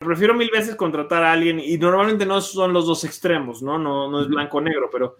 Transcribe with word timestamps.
prefiero 0.00 0.34
mil 0.34 0.50
veces 0.50 0.76
contratar 0.76 1.22
a 1.22 1.32
alguien 1.32 1.60
y 1.60 1.76
normalmente 1.76 2.24
no 2.24 2.40
son 2.40 2.72
los 2.72 2.86
dos 2.86 3.04
extremos, 3.04 3.62
¿no? 3.62 3.78
No, 3.78 4.10
no 4.10 4.22
es 4.22 4.28
blanco-negro, 4.28 4.88
pero, 4.90 5.16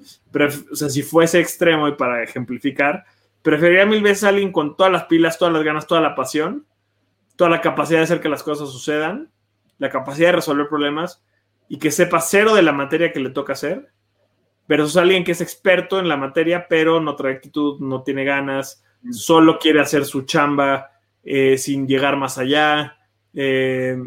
o 0.72 0.74
sea, 0.74 0.88
si 0.88 1.02
fuese 1.02 1.38
extremo 1.38 1.86
y 1.86 1.92
para 1.92 2.22
ejemplificar, 2.22 3.04
preferiría 3.42 3.84
mil 3.84 4.02
veces 4.02 4.24
a 4.24 4.30
alguien 4.30 4.52
con 4.52 4.76
todas 4.76 4.90
las 4.90 5.04
pilas, 5.04 5.38
todas 5.38 5.52
las 5.52 5.62
ganas, 5.62 5.86
toda 5.86 6.00
la 6.00 6.14
pasión, 6.14 6.66
toda 7.36 7.50
la 7.50 7.60
capacidad 7.60 7.98
de 7.98 8.04
hacer 8.04 8.20
que 8.20 8.30
las 8.30 8.42
cosas 8.42 8.70
sucedan, 8.70 9.30
la 9.78 9.90
capacidad 9.90 10.28
de 10.28 10.36
resolver 10.36 10.68
problemas 10.68 11.22
y 11.68 11.78
que 11.78 11.90
sepa 11.90 12.20
cero 12.20 12.54
de 12.54 12.62
la 12.62 12.72
materia 12.72 13.12
que 13.12 13.20
le 13.20 13.30
toca 13.30 13.52
hacer, 13.52 13.92
versus 14.66 14.96
alguien 14.96 15.24
que 15.24 15.32
es 15.32 15.42
experto 15.42 15.98
en 15.98 16.08
la 16.08 16.16
materia, 16.16 16.66
pero 16.68 17.00
no 17.00 17.16
trae 17.16 17.34
actitud, 17.34 17.80
no 17.80 18.02
tiene 18.02 18.24
ganas, 18.24 18.82
solo 19.10 19.58
quiere 19.58 19.82
hacer 19.82 20.06
su 20.06 20.22
chamba 20.22 20.90
eh, 21.22 21.58
sin 21.58 21.86
llegar 21.86 22.16
más 22.16 22.38
allá. 22.38 22.96
Eh, 23.34 23.98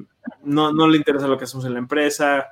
no, 0.44 0.74
no 0.74 0.88
le 0.88 0.98
interesa 0.98 1.28
lo 1.28 1.38
que 1.38 1.46
hacemos 1.46 1.66
en 1.66 1.74
la 1.74 1.80
empresa, 1.80 2.48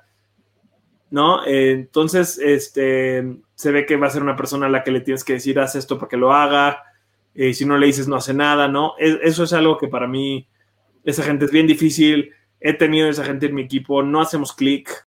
¿no? 1.09 1.45
Entonces, 1.45 2.39
este, 2.39 3.37
se 3.55 3.71
ve 3.71 3.85
que 3.85 3.97
va 3.97 4.07
a 4.07 4.11
ser 4.11 4.23
una 4.23 4.35
persona 4.35 4.65
a 4.65 4.69
la 4.69 4.83
que 4.83 4.91
le 4.91 5.01
tienes 5.01 5.23
que 5.23 5.33
decir, 5.33 5.59
haz 5.59 5.75
esto 5.75 5.97
para 5.97 6.09
que 6.09 6.17
lo 6.17 6.33
haga, 6.33 6.83
y 7.33 7.49
eh, 7.49 7.53
si 7.53 7.65
no 7.65 7.77
le 7.77 7.87
dices, 7.87 8.07
no 8.07 8.15
hace 8.15 8.33
nada, 8.33 8.67
¿no? 8.67 8.93
eso 8.97 9.43
es 9.43 9.53
algo 9.53 9.77
que 9.77 9.87
para 9.87 10.07
mí, 10.07 10.47
esa 11.03 11.23
gente 11.23 11.45
es 11.45 11.51
bien 11.51 11.67
difícil, 11.67 12.31
he 12.59 12.73
tenido 12.73 13.09
esa 13.09 13.23
gente 13.23 13.47
en 13.47 13.55
mi 13.55 13.61
equipo, 13.61 14.03
no 14.03 14.21
hacemos 14.21 14.53
clic. 14.53 15.07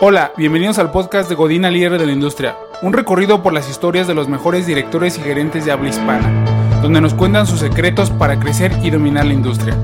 Hola, 0.00 0.32
bienvenidos 0.36 0.78
al 0.78 0.90
podcast 0.90 1.28
de 1.28 1.34
Godina 1.34 1.70
Líder 1.70 1.98
de 1.98 2.06
la 2.06 2.12
Industria, 2.12 2.56
un 2.80 2.94
recorrido 2.94 3.42
por 3.42 3.52
las 3.52 3.68
historias 3.68 4.08
de 4.08 4.14
los 4.14 4.28
mejores 4.28 4.66
directores 4.66 5.18
y 5.18 5.20
gerentes 5.20 5.66
de 5.66 5.72
habla 5.72 5.90
hispana, 5.90 6.80
donde 6.80 7.02
nos 7.02 7.12
cuentan 7.12 7.46
sus 7.46 7.60
secretos 7.60 8.10
para 8.10 8.40
crecer 8.40 8.72
y 8.82 8.90
dominar 8.90 9.26
la 9.26 9.34
industria. 9.34 9.76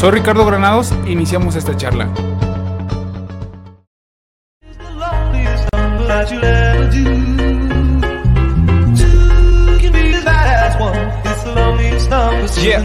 Soy 0.00 0.12
Ricardo 0.12 0.46
Granados 0.46 0.94
iniciamos 1.06 1.56
esta 1.56 1.76
charla. 1.76 2.08
Yeah. 12.58 12.82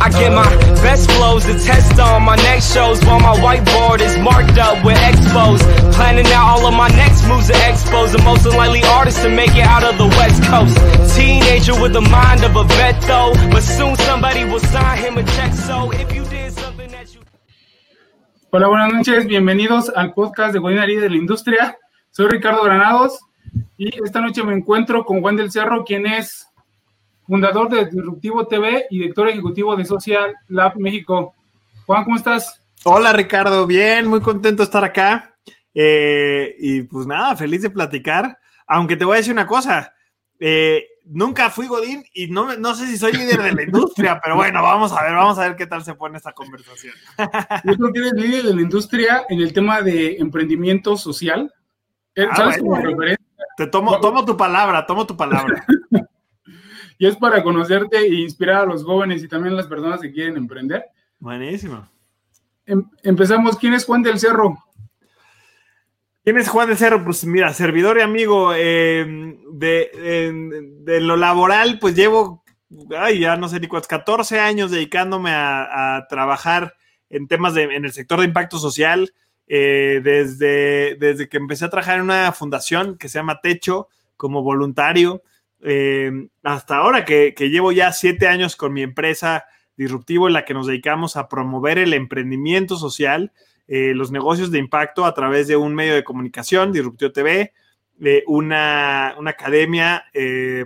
I 0.00 0.08
get 0.10 0.32
my 0.32 0.48
best 0.82 1.10
flows 1.10 1.44
to 1.46 1.54
test 1.54 1.98
on 1.98 2.22
my 2.22 2.36
next 2.36 2.72
shows 2.72 3.04
while 3.04 3.20
my 3.20 3.34
whiteboard 3.36 4.00
is 4.00 4.16
marked 4.18 4.56
up 4.56 4.84
with 4.84 4.96
expos. 4.96 5.58
Planning 5.92 6.26
out 6.28 6.58
all 6.58 6.66
of 6.66 6.74
my 6.74 6.88
next 6.88 7.26
moves 7.26 7.48
to 7.48 7.54
expose 7.68 8.12
the 8.12 8.22
most 8.22 8.46
unlikely 8.46 8.82
artist 8.84 9.22
to 9.22 9.28
make 9.28 9.54
it 9.56 9.66
out 9.66 9.82
of 9.82 9.98
the 9.98 10.06
West 10.06 10.42
Coast. 10.44 10.76
Teenager 11.16 11.80
with 11.80 11.92
the 11.92 12.00
mind 12.00 12.44
of 12.44 12.56
a 12.56 12.64
vet 12.64 13.00
though, 13.02 13.32
but 13.50 13.62
soon 13.62 13.96
somebody 13.96 14.44
will 14.44 14.60
sign 14.60 14.98
him 14.98 15.18
a 15.18 15.24
check. 15.24 15.52
So 15.52 15.90
if 15.92 16.14
you 16.14 16.24
did 16.24 16.52
something 16.52 16.90
that 16.90 17.14
you. 17.14 17.20
Hola, 18.50 18.68
buenas 18.68 18.92
noches, 18.92 19.26
bienvenidos 19.26 19.90
al 19.94 20.14
podcast 20.14 20.52
de 20.52 20.60
Godinarí 20.60 20.96
de 20.96 21.10
la 21.10 21.16
Industria. 21.16 21.76
Soy 22.10 22.28
Ricardo 22.28 22.62
Granados 22.62 23.18
y 23.76 24.02
esta 24.02 24.20
noche 24.20 24.42
me 24.44 24.54
encuentro 24.54 25.04
con 25.04 25.20
Juan 25.20 25.36
del 25.36 25.50
Cerro, 25.50 25.84
quien 25.84 26.06
es 26.06 26.47
fundador 27.28 27.68
de 27.68 27.84
Disruptivo 27.84 28.46
TV 28.46 28.86
y 28.90 29.00
director 29.00 29.28
ejecutivo 29.28 29.76
de 29.76 29.84
Social 29.84 30.34
Lab 30.48 30.76
México. 30.78 31.34
Juan, 31.84 32.04
¿cómo 32.04 32.16
estás? 32.16 32.62
Hola 32.84 33.12
Ricardo, 33.12 33.66
bien, 33.66 34.06
muy 34.06 34.20
contento 34.20 34.62
de 34.62 34.64
estar 34.64 34.82
acá. 34.82 35.36
Eh, 35.74 36.56
y 36.58 36.82
pues 36.84 37.06
nada, 37.06 37.36
feliz 37.36 37.60
de 37.60 37.70
platicar. 37.70 38.38
Aunque 38.66 38.96
te 38.96 39.04
voy 39.04 39.14
a 39.14 39.16
decir 39.18 39.34
una 39.34 39.46
cosa, 39.46 39.92
eh, 40.40 40.86
nunca 41.04 41.50
fui 41.50 41.66
Godín 41.66 42.02
y 42.14 42.28
no, 42.28 42.56
no 42.56 42.74
sé 42.74 42.86
si 42.86 42.96
soy 42.96 43.12
líder 43.12 43.42
de 43.42 43.52
la 43.52 43.62
industria, 43.62 44.18
pero 44.24 44.36
bueno, 44.36 44.62
vamos 44.62 44.92
a 44.92 45.02
ver, 45.02 45.12
vamos 45.12 45.38
a 45.38 45.48
ver 45.48 45.56
qué 45.56 45.66
tal 45.66 45.84
se 45.84 45.94
pone 45.94 46.16
esta 46.16 46.32
conversación. 46.32 46.94
Yo 47.64 47.74
creo 47.76 47.92
que 47.92 47.98
eres 47.98 48.12
líder 48.14 48.44
de 48.44 48.54
la 48.54 48.62
industria 48.62 49.26
en 49.28 49.40
el 49.40 49.52
tema 49.52 49.82
de 49.82 50.16
emprendimiento 50.16 50.96
social. 50.96 51.52
Eh, 52.14 52.26
ah, 52.30 52.54
te 53.58 53.66
tomo, 53.66 54.00
tomo 54.00 54.24
tu 54.24 54.34
palabra, 54.34 54.86
tomo 54.86 55.06
tu 55.06 55.14
palabra. 55.14 55.66
Y 56.98 57.06
es 57.06 57.16
para 57.16 57.42
conocerte 57.42 57.98
e 57.98 58.14
inspirar 58.14 58.62
a 58.62 58.66
los 58.66 58.84
jóvenes 58.84 59.22
y 59.22 59.28
también 59.28 59.54
a 59.54 59.58
las 59.58 59.68
personas 59.68 60.00
que 60.00 60.12
quieren 60.12 60.36
emprender. 60.36 60.84
Buenísimo. 61.20 61.88
Em, 62.66 62.84
empezamos. 63.02 63.56
¿Quién 63.56 63.72
es 63.74 63.84
Juan 63.84 64.02
del 64.02 64.18
Cerro? 64.18 64.58
¿Quién 66.24 66.38
es 66.38 66.48
Juan 66.48 66.68
del 66.68 66.76
Cerro? 66.76 67.04
Pues 67.04 67.24
mira, 67.24 67.54
servidor 67.54 67.98
y 67.98 68.02
amigo 68.02 68.52
em, 68.52 69.38
de, 69.52 70.98
lo 71.00 71.16
laboral, 71.16 71.78
pues 71.78 71.94
llevo, 71.94 72.44
ay, 72.98 73.20
ya 73.20 73.36
no 73.36 73.48
sé 73.48 73.60
ni 73.60 73.68
cuántos, 73.68 73.88
14 73.88 74.40
años 74.40 74.72
dedicándome 74.72 75.30
a, 75.32 76.04
trabajar 76.08 76.74
en 77.08 77.28
temas 77.28 77.54
de, 77.54 77.62
en 77.62 77.84
el 77.84 77.92
sector 77.92 78.18
de 78.18 78.26
impacto 78.26 78.58
social. 78.58 79.14
Eh, 79.50 80.02
desde, 80.04 80.96
desde 80.96 81.26
que 81.26 81.38
empecé 81.38 81.64
a 81.64 81.70
trabajar 81.70 81.96
en 81.96 82.02
una 82.02 82.32
fundación 82.32 82.98
que 82.98 83.08
se 83.08 83.18
llama 83.18 83.40
Techo 83.40 83.88
como 84.18 84.42
voluntario. 84.42 85.22
Eh, 85.62 86.28
hasta 86.42 86.76
ahora 86.76 87.04
que, 87.04 87.34
llevo 87.38 87.72
ya 87.72 87.92
siete 87.92 88.28
años 88.28 88.56
con 88.56 88.72
mi 88.72 88.82
empresa 88.82 89.46
Disruptivo 89.76 90.26
en 90.26 90.32
la 90.32 90.44
que 90.44 90.54
nos 90.54 90.66
dedicamos 90.66 91.16
a 91.16 91.28
promover 91.28 91.78
el 91.78 91.94
emprendimiento 91.94 92.76
social, 92.76 93.32
eh, 93.68 93.92
los 93.94 94.10
negocios 94.10 94.50
de 94.50 94.58
impacto 94.58 95.04
a 95.04 95.14
través 95.14 95.46
de 95.46 95.56
un 95.56 95.72
medio 95.72 95.94
de 95.94 96.02
comunicación, 96.02 96.72
Disruptivo 96.72 97.12
TV, 97.12 97.52
eh, 98.00 98.24
una, 98.26 99.10
academia 99.10 100.04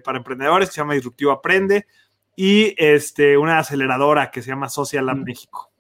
para 0.03 0.19
emprendedores 0.19 0.71
que 0.71 0.75
se 0.75 0.81
llama 0.81 0.95
Disruptivo 0.95 1.31
Aprende 1.31 1.87
y 2.37 2.75
este, 2.79 3.37
una 3.37 3.59
aceleradora 3.59 4.31
que 4.31 4.41
se 4.41 4.49
llama 4.49 4.71
Social 4.71 5.05
Lab 5.05 5.19
mm. 5.19 5.25
México. 5.25 5.71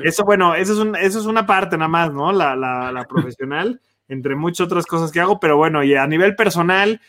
Eso, 0.00 0.24
bueno, 0.24 0.54
eso 0.54 0.82
es, 0.82 1.02
eso 1.02 1.18
es 1.18 1.24
una 1.24 1.46
parte 1.46 1.78
nada 1.78 1.88
más, 1.88 2.12
¿no? 2.12 2.30
La, 2.30 2.54
la 2.54 3.04
profesional, 3.08 3.80
entre 4.06 4.34
muchas 4.36 4.66
otras 4.66 4.84
cosas 4.84 5.10
que 5.10 5.20
hago, 5.20 5.40
pero 5.40 5.56
bueno, 5.56 5.82
y 5.82 5.94
a 5.94 6.06
nivel 6.06 6.36
personal, 6.36 7.00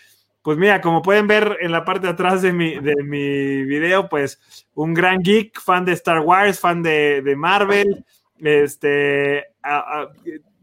pues 0.43 0.57
mira, 0.57 0.81
como 0.81 1.01
pueden 1.01 1.25
ver 1.25 1.57
en 1.61 1.71
la 1.71 1.85
parte 1.85 2.05
de 2.05 2.13
atrás 2.13 2.41
de 2.41 2.51
mi, 2.51 2.77
de 2.77 3.01
mi 3.01 3.63
video, 3.63 4.09
pues 4.09 4.67
un 4.75 4.93
gran 4.93 5.19
geek, 5.19 5.59
fan 5.59 5.85
de 5.85 5.93
Star 5.93 6.19
Wars, 6.19 6.59
fan 6.59 6.83
de, 6.83 7.33
Marvel, 7.37 8.05
este, 8.39 9.45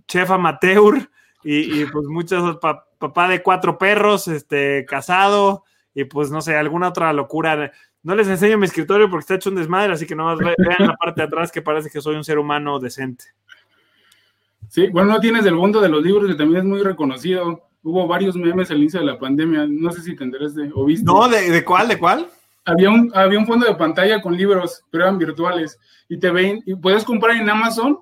chef 0.06 0.30
amateur 0.30 1.08
y, 1.42 1.86
pues 1.86 2.04
muchos, 2.06 2.58
papá 2.58 3.28
de 3.28 3.42
cuatro 3.42 3.78
perros, 3.78 4.28
este, 4.28 4.84
casado 4.84 5.64
y 5.94 6.04
pues 6.04 6.30
no 6.30 6.42
sé, 6.42 6.56
alguna 6.56 6.88
otra 6.88 7.10
locura. 7.14 7.72
No 8.02 8.14
les 8.14 8.28
enseño 8.28 8.58
mi 8.58 8.66
escritorio 8.66 9.08
porque 9.08 9.22
está 9.22 9.34
hecho 9.36 9.48
un 9.48 9.56
desmadre, 9.56 9.94
así 9.94 10.06
que 10.06 10.14
no 10.14 10.36
vean 10.36 10.54
la 10.78 10.96
parte 10.96 11.22
de 11.22 11.26
atrás 11.26 11.50
que 11.50 11.62
parece 11.62 11.88
que 11.88 12.02
soy 12.02 12.16
un 12.16 12.24
ser 12.24 12.38
humano 12.38 12.78
decente. 12.78 13.24
Sí, 14.68 14.88
bueno, 14.88 15.14
no 15.14 15.20
tienes 15.20 15.46
el 15.46 15.54
mundo 15.54 15.80
de 15.80 15.88
los 15.88 16.02
libros 16.02 16.28
que 16.28 16.36
también 16.36 16.60
es 16.60 16.64
muy 16.66 16.82
reconocido 16.82 17.69
hubo 17.82 18.06
varios 18.06 18.36
memes 18.36 18.70
al 18.70 18.78
inicio 18.78 19.00
de 19.00 19.06
la 19.06 19.18
pandemia. 19.18 19.66
No 19.68 19.90
sé 19.92 20.02
si 20.02 20.16
te 20.16 20.24
enteraste 20.24 20.70
o 20.74 20.84
viste. 20.84 21.04
No, 21.04 21.28
¿de, 21.28 21.64
cuál? 21.64 21.88
¿De 21.88 21.98
cuál? 21.98 22.28
Había 22.64 22.90
un, 22.90 23.10
había 23.14 23.38
un 23.38 23.46
fondo 23.46 23.66
de 23.66 23.74
pantalla 23.74 24.20
con 24.20 24.36
libros, 24.36 24.82
pero 24.90 25.04
eran 25.04 25.18
virtuales. 25.18 25.78
Y 26.08 26.18
te 26.18 26.30
ven, 26.30 26.62
y 26.66 26.74
puedes 26.74 27.04
comprar 27.04 27.36
en 27.36 27.48
Amazon 27.48 27.98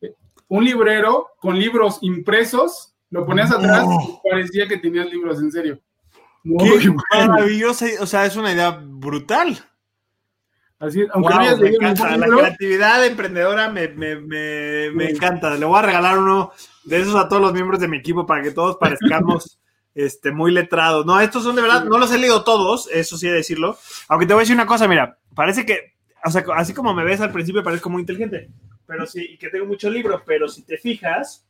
eh, 0.00 0.14
un 0.48 0.64
librero 0.64 1.28
con 1.40 1.58
libros 1.58 1.98
impresos, 2.02 2.94
lo 3.10 3.24
ponías 3.26 3.50
atrás 3.50 3.86
y 3.86 4.28
parecía 4.28 4.66
que 4.66 4.78
tenías 4.78 5.10
libros 5.10 5.40
en 5.40 5.50
serio. 5.50 5.80
Qué 6.44 6.94
maravilloso, 7.10 7.84
o 8.00 8.06
sea, 8.06 8.24
es 8.24 8.36
una 8.36 8.52
idea 8.52 8.70
brutal. 8.70 9.58
Así, 10.78 11.04
aunque 11.12 11.34
no 11.34 11.40
hayas 11.40 11.58
me 11.58 11.70
encanta. 11.70 12.16
La 12.16 12.26
creatividad 12.26 13.04
emprendedora 13.04 13.68
me, 13.68 13.88
me, 13.88 14.16
me, 14.16 14.90
me 14.92 15.10
encanta. 15.10 15.54
Le 15.56 15.66
voy 15.66 15.78
a 15.78 15.82
regalar 15.82 16.18
uno 16.18 16.52
de 16.84 17.00
esos 17.00 17.16
a 17.16 17.28
todos 17.28 17.42
los 17.42 17.52
miembros 17.52 17.80
de 17.80 17.88
mi 17.88 17.96
equipo 17.96 18.26
para 18.26 18.42
que 18.42 18.52
todos 18.52 18.76
parezcamos 18.76 19.58
este, 19.94 20.30
muy 20.30 20.52
letrados. 20.52 21.04
No, 21.04 21.20
estos 21.20 21.42
son 21.42 21.56
de 21.56 21.62
verdad, 21.62 21.84
no 21.84 21.98
los 21.98 22.12
he 22.12 22.18
leído 22.18 22.44
todos, 22.44 22.88
eso 22.92 23.18
sí 23.18 23.26
de 23.26 23.34
decirlo. 23.34 23.76
Aunque 24.08 24.26
te 24.26 24.32
voy 24.32 24.42
a 24.42 24.44
decir 24.44 24.54
una 24.54 24.66
cosa, 24.66 24.86
mira, 24.86 25.18
parece 25.34 25.66
que, 25.66 25.94
o 26.24 26.30
sea, 26.30 26.44
así 26.54 26.72
como 26.72 26.94
me 26.94 27.04
ves 27.04 27.20
al 27.20 27.32
principio, 27.32 27.64
parezco 27.64 27.90
muy 27.90 28.00
inteligente, 28.00 28.48
pero 28.86 29.06
sí, 29.06 29.26
y 29.32 29.38
que 29.38 29.48
tengo 29.48 29.66
muchos 29.66 29.92
libros, 29.92 30.22
pero 30.24 30.48
si 30.48 30.62
te 30.62 30.78
fijas, 30.78 31.44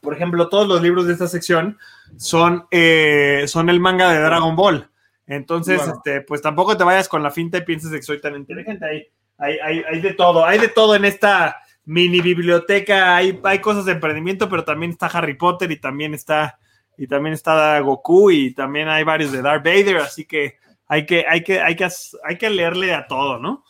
por 0.00 0.14
ejemplo, 0.14 0.48
todos 0.48 0.68
los 0.68 0.82
libros 0.82 1.06
de 1.06 1.14
esta 1.14 1.26
sección 1.26 1.78
son, 2.18 2.66
eh, 2.70 3.44
son 3.46 3.70
el 3.70 3.80
manga 3.80 4.10
de 4.10 4.20
Dragon 4.20 4.54
Ball. 4.54 4.90
Entonces, 5.26 5.82
este, 5.86 6.20
pues 6.20 6.40
tampoco 6.40 6.76
te 6.76 6.84
vayas 6.84 7.08
con 7.08 7.22
la 7.22 7.30
finta 7.30 7.58
y 7.58 7.64
pienses 7.64 7.90
que 7.90 8.02
soy 8.02 8.20
tan 8.20 8.36
inteligente. 8.36 8.84
Hay, 8.84 9.06
hay, 9.38 9.58
hay, 9.58 9.84
hay, 9.90 10.00
de 10.00 10.14
todo, 10.14 10.44
hay 10.44 10.58
de 10.58 10.68
todo 10.68 10.94
en 10.94 11.04
esta 11.04 11.56
mini 11.84 12.20
biblioteca. 12.20 13.16
Hay, 13.16 13.40
hay 13.42 13.58
cosas 13.58 13.84
de 13.84 13.92
emprendimiento, 13.92 14.48
pero 14.48 14.64
también 14.64 14.92
está 14.92 15.06
Harry 15.06 15.34
Potter 15.34 15.70
y 15.70 15.80
también 15.80 16.14
está, 16.14 16.58
y 16.96 17.06
también 17.06 17.32
está 17.32 17.78
Goku 17.80 18.30
y 18.30 18.54
también 18.54 18.88
hay 18.88 19.02
varios 19.02 19.32
de 19.32 19.42
Darth 19.42 19.64
Vader. 19.64 19.98
Así 19.98 20.24
que 20.24 20.58
hay 20.86 21.04
que, 21.04 21.26
hay 21.28 21.42
que, 21.42 21.60
hay 21.60 21.74
que, 21.74 21.88
hay 22.24 22.38
que 22.38 22.50
leerle 22.50 22.94
a 22.94 23.06
todo, 23.06 23.38
¿no? 23.38 23.64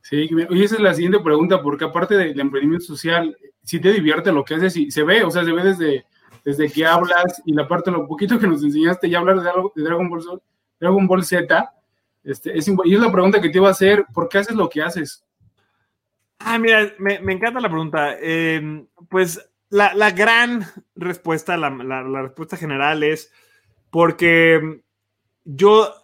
Sí, 0.00 0.28
y 0.50 0.62
esa 0.62 0.74
es 0.74 0.80
la 0.80 0.92
siguiente 0.92 1.20
pregunta, 1.20 1.62
porque 1.62 1.84
aparte 1.84 2.14
del 2.14 2.38
emprendimiento 2.38 2.84
social, 2.84 3.36
si 3.62 3.80
te 3.80 3.90
divierte 3.90 4.32
lo 4.32 4.44
que 4.44 4.54
haces 4.54 4.76
y 4.76 4.90
se 4.90 5.02
ve, 5.02 5.24
o 5.24 5.30
sea, 5.30 5.44
se 5.44 5.52
ve 5.52 5.64
desde, 5.64 6.04
desde 6.44 6.70
que 6.70 6.84
hablas 6.84 7.42
y 7.46 7.54
la 7.54 7.66
parte, 7.66 7.90
lo 7.90 8.06
poquito 8.06 8.38
que 8.38 8.46
nos 8.46 8.62
enseñaste 8.62 9.08
ya 9.08 9.18
hablar 9.18 9.40
de, 9.40 9.50
de 9.74 9.82
Dragon 9.82 10.10
Ball 10.10 10.42
Dragon 10.84 11.06
Ball 11.06 11.24
Z. 11.24 11.72
Este, 12.22 12.58
es, 12.58 12.68
y 12.68 12.94
es 12.94 13.00
la 13.00 13.10
pregunta 13.10 13.40
que 13.40 13.48
te 13.48 13.58
iba 13.58 13.68
a 13.68 13.72
hacer, 13.72 14.04
¿por 14.12 14.28
qué 14.28 14.38
haces 14.38 14.54
lo 14.54 14.68
que 14.68 14.82
haces? 14.82 15.24
Ah, 16.38 16.58
mira, 16.58 16.92
me, 16.98 17.14
encanta 17.32 17.60
la 17.60 17.70
pregunta. 17.70 18.18
Em, 18.20 18.86
pues 19.08 19.40
la, 19.70 20.10
gran 20.10 20.66
respuesta, 20.94 21.56
la, 21.56 21.70
respuesta 22.22 22.58
general 22.58 23.02
es 23.02 23.32
porque 23.90 24.82
yo, 25.44 25.94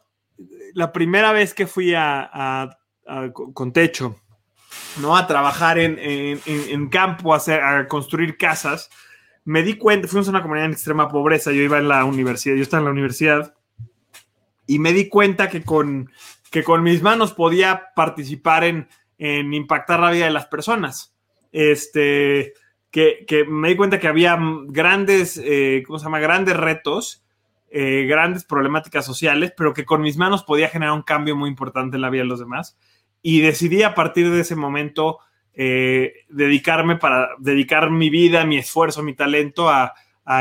la 0.72 0.92
primera 0.92 1.32
vez 1.32 1.52
que 1.52 1.66
fui 1.66 1.92
a, 1.94 2.78
con 3.34 3.72
techo, 3.72 4.16
¿no? 5.02 5.14
A 5.14 5.26
trabajar 5.26 5.78
en, 5.78 6.88
campo, 6.88 7.34
a, 7.34 7.36
hacer, 7.36 7.62
a 7.62 7.86
construir 7.86 8.38
casas, 8.38 8.88
me 9.44 9.62
di 9.62 9.74
cuenta, 9.74 10.08
fuimos 10.08 10.28
a 10.28 10.30
una 10.30 10.42
comunidad 10.42 10.66
en 10.66 10.72
extrema 10.72 11.08
pobreza, 11.08 11.52
yo 11.52 11.60
iba 11.60 11.78
en 11.78 11.88
la 11.88 12.04
universidad, 12.04 12.56
yo 12.56 12.62
estaba 12.62 12.80
en 12.80 12.86
la 12.86 12.92
universidad, 12.92 13.54
y 14.70 14.78
me 14.78 14.92
di 14.92 15.08
cuenta 15.08 15.48
que 15.48 15.64
con, 15.64 16.12
que 16.48 16.62
con 16.62 16.84
mis 16.84 17.02
manos 17.02 17.32
podía 17.32 17.88
participar 17.96 18.62
en, 18.62 18.86
impactar 19.18 19.98
la 19.98 20.12
vida 20.12 20.26
de 20.26 20.30
las 20.30 20.46
personas. 20.46 21.12
Este, 21.50 22.52
que, 22.92 23.26
me 23.48 23.70
di 23.70 23.74
cuenta 23.74 23.98
que 23.98 24.06
había 24.06 24.38
grandes, 24.68 25.42
eh, 25.42 25.82
¿cómo 25.84 25.98
se 25.98 26.04
llama? 26.04 26.20
Grandes 26.20 26.56
retos, 26.56 27.24
eh, 27.68 28.06
grandes 28.08 28.44
problemáticas 28.44 29.04
sociales, 29.04 29.52
pero 29.56 29.74
que 29.74 29.84
con 29.84 30.02
mis 30.02 30.16
manos 30.16 30.44
podía 30.44 30.68
generar 30.68 30.94
un 30.94 31.02
cambio 31.02 31.34
muy 31.34 31.50
importante 31.50 31.96
en 31.96 32.02
la 32.02 32.10
vida 32.10 32.22
de 32.22 32.28
los 32.28 32.38
demás. 32.38 32.78
Y 33.22 33.40
decidí 33.40 33.82
a 33.82 33.96
partir 33.96 34.30
de 34.30 34.38
ese 34.38 34.54
momento 34.54 35.18
eh, 35.52 36.12
dedicarme 36.28 36.94
para 36.94 37.30
dedicar 37.40 37.90
mi 37.90 38.08
vida, 38.08 38.44
mi 38.44 38.58
esfuerzo, 38.58 39.02
mi 39.02 39.16
talento 39.16 39.68
a, 39.68 39.94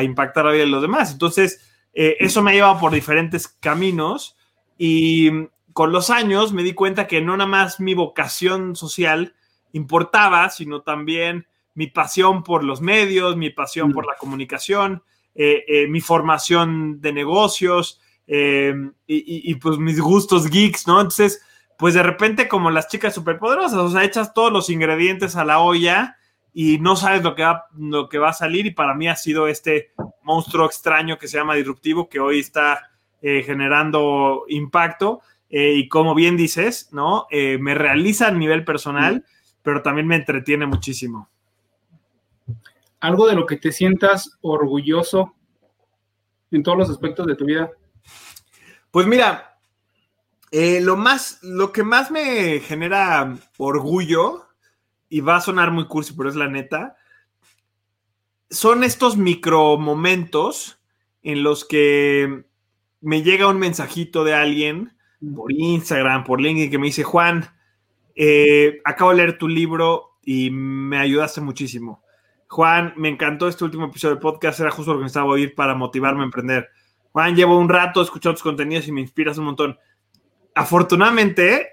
impactar 0.03 0.45
la 0.45 0.51
vida 0.51 0.65
de 0.65 0.69
los 0.69 0.83
demás. 0.83 1.13
Entonces, 1.13 1.68
eh, 1.93 2.17
eso 2.19 2.41
me 2.41 2.51
ha 2.51 2.53
llevado 2.53 2.79
por 2.79 2.91
diferentes 2.91 3.47
caminos 3.47 4.37
y 4.77 5.29
con 5.73 5.91
los 5.91 6.09
años 6.09 6.53
me 6.53 6.63
di 6.63 6.73
cuenta 6.73 7.07
que 7.07 7.21
no 7.21 7.37
nada 7.37 7.49
más 7.49 7.79
mi 7.79 7.93
vocación 7.93 8.75
social 8.75 9.35
importaba, 9.73 10.49
sino 10.49 10.81
también 10.81 11.47
mi 11.73 11.87
pasión 11.87 12.43
por 12.43 12.63
los 12.63 12.81
medios, 12.81 13.37
mi 13.37 13.49
pasión 13.49 13.91
por 13.93 14.05
mm. 14.05 14.07
la 14.07 14.15
comunicación, 14.17 15.03
eh, 15.35 15.87
mi 15.89 16.01
formación 16.01 16.99
de 17.01 17.13
negocios 17.13 18.01
y, 18.27 18.83
y, 19.07 19.55
pues 19.55 19.79
mis 19.79 19.99
gustos 19.99 20.49
geeks, 20.49 20.85
¿no? 20.85 21.01
Entonces, 21.01 21.41
pues 21.79 21.95
de 21.95 22.03
repente 22.03 22.47
como 22.47 22.69
las 22.69 22.89
chicas 22.89 23.15
superpoderosas, 23.15 23.79
o 23.79 23.89
sea, 23.89 24.03
echas 24.03 24.33
todos 24.33 24.51
los 24.51 24.69
ingredientes 24.69 25.35
a 25.35 25.45
la 25.45 25.59
olla 25.59 26.18
y 26.53 26.79
no 26.79 26.95
sabes 26.95 27.23
lo 27.23 27.35
que 27.35 27.43
va, 27.43 27.65
lo 27.77 28.09
que 28.09 28.17
va 28.17 28.29
a 28.29 28.33
salir 28.33 28.65
y 28.65 28.71
para 28.71 28.95
mí 28.95 29.07
ha 29.07 29.15
sido 29.15 29.47
este 29.47 29.93
monstruo 30.23 30.65
extraño 30.65 31.17
que 31.17 31.27
se 31.27 31.37
llama 31.37 31.55
disruptivo 31.55 32.09
que 32.09 32.19
hoy 32.19 32.39
está 32.39 32.89
eh, 33.21 33.43
generando 33.43 34.45
impacto 34.47 35.21
eh, 35.49 35.73
y 35.73 35.87
como 35.87 36.15
bien 36.15 36.37
dices, 36.37 36.89
¿no? 36.91 37.27
Eh, 37.29 37.57
me 37.57 37.75
realiza 37.75 38.27
a 38.27 38.31
nivel 38.31 38.63
personal, 38.63 39.25
pero 39.61 39.81
también 39.81 40.07
me 40.07 40.15
entretiene 40.15 40.65
muchísimo. 40.65 41.29
Algo 42.99 43.27
de 43.27 43.35
lo 43.35 43.45
que 43.45 43.57
te 43.57 43.71
sientas 43.71 44.37
orgulloso 44.41 45.35
en 46.51 46.63
todos 46.63 46.77
los 46.77 46.89
aspectos 46.89 47.27
de 47.27 47.35
tu 47.35 47.45
vida. 47.45 47.69
Pues 48.91 49.05
mira, 49.07 49.57
lo 50.51 50.95
más, 50.95 51.39
lo 51.41 51.71
que 51.71 51.83
más 51.83 52.11
me 52.11 52.59
genera 52.59 53.35
orgullo, 53.57 54.48
y 55.09 55.21
va 55.21 55.37
a 55.37 55.41
sonar 55.41 55.71
muy 55.71 55.87
cursi, 55.87 56.13
pero 56.13 56.29
es 56.29 56.35
la 56.35 56.47
neta, 56.47 56.95
son 58.49 58.83
estos 58.83 59.17
micro 59.17 59.77
momentos 59.77 60.79
en 61.21 61.43
los 61.43 61.65
que 61.65 62.45
me 63.01 63.21
llega 63.21 63.47
un 63.47 63.59
mensajito 63.59 64.23
de 64.23 64.33
alguien 64.33 64.93
por 65.35 65.51
Instagram, 65.51 66.23
por 66.23 66.41
LinkedIn, 66.41 66.71
que 66.71 66.79
me 66.79 66.87
dice, 66.87 67.03
Juan, 67.03 67.45
eh, 68.15 68.81
acabo 68.85 69.11
de 69.11 69.17
leer 69.17 69.37
tu 69.37 69.47
libro 69.47 70.17
y 70.23 70.49
me 70.49 70.97
ayudaste 70.97 71.41
muchísimo. 71.41 72.03
Juan, 72.47 72.93
me 72.97 73.09
encantó 73.09 73.47
este 73.47 73.63
último 73.63 73.85
episodio 73.85 74.15
de 74.15 74.21
podcast, 74.21 74.59
era 74.59 74.71
justo 74.71 74.93
lo 74.93 74.99
que 74.99 75.03
necesitaba 75.03 75.31
oír 75.31 75.53
para 75.53 75.75
motivarme 75.75 76.21
a 76.21 76.25
emprender. 76.25 76.69
Juan, 77.11 77.35
llevo 77.35 77.57
un 77.57 77.69
rato 77.69 78.01
escuchando 78.01 78.35
tus 78.35 78.43
contenidos 78.43 78.87
y 78.87 78.91
me 78.91 79.01
inspiras 79.01 79.37
un 79.37 79.45
montón 79.45 79.77
afortunadamente, 80.55 81.67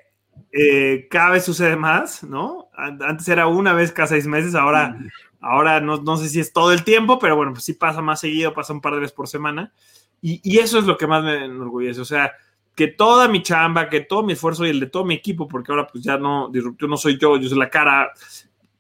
eh, 0.52 1.08
cada 1.10 1.30
vez 1.30 1.44
sucede 1.44 1.76
más, 1.76 2.22
¿no? 2.22 2.65
Antes 2.76 3.28
era 3.28 3.46
una 3.46 3.72
vez 3.72 3.92
cada 3.92 4.08
seis 4.08 4.26
meses, 4.26 4.54
ahora, 4.54 4.98
ahora 5.40 5.80
no, 5.80 6.16
sé 6.16 6.28
si 6.28 6.40
es 6.40 6.52
todo 6.52 6.72
el 6.72 6.84
tiempo, 6.84 7.18
pero 7.18 7.36
bueno, 7.36 7.52
pues 7.52 7.64
sí 7.64 7.72
pasa 7.72 8.02
más 8.02 8.20
seguido, 8.20 8.52
pasa 8.52 8.72
un 8.72 8.80
par 8.80 8.94
de 8.94 9.00
veces 9.00 9.14
por 9.14 9.28
semana. 9.28 9.72
Y, 10.20 10.58
eso 10.58 10.78
es 10.78 10.86
lo 10.86 10.96
que 10.96 11.06
más 11.06 11.22
me 11.22 11.44
enorgullece, 11.44 12.00
o 12.00 12.04
sea, 12.04 12.32
que 12.74 12.88
toda 12.88 13.28
mi 13.28 13.42
chamba, 13.42 13.88
que 13.88 14.00
todo 14.00 14.22
mi 14.22 14.32
esfuerzo 14.32 14.66
y 14.66 14.70
el 14.70 14.80
de 14.80 14.86
todo 14.86 15.04
mi 15.04 15.14
equipo, 15.14 15.46
porque 15.46 15.70
ahora 15.70 15.86
pues 15.86 16.02
ya 16.02 16.18
no, 16.18 16.48
disruptivo 16.50 16.88
no 16.90 16.96
soy 16.96 17.16
yo, 17.18 17.36
yo 17.36 17.48
soy 17.48 17.58
la 17.58 17.70
cara, 17.70 18.12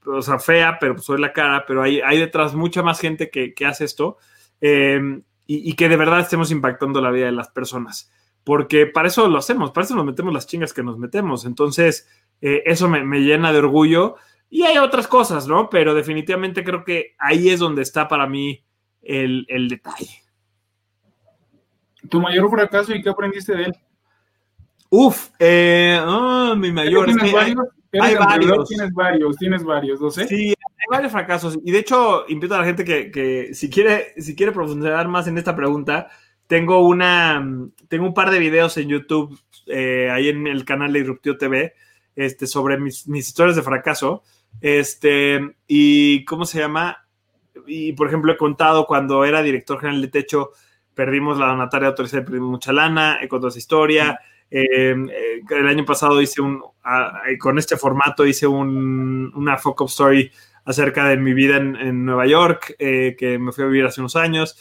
o 0.04 0.22
sea, 0.22 0.38
fea, 0.38 0.78
pero 0.80 0.94
pues 0.94 1.06
soy 1.06 1.20
la 1.20 1.32
cara, 1.32 1.64
pero 1.66 1.82
hay, 1.82 2.00
hay 2.00 2.18
detrás 2.18 2.54
mucha 2.54 2.82
más 2.82 3.00
gente 3.00 3.30
que, 3.30 3.54
hace 3.64 3.84
esto 3.84 4.18
eh, 4.60 5.00
y, 5.46 5.70
y 5.70 5.74
que 5.74 5.88
de 5.88 5.96
verdad 5.96 6.20
estemos 6.20 6.50
impactando 6.50 7.00
la 7.00 7.10
vida 7.10 7.26
de 7.26 7.32
las 7.32 7.48
personas 7.48 8.10
porque 8.46 8.86
para 8.86 9.08
eso 9.08 9.28
lo 9.28 9.38
hacemos, 9.38 9.72
para 9.72 9.84
eso 9.84 9.96
nos 9.96 10.04
metemos 10.04 10.32
las 10.32 10.46
chingas 10.46 10.72
que 10.72 10.84
nos 10.84 10.98
metemos. 10.98 11.44
Entonces, 11.46 12.08
eh, 12.40 12.62
eso 12.66 12.88
me, 12.88 13.20
llena 13.20 13.52
de 13.52 13.58
orgullo. 13.58 14.16
Y 14.48 14.62
hay 14.62 14.78
otras 14.78 15.08
cosas, 15.08 15.46
¿no? 15.46 15.68
Pero 15.68 15.94
definitivamente 15.94 16.64
creo 16.64 16.84
que 16.84 17.14
ahí 17.18 17.48
es 17.48 17.58
donde 17.60 17.82
está 17.82 18.08
para 18.08 18.26
mí 18.26 18.64
el, 19.02 19.68
detalle. 19.68 20.22
¿Tu 22.08 22.20
mayor 22.20 22.48
fracaso 22.50 22.94
y 22.94 23.02
qué 23.02 23.08
aprendiste 23.08 23.56
de 23.56 23.64
él? 23.64 23.76
Uf, 24.88 25.30
eh, 25.40 26.00
oh, 26.06 26.54
mi 26.56 26.70
mayor. 26.70 27.06
¿Tienes 27.06 27.32
varios? 27.32 27.66
Hay 28.00 28.14
varios. 28.14 28.68
Tienes 28.68 28.92
varios, 28.92 29.36
tienes 29.36 29.64
varios, 29.64 30.00
no 30.00 30.10
sé. 30.10 30.28
Sí, 30.28 30.48
hay 30.48 30.86
varios 30.90 31.12
fracasos. 31.12 31.58
Y 31.64 31.72
de 31.72 31.78
hecho, 31.78 32.24
invito 32.28 32.54
a 32.54 32.58
la 32.58 32.64
gente 32.64 32.84
que, 32.84 33.10
que 33.10 33.54
si, 33.54 33.68
quiere, 33.68 34.12
si 34.18 34.36
quiere 34.36 34.52
profundizar 34.52 35.08
más 35.08 35.26
en 35.26 35.38
esta 35.38 35.56
pregunta, 35.56 36.08
tengo 36.46 36.86
una, 36.86 37.44
tengo 37.88 38.06
un 38.06 38.14
par 38.14 38.30
de 38.30 38.38
videos 38.38 38.76
en 38.76 38.88
YouTube, 38.88 39.38
eh, 39.66 40.10
ahí 40.10 40.28
en 40.28 40.46
el 40.46 40.64
canal 40.64 40.92
de 40.92 41.00
Disruptivo 41.00 41.36
TV, 41.36 41.74
este, 42.16 42.46
sobre 42.46 42.78
mis, 42.78 43.06
historias 43.06 43.56
de 43.56 43.62
fracaso. 43.62 44.22
Este, 44.60 45.54
y 45.68 46.24
cómo 46.24 46.44
se 46.44 46.58
llama. 46.58 47.06
Y 47.66 47.92
por 47.92 48.08
ejemplo, 48.08 48.32
he 48.32 48.36
contado 48.36 48.86
cuando 48.86 49.24
era 49.24 49.42
director 49.42 49.78
general 49.78 50.02
de 50.02 50.08
Techo, 50.08 50.50
perdimos 50.94 51.38
la 51.38 51.46
donataria 51.46 51.88
autorizada, 51.88 52.24
perdimos 52.24 52.50
mucha 52.50 52.72
lana, 52.72 53.18
he 53.22 53.28
contado 53.28 53.48
esa 53.48 53.58
historia. 53.58 54.18
Em, 54.50 55.08
eh, 55.08 55.42
el 55.48 55.66
año 55.66 55.84
pasado 55.84 56.20
hice 56.20 56.40
un, 56.40 56.62
con 57.38 57.58
este 57.58 57.76
formato 57.76 58.24
hice 58.24 58.46
un, 58.46 59.32
una 59.34 59.56
fuck 59.56 59.80
up 59.80 59.88
story 59.88 60.30
acerca 60.64 61.08
de 61.08 61.16
mi 61.16 61.34
vida 61.34 61.56
en, 61.56 62.04
Nueva 62.04 62.26
York, 62.26 62.74
eh, 62.78 63.14
que 63.18 63.38
me 63.38 63.52
fui 63.52 63.64
a 63.64 63.66
vivir 63.68 63.84
hace 63.84 64.00
unos 64.00 64.16
años. 64.16 64.56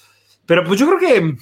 Pero 0.45 0.63
pues 0.63 0.79
yo 0.79 0.88
creo 0.88 1.00
que 1.00 1.35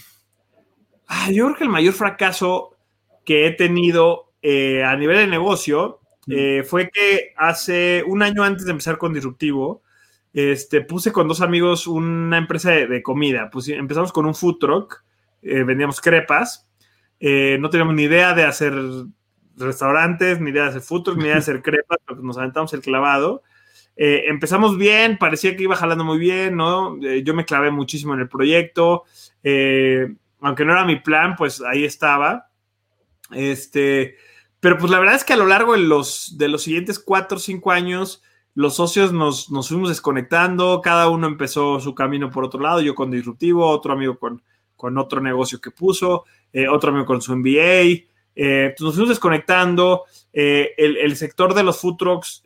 Ah, 1.16 1.30
yo 1.32 1.46
creo 1.46 1.56
que 1.56 1.64
el 1.66 1.70
mayor 1.70 1.94
fracaso 1.94 2.76
que 3.24 3.46
he 3.46 3.52
tenido 3.52 4.34
eh, 4.42 4.84
a 4.84 4.96
nivel 4.96 5.18
de 5.18 5.28
negocio 5.28 6.00
eh, 6.28 6.64
fue 6.68 6.90
que 6.90 7.34
hace 7.38 8.04
un 8.06 8.22
año 8.24 8.44
antes 8.44 8.66
de 8.66 8.72
empezar 8.72 8.98
con 8.98 9.14
Disruptivo, 9.14 9.84
este, 10.34 10.82
puse 10.82 11.12
con 11.12 11.28
dos 11.28 11.42
amigos 11.42 11.88
una 11.88 12.38
empresa 12.38 12.72
de, 12.72 13.04
comida. 13.04 13.50
Pues 13.52 13.68
empezamos 13.70 14.12
con 14.12 14.26
un 14.26 14.36
food 14.36 14.58
truck, 14.60 15.04
eh, 15.42 15.64
vendíamos 15.64 16.02
crepas, 16.02 16.68
no 17.20 17.70
teníamos 17.70 17.96
ni 17.96 18.04
idea 18.04 18.34
de 18.34 18.44
hacer 18.44 18.74
restaurantes, 19.56 20.42
ni 20.42 20.50
idea 20.50 20.64
de 20.64 20.70
hacer 20.70 20.82
food 20.82 21.04
truck, 21.04 21.18
ni 21.18 21.26
idea 21.26 21.36
de 21.36 21.40
hacer 21.42 21.62
crepas, 21.62 22.00
pero 22.06 22.22
nos 22.22 22.38
aventamos 22.38 22.74
el 22.74 22.82
clavado. 22.82 23.44
empezamos 23.96 24.78
bien, 24.78 25.18
parecía 25.18 25.56
que 25.56 25.64
iba 25.64 25.76
jalando 25.76 26.04
muy 26.04 26.18
bien, 26.18 26.56
¿no? 26.56 27.00
yo 27.00 27.34
me 27.34 27.46
clavé 27.46 27.72
muchísimo 27.72 28.14
en 28.14 28.22
el 28.22 28.28
proyecto 28.28 29.04
aunque 30.44 30.66
no 30.66 30.74
era 30.74 30.86
mi 30.86 30.98
plan, 30.98 31.36
pues 31.36 31.62
ahí 31.62 31.86
estaba. 31.86 32.50
Este, 33.32 34.18
pero 34.64 34.78
pues 34.78 34.90
la 34.90 34.98
verdad 35.00 35.16
es 35.16 35.26
que 35.26 35.34
a 35.34 35.38
lo 35.38 35.46
largo 35.46 35.74
de 35.74 35.80
los, 35.80 36.38
de 36.38 36.48
los 36.48 36.64
siguientes 36.64 36.98
cuatro 36.98 37.36
o 37.36 37.42
cinco 37.42 37.72
años, 37.72 38.24
los 38.56 38.78
socios 38.78 39.12
nos, 39.12 39.48
fuimos 39.68 39.90
desconectando, 39.90 40.80
cada 40.82 41.10
uno 41.10 41.28
empezó 41.28 41.82
su 41.82 41.94
camino 41.94 42.30
por 42.30 42.46
otro 42.46 42.62
lado, 42.62 42.80
yo 42.80 42.96
con 42.96 43.12
Disruptivo, 43.12 43.68
otro 43.68 43.92
amigo 43.92 44.18
con, 44.18 44.42
con 44.78 44.98
otro 44.98 45.20
negocio 45.20 45.60
que 45.60 45.70
puso, 45.70 46.24
eh, 46.54 46.70
otro 46.70 46.92
amigo 46.92 47.06
con 47.06 47.22
su 47.22 47.36
MBA, 47.36 48.06
eh, 48.36 48.74
pues 48.78 48.80
nos 48.80 48.94
fuimos 48.94 49.10
desconectando, 49.10 50.06
eh, 50.32 50.74
el, 50.78 51.14
sector 51.18 51.54
de 51.54 51.64
los 51.64 51.82
food 51.82 51.98
trucks 51.98 52.42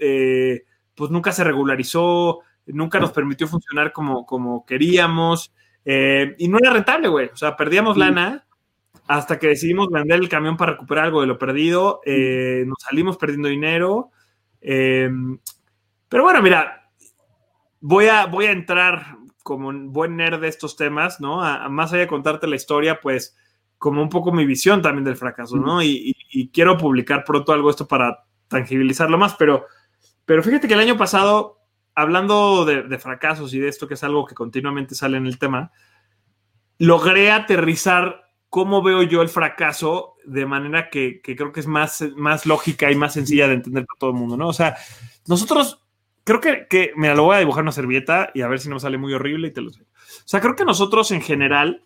pues 0.95 1.11
nunca 1.11 1.31
se 1.31 1.43
regularizó, 1.43 2.39
nunca 2.65 2.99
nos 2.99 3.11
permitió 3.11 3.47
funcionar 3.47 3.91
como, 3.91 4.25
como 4.25 4.65
queríamos, 4.65 5.51
eh, 5.85 6.35
y 6.39 6.47
no 6.47 6.57
era 6.57 6.73
rentable, 6.73 7.09
güey. 7.09 7.27
O 7.27 7.37
sea, 7.37 7.55
perdíamos 7.55 7.95
lana 7.95 8.46
hasta 9.07 9.39
que 9.39 9.47
decidimos 9.47 9.89
vender 9.89 10.19
el 10.19 10.29
camión 10.29 10.57
para 10.57 10.73
recuperar 10.73 11.05
algo 11.05 11.21
de 11.21 11.27
lo 11.27 11.37
perdido. 11.37 12.01
Eh, 12.05 12.65
nos 12.67 12.77
salimos 12.79 13.17
perdiendo 13.17 13.47
dinero. 13.47 14.11
Eh, 14.61 15.09
pero 16.09 16.23
bueno, 16.23 16.41
mira, 16.41 16.91
voy 17.79 18.07
a, 18.07 18.25
voy 18.25 18.45
a 18.45 18.51
entrar 18.51 19.17
como 19.43 19.69
un 19.69 19.93
buen 19.93 20.17
nerd 20.17 20.41
de 20.41 20.49
estos 20.49 20.75
temas, 20.75 21.21
¿no? 21.21 21.41
A, 21.41 21.69
más 21.69 21.93
allá 21.93 22.01
de 22.01 22.07
contarte 22.07 22.47
la 22.47 22.57
historia, 22.57 22.99
pues 22.99 23.37
como 23.77 24.01
un 24.01 24.09
poco 24.09 24.31
mi 24.31 24.45
visión 24.45 24.81
también 24.81 25.05
del 25.05 25.15
fracaso, 25.15 25.55
¿no? 25.55 25.81
Y, 25.81 26.13
quiero 26.53 26.77
publicar 26.77 27.23
pronto 27.23 27.53
algo 27.53 27.69
esto 27.69 27.87
para 27.87 28.25
tangibilizarlo 28.47 29.17
más, 29.17 29.35
pero 29.35 29.65
Pero 30.25 30.43
fíjate 30.43 30.67
que 30.67 30.73
el 30.73 30.81
año 30.81 30.97
pasado, 30.97 31.61
hablando 31.95 32.65
de, 32.65 32.83
de 32.83 32.99
fracasos 32.99 33.53
y 33.53 33.59
de 33.59 33.69
esto, 33.69 33.87
que 33.87 33.93
es 33.93 34.03
algo 34.03 34.25
que 34.25 34.35
continuamente 34.35 34.93
sale 34.95 35.17
en 35.17 35.25
el 35.25 35.39
tema, 35.39 35.71
logré 36.77 37.31
aterrizar 37.31 38.26
cómo 38.57 38.81
veo 38.81 39.03
yo 39.03 39.21
el 39.21 39.29
fracaso 39.29 40.15
de 40.25 40.47
manera 40.47 40.89
que, 40.89 41.21
que, 41.21 41.35
creo 41.35 41.51
que 41.51 41.59
es 41.59 41.67
más, 41.67 42.03
más 42.15 42.47
lógica 42.47 42.91
y 42.91 42.95
más 42.95 43.13
sencilla 43.13 43.47
de 43.47 43.53
entender 43.53 43.85
para 43.85 43.99
todo 43.99 44.09
el 44.09 44.15
mundo, 44.15 44.35
¿no? 44.35 44.47
O 44.47 44.53
sea, 44.53 44.75
nosotros, 45.27 45.85
creo 46.23 46.41
que, 46.41 46.65
que, 46.67 46.91
mira, 46.95 47.13
lo 47.13 47.25
voy 47.25 47.35
a 47.35 47.39
dibujar 47.39 47.61
una 47.61 47.71
servilleta 47.71 48.31
y 48.33 48.41
a 48.41 48.47
ver 48.47 48.59
si 48.59 48.67
no 48.67 48.79
sale 48.79 48.97
muy 48.97 49.13
horrible 49.13 49.49
y 49.49 49.51
te 49.51 49.61
lo 49.61 49.69
sé. 49.69 49.83
O 49.83 50.25
sea, 50.25 50.41
creo 50.41 50.55
que 50.55 50.65
nosotros 50.65 51.11
en 51.11 51.21
general, 51.21 51.83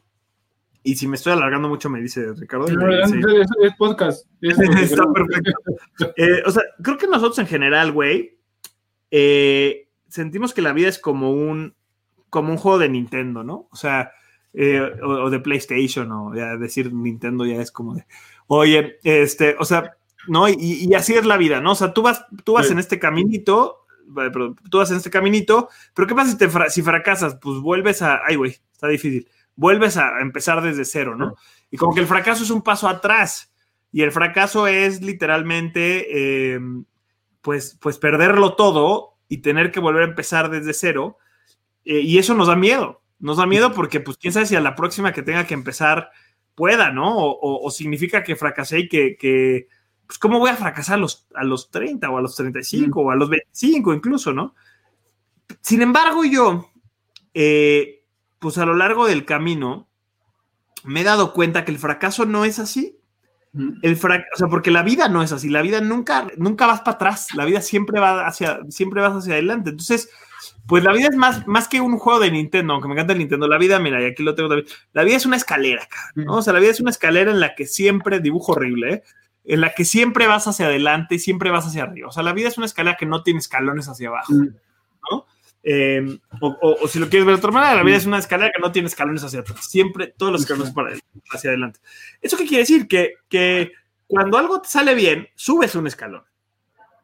y 0.82 0.96
si 0.96 1.10
me 1.10 1.18
estoy 1.18 1.34
alargando 1.34 1.68
mucho 1.68 1.90
me 1.90 2.00
dice 2.00 2.32
Ricardo. 2.38 2.70
No, 2.70 2.88
me 2.88 2.96
dice, 3.00 3.20
es, 3.42 3.50
es, 3.64 3.76
podcast. 3.78 4.26
Es 4.40 4.58
Está 4.82 5.12
perfecto. 5.12 5.52
Eh, 6.16 6.42
o 6.46 6.52
sea, 6.52 6.64
creo 6.82 6.98
que 6.98 7.08
nosotros 7.08 7.40
en 7.40 7.48
general, 7.48 7.92
güey, 7.92 8.40
eh, 9.12 9.90
sentimos 10.08 10.54
que 10.54 10.62
la 10.62 10.72
vida 10.72 10.88
es 10.88 11.00
como 11.00 11.34
un, 11.34 11.76
como 12.30 12.54
un 12.54 12.58
juego 12.58 12.80
de 12.80 12.88
Nintendo, 12.88 13.44
¿no? 13.44 13.68
O 13.72 13.76
sea, 13.76 14.14
eh, 14.54 14.82
o, 15.02 15.08
o, 15.08 15.30
de 15.30 15.40
PlayStation, 15.40 16.12
o 16.12 16.36
ya 16.36 16.58
decir 16.58 16.94
Nintendo 16.94 17.46
ya 17.46 17.62
es 17.62 17.72
como 17.72 17.96
de, 17.96 18.06
oye, 18.48 19.00
este, 19.04 19.56
o 19.60 19.66
sea, 19.66 19.96
¿no? 20.28 20.50
Y, 20.50 20.56
y 20.60 20.94
así 20.94 21.14
es 21.14 21.26
la 21.26 21.38
vida, 21.38 21.62
¿no? 21.62 21.72
O 21.72 21.76
sea, 21.76 21.94
tú 21.94 22.02
vas, 22.02 22.26
tú 22.44 22.54
vas 22.54 22.68
sí. 22.68 22.74
en 22.74 22.80
este 22.80 23.00
caminito, 23.00 23.86
tú 24.70 24.78
vas 24.78 24.92
en 24.92 24.98
este 24.98 25.10
caminito, 25.10 25.70
pero 25.94 26.08
¿qué 26.08 26.16
pasa 26.16 26.32
si, 26.32 26.38
te 26.38 26.50
fra 26.50 26.70
si 26.70 26.82
fracasas? 26.82 27.38
Pues 27.42 27.60
vuelves 27.60 28.02
a, 28.02 28.22
ay, 28.26 28.36
güey, 28.36 28.58
está 28.72 28.88
difícil, 28.88 29.28
vuelves 29.56 29.98
a 29.98 30.20
empezar 30.22 30.62
desde 30.62 30.86
cero, 30.86 31.16
¿no? 31.16 31.36
Y 31.70 31.78
como 31.78 31.94
que 31.94 32.02
el 32.02 32.08
fracaso 32.08 32.44
es 32.44 32.50
un 32.50 32.62
paso 32.62 32.88
atrás, 32.88 33.54
y 33.92 34.02
el 34.02 34.12
fracaso 34.12 34.68
es 34.68 35.02
literalmente, 35.02 36.56
eh, 36.56 36.60
pues, 37.42 37.78
pues 37.82 37.98
perderlo 37.98 38.56
todo 38.56 39.18
y 39.28 39.40
tener 39.40 39.72
que 39.72 39.80
volver 39.80 40.04
a 40.04 40.08
empezar 40.08 40.50
desde 40.50 40.74
cero, 40.74 41.18
eh, 41.84 42.00
y 42.00 42.18
eso 42.18 42.34
nos 42.36 42.48
da 42.48 42.56
miedo, 42.56 43.01
nos 43.22 43.38
da 43.38 43.46
miedo 43.46 43.72
porque, 43.74 44.02
pues, 44.02 44.18
quién 44.18 44.34
sabe 44.34 44.46
si 44.46 44.56
a 44.56 44.62
la 44.62 44.76
próxima 44.76 45.14
que 45.14 45.24
tenga 45.24 45.46
que 45.48 45.54
empezar 45.54 46.12
pueda, 46.56 46.92
¿no? 46.92 47.18
O, 47.18 47.32
o, 47.32 47.66
o 47.66 47.72
significa 47.72 48.24
que 48.24 48.36
fracasé 48.36 48.80
y 48.80 48.90
que, 48.90 49.16
que, 49.18 49.68
pues, 50.12 50.20
¿cómo 50.20 50.40
voy 50.40 50.50
a 50.50 50.58
fracasar 50.58 50.96
a 50.96 50.98
los, 50.98 51.26
a 51.34 51.46
los 51.46 51.72
30 51.72 52.10
o 52.10 52.18
a 52.18 52.22
los 52.22 52.36
35 52.36 53.02
mm. 53.02 53.06
o 53.08 53.12
a 53.12 53.16
los 53.16 53.30
25 53.30 53.94
incluso, 53.94 54.34
¿no? 54.34 54.56
Sin 55.62 55.82
embargo, 55.82 56.26
yo, 56.26 56.70
eh, 57.34 58.04
pues 58.40 58.58
a 58.58 58.66
lo 58.66 58.76
largo 58.76 59.08
del 59.08 59.24
camino, 59.24 59.88
me 60.84 61.02
he 61.02 61.04
dado 61.06 61.32
cuenta 61.32 61.64
que 61.64 61.72
el 61.72 61.80
fracaso 61.80 62.26
no 62.26 62.44
es 62.44 62.60
así. 62.60 62.98
El 63.82 63.96
frac 63.96 64.26
o 64.34 64.38
sea, 64.38 64.48
porque 64.48 64.72
la 64.72 64.84
vida 64.84 65.08
no 65.08 65.24
es 65.24 65.32
así, 65.32 65.48
la 65.48 65.62
vida 65.62 65.80
nunca, 65.80 66.28
nunca 66.38 66.68
vas 66.68 66.82
para 66.82 66.96
atrás, 66.96 67.28
la 67.34 67.46
vida 67.46 67.62
siempre 67.62 68.00
va 68.00 68.26
hacia, 68.26 68.60
siempre 68.70 69.02
vas 69.02 69.14
hacia 69.14 69.34
adelante. 69.34 69.70
Entonces, 69.70 70.10
pues 70.72 70.86
la 70.86 70.94
vida 70.94 71.10
es 71.10 71.18
más, 71.18 71.46
más 71.48 71.68
que 71.68 71.82
un 71.82 71.98
juego 71.98 72.22
de 72.22 72.32
Nintendo, 72.32 72.72
aunque 72.72 72.88
me 72.88 72.94
encanta 72.94 73.12
el 73.12 73.20
Nintendo. 73.20 73.46
La 73.46 73.58
vida, 73.58 73.78
mira, 73.78 74.02
y 74.02 74.06
aquí 74.06 74.24
lo 74.24 74.36
tengo 74.36 74.48
también. 74.48 74.70
La 74.94 75.04
vida 75.04 75.18
es 75.18 75.26
una 75.26 75.36
escalera, 75.36 75.86
¿no? 76.16 76.38
O 76.38 76.42
sea, 76.42 76.54
la 76.54 76.62
vida 76.62 76.72
es 76.72 76.80
una 76.80 76.92
escalera 76.92 77.30
en 77.30 77.42
la 77.42 77.56
que 77.56 77.66
siempre, 77.66 78.22
dibujo 78.22 78.54
horrible, 78.54 78.94
¿eh? 78.94 79.04
en 79.44 79.60
la 79.60 79.74
que 79.74 79.84
siempre 79.84 80.28
vas 80.28 80.48
hacia 80.48 80.68
adelante 80.68 81.16
y 81.16 81.20
siempre 81.20 81.52
vas 81.52 81.68
hacia 81.68 81.84
arriba. 81.84 82.08
O 82.08 82.12
sea, 82.14 82.24
la 82.24 82.32
vida 82.32 82.48
es 82.48 82.56
una 82.56 82.68
escalera 82.68 82.96
que 82.98 83.06
no 83.06 83.22
tiene 83.22 83.40
escalones 83.40 83.90
hacia 83.90 84.08
abajo, 84.08 84.32
¿no? 84.32 85.26
Eh, 85.62 86.18
o, 86.40 86.48
o, 86.62 86.84
o, 86.84 86.88
si 86.88 87.00
lo 87.00 87.10
quieres 87.10 87.26
ver 87.26 87.36
de 87.36 87.40
otra 87.40 87.52
manera, 87.52 87.76
la 87.76 87.84
vida 87.84 87.98
es 87.98 88.06
una 88.06 88.20
escalera 88.20 88.54
que 88.56 88.62
no 88.62 88.72
tiene 88.72 88.88
escalones 88.88 89.26
hacia 89.26 89.42
atrás. 89.42 89.70
Siempre, 89.70 90.14
todos 90.16 90.32
los 90.32 90.42
escalones 90.44 90.74
para 90.74 90.96
hacia 91.34 91.50
adelante. 91.50 91.82
¿Eso 92.22 92.38
qué 92.38 92.46
quiere 92.46 92.64
decir? 92.64 92.88
Que, 92.88 93.16
que 93.28 93.74
cuando 94.08 94.38
algo 94.38 94.62
te 94.62 94.70
sale 94.70 94.96
bien, 94.96 95.28
subes 95.36 95.76
un 95.76 95.88
escalón. 95.88 96.24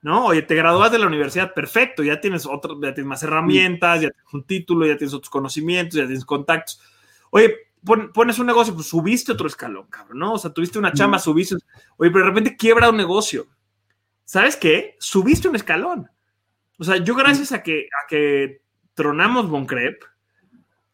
¿No? 0.01 0.25
Oye, 0.25 0.41
te 0.41 0.55
gradúas 0.55 0.91
de 0.91 0.99
la 0.99 1.07
universidad, 1.07 1.53
perfecto, 1.53 2.03
ya 2.03 2.19
tienes 2.21 2.45
otro, 2.45 2.79
ya 2.81 2.93
tienes 2.93 3.07
más 3.07 3.23
herramientas, 3.23 4.01
ya 4.01 4.09
tienes 4.09 4.33
un 4.33 4.43
título, 4.43 4.85
ya 4.85 4.97
tienes 4.97 5.13
otros 5.13 5.29
conocimientos, 5.29 5.95
ya 5.95 6.05
tienes 6.05 6.25
contactos. 6.25 6.79
Oye, 7.29 7.55
pon, 7.83 8.11
pones 8.13 8.39
un 8.39 8.47
negocio, 8.47 8.73
pues 8.73 8.87
subiste 8.87 9.31
otro 9.31 9.47
escalón, 9.47 9.87
cabrón, 9.87 10.19
¿no? 10.19 10.33
O 10.33 10.37
sea, 10.37 10.51
tuviste 10.51 10.79
una 10.79 10.93
chamba, 10.93 11.19
subiste. 11.19 11.55
Oye, 11.97 12.11
pero 12.11 12.25
de 12.25 12.29
repente 12.29 12.55
quiebra 12.55 12.89
un 12.89 12.97
negocio. 12.97 13.47
¿Sabes 14.23 14.55
qué? 14.55 14.95
Subiste 14.99 15.47
un 15.47 15.55
escalón. 15.55 16.09
O 16.77 16.83
sea, 16.83 16.97
yo 16.97 17.15
gracias 17.15 17.51
a 17.51 17.63
que, 17.63 17.87
a 18.03 18.07
que 18.07 18.61
tronamos 18.93 19.49
Boncrep, 19.49 20.03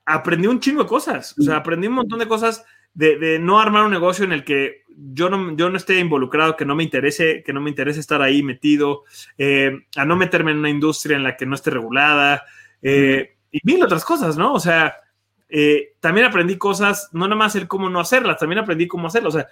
aprendí 0.06 0.48
un 0.48 0.60
chingo 0.60 0.84
de 0.84 0.90
cosas. 0.90 1.36
O 1.40 1.42
sea, 1.42 1.58
aprendí 1.58 1.88
un 1.88 1.94
montón 1.94 2.20
de 2.20 2.28
cosas 2.28 2.64
de, 2.94 3.18
de, 3.18 3.40
no 3.40 3.60
armar 3.60 3.86
un 3.86 3.92
negocio 3.92 4.24
en 4.24 4.34
el 4.34 4.44
que 4.44 4.84
yo 4.96 5.30
no, 5.30 5.56
yo 5.56 5.70
no 5.70 5.78
esté 5.78 6.00
involucrado, 6.00 6.56
que 6.56 6.66
no 6.66 6.76
me 6.76 6.84
interese, 6.84 7.44
que 7.44 7.54
no 7.54 7.62
me 7.62 7.70
interese 7.70 8.00
estar 8.00 8.22
ahí 8.22 8.44
metido, 8.44 9.04
eh, 9.38 9.86
a 9.96 10.06
no 10.06 10.16
meterme 10.16 10.52
en 10.52 10.60
una 10.60 10.70
industria 10.70 11.18
en 11.18 11.24
la 11.24 11.36
que 11.36 11.46
no 11.46 11.56
esté 11.56 11.72
regulada, 11.72 12.44
eh, 12.82 13.36
y 13.52 13.60
mil 13.64 13.84
otras 13.84 14.06
cosas, 14.06 14.38
¿no? 14.38 14.54
O 14.54 14.60
sea, 14.60 14.96
eh, 15.50 15.96
también 16.00 16.26
aprendí 16.26 16.58
cosas, 16.58 17.10
no 17.14 17.26
nada 17.26 17.36
más 17.36 17.56
el 17.56 17.68
cómo 17.68 17.90
no 17.90 18.00
hacerlas, 18.00 18.38
también 18.38 18.60
aprendí 18.60 18.88
cómo 18.88 19.08
hacerlas, 19.08 19.36
o 19.36 19.38
sea, 19.38 19.48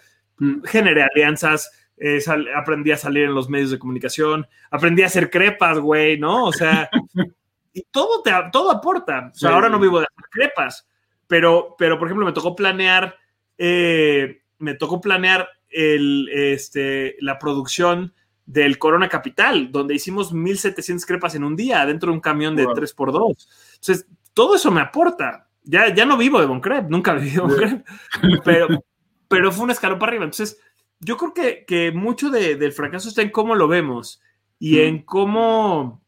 generé 0.65 1.03
alianzas, 1.03 1.71
sal, 2.19 2.48
aprendí 2.55 2.91
a 2.91 2.98
salir 2.98 3.25
en 3.25 3.36
los 3.36 3.48
medios 3.48 3.69
de 3.69 3.77
comunicación, 3.77 4.48
aprendí 4.71 5.03
a 5.03 5.07
hacer 5.07 5.29
crepas, 5.29 5.77
güey, 5.77 6.17
¿no? 6.17 6.45
O 6.45 6.53
sea, 6.53 6.89
y 7.74 7.83
todo, 7.91 8.24
te, 8.24 8.31
todo 8.51 8.71
aporta. 8.71 9.31
O 9.33 9.38
sea, 9.38 9.50
sí. 9.50 9.53
ahora 9.53 9.69
no 9.69 9.79
vivo 9.79 10.00
de 10.00 10.07
hacer 10.07 10.29
crepas, 10.31 10.88
pero, 11.27 11.75
pero, 11.77 12.00
por 12.00 12.07
ejemplo, 12.07 12.25
me 12.25 12.31
tocó 12.31 12.55
planear 12.55 13.15
eh, 13.63 14.41
me 14.57 14.73
tocó 14.73 14.99
planear 14.99 15.47
el, 15.69 16.27
este, 16.33 17.15
la 17.19 17.37
producción 17.37 18.11
del 18.43 18.79
Corona 18.79 19.07
Capital, 19.07 19.71
donde 19.71 19.93
hicimos 19.93 20.33
1700 20.33 21.05
crepas 21.05 21.35
en 21.35 21.43
un 21.43 21.55
día 21.55 21.85
dentro 21.85 22.09
de 22.09 22.15
un 22.15 22.21
camión 22.21 22.55
de 22.55 22.65
wow. 22.65 22.73
3x2. 22.73 23.47
Entonces, 23.75 24.07
todo 24.33 24.55
eso 24.55 24.71
me 24.71 24.81
aporta. 24.81 25.47
Ya, 25.61 25.93
ya 25.93 26.07
no 26.07 26.17
vivo 26.17 26.39
de 26.39 26.47
Boncrep, 26.47 26.89
nunca 26.89 27.13
viví 27.13 27.29
de 27.29 27.39
Boncrep, 27.39 27.85
pero, 28.43 28.83
pero 29.27 29.51
fue 29.51 29.65
un 29.65 29.71
escalón 29.71 29.99
para 29.99 30.09
arriba. 30.09 30.23
Entonces, 30.23 30.59
yo 30.99 31.17
creo 31.17 31.35
que, 31.35 31.63
que 31.63 31.91
mucho 31.91 32.31
de, 32.31 32.55
del 32.55 32.73
fracaso 32.73 33.09
está 33.09 33.21
en 33.21 33.29
cómo 33.29 33.53
lo 33.53 33.67
vemos 33.67 34.23
y 34.57 34.77
mm. 34.77 34.79
en 34.79 35.03
cómo, 35.03 36.03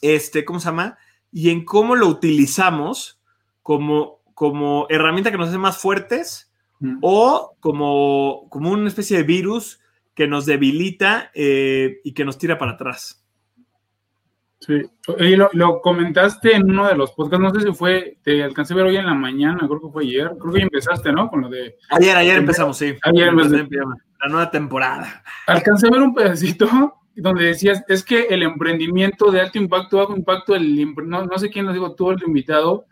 este, 0.00 0.44
¿cómo 0.44 0.58
se 0.58 0.66
llama? 0.66 0.98
Y 1.30 1.50
en 1.50 1.64
cómo 1.64 1.94
lo 1.94 2.08
utilizamos 2.08 3.20
como, 3.62 4.22
como 4.34 4.86
herramienta 4.88 5.30
que 5.30 5.38
nos 5.38 5.50
hace 5.50 5.58
más 5.58 5.78
fuertes 5.78 6.47
Mm. 6.80 6.98
o 7.02 7.56
como, 7.60 8.46
como 8.50 8.70
una 8.70 8.88
especie 8.88 9.16
de 9.16 9.22
virus 9.24 9.80
que 10.14 10.28
nos 10.28 10.46
debilita 10.46 11.30
eh, 11.34 12.00
y 12.04 12.12
que 12.12 12.24
nos 12.24 12.38
tira 12.38 12.58
para 12.58 12.72
atrás. 12.72 13.24
Sí, 14.60 14.82
y 15.20 15.36
lo, 15.36 15.50
lo, 15.52 15.80
comentaste 15.80 16.54
en 16.56 16.68
uno 16.68 16.88
de 16.88 16.96
los 16.96 17.12
podcasts, 17.12 17.42
no 17.42 17.54
sé 17.54 17.64
si 17.64 17.72
fue, 17.72 18.18
te 18.22 18.42
alcancé 18.42 18.74
a 18.74 18.76
ver 18.76 18.86
hoy 18.86 18.96
en 18.96 19.06
la 19.06 19.14
mañana, 19.14 19.66
creo 19.68 19.80
que 19.80 19.92
fue 19.92 20.02
ayer, 20.02 20.32
creo 20.38 20.52
que 20.52 20.62
empezaste, 20.62 21.12
¿no? 21.12 21.28
Con 21.28 21.42
lo 21.42 21.48
de... 21.48 21.76
Ayer, 21.90 22.16
ayer 22.16 22.38
empezamos, 22.38 22.76
sí. 22.76 22.96
Ayer 23.02 23.28
empecé. 23.28 23.68
La 24.20 24.28
nueva 24.28 24.50
temporada. 24.50 25.22
Alcancé 25.46 25.86
a 25.86 25.90
ver 25.90 26.02
un 26.02 26.12
pedacito 26.12 26.68
donde 27.14 27.44
decías, 27.44 27.84
es 27.86 28.04
que 28.04 28.22
el 28.22 28.42
emprendimiento 28.42 29.30
de 29.30 29.40
alto 29.40 29.58
impacto, 29.58 29.98
bajo 29.98 30.16
impacto, 30.16 30.56
el, 30.56 30.92
no, 31.06 31.24
no 31.24 31.38
sé 31.38 31.50
quién 31.50 31.64
nos 31.64 31.74
dijo, 31.74 31.94
tú 31.94 32.10
el 32.10 32.22
invitado, 32.26 32.86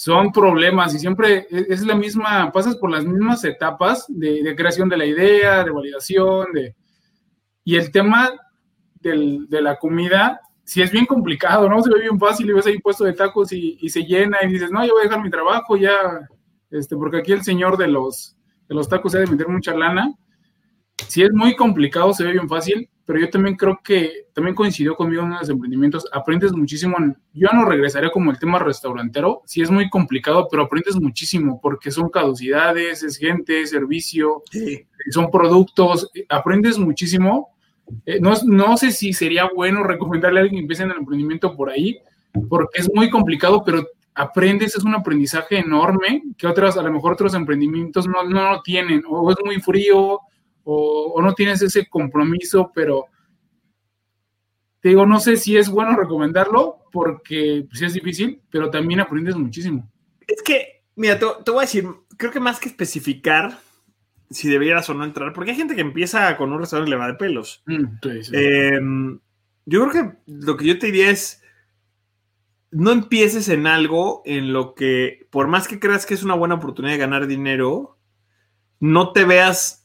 son 0.00 0.32
problemas 0.32 0.94
y 0.94 0.98
siempre 0.98 1.46
es 1.50 1.82
la 1.82 1.94
misma, 1.94 2.50
pasas 2.52 2.74
por 2.76 2.90
las 2.90 3.04
mismas 3.04 3.44
etapas 3.44 4.06
de, 4.08 4.42
de 4.42 4.56
creación 4.56 4.88
de 4.88 4.96
la 4.96 5.04
idea, 5.04 5.62
de 5.62 5.70
validación, 5.70 6.46
de... 6.54 6.74
Y 7.64 7.76
el 7.76 7.92
tema 7.92 8.30
del, 8.94 9.46
de 9.50 9.60
la 9.60 9.76
comida, 9.76 10.40
si 10.64 10.80
es 10.80 10.90
bien 10.90 11.04
complicado, 11.04 11.68
¿no? 11.68 11.82
Se 11.82 11.90
ve 11.90 12.00
bien 12.00 12.18
fácil 12.18 12.48
y 12.48 12.54
ves 12.54 12.64
ahí 12.64 12.78
puesto 12.78 13.04
de 13.04 13.12
tacos 13.12 13.52
y, 13.52 13.76
y, 13.78 13.90
se 13.90 14.02
llena 14.04 14.38
y 14.42 14.46
dices, 14.48 14.70
no, 14.70 14.82
yo 14.86 14.94
voy 14.94 15.02
a 15.02 15.04
dejar 15.04 15.22
mi 15.22 15.28
trabajo 15.28 15.76
ya, 15.76 15.92
este, 16.70 16.96
porque 16.96 17.18
aquí 17.18 17.32
el 17.32 17.42
señor 17.42 17.76
de 17.76 17.88
los, 17.88 18.34
de 18.70 18.74
los 18.74 18.88
tacos 18.88 19.12
se 19.12 19.18
ha 19.18 19.20
de 19.20 19.26
meter 19.26 19.48
mucha 19.48 19.74
lana. 19.76 20.14
Si 21.08 21.22
es 21.22 21.30
muy 21.30 21.54
complicado, 21.54 22.14
se 22.14 22.24
ve 22.24 22.32
bien 22.32 22.48
fácil, 22.48 22.88
pero 23.10 23.22
yo 23.22 23.28
también 23.28 23.56
creo 23.56 23.80
que 23.82 24.28
también 24.32 24.54
coincidió 24.54 24.94
conmigo 24.94 25.24
en 25.24 25.30
los 25.30 25.48
emprendimientos, 25.48 26.06
aprendes 26.12 26.52
muchísimo, 26.52 26.96
yo 27.34 27.48
no 27.52 27.64
regresaría 27.64 28.08
como 28.08 28.30
el 28.30 28.38
tema 28.38 28.60
restaurantero, 28.60 29.42
sí 29.46 29.62
es 29.62 29.68
muy 29.68 29.90
complicado, 29.90 30.46
pero 30.48 30.62
aprendes 30.62 30.94
muchísimo 30.94 31.60
porque 31.60 31.90
son 31.90 32.08
caducidades, 32.08 33.02
es 33.02 33.16
gente, 33.16 33.66
servicio, 33.66 34.44
sí. 34.52 34.86
son 35.10 35.28
productos, 35.28 36.08
aprendes 36.28 36.78
muchísimo. 36.78 37.48
Eh, 38.06 38.20
no, 38.20 38.34
no 38.44 38.76
sé 38.76 38.92
si 38.92 39.12
sería 39.12 39.50
bueno 39.52 39.82
recomendarle 39.82 40.38
a 40.38 40.42
alguien 40.44 40.60
que 40.60 40.62
empiece 40.62 40.84
en 40.84 40.92
el 40.92 40.98
emprendimiento 40.98 41.56
por 41.56 41.68
ahí, 41.68 41.98
porque 42.48 42.80
es 42.80 42.88
muy 42.94 43.10
complicado, 43.10 43.64
pero 43.66 43.88
aprendes, 44.14 44.76
es 44.76 44.84
un 44.84 44.94
aprendizaje 44.94 45.58
enorme 45.58 46.22
que 46.38 46.46
otras, 46.46 46.76
a 46.76 46.82
lo 46.84 46.92
mejor 46.92 47.14
otros 47.14 47.34
emprendimientos 47.34 48.06
no, 48.06 48.22
no 48.22 48.52
lo 48.52 48.62
tienen, 48.62 49.02
o 49.08 49.32
es 49.32 49.36
muy 49.44 49.60
frío, 49.60 50.20
o, 50.72 51.12
o, 51.14 51.22
no 51.22 51.34
tienes 51.34 51.60
ese 51.62 51.88
compromiso, 51.88 52.70
pero 52.72 53.06
te 54.80 54.90
digo, 54.90 55.04
no 55.04 55.18
sé 55.18 55.36
si 55.36 55.56
es 55.56 55.68
bueno 55.68 55.96
recomendarlo 55.96 56.78
porque 56.92 57.66
pues, 57.68 57.82
es 57.82 57.94
difícil, 57.94 58.40
pero 58.50 58.70
también 58.70 59.00
aprendes 59.00 59.36
muchísimo. 59.36 59.90
Es 60.26 60.42
que, 60.42 60.84
mira, 60.94 61.18
te, 61.18 61.26
te, 61.44 61.50
voy 61.50 61.58
a 61.58 61.62
decir, 61.62 61.86
creo 62.16 62.30
que 62.30 62.40
más 62.40 62.60
que 62.60 62.68
especificar 62.68 63.58
si 64.30 64.48
debieras 64.48 64.88
o 64.88 64.94
no 64.94 65.04
entrar, 65.04 65.32
porque 65.32 65.50
hay 65.50 65.56
gente 65.56 65.74
que 65.74 65.80
empieza 65.80 66.36
con 66.36 66.52
un 66.52 66.60
restaurante 66.60 66.90
y 66.90 66.92
le 66.92 66.98
va 66.98 67.08
de 67.08 67.14
pelos. 67.14 67.62
Mm, 67.66 67.84
sí, 68.00 68.24
sí. 68.24 68.32
Eh, 68.32 68.80
yo 69.66 69.88
creo 69.88 69.90
que 70.04 70.18
lo 70.26 70.56
que 70.56 70.66
yo 70.66 70.78
te 70.78 70.86
diría 70.86 71.10
es, 71.10 71.42
no 72.70 72.92
empieces 72.92 73.48
en 73.48 73.66
algo 73.66 74.22
en 74.24 74.52
lo 74.52 74.74
que, 74.76 75.26
por 75.30 75.48
más 75.48 75.66
que 75.66 75.80
creas 75.80 76.06
que 76.06 76.14
es 76.14 76.22
una 76.22 76.34
buena 76.34 76.54
oportunidad 76.54 76.94
de 76.94 77.00
ganar 77.00 77.26
dinero, 77.26 77.98
no 78.78 79.12
te 79.12 79.24
veas 79.24 79.79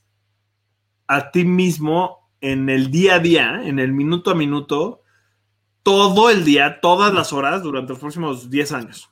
a 1.08 1.32
ti 1.32 1.46
mismo 1.46 2.30
en 2.42 2.70
el 2.70 2.92
día 2.92 3.16
a 3.16 3.20
día, 3.20 3.62
en 3.64 3.80
el 3.80 3.92
minuto 3.92 4.32
a 4.32 4.36
minuto, 4.36 5.02
todo 5.84 6.30
el 6.30 6.44
día, 6.46 6.80
todas 6.82 7.14
las 7.14 7.34
horas 7.34 7.64
durante 7.64 7.94
los 7.94 8.00
próximos 8.00 8.50
10 8.50 8.72
años. 8.72 9.12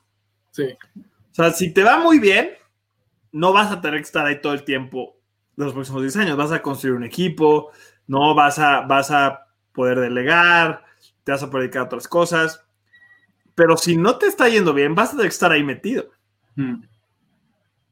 Sí. 0.50 0.76
O 0.96 1.34
sea, 1.34 1.50
si 1.50 1.72
te 1.72 1.82
va 1.82 1.98
muy 1.98 2.18
bien, 2.18 2.50
no 3.32 3.52
vas 3.52 3.72
a 3.72 3.80
tener 3.80 4.00
que 4.00 4.06
estar 4.06 4.26
ahí 4.26 4.40
todo 4.40 4.52
el 4.52 4.64
tiempo 4.64 5.16
de 5.56 5.64
los 5.64 5.72
próximos 5.72 6.02
10 6.02 6.16
años. 6.16 6.36
Vas 6.36 6.52
a 6.52 6.62
construir 6.62 6.96
un 6.96 7.04
equipo, 7.04 7.70
no 8.06 8.34
vas 8.34 8.58
a, 8.58 8.82
vas 8.82 9.10
a 9.10 9.46
poder 9.72 9.98
delegar, 10.00 10.84
te 11.24 11.32
vas 11.32 11.42
a 11.42 11.50
poder 11.50 11.64
dedicar 11.64 11.82
a 11.82 11.86
otras 11.86 12.08
cosas. 12.08 12.64
Pero 13.54 13.76
si 13.76 13.96
no 13.96 14.18
te 14.18 14.26
está 14.26 14.48
yendo 14.48 14.74
bien, 14.74 14.94
vas 14.94 15.08
a 15.08 15.12
tener 15.12 15.26
que 15.26 15.34
estar 15.34 15.52
ahí 15.52 15.62
metido. 15.62 16.10
Mm. 16.56 16.84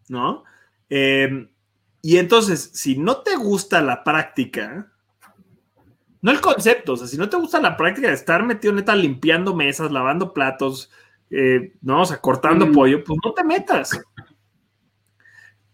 ¿No? 0.09 0.45
Eh, 0.89 1.49
y 2.03 2.19
entonces, 2.19 2.71
si 2.75 2.99
no 2.99 3.19
te 3.19 3.37
gusta 3.37 3.81
la 3.81 4.03
práctica, 4.05 4.93
no 6.21 6.31
el 6.31 6.41
concepto, 6.41 6.93
o 6.93 6.97
sea, 6.97 7.07
si 7.07 7.17
no 7.17 7.29
te 7.29 7.37
gusta 7.37 7.61
la 7.61 7.77
práctica 7.77 8.09
de 8.09 8.15
estar 8.15 8.45
metido 8.45 8.73
neta 8.73 8.95
limpiando 8.95 9.55
mesas, 9.55 9.91
lavando 9.91 10.33
platos, 10.35 10.91
eh, 11.31 11.73
no, 11.81 12.03
o 12.03 12.05
sea, 12.05 12.21
cortando 12.21 12.67
Mm. 12.67 12.73
pollo, 12.73 13.05
pues 13.05 13.19
no 13.25 13.33
te 13.33 13.43
metas. 13.45 13.91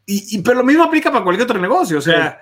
Y, 0.07 0.37
y- 0.39 0.43
pero 0.43 0.59
lo 0.59 0.65
mismo 0.65 0.85
aplica 0.85 1.11
para 1.11 1.25
cualquier 1.25 1.45
otro 1.45 1.61
negocio, 1.61 1.99
o 1.99 2.03
sea, 2.03 2.41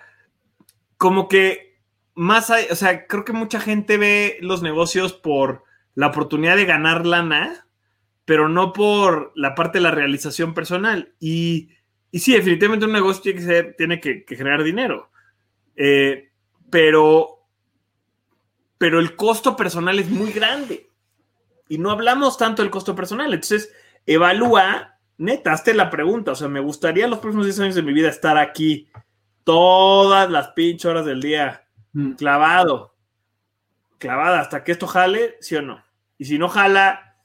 como 0.97 1.29
que 1.29 1.81
más 2.15 2.51
hay, 2.51 2.67
o 2.71 2.77
sea, 2.77 3.07
creo 3.07 3.25
que 3.25 3.33
mucha 3.33 3.61
gente 3.61 3.99
ve 3.99 4.39
los 4.41 4.63
negocios 4.63 5.13
por 5.13 5.65
la 5.95 6.09
oportunidad 6.09 6.57
de 6.57 6.65
ganar 6.65 7.05
lana, 7.07 7.67
pero 8.25 8.49
no 8.49 8.73
por 8.73 9.33
la 9.35 9.55
parte 9.55 9.79
de 9.79 9.83
la 9.83 9.91
realización 9.91 10.55
personal. 10.55 11.15
Y, 11.21 11.71
y 12.11 12.19
sí, 12.21 12.33
definitivamente 12.33 12.87
un 12.87 12.93
negocio 12.93 13.23
tiene 13.23 13.39
que, 13.41 13.45
ser- 13.47 13.75
tiene 13.77 14.01
que, 14.01 14.25
que 14.25 14.37
generar 14.37 14.63
dinero. 14.63 15.11
Eh, 15.77 16.31
pero, 16.71 17.41
pero 18.79 19.01
el 19.01 19.17
costo 19.17 19.57
personal 19.57 19.99
es 19.99 20.09
muy 20.11 20.33
grande. 20.33 20.91
Y 21.69 21.79
no 21.79 21.91
hablamos 21.91 22.39
tanto 22.39 22.63
del 22.63 22.71
costo 22.71 22.95
personal. 22.95 23.33
Entonces, 23.35 23.73
evalúa, 24.07 24.99
neta, 25.19 25.53
hazte 25.53 25.75
la 25.75 25.91
pregunta. 25.91 26.33
O 26.33 26.35
sea, 26.37 26.49
me 26.49 26.61
gustaría 26.61 27.09
los 27.09 27.19
próximos 27.19 27.47
10 27.47 27.61
años 27.61 27.75
de 27.75 27.83
mi 27.83 27.93
vida 27.93 28.09
estar 28.09 28.39
aquí 28.39 28.89
todas 29.45 30.31
las 30.31 30.49
pinches 30.51 30.87
horas 30.87 31.07
del 31.07 31.21
día, 31.21 31.63
Mm. 31.93 32.13
clavado, 32.13 32.95
clavada, 33.99 34.41
hasta 34.41 34.63
que 34.65 34.73
esto 34.73 34.87
jale, 34.87 35.37
sí 35.41 35.57
o 35.57 35.63
no. 35.63 35.83
Y 36.19 36.27
si 36.27 36.39
no 36.39 36.49
jala, 36.49 37.17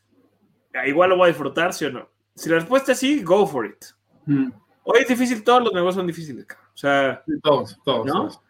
igual 0.85 1.09
lo 1.09 1.17
voy 1.17 1.25
a 1.25 1.27
disfrutar, 1.27 1.73
sí 1.73 1.83
o 1.85 1.91
no. 1.91 2.09
Si 2.35 2.47
la 2.49 2.55
respuesta 2.55 2.93
es 2.93 2.99
sí, 2.99 3.21
go 3.21 3.45
for 3.45 3.65
it. 3.65 3.83
Mm. 4.27 4.49
Hoy 4.83 4.99
es 5.01 5.07
difícil, 5.07 5.43
todos 5.43 5.63
los 5.63 5.73
negocios 5.73 5.95
son 5.95 6.07
difíciles, 6.07 6.45
cabrón. 6.45 6.67
O 6.73 6.77
sea, 6.77 7.23
Sí, 7.25 7.33
Todos, 7.43 7.79
todos. 7.83 8.05
¿No? 8.07 8.13
todos. 8.13 8.41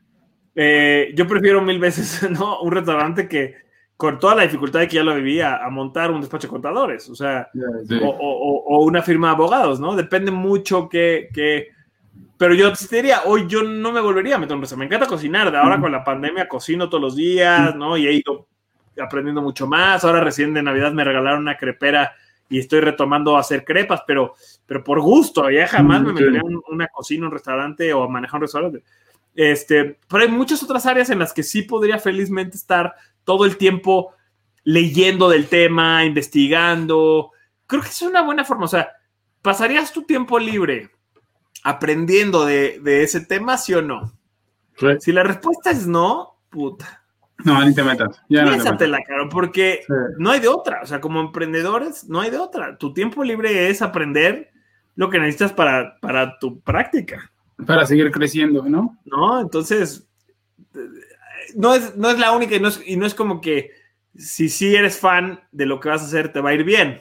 eh, 0.56 1.12
yo 1.16 1.28
prefiero 1.28 1.62
mil 1.62 1.80
veces 1.80 2.22
¿no? 2.32 2.62
un 2.62 2.72
restaurante 2.72 3.28
que 3.28 3.56
con 3.98 4.18
toda 4.18 4.34
la 4.36 4.44
dificultad 4.44 4.80
de 4.80 4.88
que 4.88 4.96
ya 4.96 5.04
lo 5.04 5.14
vivía 5.14 5.58
a 5.64 5.70
montar 5.70 6.10
un 6.10 6.22
despacho 6.22 6.48
de 6.48 6.52
contadores, 6.52 7.08
o 7.10 7.14
sea, 7.16 7.50
sí. 7.88 8.00
o, 8.02 8.08
o- 8.08 8.16
o- 8.18 8.78
o 8.78 8.84
una 8.84 9.04
firma 9.04 9.28
de 9.28 9.34
abogados, 9.36 9.80
¿no? 9.80 9.96
Depende 9.96 10.32
mucho 10.32 10.90
que, 10.90 11.30
que- 11.34 11.68
Pero 12.38 12.56
yo 12.56 12.74
te 12.74 12.96
diría, 12.96 13.22
hoy 13.26 13.46
yo 13.48 13.62
no 13.62 13.92
me 13.92 14.02
volvería 14.02 14.38
a 14.38 14.40
meter 14.40 14.56
un 14.56 14.62
restaurante. 14.62 14.90
Me 14.90 14.96
encanta 14.96 15.08
cocinar, 15.14 15.52
de 15.52 15.58
ahora 15.60 15.80
con 15.80 15.92
la 15.92 16.04
pandemia 16.04 16.48
cocino 16.48 16.90
todos 16.90 17.02
los 17.04 17.16
días, 17.16 17.76
¿no? 17.76 17.96
Y 17.98 18.08
he 18.08 18.14
ido 18.14 18.48
aprendiendo 19.00 19.44
mucho 19.44 19.68
más. 19.68 20.04
Ahora 20.04 20.22
recién 20.22 20.52
de 20.56 20.64
Navidad 20.64 20.92
me 20.94 21.04
regalaron 21.04 21.42
una 21.42 21.56
crepera 21.58 22.12
y 22.52 22.60
estoy 22.60 22.82
retomando 22.82 23.38
a 23.38 23.40
hacer 23.40 23.64
crepas, 23.64 24.02
pero, 24.06 24.36
pero 24.66 24.84
por 24.84 25.00
gusto, 25.00 25.50
ya 25.50 25.68
jamás 25.68 26.02
Mm, 26.02 26.06
me 26.06 26.14
metería 26.14 26.42
en 26.42 26.60
una 26.68 26.88
cocina, 26.90 27.26
un 27.26 27.32
restaurante 27.32 27.94
o 27.94 28.04
a 28.04 28.10
manejar 28.10 28.40
un 28.40 28.42
restaurante. 28.42 28.84
Este, 29.34 29.98
pero 30.10 30.24
hay 30.24 30.30
muchas 30.30 30.62
otras 30.62 30.86
áreas 30.86 31.10
en 31.10 31.20
las 31.20 31.32
que 31.32 31.44
sí 31.44 31.62
podría 31.62 31.98
felizmente 31.98 32.58
estar 32.58 32.94
todo 33.24 33.46
el 33.46 33.56
tiempo 33.56 34.14
leyendo 34.66 35.30
del 35.30 35.48
tema, 35.48 36.04
investigando. 36.04 37.32
Creo 37.68 37.82
que 37.82 37.88
es 37.88 38.02
una 38.02 38.22
buena 38.22 38.44
forma. 38.44 38.66
O 38.66 38.68
sea, 38.68 38.92
¿pasarías 39.42 39.94
tu 39.94 40.04
tiempo 40.04 40.38
libre 40.38 40.90
aprendiendo 41.64 42.46
de, 42.46 42.80
de 42.82 43.04
ese 43.04 43.22
tema, 43.22 43.58
sí 43.58 43.74
o 43.74 43.82
no? 43.82 44.12
Sí. 44.78 44.88
Si 45.00 45.12
la 45.14 45.24
respuesta 45.24 45.72
es 45.72 45.88
no, 45.88 46.42
puta, 46.50 47.01
No, 47.46 47.64
ni 47.66 47.74
te 47.74 47.84
metas. 47.84 48.22
Ya 48.30 48.42
no 48.42 48.46
te 48.52 48.52
metas. 48.52 48.64
piénsatela, 48.64 49.00
caro, 49.06 49.30
porque 49.30 49.82
Sí. 49.88 49.94
no 50.18 50.32
hay 50.32 50.40
de 50.40 50.48
otra. 50.48 50.82
O 50.82 50.86
sea, 50.86 51.00
como 51.02 51.20
emprendedores, 51.22 52.08
no 52.10 52.22
hay 52.22 52.30
de 52.32 52.38
otra. 52.38 52.78
Tu 52.78 52.94
tiempo 52.94 53.24
libre 53.24 53.70
es 53.70 53.82
aprender 53.82 54.52
lo 54.96 55.10
que 55.10 55.20
necesitas 55.20 55.54
para, 55.54 56.00
para 56.02 56.38
tu 56.40 56.60
práctica. 56.62 57.32
Para 57.66 57.86
seguir 57.86 58.12
creciendo, 58.12 58.64
¿no? 58.68 58.98
¿no? 59.06 59.40
Entonces, 59.42 60.08
no 61.56 61.74
es, 61.74 61.96
no 61.96 62.10
es 62.10 62.20
la 62.20 62.32
única 62.32 62.56
y 62.56 62.60
no 62.60 62.68
es, 62.70 62.82
y 62.86 62.96
no 62.98 63.06
es 63.06 63.14
como 63.16 63.40
que 63.42 63.72
si 64.16 64.50
sí 64.50 64.76
eres 64.76 65.00
fan 65.00 65.40
de 65.52 65.66
lo 65.66 65.80
que 65.80 65.90
vas 65.90 66.02
a 66.02 66.06
hacer, 66.06 66.34
te 66.34 66.42
va 66.42 66.50
a 66.50 66.54
ir 66.54 66.64
bien, 66.64 67.00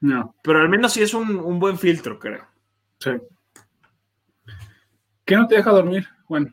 No. 0.00 0.34
pero 0.42 0.60
al 0.60 0.68
menos 0.68 0.92
sí 0.92 1.02
es 1.02 1.14
un, 1.14 1.36
un 1.38 1.58
buen 1.58 1.78
filtro, 1.78 2.18
creo. 2.18 2.44
Sí. 3.00 3.10
¿Qué 5.24 5.36
no 5.36 5.46
te 5.46 5.56
deja 5.56 5.70
dormir? 5.70 6.06
Bueno, 6.28 6.50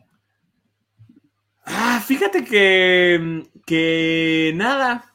Ah, 1.65 2.01
fíjate 2.05 2.43
que, 2.43 3.43
que 3.65 4.53
nada. 4.55 5.11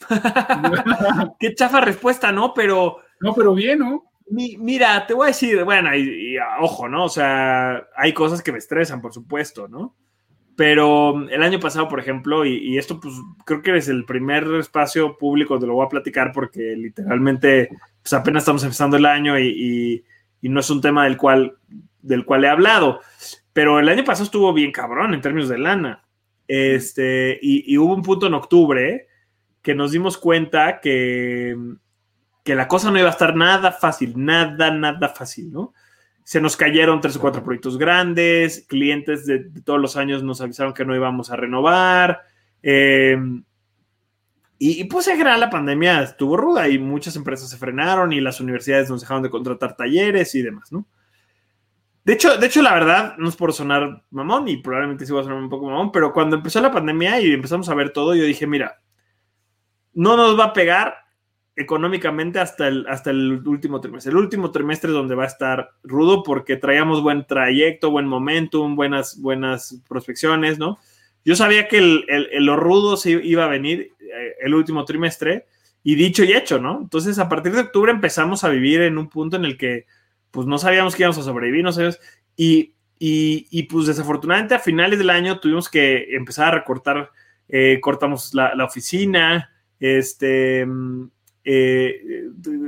Qué 1.38 1.54
chafa 1.54 1.80
respuesta, 1.80 2.32
¿no? 2.32 2.52
Pero 2.54 2.98
no, 3.20 3.34
pero 3.34 3.54
bien, 3.54 3.78
¿no? 3.80 4.04
mi- 4.30 4.56
mira, 4.56 5.06
te 5.06 5.14
voy 5.14 5.24
a 5.24 5.28
decir, 5.28 5.62
bueno, 5.64 5.94
y, 5.94 6.34
y, 6.34 6.36
ojo, 6.60 6.88
¿no? 6.88 7.04
O 7.04 7.08
sea, 7.08 7.86
hay 7.96 8.12
cosas 8.14 8.42
que 8.42 8.52
me 8.52 8.58
estresan, 8.58 9.00
por 9.00 9.12
supuesto, 9.12 9.68
¿no? 9.68 9.94
Pero 10.56 11.28
el 11.30 11.42
año 11.42 11.60
pasado, 11.60 11.88
por 11.88 12.00
ejemplo, 12.00 12.44
y, 12.46 12.56
y 12.58 12.78
esto 12.78 13.00
pues 13.00 13.14
creo 13.46 13.62
que 13.62 13.76
es 13.76 13.88
el 13.88 14.04
primer 14.04 14.44
espacio 14.56 15.18
público 15.18 15.54
donde 15.54 15.68
lo 15.68 15.74
voy 15.74 15.86
a 15.86 15.90
platicar 15.90 16.32
porque 16.32 16.76
literalmente 16.76 17.70
pues 18.02 18.12
apenas 18.14 18.42
estamos 18.44 18.62
empezando 18.64 18.96
el 18.96 19.06
año 19.06 19.38
y, 19.38 19.48
y- 19.48 20.04
y 20.42 20.48
no 20.50 20.60
es 20.60 20.70
un 20.70 20.80
tema 20.82 21.04
del 21.04 21.16
cual, 21.16 21.56
del 22.04 22.24
cual 22.24 22.44
he 22.44 22.48
hablado. 22.48 23.00
Pero 23.52 23.78
el 23.78 23.88
año 23.88 24.04
pasado 24.04 24.24
estuvo 24.24 24.52
bien 24.52 24.72
cabrón 24.72 25.14
en 25.14 25.20
términos 25.20 25.48
de 25.48 25.58
lana. 25.58 26.04
Este, 26.46 27.38
y, 27.40 27.76
hubo 27.78 27.94
un 27.94 28.02
punto 28.02 28.26
en 28.26 28.34
octubre 28.34 29.06
que 29.62 29.74
nos 29.74 29.92
dimos 29.92 30.18
cuenta 30.18 30.80
que, 30.80 31.56
que 32.42 32.54
la 32.54 32.68
cosa 32.68 32.90
no 32.90 32.98
iba 32.98 33.08
a 33.08 33.12
estar 33.12 33.34
nada 33.34 33.72
fácil, 33.72 34.12
nada, 34.16 34.70
nada 34.70 35.08
fácil, 35.08 35.50
¿no? 35.50 35.72
Se 36.22 36.40
nos 36.40 36.56
cayeron 36.56 37.00
tres 37.00 37.16
o 37.16 37.20
cuatro 37.20 37.42
proyectos 37.42 37.78
grandes, 37.78 38.66
clientes 38.68 39.24
de, 39.26 39.50
todos 39.64 39.80
los 39.80 39.96
años 39.96 40.22
nos 40.22 40.40
avisaron 40.40 40.74
que 40.74 40.84
no 40.84 40.94
íbamos 40.94 41.30
a 41.30 41.36
renovar. 41.36 42.22
eh, 42.62 43.16
y, 44.58 44.82
y, 44.82 44.84
pues 44.84 45.08
en 45.08 45.16
general 45.16 45.40
la 45.40 45.50
pandemia 45.50 46.02
estuvo 46.02 46.36
ruda 46.36 46.68
y 46.68 46.78
muchas 46.78 47.16
empresas 47.16 47.50
se 47.50 47.56
frenaron 47.56 48.12
y 48.12 48.20
las 48.20 48.40
universidades 48.40 48.88
nos 48.88 49.00
dejaron 49.00 49.22
de 49.22 49.30
contratar 49.30 49.76
talleres 49.76 50.34
y 50.34 50.42
demás, 50.42 50.72
¿no? 50.72 50.86
De 52.04 52.12
hecho, 52.12 52.36
de 52.36 52.46
hecho, 52.46 52.60
la 52.60 52.74
verdad, 52.74 53.16
no 53.16 53.28
es 53.30 53.36
por 53.36 53.52
sonar 53.54 54.04
mamón 54.10 54.46
y 54.48 54.58
probablemente 54.58 55.06
sí 55.06 55.12
va 55.12 55.20
a 55.20 55.24
sonar 55.24 55.38
un 55.38 55.48
poco 55.48 55.66
mamón, 55.66 55.90
pero 55.90 56.12
cuando 56.12 56.36
empezó 56.36 56.60
la 56.60 56.70
pandemia 56.70 57.18
y 57.20 57.32
empezamos 57.32 57.68
a 57.70 57.74
ver 57.74 57.90
todo, 57.90 58.14
yo 58.14 58.24
dije, 58.24 58.46
mira, 58.46 58.78
no 59.94 60.16
nos 60.16 60.38
va 60.38 60.44
a 60.44 60.52
pegar 60.52 60.96
económicamente 61.56 62.40
hasta 62.40 62.68
el, 62.68 62.86
hasta 62.88 63.10
el 63.10 63.46
último 63.46 63.80
trimestre. 63.80 64.10
El 64.10 64.18
último 64.18 64.50
trimestre 64.50 64.90
es 64.90 64.94
donde 64.94 65.14
va 65.14 65.24
a 65.24 65.28
estar 65.28 65.70
rudo 65.82 66.22
porque 66.22 66.56
traíamos 66.56 67.02
buen 67.02 67.26
trayecto, 67.26 67.90
buen 67.90 68.06
momentum, 68.06 68.76
buenas, 68.76 69.18
buenas 69.20 69.80
prospecciones, 69.88 70.58
¿no? 70.58 70.78
Yo 71.24 71.36
sabía 71.36 71.68
que 71.68 71.78
el, 71.78 72.04
el, 72.08 72.44
lo 72.44 72.56
rudo 72.56 72.98
se 72.98 73.12
iba 73.12 73.44
a 73.44 73.48
venir 73.48 73.92
eh, 73.98 74.34
el 74.42 74.54
último 74.54 74.84
trimestre 74.84 75.46
y 75.82 75.94
dicho 75.94 76.22
y 76.22 76.32
hecho, 76.32 76.58
¿no? 76.58 76.80
Entonces, 76.82 77.18
a 77.18 77.30
partir 77.30 77.52
de 77.52 77.60
octubre 77.60 77.92
empezamos 77.92 78.44
a 78.44 78.50
vivir 78.50 78.82
en 78.82 78.98
un 78.98 79.08
punto 79.08 79.36
en 79.36 79.46
el 79.46 79.56
que, 79.56 79.86
pues, 80.34 80.46
no 80.48 80.58
sabíamos 80.58 80.96
que 80.96 81.04
íbamos 81.04 81.18
a 81.18 81.22
sobrevivir, 81.22 81.62
no 81.62 81.72
sabíamos, 81.72 82.00
y, 82.36 82.74
y, 82.98 83.46
y 83.50 83.62
pues, 83.62 83.86
desafortunadamente 83.86 84.56
a 84.56 84.58
finales 84.58 84.98
del 84.98 85.10
año 85.10 85.38
tuvimos 85.38 85.68
que 85.68 86.14
empezar 86.16 86.48
a 86.48 86.58
recortar, 86.58 87.10
eh, 87.48 87.78
cortamos 87.80 88.34
la, 88.34 88.54
la 88.56 88.64
oficina, 88.64 89.50
este, 89.78 90.66
eh, 91.44 92.24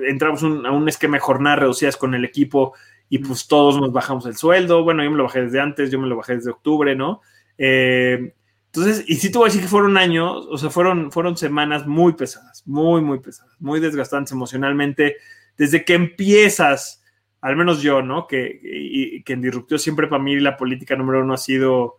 entramos 0.06 0.42
un, 0.44 0.64
a 0.64 0.70
un 0.70 0.88
esquema 0.88 1.16
de 1.16 1.20
jornadas 1.20 1.58
reducidas 1.58 1.96
con 1.96 2.14
el 2.14 2.24
equipo 2.24 2.74
y 3.08 3.18
pues 3.18 3.48
todos 3.48 3.80
nos 3.80 3.92
bajamos 3.92 4.26
el 4.26 4.36
sueldo. 4.36 4.84
Bueno, 4.84 5.02
yo 5.02 5.10
me 5.10 5.16
lo 5.16 5.24
bajé 5.24 5.42
desde 5.42 5.60
antes, 5.60 5.90
yo 5.90 5.98
me 5.98 6.06
lo 6.06 6.16
bajé 6.16 6.36
desde 6.36 6.50
octubre, 6.50 6.94
¿no? 6.94 7.20
Eh, 7.58 8.32
entonces, 8.66 9.04
y 9.08 9.14
sí 9.16 9.32
te 9.32 9.38
voy 9.38 9.46
a 9.46 9.48
decir 9.48 9.62
que 9.62 9.68
fueron 9.68 9.96
años, 9.96 10.46
o 10.50 10.58
sea, 10.58 10.68
fueron, 10.68 11.10
fueron 11.10 11.36
semanas 11.36 11.86
muy 11.86 12.12
pesadas, 12.12 12.62
muy, 12.66 13.00
muy 13.00 13.20
pesadas, 13.20 13.54
muy 13.58 13.80
desgastantes 13.80 14.32
emocionalmente. 14.32 15.16
Desde 15.56 15.84
que 15.84 15.94
empiezas, 15.94 17.02
al 17.40 17.56
menos 17.56 17.82
yo, 17.82 18.02
¿no? 18.02 18.26
Que, 18.26 18.60
y, 18.62 19.22
que 19.22 19.34
en 19.34 19.42
Disruptivo 19.42 19.78
siempre 19.78 20.06
para 20.06 20.22
mí 20.22 20.38
la 20.40 20.56
política 20.56 20.96
número 20.96 21.22
uno 21.22 21.34
ha 21.34 21.38
sido 21.38 21.96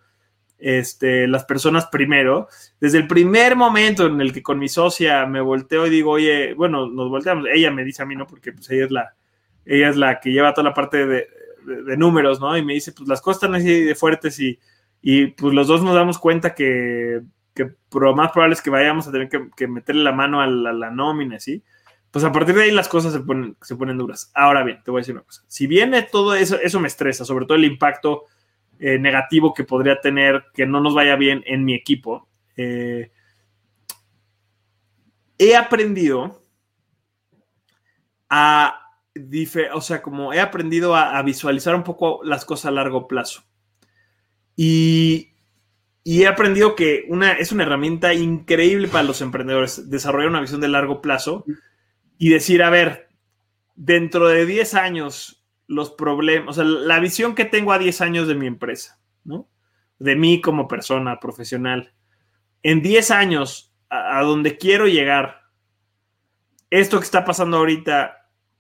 este, 0.57 1.27
las 1.27 1.45
personas 1.45 1.87
primero. 1.87 2.47
Desde 2.79 2.97
el 2.97 3.07
primer 3.07 3.55
momento 3.55 4.07
en 4.07 4.21
el 4.21 4.33
que 4.33 4.43
con 4.43 4.59
mi 4.59 4.67
socia 4.67 5.25
me 5.25 5.41
volteo 5.41 5.87
y 5.87 5.89
digo, 5.89 6.11
oye, 6.11 6.53
bueno, 6.53 6.87
nos 6.87 7.09
volteamos, 7.09 7.45
ella 7.53 7.71
me 7.71 7.83
dice 7.83 8.03
a 8.03 8.05
mí, 8.05 8.15
¿no? 8.15 8.27
Porque 8.27 8.51
pues 8.51 8.69
ella 8.69 8.85
es 8.85 8.91
la, 8.91 9.13
ella 9.65 9.89
es 9.89 9.97
la 9.97 10.19
que 10.19 10.31
lleva 10.31 10.53
toda 10.53 10.69
la 10.69 10.73
parte 10.73 11.05
de, 11.05 11.27
de, 11.65 11.97
números, 11.97 12.39
¿no? 12.39 12.57
Y 12.57 12.63
me 12.63 12.73
dice, 12.73 12.91
pues 12.91 13.07
las 13.07 13.21
cosas 13.21 13.43
están 13.43 13.55
así 13.55 13.83
de 13.83 13.95
fuertes 13.95 14.39
y, 14.39 14.59
y 15.01 15.27
pues 15.27 15.53
los 15.53 15.67
dos 15.67 15.83
nos 15.83 15.95
damos 15.95 16.17
cuenta 16.17 16.55
que, 16.55 17.21
que 17.57 17.71
lo 17.99 18.15
más 18.15 18.31
probable 18.31 18.53
es 18.53 18.61
que 18.61 18.69
vayamos 18.69 19.07
a 19.07 19.11
tener 19.11 19.29
que, 19.29 19.67
meterle 19.67 20.03
la 20.03 20.11
mano 20.11 20.41
a 20.41 20.47
la, 20.47 20.91
nómina, 20.91 21.39
¿sí? 21.39 21.63
Pues 22.17 22.25
a 22.25 22.31
partir 22.31 22.55
de 22.55 22.63
ahí 22.63 22.71
las 22.71 22.89
cosas 22.89 23.13
se 23.13 23.19
ponen, 23.19 23.55
se 23.61 23.75
ponen 23.75 23.95
duras. 23.95 24.31
Ahora 24.33 24.63
bien, 24.63 24.81
te 24.83 24.89
voy 24.89 24.97
a 24.97 25.01
decir 25.01 25.13
una 25.13 25.23
cosa. 25.23 25.43
Si 25.47 25.67
viene 25.67 26.01
todo 26.01 26.33
eso, 26.33 26.59
eso 26.59 26.79
me 26.79 26.87
estresa, 26.87 27.23
sobre 27.25 27.45
todo 27.45 27.59
el 27.59 27.65
impacto 27.65 28.23
eh, 28.79 28.97
negativo 28.97 29.53
que 29.53 29.63
podría 29.63 30.01
tener 30.01 30.45
que 30.51 30.65
no 30.65 30.81
nos 30.81 30.95
vaya 30.95 31.15
bien 31.15 31.43
en 31.45 31.63
mi 31.63 31.75
equipo. 31.75 32.27
Eh, 32.55 33.11
he 35.37 35.55
aprendido 35.55 36.41
a 38.31 38.81
o 39.75 39.81
sea, 39.81 40.01
como 40.01 40.33
he 40.33 40.39
aprendido 40.39 40.95
a, 40.95 41.21
visualizar 41.21 41.75
un 41.75 41.83
poco 41.83 42.21
las 42.23 42.45
cosas 42.45 42.65
a 42.65 42.71
largo 42.71 43.07
plazo. 43.07 43.43
Y, 44.55 45.35
he 46.03 46.25
aprendido 46.25 46.75
que 46.75 47.05
una, 47.09 47.33
es 47.33 47.51
una 47.51 47.61
herramienta 47.61 48.11
increíble 48.15 48.87
para 48.87 49.03
los 49.03 49.21
emprendedores 49.21 49.87
desarrollar 49.91 50.29
una 50.29 50.41
visión 50.41 50.61
de 50.61 50.67
largo 50.67 50.99
plazo 50.99 51.45
y 52.17 52.29
decir, 52.29 52.63
a 52.63 52.69
ver, 52.69 53.09
dentro 53.75 54.27
de 54.27 54.45
10 54.45 54.73
años, 54.73 55.45
los 55.67 55.91
problemas, 55.91 56.49
o 56.49 56.53
sea, 56.53 56.63
la 56.63 56.99
visión 56.99 57.35
que 57.35 57.45
tengo 57.45 57.71
a 57.71 57.79
10 57.79 58.01
años 58.01 58.27
de 58.27 58.35
mi 58.35 58.47
empresa, 58.47 58.99
¿no? 59.23 59.49
De 59.99 60.15
mí 60.15 60.41
como 60.41 60.67
persona 60.67 61.19
profesional. 61.19 61.93
En 62.63 62.81
10 62.81 63.11
años, 63.11 63.73
a 63.89 64.21
donde 64.23 64.57
quiero 64.57 64.87
llegar, 64.87 65.43
esto 66.69 66.99
que 66.99 67.05
está 67.05 67.23
pasando 67.23 67.57
ahorita 67.57 68.17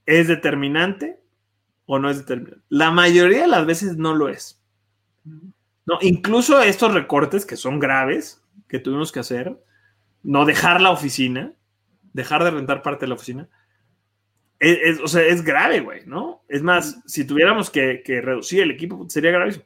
¿Es 0.07 0.29
determinante 0.29 1.19
o 1.85 1.99
no 1.99 2.09
es 2.09 2.17
determinante? 2.17 2.63
La 2.69 2.91
mayoría 2.91 3.41
de 3.41 3.47
las 3.47 3.65
veces 3.65 3.97
no 3.97 4.15
lo 4.15 4.29
es. 4.29 4.63
No, 5.85 5.99
incluso 6.01 6.61
estos 6.61 6.93
recortes 6.93 7.45
que 7.45 7.57
son 7.57 7.77
graves, 7.77 8.41
que 8.69 8.79
tuvimos 8.79 9.11
que 9.11 9.19
hacer, 9.19 9.61
no 10.23 10.45
dejar 10.45 10.79
la 10.81 10.91
oficina, 10.91 11.53
dejar 12.17 12.43
de 12.43 12.51
rentar 12.51 12.81
parte 12.81 13.05
de 13.05 13.09
la 13.09 13.15
oficina, 13.15 13.47
es, 14.59 14.99
o 14.99 15.07
sea, 15.07 15.21
es 15.21 15.43
grave, 15.43 15.81
güey, 15.81 16.01
¿no? 16.07 16.41
Es 16.49 16.63
más, 16.63 16.99
si 17.05 17.25
tuviéramos 17.25 17.69
que, 17.69 18.01
reducir 18.23 18.63
el 18.63 18.71
equipo, 18.71 19.05
sería 19.07 19.31
gravísimo. 19.31 19.65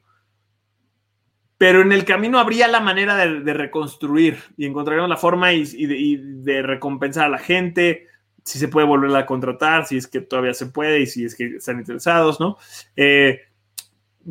Pero 1.57 1.81
en 1.81 1.93
el 1.93 2.03
camino 2.03 2.39
habría 2.39 2.67
la 2.67 2.81
manera 2.81 3.15
de, 3.15 3.53
reconstruir 3.53 4.39
y 4.57 4.65
encontraríamos 4.65 5.09
la 5.09 5.17
forma 5.17 5.53
y, 5.53 5.63
y 5.77 6.17
de 6.17 6.61
recompensar 6.61 7.27
a 7.27 7.29
la 7.29 7.37
gente, 7.37 8.07
si 8.43 8.59
se 8.59 8.67
puede 8.67 8.87
volver 8.87 9.15
a 9.15 9.25
contratar, 9.25 9.85
si 9.85 9.97
es 9.97 10.07
que 10.07 10.19
todavía 10.19 10.53
se 10.53 10.65
puede 10.65 10.99
y 10.99 11.05
si 11.05 11.23
es 11.23 11.35
que 11.35 11.55
están 11.55 11.79
interesados, 11.79 12.39
¿no? 12.39 12.57
Eh, 12.95 13.41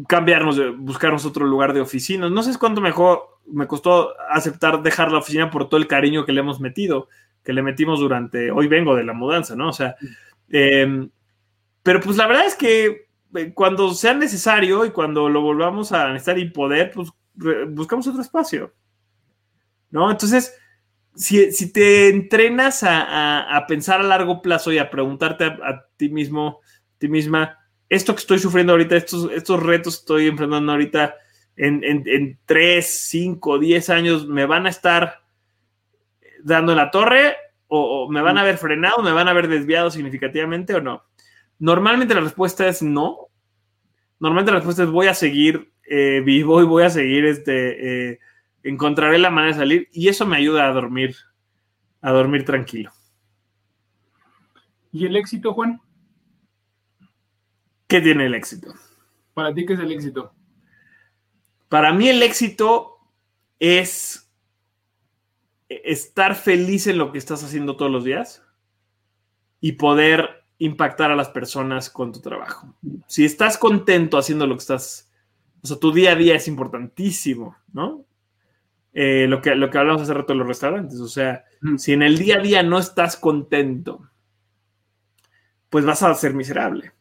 cambiarnos, 0.08 0.60
buscarnos 0.78 1.24
otro 1.24 1.46
lugar 1.46 1.72
de 1.72 1.80
oficina. 1.80 2.28
No 2.28 2.42
sé 2.42 2.58
cuánto 2.58 2.80
mejor 2.80 3.38
me 3.46 3.66
costó 3.66 4.12
aceptar 4.30 4.82
dejar 4.82 5.10
la 5.10 5.18
oficina 5.18 5.50
por 5.50 5.68
todo 5.68 5.80
el 5.80 5.86
cariño 5.86 6.24
que 6.24 6.32
le 6.32 6.40
hemos 6.40 6.60
metido, 6.60 7.08
que 7.42 7.52
le 7.52 7.62
metimos 7.62 8.00
durante, 8.00 8.50
hoy 8.50 8.68
vengo 8.68 8.94
de 8.94 9.04
la 9.04 9.12
mudanza, 9.12 9.56
¿no? 9.56 9.68
O 9.68 9.72
sea, 9.72 9.96
em, 10.48 11.10
pero 11.82 12.00
pues 12.00 12.16
la 12.16 12.26
verdad 12.26 12.46
es 12.46 12.54
que 12.54 13.08
eh, 13.34 13.52
cuando 13.54 13.94
sea 13.94 14.14
necesario 14.14 14.84
y 14.84 14.90
cuando 14.90 15.28
lo 15.28 15.40
volvamos 15.40 15.92
a 15.92 16.08
necesitar 16.12 16.38
y 16.38 16.50
poder, 16.50 16.90
pues 16.92 17.10
buscamos 17.68 18.06
otro 18.06 18.20
espacio, 18.20 18.74
¿no? 19.90 20.10
Entonces, 20.10 20.54
si, 21.14 21.72
te 21.72 22.08
entrenas 22.08 22.82
a, 22.82 23.64
pensar 23.68 24.00
a 24.00 24.04
largo 24.04 24.42
plazo 24.42 24.72
y 24.72 24.78
a 24.78 24.90
preguntarte 24.90 25.44
a, 25.44 25.86
ti 25.96 26.08
mismo, 26.08 26.60
a 26.94 26.98
ti 26.98 27.08
misma, 27.08 27.58
esto 27.88 28.14
que 28.14 28.20
estoy 28.20 28.38
sufriendo 28.38 28.72
ahorita, 28.72 28.96
estos, 28.96 29.30
estos 29.32 29.62
retos 29.62 29.96
que 29.96 30.00
estoy 30.00 30.26
enfrentando 30.28 30.72
ahorita, 30.72 31.14
en, 31.56 31.82
en, 31.84 32.38
3, 32.46 32.86
5, 32.86 33.58
10 33.58 33.90
años, 33.90 34.26
¿me 34.26 34.46
van 34.46 34.66
a 34.66 34.70
estar 34.70 35.19
dando 36.44 36.72
en 36.72 36.78
la 36.78 36.90
torre? 36.90 37.36
O, 37.68 38.08
me 38.10 38.20
van 38.20 38.38
a 38.38 38.40
haber 38.40 38.58
frenado? 38.58 39.02
¿Me 39.02 39.12
van 39.12 39.28
a 39.28 39.30
haber 39.30 39.48
desviado 39.48 39.90
significativamente 39.90 40.74
o 40.74 40.80
no? 40.80 41.04
Normalmente 41.58 42.14
la 42.14 42.20
respuesta 42.20 42.66
es 42.66 42.82
no. 42.82 43.28
Normalmente 44.18 44.52
la 44.52 44.58
respuesta 44.58 44.82
es 44.82 44.90
voy 44.90 45.06
a 45.06 45.14
seguir 45.14 45.72
eh, 45.88 46.20
vivo 46.24 46.60
y 46.60 46.64
voy 46.64 46.82
a 46.82 46.90
seguir 46.90 47.24
este, 47.26 48.12
eh, 48.12 48.18
encontraré 48.62 49.18
la 49.18 49.30
manera 49.30 49.54
de 49.54 49.60
salir 49.60 49.88
y 49.92 50.08
eso 50.08 50.26
me 50.26 50.36
ayuda 50.36 50.68
a 50.68 50.72
dormir, 50.72 51.16
a 52.00 52.10
dormir 52.12 52.44
tranquilo. 52.44 52.90
¿Y 54.92 55.06
el 55.06 55.16
éxito, 55.16 55.52
Juan? 55.54 55.80
¿Qué 57.86 58.00
tiene 58.00 58.26
el 58.26 58.34
éxito? 58.34 58.74
Para 59.34 59.54
ti, 59.54 59.64
¿qué 59.66 59.74
es 59.74 59.80
el 59.80 59.92
éxito? 59.92 60.32
Para 61.68 61.92
mí 61.92 62.08
el 62.08 62.22
éxito 62.22 62.98
es 63.58 64.29
estar 65.70 66.34
feliz 66.34 66.88
en 66.88 66.98
lo 66.98 67.12
que 67.12 67.18
estás 67.18 67.44
haciendo 67.44 67.76
todos 67.76 67.92
los 67.92 68.04
días 68.04 68.42
y 69.60 69.72
poder 69.72 70.44
impactar 70.58 71.10
a 71.10 71.16
las 71.16 71.28
personas 71.28 71.88
con 71.88 72.12
tu 72.12 72.20
trabajo. 72.20 72.74
Si 73.06 73.24
estás 73.24 73.56
contento 73.56 74.18
haciendo 74.18 74.46
lo 74.46 74.56
que 74.56 74.62
estás, 74.62 75.10
o 75.62 75.66
sea, 75.66 75.78
tu 75.78 75.92
día 75.92 76.12
a 76.12 76.16
día 76.16 76.34
es 76.34 76.48
importantísimo, 76.48 77.56
¿no? 77.72 78.04
Eh, 78.92 79.26
lo, 79.28 79.40
que, 79.40 79.54
lo 79.54 79.70
que 79.70 79.78
hablamos 79.78 80.02
hace 80.02 80.12
rato 80.12 80.32
de 80.32 80.40
los 80.40 80.48
restaurantes. 80.48 80.98
O 80.98 81.08
sea, 81.08 81.44
si 81.78 81.92
en 81.92 82.02
el 82.02 82.18
día 82.18 82.38
a 82.38 82.40
día 82.40 82.62
no 82.64 82.78
estás 82.78 83.16
contento, 83.16 84.10
pues 85.68 85.84
vas 85.84 86.02
a 86.02 86.12
ser 86.14 86.34
miserable. 86.34 86.92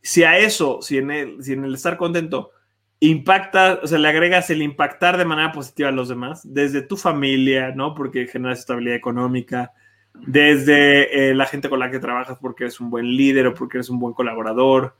Si 0.00 0.24
a 0.24 0.38
eso, 0.38 0.80
si 0.80 0.96
en 0.96 1.10
el, 1.10 1.44
si 1.44 1.52
en 1.52 1.64
el 1.64 1.74
estar 1.74 1.98
contento 1.98 2.52
impacta, 3.00 3.80
o 3.82 3.86
sea, 3.86 3.98
le 3.98 4.08
agregas 4.08 4.50
el 4.50 4.62
impactar 4.62 5.16
de 5.16 5.24
manera 5.24 5.52
positiva 5.52 5.88
a 5.88 5.92
los 5.92 6.08
demás, 6.08 6.42
desde 6.44 6.82
tu 6.82 6.96
familia, 6.96 7.72
¿no? 7.74 7.94
Porque 7.94 8.26
generas 8.26 8.60
estabilidad 8.60 8.96
económica, 8.96 9.72
desde 10.14 11.30
eh, 11.30 11.34
la 11.34 11.46
gente 11.46 11.68
con 11.68 11.78
la 11.78 11.90
que 11.90 12.00
trabajas 12.00 12.38
porque 12.40 12.64
eres 12.64 12.80
un 12.80 12.90
buen 12.90 13.06
líder 13.06 13.46
o 13.46 13.54
porque 13.54 13.78
eres 13.78 13.90
un 13.90 14.00
buen 14.00 14.14
colaborador, 14.14 14.96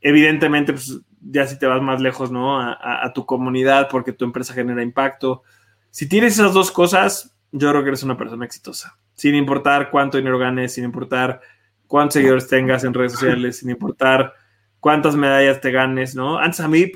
evidentemente, 0.00 0.72
pues 0.72 1.00
ya 1.20 1.46
si 1.46 1.58
te 1.58 1.66
vas 1.66 1.82
más 1.82 2.00
lejos, 2.00 2.30
¿no? 2.30 2.60
A, 2.60 3.12
tu 3.14 3.26
comunidad 3.26 3.88
porque 3.90 4.12
tu 4.12 4.24
empresa 4.24 4.54
genera 4.54 4.82
impacto. 4.82 5.42
Si 5.90 6.08
tienes 6.08 6.34
esas 6.34 6.52
dos 6.52 6.70
cosas, 6.70 7.34
yo 7.52 7.70
creo 7.70 7.82
que 7.82 7.88
eres 7.88 8.02
una 8.02 8.16
persona 8.16 8.44
exitosa. 8.44 8.98
Sin 9.14 9.34
importar 9.34 9.90
cuánto 9.90 10.18
dinero 10.18 10.38
ganes, 10.38 10.74
sin 10.74 10.84
importar 10.84 11.40
cuántos 11.86 12.14
seguidores 12.14 12.48
tengas 12.48 12.84
en 12.84 12.94
redes 12.94 13.12
sociales, 13.12 13.58
sin 13.58 13.70
importar 13.70 14.34
cuántas 14.86 15.16
medallas 15.16 15.60
te 15.60 15.72
ganes, 15.72 16.14
¿no? 16.14 16.38
Antes 16.38 16.60
a 16.60 16.68
mí, 16.68 16.92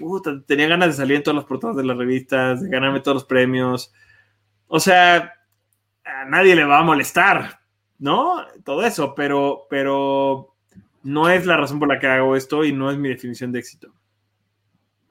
tenía 0.46 0.68
ganas 0.68 0.90
de 0.90 0.94
salir 0.94 1.16
en 1.16 1.24
todas 1.24 1.34
las 1.34 1.44
portadas 1.44 1.76
de 1.76 1.82
las 1.82 1.96
revistas, 1.96 2.62
de 2.62 2.68
ganarme 2.68 3.00
todos 3.00 3.16
los 3.16 3.24
premios. 3.24 3.92
O 4.68 4.78
sea, 4.78 5.32
a 6.04 6.24
nadie 6.24 6.54
le 6.54 6.62
va 6.62 6.78
a 6.78 6.84
molestar, 6.84 7.58
¿no? 7.98 8.46
Todo 8.62 8.84
eso, 8.84 9.12
pero, 9.16 9.66
pero 9.68 10.54
no 11.02 11.28
es 11.30 11.46
la 11.46 11.56
razón 11.56 11.80
por 11.80 11.88
la 11.88 11.98
que 11.98 12.06
hago 12.06 12.36
esto 12.36 12.64
y 12.64 12.72
no 12.72 12.92
es 12.92 12.96
mi 12.96 13.08
definición 13.08 13.50
de 13.50 13.58
éxito. 13.58 13.92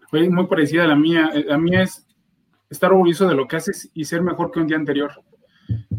Fue 0.09 0.29
muy 0.29 0.47
parecida 0.47 0.85
a 0.85 0.87
la 0.87 0.95
mía. 0.95 1.31
La 1.47 1.57
mía 1.57 1.81
es 1.81 2.07
estar 2.69 2.93
orgulloso 2.93 3.27
de 3.27 3.35
lo 3.35 3.45
que 3.45 3.57
haces 3.57 3.91
y 3.93 4.05
ser 4.05 4.21
mejor 4.21 4.51
que 4.51 4.61
un 4.61 4.67
día 4.67 4.77
anterior. 4.77 5.11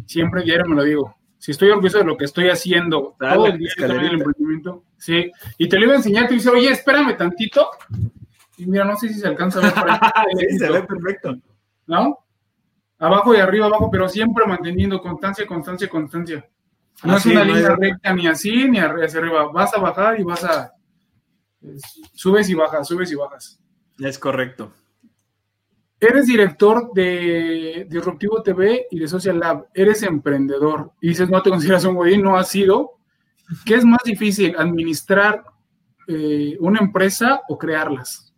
Siempre 0.06 0.44
diario 0.44 0.64
me 0.64 0.76
lo 0.76 0.84
digo. 0.84 1.14
Si 1.40 1.52
estoy 1.52 1.70
orgulloso 1.70 1.98
de 1.98 2.04
lo 2.04 2.18
que 2.18 2.26
estoy 2.26 2.50
haciendo 2.50 3.16
todo 3.18 3.46
el 3.46 3.56
día 3.56 3.70
el 3.78 4.12
emprendimiento, 4.12 4.84
sí. 4.98 5.32
Y 5.56 5.70
te 5.70 5.78
lo 5.78 5.86
iba 5.86 5.94
a 5.94 5.96
enseñar, 5.96 6.28
te 6.28 6.34
dice, 6.34 6.50
oye, 6.50 6.70
espérame 6.70 7.16
tantito. 7.16 7.70
Y 8.58 8.66
mira, 8.66 8.84
no 8.84 8.94
sé 8.94 9.08
si 9.08 9.14
se 9.14 9.26
alcanza 9.26 9.58
a 9.58 9.62
ver 9.62 9.72
por 9.72 10.38
sí, 10.38 10.58
se 10.58 10.70
ve 10.70 10.82
perfecto. 10.82 11.34
¿No? 11.86 12.18
Abajo 12.98 13.34
y 13.34 13.38
arriba, 13.38 13.66
abajo, 13.66 13.90
pero 13.90 14.06
siempre 14.06 14.44
manteniendo 14.46 15.00
constancia, 15.00 15.46
constancia, 15.46 15.88
constancia. 15.88 16.46
No 17.04 17.16
es 17.16 17.24
una 17.24 17.42
línea 17.42 17.74
recta 17.74 18.12
ni 18.12 18.26
así 18.28 18.68
ni 18.68 18.78
hacia 18.78 19.20
arriba. 19.20 19.50
Vas 19.50 19.72
a 19.72 19.80
bajar 19.80 20.20
y 20.20 20.22
vas 20.22 20.44
a. 20.44 20.74
Subes 22.12 22.50
y 22.50 22.54
bajas, 22.54 22.86
subes 22.86 23.10
y 23.12 23.14
bajas. 23.14 23.58
Es 23.98 24.18
correcto. 24.18 24.74
Eres 26.00 26.26
director 26.26 26.92
de 26.94 27.86
Disruptivo 27.90 28.42
TV 28.42 28.86
y 28.90 28.98
de 28.98 29.06
Social 29.06 29.38
Lab. 29.38 29.66
Eres 29.74 30.02
emprendedor. 30.02 30.92
Y 31.02 31.08
dices, 31.08 31.28
no 31.28 31.42
te 31.42 31.50
consideras 31.50 31.84
un 31.84 31.94
güey, 31.94 32.16
no 32.16 32.38
has 32.38 32.48
sido. 32.48 32.92
¿Qué 33.66 33.74
es 33.74 33.84
más 33.84 34.02
difícil, 34.04 34.54
administrar 34.56 35.44
eh, 36.08 36.56
una 36.60 36.80
empresa 36.80 37.42
o 37.48 37.58
crearlas? 37.58 38.34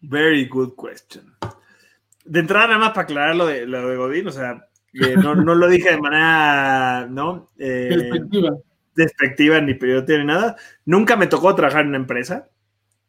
Very 0.00 0.48
good 0.48 0.72
question. 0.74 1.34
De 2.24 2.40
entrada, 2.40 2.68
nada 2.68 2.78
más 2.78 2.90
para 2.90 3.02
aclarar 3.02 3.36
lo 3.36 3.46
de, 3.46 3.66
lo 3.66 3.88
de 3.88 3.96
Godín, 3.96 4.28
o 4.28 4.32
sea, 4.32 4.68
no, 5.22 5.34
lo 5.34 5.68
dije 5.68 5.90
de 5.90 6.00
manera, 6.00 7.06
¿no? 7.10 7.48
Eh, 7.58 7.88
despectiva. 7.90 8.56
Despectiva, 8.94 9.60
ni 9.60 9.74
periodista 9.74 10.16
ni 10.16 10.24
nada. 10.24 10.56
Nunca 10.86 11.16
me 11.16 11.26
tocó 11.26 11.54
trabajar 11.54 11.82
en 11.82 11.88
una 11.88 11.98
empresa. 11.98 12.48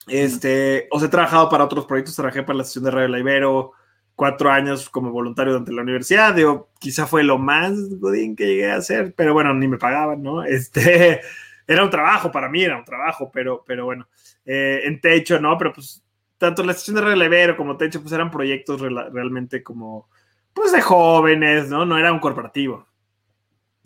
Este, 0.10 0.88
os 0.91 1.04
he 1.04 1.10
trabajado 1.10 1.50
para 1.50 1.63
otros 1.63 1.86
proyectos, 1.86 2.15
trabajé 2.15 2.43
para 2.43 2.58
la 2.58 2.63
estación 2.63 2.86
de 2.86 2.91
Radio 2.91 3.08
La 3.08 3.19
Ibero, 3.19 3.74
cuatro 4.15 4.52
años 4.52 4.89
como 4.89 5.12
voluntario 5.12 5.54
durante 5.54 5.72
la 5.72 5.82
universidad, 5.82 6.34
digo, 6.34 6.69
quizá 6.78 7.08
fue 7.08 7.24
lo 7.24 7.38
más 7.38 7.74
godín 8.00 8.36
que 8.36 8.48
llegué 8.48 8.69
a 8.69 8.76
hacer, 8.76 9.13
pero 9.15 9.34
bueno, 9.34 9.54
ni 9.54 9.67
me 9.67 9.78
pagaban, 9.78 10.22
¿no? 10.22 10.43
Este, 10.45 11.22
era 11.65 11.84
un 11.84 11.89
trabajo 11.89 12.30
para 12.32 12.50
mí, 12.50 12.63
era 12.63 12.78
un 12.78 12.84
trabajo, 12.84 13.32
pero, 13.32 13.63
pero 13.65 13.86
bueno, 13.86 14.10
eh, 14.45 14.82
en 14.84 15.00
techo, 15.00 15.39
¿no? 15.39 15.58
Pero 15.58 15.72
pues 15.72 16.04
tanto 16.38 16.63
la 16.63 16.72
estación 16.72 16.95
de 16.95 17.02
Radio 17.04 17.15
La 17.15 17.26
Ibero 17.26 17.56
como 17.56 17.78
techo, 17.78 18.02
pues 18.02 18.12
eran 18.12 18.30
proyectos 18.30 18.82
realmente 18.82 19.63
como, 19.63 20.10
pues 20.54 20.74
de 20.74 20.82
jóvenes, 20.82 21.69
¿no? 21.69 21.86
No 21.86 21.98
era 21.98 22.12
un 22.12 22.19
corporativo. 22.19 22.88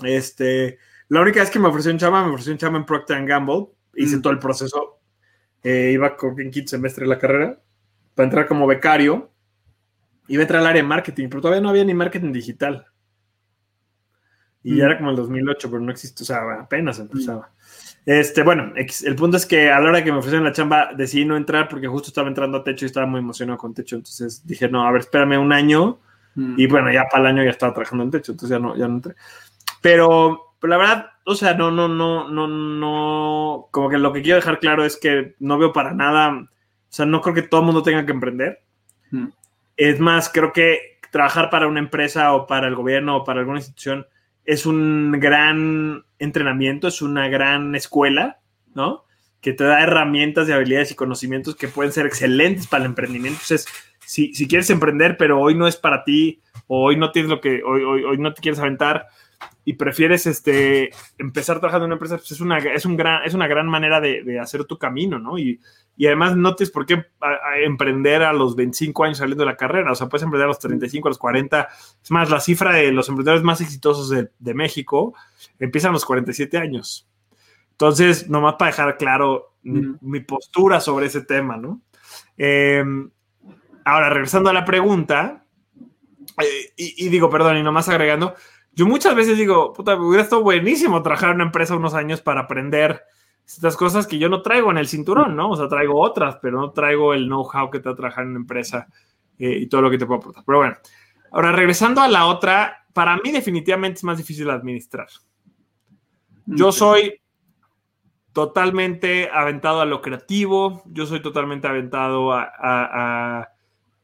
Este, 0.02 0.80
la 1.10 1.22
única 1.22 1.42
vez 1.42 1.52
que 1.52 1.60
me 1.60 1.68
ofreció 1.68 1.92
un 1.92 2.00
chama, 2.00 2.24
me 2.26 2.32
ofreció 2.32 2.54
un 2.54 2.58
chama 2.58 2.80
en 2.80 2.86
Procter 2.86 3.24
Gamble, 3.26 3.68
hice 3.96 4.18
mm. 4.18 4.22
todo 4.24 4.34
el 4.34 4.40
proceso 4.40 5.00
eh, 5.64 5.92
iba 5.94 6.16
en 6.38 6.52
quinto 6.52 6.70
semestre 6.70 7.06
de 7.06 7.10
la 7.10 7.20
carrera, 7.20 7.60
para 8.16 8.26
entrar 8.26 8.48
como 8.48 8.68
becario, 8.68 9.32
iba 10.28 10.42
a 10.42 10.44
entrar 10.44 10.62
al 10.62 10.68
área 10.68 10.82
de 10.82 10.88
marketing, 10.88 11.30
pero 11.30 11.42
todavía 11.42 11.62
no 11.62 11.70
había 11.70 11.86
ni 11.86 11.94
marketing 11.94 12.32
digital. 12.32 12.86
Y 14.64 14.78
ya 14.78 14.84
mm. 14.84 14.88
era 14.88 14.98
como 14.98 15.10
el 15.12 15.16
2008, 15.16 15.70
pero 15.70 15.82
no 15.82 15.92
existe, 15.92 16.24
o 16.24 16.26
sea, 16.26 16.42
apenas 16.62 17.00
empezaba. 17.00 17.52
Este, 18.06 18.44
bueno, 18.44 18.74
el 18.76 19.16
punto 19.16 19.38
es 19.38 19.46
que 19.46 19.72
a 19.72 19.80
la 19.80 19.90
hora 19.90 20.04
que 20.04 20.12
me 20.12 20.18
ofrecieron 20.18 20.46
la 20.46 20.52
chamba 20.52 20.94
decidí 20.94 21.24
no 21.24 21.38
entrar 21.38 21.70
porque 21.70 21.88
justo 21.88 22.10
estaba 22.10 22.28
entrando 22.28 22.58
a 22.58 22.64
techo 22.64 22.86
y 22.86 22.88
estaba 22.88 23.06
muy 23.06 23.20
emocionado 23.20 23.58
con 23.58 23.74
techo. 23.74 23.96
Entonces 23.96 24.46
dije, 24.46 24.68
no, 24.68 24.86
a 24.86 24.92
ver, 24.92 25.02
espérame 25.02 25.38
un 25.38 25.54
año. 25.54 26.00
Mm. 26.36 26.56
Y 26.58 26.68
bueno, 26.68 26.92
ya 26.92 27.06
para 27.10 27.24
el 27.24 27.36
año 27.36 27.44
ya 27.44 27.52
estaba 27.52 27.74
trabajando 27.74 28.04
en 28.04 28.12
techo, 28.12 28.34
entonces 28.34 28.58
ya 28.58 28.60
no, 28.60 28.76
ya 28.76 28.88
no 28.88 28.96
entré. 28.96 29.16
Pero 29.82 30.53
pero 30.64 30.72
la 30.72 30.78
verdad, 30.78 31.12
o 31.26 31.36
sea, 31.36 31.56
no, 31.56 31.72
no, 31.72 31.90
no, 31.90 32.30
no, 32.30 32.48
no. 32.48 33.68
Como 33.70 33.90
que 33.90 33.98
lo 33.98 34.14
que 34.14 34.22
quiero 34.22 34.38
dejar 34.38 34.62
claro 34.62 34.86
es 34.86 34.96
que 34.96 35.36
no 35.40 35.58
veo 35.58 35.74
para 35.74 35.94
nada. 35.94 36.32
O 36.40 36.48
sea, 36.88 37.06
no 37.06 37.20
creo 37.20 37.36
que 37.36 37.42
todo 37.42 37.60
el 37.60 37.66
mundo 37.66 37.84
tenga 37.84 38.06
que 38.06 38.14
emprender. 38.14 38.62
Hmm. 39.12 39.28
Es 39.76 40.00
más, 40.00 40.30
creo 40.30 40.54
que 40.54 41.02
trabajar 41.12 41.50
para 41.50 41.68
una 41.68 41.82
empresa 41.82 42.32
o 42.34 42.48
para 42.48 42.70
el 42.70 42.76
gobierno 42.76 43.18
o 43.18 43.24
para 43.26 43.42
alguna 43.42 43.58
institución 43.58 44.08
es 44.46 44.66
un 44.66 45.12
gran 45.20 46.06
entrenamiento, 46.18 46.88
es 46.88 47.02
una 47.02 47.28
gran 47.28 47.76
escuela, 47.76 48.40
¿no? 48.74 49.04
Que 49.42 49.52
te 49.52 49.66
da 49.66 49.84
herramientas 49.84 50.48
y 50.48 50.54
habilidades 50.54 50.92
y 50.92 50.96
conocimientos 50.96 51.58
que 51.58 51.68
pueden 51.68 51.92
ser 51.92 52.06
excelentes 52.06 52.68
para 52.68 52.86
el 52.86 52.92
emprendimiento. 52.92 53.42
Entonces, 53.44 53.68
si, 54.06 54.34
si 54.34 54.48
quieres 54.48 54.70
emprender, 54.70 55.18
pero 55.18 55.42
hoy 55.42 55.56
no 55.56 55.68
es 55.68 55.76
para 55.76 56.06
ti, 56.06 56.40
o 56.68 56.86
hoy 56.86 56.96
no 56.96 57.12
tienes 57.12 57.30
lo 57.30 57.42
que, 57.42 57.62
hoy, 57.64 57.84
hoy, 57.84 58.06
hoy 58.06 58.18
no 58.18 58.34
te 58.34 58.42
quieres 58.42 58.62
aventar, 58.62 59.08
y 59.66 59.74
prefieres 59.74 60.26
este, 60.26 60.92
empezar 61.18 61.60
trabajando 61.60 61.86
en 61.86 61.90
una 61.90 61.96
empresa, 61.96 62.18
pues 62.18 62.32
es 62.32 62.42
una, 62.42 62.58
es 62.58 62.86
un 62.86 62.98
gran, 62.98 63.24
es 63.24 63.34
una 63.34 63.48
gran 63.48 63.68
manera 63.68 64.02
de, 64.02 64.40
hacer 64.40 64.66
tu 64.66 64.78
camino, 64.78 65.20
¿no? 65.20 65.38
Y, 65.38 65.60
y 65.96 66.08
además 66.08 66.36
no 66.36 66.56
tienes 66.56 66.72
por 66.72 66.86
qué 66.86 67.06
emprender 67.64 68.24
a 68.24 68.34
los 68.34 68.56
25 68.56 69.04
años 69.04 69.20
saliendo 69.20 69.44
de 69.44 69.52
la 69.52 69.58
carrera, 69.58 69.92
o 69.92 69.96
sea, 69.96 70.08
puedes 70.10 70.24
emprender 70.24 70.46
a 70.46 70.50
los 70.50 70.60
35, 70.60 71.08
a 71.08 71.12
los 71.12 71.18
40. 71.18 71.68
Es 72.04 72.12
más, 72.12 72.30
la 72.30 72.40
cifra 72.40 72.74
de 72.74 72.92
los 72.92 73.08
emprendedores 73.10 73.44
más 73.44 73.62
exitosos 73.62 74.10
de, 74.10 74.30
de 74.38 74.54
México 74.54 75.14
empiezan 75.60 75.90
a 75.90 75.94
los 75.94 76.06
47 76.06 76.58
años. 76.58 77.08
Entonces, 77.72 78.30
nomás 78.30 78.56
para 78.56 78.72
dejar 78.72 78.98
claro 78.98 79.56
mi, 79.64 80.20
postura 80.20 80.80
sobre 80.80 81.08
ese 81.08 81.22
tema, 81.22 81.58
¿no? 81.58 81.82
Em, 82.38 83.10
ahora, 83.84 84.10
regresando 84.10 84.50
a 84.50 84.54
la 84.54 84.66
pregunta, 84.66 85.46
eh, 86.42 86.74
y, 86.78 87.06
y, 87.06 87.10
digo, 87.10 87.30
perdón, 87.30 87.58
y 87.58 87.64
nomás 87.64 87.90
agregando, 87.90 88.36
yo 88.76 88.88
muchas 88.88 89.16
veces 89.16 89.38
digo, 89.38 89.74
puta, 89.74 89.96
hubiera 89.96 90.24
estado 90.24 90.44
buenísimo 90.44 91.02
trabajar 91.04 91.30
en 91.30 91.36
una 91.36 91.46
empresa 91.46 91.76
unos 91.76 91.94
años 91.94 92.22
para 92.22 92.42
aprender 92.42 93.04
estas 93.46 93.76
cosas 93.76 94.08
que 94.08 94.18
yo 94.18 94.30
no 94.30 94.42
traigo 94.42 94.72
en 94.72 94.78
el 94.78 94.88
cinturón, 94.88 95.36
¿no? 95.36 95.52
O 95.52 95.56
sea, 95.56 95.68
traigo 95.68 96.00
otras, 96.00 96.38
pero 96.42 96.60
no 96.60 96.72
traigo 96.72 97.14
el 97.14 97.28
know-how 97.28 97.70
que 97.70 97.80
te 97.80 97.90
va 97.90 97.94
a 97.94 97.98
trabajar 97.98 98.24
en 98.24 98.32
una 98.32 98.40
empresa 98.40 98.88
eh, 99.38 99.58
y 99.62 99.68
todo 99.68 99.82
lo 99.82 99.92
que 99.92 99.98
te 99.98 100.06
puedo 100.06 100.20
aportar. 100.20 100.44
Pero 100.46 100.58
bueno, 100.60 100.78
ahora 101.32 101.52
regresando 101.52 102.02
a 102.02 102.08
la 102.08 102.26
otra, 102.26 102.86
para 102.94 103.18
mí 103.18 103.32
definitivamente 103.32 103.98
es 103.98 104.04
más 104.04 104.18
difícil 104.18 104.50
administrar. 104.50 105.08
Yo 106.46 106.72
soy 106.72 107.22
totalmente 108.34 109.30
aventado 109.32 109.82
a 109.82 109.86
lo 109.86 110.02
creativo, 110.02 110.84
yo 110.88 111.06
soy 111.06 111.22
totalmente 111.22 111.68
aventado 111.68 112.34
a, 112.34 113.50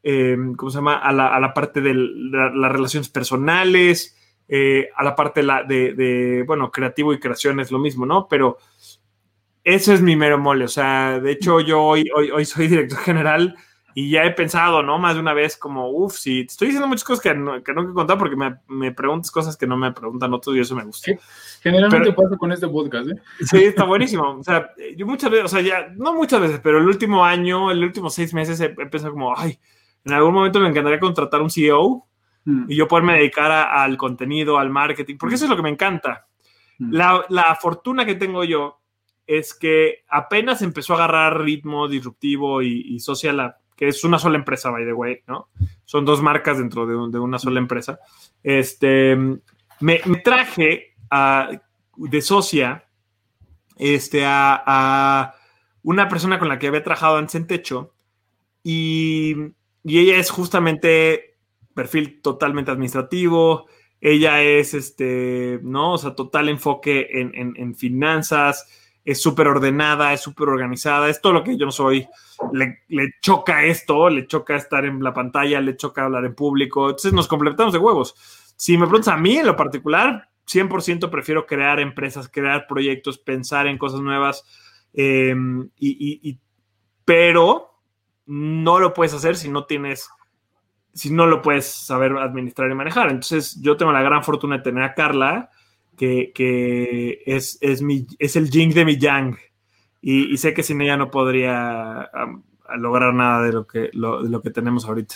em, 0.04 0.56
¿cómo 0.56 0.70
se 0.70 0.78
llama? 0.78 0.98
A 0.98 1.12
la, 1.12 1.54
parte 1.54 1.82
de 1.82 1.94
las 1.94 2.72
relaciones 2.72 3.10
personales, 3.10 4.19
eh, 4.52 4.90
a 4.96 5.04
la 5.04 5.16
parte 5.16 5.44
de, 5.44 6.44
bueno, 6.46 6.72
creativo 6.72 7.14
y 7.14 7.20
creación 7.20 7.60
es 7.60 7.72
lo 7.72 7.78
mismo, 7.78 8.08
¿no? 8.08 8.28
Pero 8.28 8.58
eso 9.64 9.94
es 9.94 10.02
mi 10.02 10.16
mero 10.16 10.40
mole, 10.40 10.66
o 10.66 10.70
sea, 10.70 11.20
de 11.20 11.32
hecho 11.32 11.60
yo 11.60 11.84
hoy, 11.84 12.10
hoy, 12.16 12.32
hoy 12.32 12.46
soy 12.46 12.68
director 12.68 12.98
general 12.98 13.56
y 13.94 14.10
ya 14.10 14.24
he 14.24 14.32
pensado, 14.32 14.82
¿no? 14.82 14.98
Más 14.98 15.14
de 15.14 15.20
una 15.20 15.34
vez 15.34 15.56
como, 15.56 15.92
uff, 15.92 16.16
sí, 16.16 16.48
estoy 16.48 16.70
diciendo 16.70 16.88
muchas 16.88 17.04
cosas 17.04 17.22
que 17.22 17.36
no, 17.36 17.62
que 17.62 17.74
no 17.74 17.82
quiero 17.82 17.94
contar 17.94 18.18
porque 18.18 18.36
me, 18.36 18.58
me, 18.68 18.92
preguntas 18.92 19.30
cosas 19.30 19.56
que 19.56 19.68
no 19.68 19.78
me 19.78 19.92
preguntan 19.92 20.34
otros 20.34 20.56
y 20.56 20.62
eso 20.62 20.76
me 20.76 20.84
gusta. 20.84 21.12
generalmente 21.62 22.14
pasa 22.14 22.36
con 22.36 22.52
este 22.52 22.68
podcast, 22.68 23.10
¿eh? 23.10 23.22
Sí, 23.42 23.58
está 23.66 23.84
buenísimo. 23.84 24.38
O 24.40 24.44
sea, 24.44 24.72
yo 24.96 25.06
muchas 25.06 25.30
veces, 25.30 25.46
o 25.46 25.48
sea, 25.50 25.62
ya, 25.62 25.94
no 25.96 26.14
muchas 26.16 26.42
veces, 26.42 26.60
pero 26.64 26.80
el 26.80 26.88
último 26.88 27.24
año, 27.24 27.70
el 27.70 27.84
último 27.84 28.10
seis 28.10 28.34
meses 28.34 28.60
he, 28.62 28.66
he 28.66 28.86
pensado 28.88 29.12
como, 29.12 29.38
ay, 29.38 29.60
en 30.06 30.14
algún 30.14 30.34
momento 30.34 30.60
me 30.60 30.70
encantaría 30.70 31.00
contratar 31.00 31.42
un 31.42 31.52
CEO 31.52 32.09
Mm. 32.46 32.66
y 32.70 32.76
yo 32.76 32.88
poderme 32.88 33.14
dedicar 33.14 33.52
al 33.52 33.98
contenido, 33.98 34.58
al 34.58 34.70
marketing, 34.70 35.18
porque 35.18 35.36
eso 35.36 35.46
es 35.46 35.50
lo 35.50 35.56
que 35.56 35.62
me 35.62 35.70
encanta. 35.70 36.26
Mm. 36.80 36.94
La, 36.94 37.58
fortuna 37.62 38.06
que 38.06 38.16
tengo 38.16 38.44
yo 38.44 38.80
es 39.28 39.54
que 39.54 40.04
apenas 40.08 40.62
empezó 40.62 40.94
a 40.94 40.98
agarrar 40.98 41.42
ritmo 41.42 41.88
disruptivo 41.88 42.62
y, 42.62 43.00
social, 43.00 43.56
que 43.76 43.90
es 43.90 44.04
una 44.04 44.18
sola 44.18 44.38
empresa, 44.38 44.72
by 44.72 44.86
the 44.86 44.94
way, 44.94 45.22
¿no? 45.28 45.50
Son 45.86 46.04
dos 46.06 46.22
marcas 46.22 46.58
dentro 46.58 46.88
de, 46.88 47.20
una 47.20 47.38
sola 47.38 47.60
empresa. 47.60 48.00
Este, 48.42 49.16
me, 49.82 50.00
traje 50.24 50.96
de 51.96 52.22
socia 52.22 52.86
este, 53.78 54.24
a, 54.26 55.36
una 55.84 56.10
persona 56.10 56.40
con 56.40 56.50
la 56.50 56.58
que 56.58 56.68
había 56.68 56.84
trabajado 56.84 57.18
antes 57.18 57.36
en 57.36 57.46
Techo 57.46 57.94
y, 58.64 59.36
y 59.84 60.00
ella 60.00 60.18
es 60.18 60.32
justamente 60.32 61.29
perfil 61.80 62.22
totalmente 62.22 62.72
administrativo, 62.72 63.68
ella 64.02 64.42
es, 64.42 64.74
este, 64.74 65.62
¿no? 65.64 65.94
O 65.94 65.98
sea, 65.98 66.14
total 66.14 66.50
enfoque 66.50 67.08
en, 67.14 67.74
finanzas, 67.76 68.68
es 69.06 69.22
súper 69.22 69.48
ordenada, 69.48 70.12
es 70.12 70.20
súper 70.20 70.50
organizada, 70.50 71.08
es 71.08 71.22
todo 71.22 71.32
lo 71.32 71.42
que 71.42 71.58
yo 71.58 71.66
no 71.66 71.72
soy. 71.72 72.06
Le, 72.52 73.16
choca 73.22 73.64
esto, 73.64 74.10
le 74.10 74.28
choca 74.28 74.58
estar 74.58 74.84
en 74.84 75.02
la 75.02 75.14
pantalla, 75.14 75.62
le 75.62 75.78
choca 75.78 76.04
hablar 76.04 76.26
en 76.26 76.36
público, 76.36 76.88
entonces 76.90 77.14
nos 77.14 77.30
completamos 77.30 77.72
de 77.72 77.80
huevos. 77.80 78.14
Si 78.58 78.78
me 78.78 78.86
preguntas 78.86 79.14
a 79.14 79.18
mí 79.18 79.38
en 79.38 79.46
lo 79.46 79.56
particular, 79.56 80.28
100% 80.52 81.10
prefiero 81.10 81.46
crear 81.46 81.80
empresas, 81.80 82.28
crear 82.28 82.68
proyectos, 82.68 83.20
pensar 83.20 83.68
en 83.68 83.78
cosas 83.78 84.02
nuevas, 84.02 84.44
em, 84.92 85.70
y, 85.78 86.38
pero 87.06 87.80
no 88.26 88.80
lo 88.80 88.94
puedes 88.94 89.14
hacer 89.14 89.38
si 89.38 89.48
no 89.48 89.64
tienes 89.64 90.10
si 90.94 91.12
no 91.12 91.28
lo 91.28 91.42
puedes 91.42 91.66
saber 91.66 92.14
administrar 92.18 92.70
y 92.72 92.76
manejar. 92.76 93.10
Entonces, 93.10 93.60
yo 93.62 93.78
tengo 93.78 93.92
la 93.92 94.02
gran 94.02 94.24
fortuna 94.24 94.58
de 94.58 94.64
tener 94.64 94.84
a 94.84 94.94
Carla, 94.94 95.50
que, 95.98 97.22
es, 97.26 97.58
es, 97.62 97.82
mi, 97.82 98.08
es 98.18 98.36
el 98.36 98.50
Jing 98.50 98.74
de 98.74 98.86
mi 98.86 98.98
Yang. 98.98 99.38
Y, 100.02 100.38
sé 100.38 100.54
que 100.54 100.64
sin 100.64 100.82
ella 100.82 100.98
no 100.98 101.12
podría 101.12 102.10
lograr 102.78 103.14
nada 103.14 103.44
de 103.44 103.52
lo, 103.52 103.68
que, 103.68 103.90
lo, 103.94 104.42
que 104.42 104.50
tenemos 104.50 104.86
ahorita. 104.86 105.16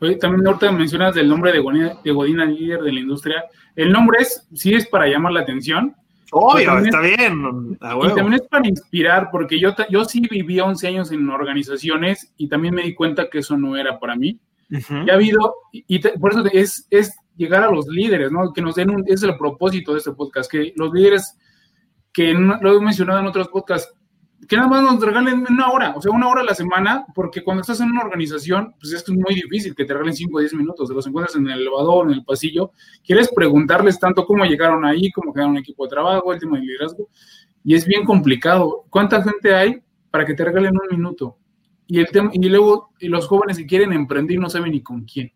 Oye, 0.00 0.16
también 0.16 0.46
ahorita 0.46 0.72
mencionas 0.72 1.16
el 1.16 1.28
nombre 1.28 1.52
de 1.52 1.60
Godina, 1.60 1.94
de 2.02 2.10
Godina, 2.10 2.44
líder 2.44 2.82
de 2.82 2.92
la 2.92 3.00
industria. 3.00 3.44
El 3.76 3.92
nombre 3.92 4.18
es, 4.20 4.46
sí 4.54 4.74
es 4.74 4.88
para 4.88 5.06
llamar 5.06 5.32
la 5.32 5.40
atención, 5.40 5.94
Obvio, 6.32 6.78
está 6.78 7.00
bien. 7.00 7.76
y 7.80 8.14
también 8.14 8.34
es 8.34 8.42
para 8.42 8.68
inspirar, 8.68 9.28
porque 9.30 9.58
yo, 9.58 9.74
yo 9.90 10.04
sí 10.04 10.20
viví 10.20 10.60
11 10.60 10.88
años 10.88 11.12
en 11.12 11.28
organizaciones 11.28 12.32
y 12.36 12.48
también 12.48 12.74
me 12.74 12.82
di 12.82 12.94
cuenta 12.94 13.28
que 13.30 13.38
eso 13.38 13.56
no 13.56 13.76
era 13.76 13.98
para 13.98 14.16
mí. 14.16 14.38
Y 14.70 15.10
ha 15.10 15.14
habido, 15.14 15.54
y, 15.72 15.98
por 16.18 16.32
eso 16.32 16.44
es, 16.52 16.86
es 16.90 17.16
llegar 17.36 17.62
a 17.62 17.70
los 17.70 17.86
líderes, 17.86 18.30
¿no? 18.30 18.52
Que 18.52 18.60
nos 18.60 18.74
den 18.74 18.90
un, 18.90 19.04
es 19.06 19.22
el 19.22 19.36
propósito 19.38 19.92
de 19.92 19.98
este 19.98 20.12
podcast, 20.12 20.50
que 20.50 20.74
los 20.76 20.92
líderes, 20.92 21.38
que 22.12 22.34
lo 22.34 22.76
he 22.76 22.80
mencionado 22.80 23.20
en 23.20 23.26
otros 23.26 23.48
podcasts, 23.48 23.94
que 24.46 24.56
nada 24.56 24.68
más 24.68 24.82
nos 24.82 25.00
regalen 25.00 25.44
una 25.50 25.70
hora, 25.70 25.94
o 25.96 26.00
sea, 26.00 26.12
una 26.12 26.28
hora 26.28 26.42
a 26.42 26.44
la 26.44 26.54
semana, 26.54 27.04
porque 27.14 27.42
cuando 27.42 27.62
estás 27.62 27.80
en 27.80 27.90
una 27.90 28.02
organización, 28.02 28.74
pues 28.78 28.92
es 28.92 29.08
muy 29.08 29.34
difícil 29.34 29.74
que 29.74 29.84
te 29.84 29.92
regalen 29.92 30.14
5 30.14 30.36
o 30.36 30.40
10 30.40 30.54
minutos, 30.54 30.88
te 30.88 30.94
los 30.94 31.06
encuentras 31.06 31.36
en 31.36 31.48
el 31.48 31.60
elevador, 31.60 32.06
en 32.06 32.14
el 32.14 32.24
pasillo, 32.24 32.72
quieres 33.04 33.30
preguntarles 33.34 33.98
tanto 33.98 34.24
cómo 34.24 34.44
llegaron 34.44 34.84
ahí, 34.84 35.10
cómo 35.10 35.32
quedaron 35.32 35.52
un 35.52 35.58
equipo 35.58 35.84
de 35.84 35.90
trabajo, 35.90 36.32
el 36.32 36.38
tema 36.38 36.56
de 36.56 36.64
liderazgo, 36.64 37.08
y 37.64 37.74
es 37.74 37.84
bien 37.84 38.04
complicado. 38.04 38.84
¿Cuánta 38.90 39.22
gente 39.22 39.54
hay 39.54 39.82
para 40.10 40.24
que 40.24 40.34
te 40.34 40.44
regalen 40.44 40.72
un 40.72 40.96
minuto? 40.96 41.36
Y, 41.86 41.98
el 41.98 42.06
tema, 42.08 42.30
y 42.32 42.48
luego 42.48 42.90
y 43.00 43.08
los 43.08 43.26
jóvenes 43.26 43.58
que 43.58 43.66
quieren 43.66 43.92
emprender 43.92 44.38
no 44.38 44.48
saben 44.48 44.72
ni 44.72 44.82
con 44.82 45.04
quién. 45.04 45.32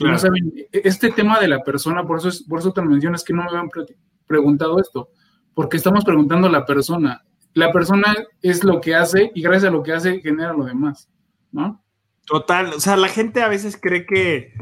No 0.00 0.18
saben, 0.18 0.52
este 0.72 1.10
tema 1.10 1.40
de 1.40 1.48
la 1.48 1.62
persona, 1.62 2.06
por 2.06 2.18
eso, 2.18 2.28
es, 2.28 2.42
por 2.42 2.60
eso 2.60 2.72
te 2.72 2.82
mencionas 2.82 3.24
que 3.24 3.32
no 3.32 3.42
me 3.42 3.48
habían 3.48 3.70
preguntado 4.26 4.78
esto, 4.80 5.10
porque 5.54 5.78
estamos 5.78 6.04
preguntando 6.04 6.48
a 6.48 6.50
la 6.50 6.66
persona 6.66 7.22
la 7.56 7.72
persona 7.72 8.14
es 8.42 8.64
lo 8.64 8.82
que 8.82 8.94
hace 8.94 9.32
y 9.34 9.40
gracias 9.40 9.70
a 9.70 9.74
lo 9.74 9.82
que 9.82 9.94
hace 9.94 10.20
genera 10.20 10.52
lo 10.52 10.66
demás, 10.66 11.08
¿no? 11.52 11.82
Total, 12.26 12.74
o 12.74 12.80
sea, 12.80 12.98
la 12.98 13.08
gente 13.08 13.40
a 13.40 13.48
veces 13.48 13.78
cree 13.80 14.04
que, 14.04 14.52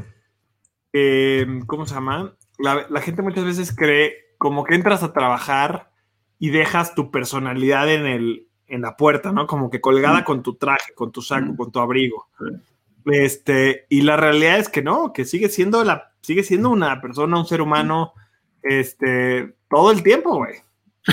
¿cómo 1.67 1.87
se 1.87 1.95
llama? 1.95 2.37
La, 2.57 3.01
gente 3.01 3.23
muchas 3.23 3.45
veces 3.45 3.75
cree 3.75 4.37
como 4.39 4.63
que 4.63 4.77
entras 4.77 5.03
a 5.03 5.13
trabajar 5.13 5.91
y 6.39 6.51
dejas 6.51 6.95
tu 6.95 7.11
personalidad 7.11 7.93
en, 7.93 8.07
el, 8.07 8.47
en 8.69 8.83
la 8.83 8.97
puerta, 8.97 9.33
¿no? 9.33 9.49
Como 9.49 9.71
que 9.71 9.81
colgada 9.81 10.21
mm. 10.21 10.25
con 10.25 10.45
tu 10.45 10.55
traje, 10.55 10.95
con 10.95 11.11
tu 11.11 11.21
saco, 11.21 11.53
mm. 11.53 11.57
con 11.57 11.73
tu 11.73 11.81
abrigo. 11.81 12.29
Este, 13.07 13.87
y 13.89 14.03
la 14.03 14.17
realidad 14.17 14.61
es 14.61 14.69
que 14.69 14.83
no, 14.83 15.13
que 15.13 15.25
sigue 15.25 15.49
siendo 15.49 15.83
la, 15.83 16.13
sigue 16.21 16.45
siendo 16.45 16.71
una 16.71 17.01
persona, 17.01 17.41
un 17.41 17.47
ser 17.47 17.61
humano, 17.61 18.13
este, 18.63 19.57
todo 19.69 19.91
el 19.91 20.05
tiempo, 20.05 20.37
güey. 20.37 20.63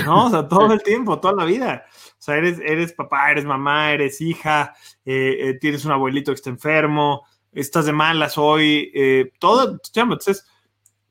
¿No? 0.04 0.26
O 0.26 0.30
sea, 0.30 0.48
todo 0.48 0.72
el 0.72 0.82
tiempo, 0.82 1.20
toda 1.20 1.34
la 1.34 1.44
vida. 1.44 1.84
O 1.86 2.14
sea, 2.18 2.36
eres, 2.36 2.58
eres 2.60 2.92
papá, 2.92 3.30
eres 3.30 3.44
mamá, 3.44 3.92
eres 3.92 4.20
hija, 4.20 4.74
eh, 5.04 5.36
eh, 5.40 5.58
tienes 5.60 5.84
un 5.84 5.92
abuelito 5.92 6.32
que 6.32 6.36
está 6.36 6.50
enfermo, 6.50 7.26
estás 7.52 7.86
de 7.86 7.92
malas 7.92 8.38
hoy, 8.38 8.90
eh, 8.94 9.32
todo. 9.38 9.78
Entonces, 9.94 10.46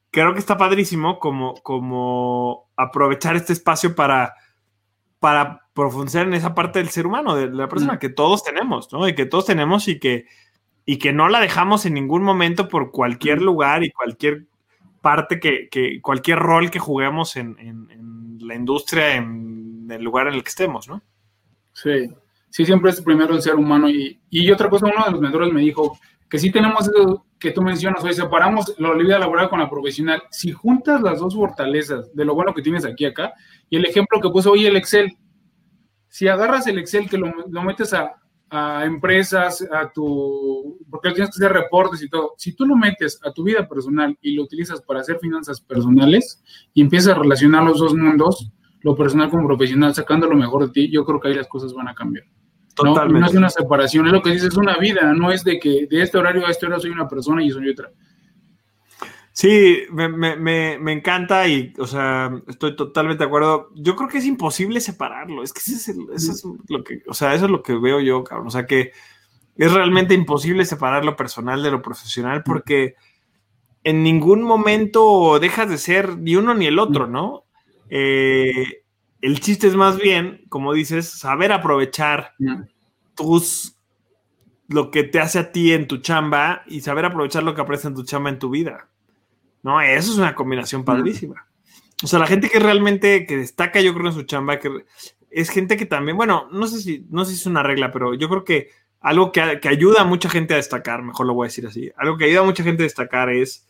creo 0.09 0.33
que 0.33 0.39
está 0.39 0.57
padrísimo 0.57 1.19
como, 1.19 1.55
como 1.55 2.69
aprovechar 2.75 3.35
este 3.35 3.53
espacio 3.53 3.95
para, 3.95 4.33
para 5.19 5.61
profundizar 5.73 6.27
en 6.27 6.33
esa 6.33 6.55
parte 6.55 6.79
del 6.79 6.89
ser 6.89 7.05
humano, 7.05 7.35
de 7.35 7.49
la 7.49 7.67
persona 7.67 7.99
que 7.99 8.09
todos 8.09 8.43
tenemos, 8.43 8.91
¿no? 8.91 9.07
Y 9.07 9.15
que 9.15 9.25
todos 9.25 9.45
tenemos 9.45 9.87
y 9.87 9.99
que, 9.99 10.25
y 10.85 10.97
que 10.97 11.13
no 11.13 11.29
la 11.29 11.39
dejamos 11.39 11.85
en 11.85 11.93
ningún 11.93 12.23
momento 12.23 12.67
por 12.67 12.91
cualquier 12.91 13.41
lugar 13.41 13.83
y 13.83 13.91
cualquier 13.91 14.47
parte 15.01 15.39
que, 15.39 15.67
que 15.69 15.99
cualquier 16.01 16.39
rol 16.39 16.69
que 16.69 16.79
juguemos 16.79 17.35
en 17.35 17.55
la 18.51 18.55
industria 18.55 19.15
en 19.15 19.87
el 19.89 20.03
lugar 20.03 20.27
en 20.27 20.33
el 20.33 20.43
que 20.43 20.49
estemos, 20.49 20.89
¿no? 20.89 21.01
Sí, 21.73 22.09
sí, 22.49 22.65
siempre 22.65 22.91
es 22.91 23.01
primero 23.01 23.33
el 23.33 23.41
ser 23.41 23.55
humano. 23.55 23.89
Y, 23.89 24.19
y 24.29 24.51
otra 24.51 24.69
cosa, 24.69 24.87
uno 24.87 25.05
de 25.05 25.11
los 25.11 25.21
mentores 25.21 25.53
me 25.53 25.61
dijo 25.61 25.97
que 26.29 26.37
sí 26.37 26.51
tenemos 26.51 26.81
eso 26.81 27.25
que 27.39 27.51
tú 27.51 27.61
mencionas, 27.61 28.03
hoy 28.03 28.13
separamos 28.13 28.75
la 28.77 28.93
vida 28.93 29.17
laboral 29.17 29.49
con 29.49 29.59
la 29.59 29.69
profesional. 29.69 30.23
Si 30.31 30.51
juntas 30.51 31.01
las 31.01 31.19
dos 31.19 31.33
fortalezas 31.33 32.13
de 32.13 32.25
lo 32.25 32.35
bueno 32.35 32.53
que 32.53 32.61
tienes 32.61 32.85
aquí 32.85 33.05
acá, 33.05 33.33
y 33.69 33.77
el 33.77 33.85
ejemplo 33.85 34.19
que 34.19 34.29
puso 34.29 34.51
hoy 34.51 34.65
el 34.65 34.75
Excel, 34.75 35.17
si 36.09 36.27
agarras 36.27 36.67
el 36.67 36.77
Excel 36.77 37.09
que 37.09 37.17
lo, 37.17 37.31
lo 37.49 37.63
metes 37.63 37.93
a, 37.93 38.15
a 38.53 38.83
empresas, 38.83 39.65
a 39.71 39.89
tu, 39.93 40.77
porque 40.89 41.11
tienes 41.11 41.33
que 41.33 41.43
hacer 41.43 41.53
reportes 41.55 42.03
y 42.03 42.09
todo. 42.09 42.33
Si 42.37 42.53
tú 42.53 42.65
lo 42.65 42.75
metes 42.75 43.17
a 43.23 43.31
tu 43.31 43.43
vida 43.43 43.65
personal 43.65 44.17
y 44.21 44.33
lo 44.33 44.43
utilizas 44.43 44.81
para 44.81 44.99
hacer 44.99 45.19
finanzas 45.19 45.61
personales 45.61 46.43
y 46.73 46.81
empiezas 46.81 47.15
a 47.15 47.19
relacionar 47.19 47.63
los 47.63 47.79
dos 47.79 47.95
mundos, 47.95 48.51
lo 48.81 48.93
personal 48.97 49.29
como 49.29 49.47
profesional, 49.47 49.95
sacando 49.95 50.27
lo 50.27 50.35
mejor 50.35 50.67
de 50.67 50.73
ti, 50.73 50.91
yo 50.91 51.05
creo 51.05 51.21
que 51.21 51.29
ahí 51.29 51.33
las 51.33 51.47
cosas 51.47 51.73
van 51.73 51.87
a 51.87 51.95
cambiar. 51.95 52.25
Totalmente. 52.75 53.21
No, 53.21 53.27
es 53.27 53.35
una 53.35 53.49
separación, 53.49 54.07
es 54.07 54.13
lo 54.13 54.21
que 54.21 54.31
dices, 54.31 54.49
es 54.49 54.57
una 54.57 54.77
vida, 54.77 55.13
no 55.13 55.31
es 55.31 55.45
de 55.45 55.57
que 55.57 55.87
de 55.89 56.01
este 56.01 56.17
horario 56.17 56.45
a 56.45 56.51
este 56.51 56.65
horario 56.65 56.81
soy 56.81 56.91
una 56.91 57.07
persona 57.07 57.41
y 57.41 57.51
soy 57.51 57.69
otra. 57.69 57.89
Sí, 59.33 59.83
me, 59.91 60.91
encanta 60.91 61.47
y, 61.47 61.73
o 61.79 61.87
sea, 61.87 62.31
estoy 62.47 62.75
totalmente 62.75 63.23
de 63.23 63.27
acuerdo. 63.27 63.69
Yo 63.75 63.95
creo 63.95 64.09
que 64.09 64.17
es 64.17 64.25
imposible 64.25 64.81
separarlo. 64.81 65.41
Es 65.41 65.53
que 65.53 65.59
eso 65.59 65.91
es, 66.13 66.43
lo 66.67 66.83
que, 66.83 67.01
o 67.07 67.13
sea, 67.13 67.33
eso 67.33 67.45
es 67.45 67.51
lo 67.51 67.63
que 67.63 67.73
veo 67.75 68.01
yo, 68.01 68.23
cabrón. 68.23 68.47
O 68.47 68.51
sea, 68.51 68.65
que 68.65 68.91
es 69.55 69.71
realmente 69.71 70.13
imposible 70.13 70.65
separar 70.65 71.05
lo 71.05 71.15
personal 71.15 71.63
de 71.63 71.71
lo 71.71 71.81
profesional 71.81 72.43
porque 72.43 72.95
en 73.83 74.03
ningún 74.03 74.43
momento 74.43 75.39
dejas 75.39 75.69
de 75.69 75.77
ser 75.77 76.17
ni 76.17 76.35
uno 76.35 76.53
ni 76.53 76.65
el 76.65 76.77
otro, 76.77 77.07
¿no? 77.07 77.45
Eh, 77.89 78.83
el 79.21 79.39
chiste 79.39 79.67
es 79.67 79.75
más 79.75 79.97
bien, 79.97 80.43
como 80.49 80.73
dices, 80.73 81.09
saber 81.09 81.51
aprovechar 81.51 82.33
tus 83.15 83.77
lo 84.67 84.89
que 84.89 85.03
te 85.03 85.19
hace 85.19 85.39
a 85.39 85.51
ti 85.51 85.73
en 85.73 85.87
tu 85.87 85.97
chamba 85.97 86.63
y 86.65 86.81
saber 86.81 87.05
aprovechar 87.05 87.43
lo 87.43 87.53
que 87.53 87.61
aprendes 87.61 87.85
en 87.85 87.95
tu 87.95 88.03
chamba 88.03 88.29
en 88.29 88.39
tu 88.39 88.49
vida. 88.49 88.90
¿No? 89.63 89.81
Eso 89.81 90.11
es 90.11 90.17
una 90.17 90.35
combinación 90.35 90.83
padrísima. 90.83 91.47
O 92.03 92.07
sea, 92.07 92.19
la 92.19 92.27
gente 92.27 92.49
que 92.49 92.59
realmente 92.59 93.25
que 93.25 93.37
destaca, 93.37 93.79
yo 93.81 93.93
creo, 93.93 94.07
en 94.07 94.13
su 94.13 94.23
chamba, 94.23 94.59
que 94.59 94.85
es 95.29 95.49
gente 95.49 95.77
que 95.77 95.85
también, 95.85 96.17
bueno, 96.17 96.47
no 96.51 96.67
sé 96.67 96.81
si, 96.81 97.05
no 97.09 97.25
sé 97.25 97.33
si 97.33 97.39
es 97.41 97.45
una 97.45 97.63
regla, 97.63 97.91
pero 97.91 98.13
yo 98.13 98.27
creo 98.27 98.43
que 98.43 98.69
algo 98.99 99.31
que, 99.31 99.41
ayuda 99.67 100.01
a 100.01 100.05
mucha 100.05 100.29
gente 100.29 100.53
a 100.53 100.57
destacar, 100.57 101.01
mejor 101.03 101.25
lo 101.25 101.33
voy 101.33 101.45
a 101.45 101.49
decir 101.49 101.65
así, 101.65 101.91
algo 101.97 102.17
que 102.17 102.25
ayuda 102.25 102.41
a 102.41 102.45
mucha 102.45 102.63
gente 102.63 102.83
a 102.83 102.85
destacar 102.85 103.29
es 103.29 103.67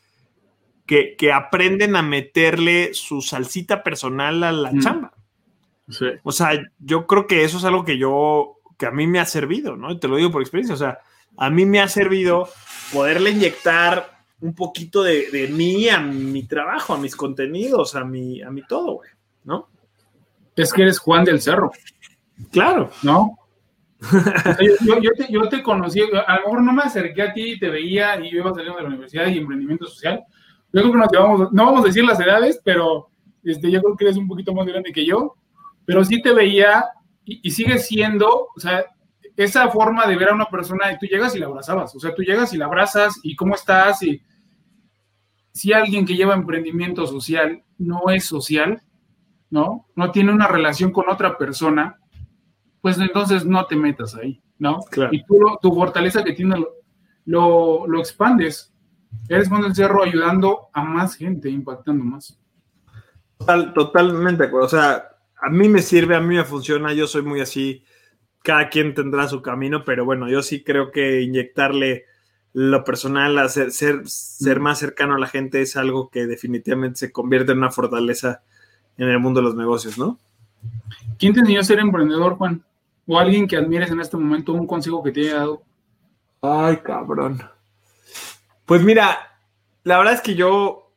que, 0.85 1.15
aprenden 1.33 1.95
a 1.95 2.01
meterle 2.01 2.93
su 2.93 3.21
salsita 3.21 3.83
personal 3.83 4.43
a 4.43 4.51
la 4.51 4.71
chamba. 4.79 5.13
O 6.23 6.31
sea, 6.31 6.51
yo 6.79 7.07
creo 7.07 7.27
que 7.27 7.43
eso 7.43 7.57
es 7.57 7.63
algo 7.63 7.85
que 7.85 7.97
yo, 7.97 8.57
que 8.77 8.85
a 8.85 8.91
mí 8.91 9.07
me 9.07 9.19
ha 9.19 9.25
servido, 9.25 9.77
¿no? 9.77 9.99
Te 9.99 10.07
lo 10.07 10.17
digo 10.17 10.31
por 10.31 10.41
experiencia, 10.41 10.75
o 10.75 10.77
sea, 10.77 10.99
a 11.37 11.49
mí 11.49 11.65
me 11.65 11.79
ha 11.79 11.87
servido 11.87 12.49
poderle 12.91 13.31
inyectar 13.31 14.20
un 14.41 14.55
poquito 14.55 15.03
de, 15.03 15.49
mí 15.53 15.87
a 15.87 15.99
mi 15.99 16.43
trabajo, 16.43 16.93
a 16.93 16.97
mis 16.97 17.15
contenidos, 17.15 17.95
a 17.95 18.03
mi, 18.03 18.41
a 18.41 18.49
mi 18.49 18.63
todo, 18.63 18.95
güey, 18.95 19.09
¿no? 19.43 19.69
Es 20.55 20.73
que 20.73 20.81
eres 20.81 20.99
Juan 20.99 21.23
del 21.23 21.41
Cerro. 21.41 21.71
Claro. 22.51 22.89
¿No? 23.03 23.37
yo, 25.29 25.47
te, 25.47 25.61
conocí, 25.61 26.01
a 26.01 26.35
lo 26.37 26.41
mejor 26.41 26.63
no 26.63 26.73
me 26.73 26.81
acerqué 26.81 27.21
a 27.21 27.33
ti 27.33 27.53
y 27.53 27.59
te 27.59 27.69
veía 27.69 28.19
y 28.19 28.31
yo 28.31 28.39
iba 28.39 28.53
saliendo 28.53 28.77
de 28.77 28.83
la 28.83 28.89
universidad 28.89 29.27
y 29.27 29.37
emprendimiento 29.37 29.85
social. 29.85 30.23
Yo 30.73 30.81
creo 30.81 30.91
que 30.91 30.97
nos 30.97 31.11
llevamos, 31.11 31.53
no 31.53 31.65
vamos 31.65 31.83
a 31.83 31.87
decir 31.87 32.03
las 32.03 32.19
edades, 32.19 32.59
pero 32.63 33.09
este, 33.43 33.69
yo 33.69 33.81
creo 33.81 33.95
que 33.95 34.05
eres 34.05 34.17
un 34.17 34.27
poquito 34.27 34.53
más 34.53 34.65
grande 34.65 34.91
que 34.91 35.05
yo, 35.05 35.35
pero 35.85 36.03
sí 36.03 36.19
te 36.21 36.33
veía 36.33 36.85
y, 37.25 37.41
y 37.43 37.51
sigue 37.51 37.77
siendo, 37.77 38.47
o 38.55 38.59
sea, 38.59 38.85
esa 39.37 39.69
forma 39.69 40.07
de 40.07 40.15
ver 40.15 40.29
a 40.29 40.35
una 40.35 40.45
persona, 40.45 40.91
y 40.91 40.97
tú 40.97 41.05
llegas 41.05 41.35
y 41.35 41.39
la 41.39 41.45
abrazabas, 41.45 41.95
o 41.95 41.99
sea, 41.99 42.13
tú 42.13 42.23
llegas 42.23 42.53
y 42.53 42.57
la 42.57 42.65
abrazas 42.65 43.19
y 43.21 43.35
cómo 43.35 43.53
estás 43.55 44.01
y 44.03 44.21
si 45.53 45.73
alguien 45.73 46.05
que 46.05 46.15
lleva 46.15 46.33
emprendimiento 46.33 47.05
social 47.07 47.63
no 47.77 48.09
es 48.09 48.25
social, 48.25 48.81
¿no? 49.49 49.87
No 49.95 50.11
tiene 50.11 50.31
una 50.31 50.47
relación 50.47 50.91
con 50.91 51.09
otra 51.09 51.37
persona, 51.37 51.99
pues 52.81 52.97
entonces 52.99 53.45
no 53.45 53.65
te 53.65 53.75
metas 53.75 54.15
ahí, 54.15 54.41
¿no? 54.57 54.79
Y 55.11 55.23
tú 55.25 55.39
tu 55.61 55.73
fortaleza 55.73 56.23
que 56.23 56.33
tienes 56.33 56.59
lo, 57.25 57.85
lo, 57.87 57.99
expandes. 57.99 58.73
Eres 59.27 59.49
con 59.49 59.63
el 59.63 59.75
cerro 59.75 60.03
ayudando 60.03 60.69
a 60.73 60.83
más 60.83 61.15
gente, 61.15 61.49
impactando 61.49 62.03
más. 62.03 62.39
Total, 63.37 63.73
totalmente, 63.73 64.49
o 64.53 64.67
sea, 64.67 65.11
a 65.41 65.49
mí 65.49 65.67
me 65.67 65.81
sirve, 65.81 66.15
a 66.15 66.21
mí 66.21 66.35
me 66.35 66.43
funciona, 66.43 66.93
yo 66.93 67.07
soy 67.07 67.23
muy 67.23 67.41
así, 67.41 67.83
cada 68.43 68.69
quien 68.69 68.93
tendrá 68.93 69.27
su 69.27 69.41
camino, 69.41 69.83
pero 69.83 70.05
bueno, 70.05 70.29
yo 70.29 70.41
sí 70.43 70.63
creo 70.63 70.91
que 70.91 71.21
inyectarle 71.21 72.05
lo 72.53 72.83
personal, 72.83 73.49
ser, 73.49 73.71
ser, 73.71 74.59
más 74.59 74.79
cercano 74.79 75.15
a 75.15 75.19
la 75.19 75.27
gente 75.27 75.61
es 75.61 75.77
algo 75.77 76.09
que 76.09 76.27
definitivamente 76.27 76.99
se 76.99 77.11
convierte 77.11 77.53
en 77.53 77.59
una 77.59 77.71
fortaleza 77.71 78.43
en 78.97 79.07
el 79.07 79.19
mundo 79.19 79.39
de 79.39 79.45
los 79.45 79.55
negocios, 79.55 79.97
¿no? 79.97 80.19
¿Quién 81.17 81.33
te 81.33 81.39
enseñó 81.39 81.61
a 81.61 81.63
ser 81.63 81.79
emprendedor, 81.79 82.35
Juan? 82.35 82.63
¿O 83.07 83.17
alguien 83.17 83.47
que 83.47 83.57
admires 83.57 83.89
en 83.91 84.01
este 84.01 84.17
momento, 84.17 84.53
un 84.53 84.67
consejo 84.67 85.01
que 85.01 85.11
te 85.11 85.21
haya 85.21 85.35
dado? 85.35 85.63
Ay, 86.41 86.77
cabrón. 86.77 87.41
Pues 88.65 88.83
mira, 88.83 89.17
la 89.83 89.97
verdad 89.97 90.13
es 90.13 90.21
que 90.21 90.35
yo 90.35 90.91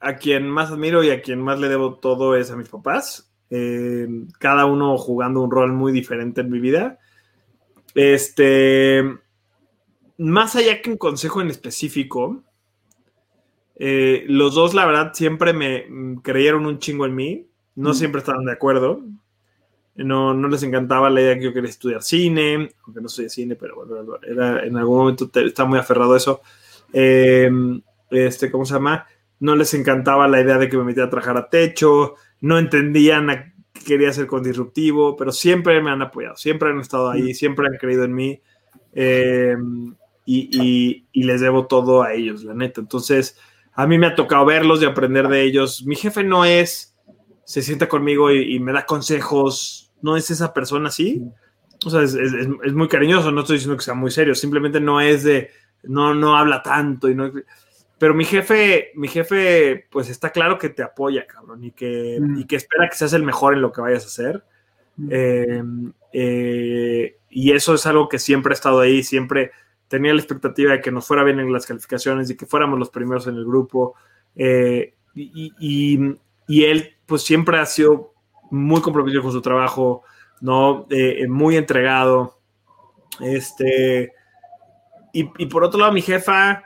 a 0.00 0.16
quien 0.16 0.48
más 0.48 0.70
admiro 0.70 1.02
y 1.02 1.10
a 1.10 1.22
quien 1.22 1.40
más 1.40 1.58
le 1.58 1.68
debo 1.68 1.94
todo 1.96 2.36
es 2.36 2.50
a 2.50 2.56
mis 2.56 2.68
papás. 2.68 3.30
Eh, 3.50 4.06
cada 4.38 4.66
uno 4.66 4.96
jugando 4.98 5.42
un 5.42 5.50
rol 5.50 5.72
muy 5.72 5.92
diferente 5.92 6.40
en 6.40 6.50
mi 6.50 6.58
vida. 6.58 6.98
Este 7.94 9.02
más 10.18 10.56
allá 10.56 10.82
que 10.82 10.90
un 10.90 10.98
consejo 10.98 11.40
en 11.40 11.48
específico, 11.48 12.42
eh, 13.76 14.24
los 14.26 14.54
dos, 14.54 14.74
la 14.74 14.84
verdad, 14.84 15.12
siempre 15.14 15.52
me 15.52 15.86
mm, 15.88 16.16
creyeron 16.16 16.66
un 16.66 16.78
chingo 16.78 17.06
en 17.06 17.14
mí. 17.14 17.46
No 17.76 17.94
siempre 17.94 18.18
estaban 18.18 18.44
de 18.44 18.52
acuerdo. 18.52 19.00
No, 19.94 20.34
no 20.34 20.48
les 20.48 20.62
encantaba 20.64 21.10
la 21.10 21.20
idea 21.20 21.36
que 21.36 21.44
yo 21.44 21.52
quería 21.52 21.70
estudiar 21.70 22.02
cine, 22.02 22.70
aunque 22.84 23.00
no 23.00 23.08
soy 23.08 23.24
de 23.24 23.30
cine, 23.30 23.56
pero 23.56 23.76
bueno, 23.76 24.16
era, 24.22 24.64
en 24.64 24.76
algún 24.76 24.98
momento 24.98 25.30
estaba 25.34 25.68
muy 25.68 25.78
aferrado 25.78 26.14
a 26.14 26.16
eso. 26.16 26.40
Em, 26.92 27.80
este, 28.10 28.50
¿Cómo 28.50 28.64
se 28.64 28.74
llama? 28.74 29.06
No 29.40 29.54
les 29.54 29.74
encantaba 29.74 30.26
la 30.28 30.40
idea 30.40 30.58
de 30.58 30.68
que 30.68 30.76
me 30.76 30.84
metiera 30.84 31.06
a 31.06 31.10
trabajar 31.10 31.36
a 31.36 31.48
techo. 31.48 32.14
No 32.40 32.58
entendían 32.58 33.54
qué 33.72 33.84
quería 33.84 34.10
hacer 34.10 34.26
con 34.26 34.42
disruptivo, 34.42 35.16
pero 35.16 35.30
siempre 35.30 35.80
me 35.80 35.90
han 35.90 36.02
apoyado, 36.02 36.36
siempre 36.36 36.70
han 36.70 36.80
estado 36.80 37.10
ahí, 37.10 37.34
siempre 37.34 37.66
han 37.68 37.76
creído 37.76 38.04
en 38.04 38.14
mí. 38.14 38.40
Eh, 38.92 39.56
y, 40.30 41.24
les 41.24 41.40
debo 41.40 41.66
todo 41.66 42.02
a 42.02 42.12
ellos, 42.12 42.44
la 42.44 42.54
neta. 42.54 42.80
Entonces, 42.80 43.38
a 43.72 43.86
mí 43.86 43.98
me 43.98 44.06
ha 44.06 44.14
tocado 44.14 44.44
verlos 44.44 44.82
y 44.82 44.84
aprender 44.84 45.28
de 45.28 45.42
ellos. 45.42 45.84
Mi 45.84 45.96
jefe 45.96 46.22
no 46.22 46.44
es, 46.44 46.94
se 47.44 47.62
sienta 47.62 47.88
conmigo 47.88 48.30
y, 48.30 48.60
me 48.60 48.72
da 48.72 48.84
consejos, 48.84 49.92
no 50.02 50.16
es 50.16 50.30
esa 50.30 50.52
persona 50.52 50.88
así. 50.88 51.22
O 51.86 51.90
sea, 51.90 52.02
es, 52.02 52.14
muy 52.74 52.88
cariñoso, 52.88 53.30
no 53.32 53.40
estoy 53.40 53.56
diciendo 53.56 53.76
que 53.76 53.84
sea 53.84 53.94
muy 53.94 54.10
serio, 54.10 54.34
simplemente 54.34 54.80
no 54.80 55.00
es 55.00 55.22
de, 55.22 55.50
no, 55.84 56.14
no 56.14 56.36
habla 56.36 56.62
tanto 56.62 57.08
y 57.08 57.14
no... 57.14 57.32
Pero 57.98 58.14
mi 58.14 58.24
jefe, 58.24 58.92
mi 58.94 59.08
jefe, 59.08 59.86
pues 59.90 60.08
está 60.08 60.30
claro 60.30 60.56
que 60.56 60.68
te 60.68 60.84
apoya, 60.84 61.26
cabrón, 61.26 61.64
y 61.64 61.72
que, 61.72 62.18
mm. 62.20 62.40
y 62.40 62.44
que 62.46 62.54
espera 62.54 62.88
que 62.88 62.96
seas 62.96 63.12
el 63.12 63.24
mejor 63.24 63.54
en 63.54 63.62
lo 63.62 63.72
que 63.72 63.80
vayas 63.80 64.04
a 64.04 64.06
hacer. 64.06 64.44
Eh, 65.10 65.62
eh, 66.12 67.16
y 67.28 67.52
eso 67.52 67.74
es 67.74 67.86
algo 67.86 68.08
que 68.08 68.20
siempre 68.20 68.52
ha 68.52 68.54
estado 68.54 68.78
ahí, 68.78 69.02
siempre 69.02 69.50
tenía 69.88 70.12
la 70.12 70.20
expectativa 70.20 70.72
de 70.72 70.80
que 70.80 70.92
nos 70.92 71.06
fuera 71.06 71.24
bien 71.24 71.40
en 71.40 71.52
las 71.52 71.66
calificaciones 71.66 72.30
y 72.30 72.36
que 72.36 72.46
fuéramos 72.46 72.78
los 72.78 72.90
primeros 72.90 73.26
en 73.26 73.36
el 73.36 73.44
grupo. 73.44 73.94
Eh, 74.36 74.94
y, 75.14 76.64
él, 76.64 76.96
pues 77.06 77.22
siempre 77.22 77.58
ha 77.58 77.66
sido 77.66 78.12
muy 78.50 78.80
comprometido 78.80 79.22
con 79.22 79.32
su 79.32 79.42
trabajo, 79.42 80.02
¿no? 80.40 80.86
muy 81.28 81.56
entregado. 81.56 82.38
Este, 83.20 84.12
y, 85.12 85.30
y, 85.38 85.46
por 85.46 85.64
otro 85.64 85.80
lado, 85.80 85.92
mi 85.92 86.02
jefa, 86.02 86.62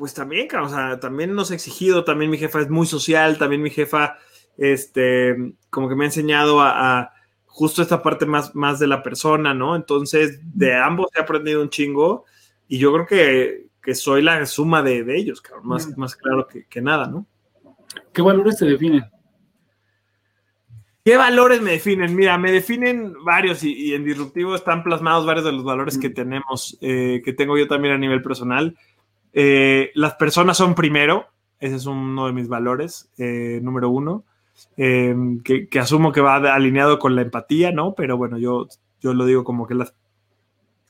pues 0.00 0.14
también, 0.14 0.48
o 0.56 0.68
sea, 0.70 0.98
también 0.98 1.34
nos 1.34 1.50
ha 1.50 1.54
exigido, 1.54 2.04
también 2.04 2.30
mi 2.30 2.38
jefa 2.38 2.60
es 2.60 2.70
muy 2.70 2.86
social, 2.86 3.36
también 3.36 3.60
mi 3.60 3.68
jefa, 3.68 4.16
este, 4.56 5.36
como 5.68 5.90
que 5.90 5.94
me 5.94 6.04
ha 6.04 6.06
enseñado 6.06 6.62
a, 6.62 7.12
justo 7.60 7.82
esta 7.82 8.02
parte 8.02 8.24
más, 8.24 8.54
más 8.54 8.78
de 8.78 8.86
la 8.86 9.02
persona, 9.02 9.52
¿no? 9.52 9.76
Entonces, 9.76 10.40
de 10.56 10.74
ambos 10.74 11.08
he 11.14 11.20
aprendido 11.20 11.60
un 11.60 11.68
chingo 11.68 12.24
y 12.66 12.78
yo 12.78 12.90
creo 12.90 13.06
que, 13.06 13.66
que 13.82 13.94
soy 13.94 14.22
la 14.22 14.46
suma 14.46 14.82
de, 14.82 15.04
de 15.04 15.18
ellos, 15.18 15.42
cabrón, 15.42 15.66
más, 15.66 15.98
más 15.98 16.16
claro 16.16 16.48
que, 16.48 16.64
que, 16.64 16.80
nada, 16.80 17.06
¿no? 17.06 17.26
¿Qué 18.14 18.22
valores 18.22 18.56
te 18.56 18.64
definen? 18.64 19.04
¿Qué 21.04 21.18
valores 21.18 21.60
me 21.60 21.72
definen? 21.72 22.16
Mira, 22.16 22.38
me 22.38 22.50
definen 22.50 23.12
varios 23.26 23.62
y, 23.62 23.74
y 23.74 23.92
en 23.92 24.06
Disruptivo 24.06 24.54
están 24.54 24.82
plasmados 24.82 25.26
varios 25.26 25.44
de 25.44 25.52
los 25.52 25.62
valores 25.62 25.98
que 25.98 26.08
tenemos, 26.08 26.78
eh, 26.80 27.20
que 27.22 27.34
tengo 27.34 27.58
yo 27.58 27.68
también 27.68 27.92
a 27.92 27.98
nivel 27.98 28.22
personal. 28.22 28.74
Eh, 29.34 29.90
las 29.94 30.14
personas 30.14 30.56
son 30.56 30.74
primero, 30.74 31.26
ese 31.58 31.76
es 31.76 31.84
uno 31.84 32.26
de 32.26 32.32
mis 32.32 32.48
valores, 32.48 33.10
eh, 33.18 33.60
número 33.62 33.90
uno, 33.90 34.24
eh, 34.76 35.14
que, 35.44 35.68
que, 35.68 35.78
asumo 35.78 36.12
que 36.12 36.20
va 36.20 36.36
alineado 36.36 36.98
con 36.98 37.14
la 37.14 37.22
empatía, 37.22 37.72
¿no? 37.72 37.94
Pero 37.94 38.16
bueno, 38.16 38.38
yo, 38.38 38.68
yo 39.00 39.14
lo 39.14 39.24
digo 39.24 39.44
como 39.44 39.66
que 39.66 39.74
las, 39.74 39.94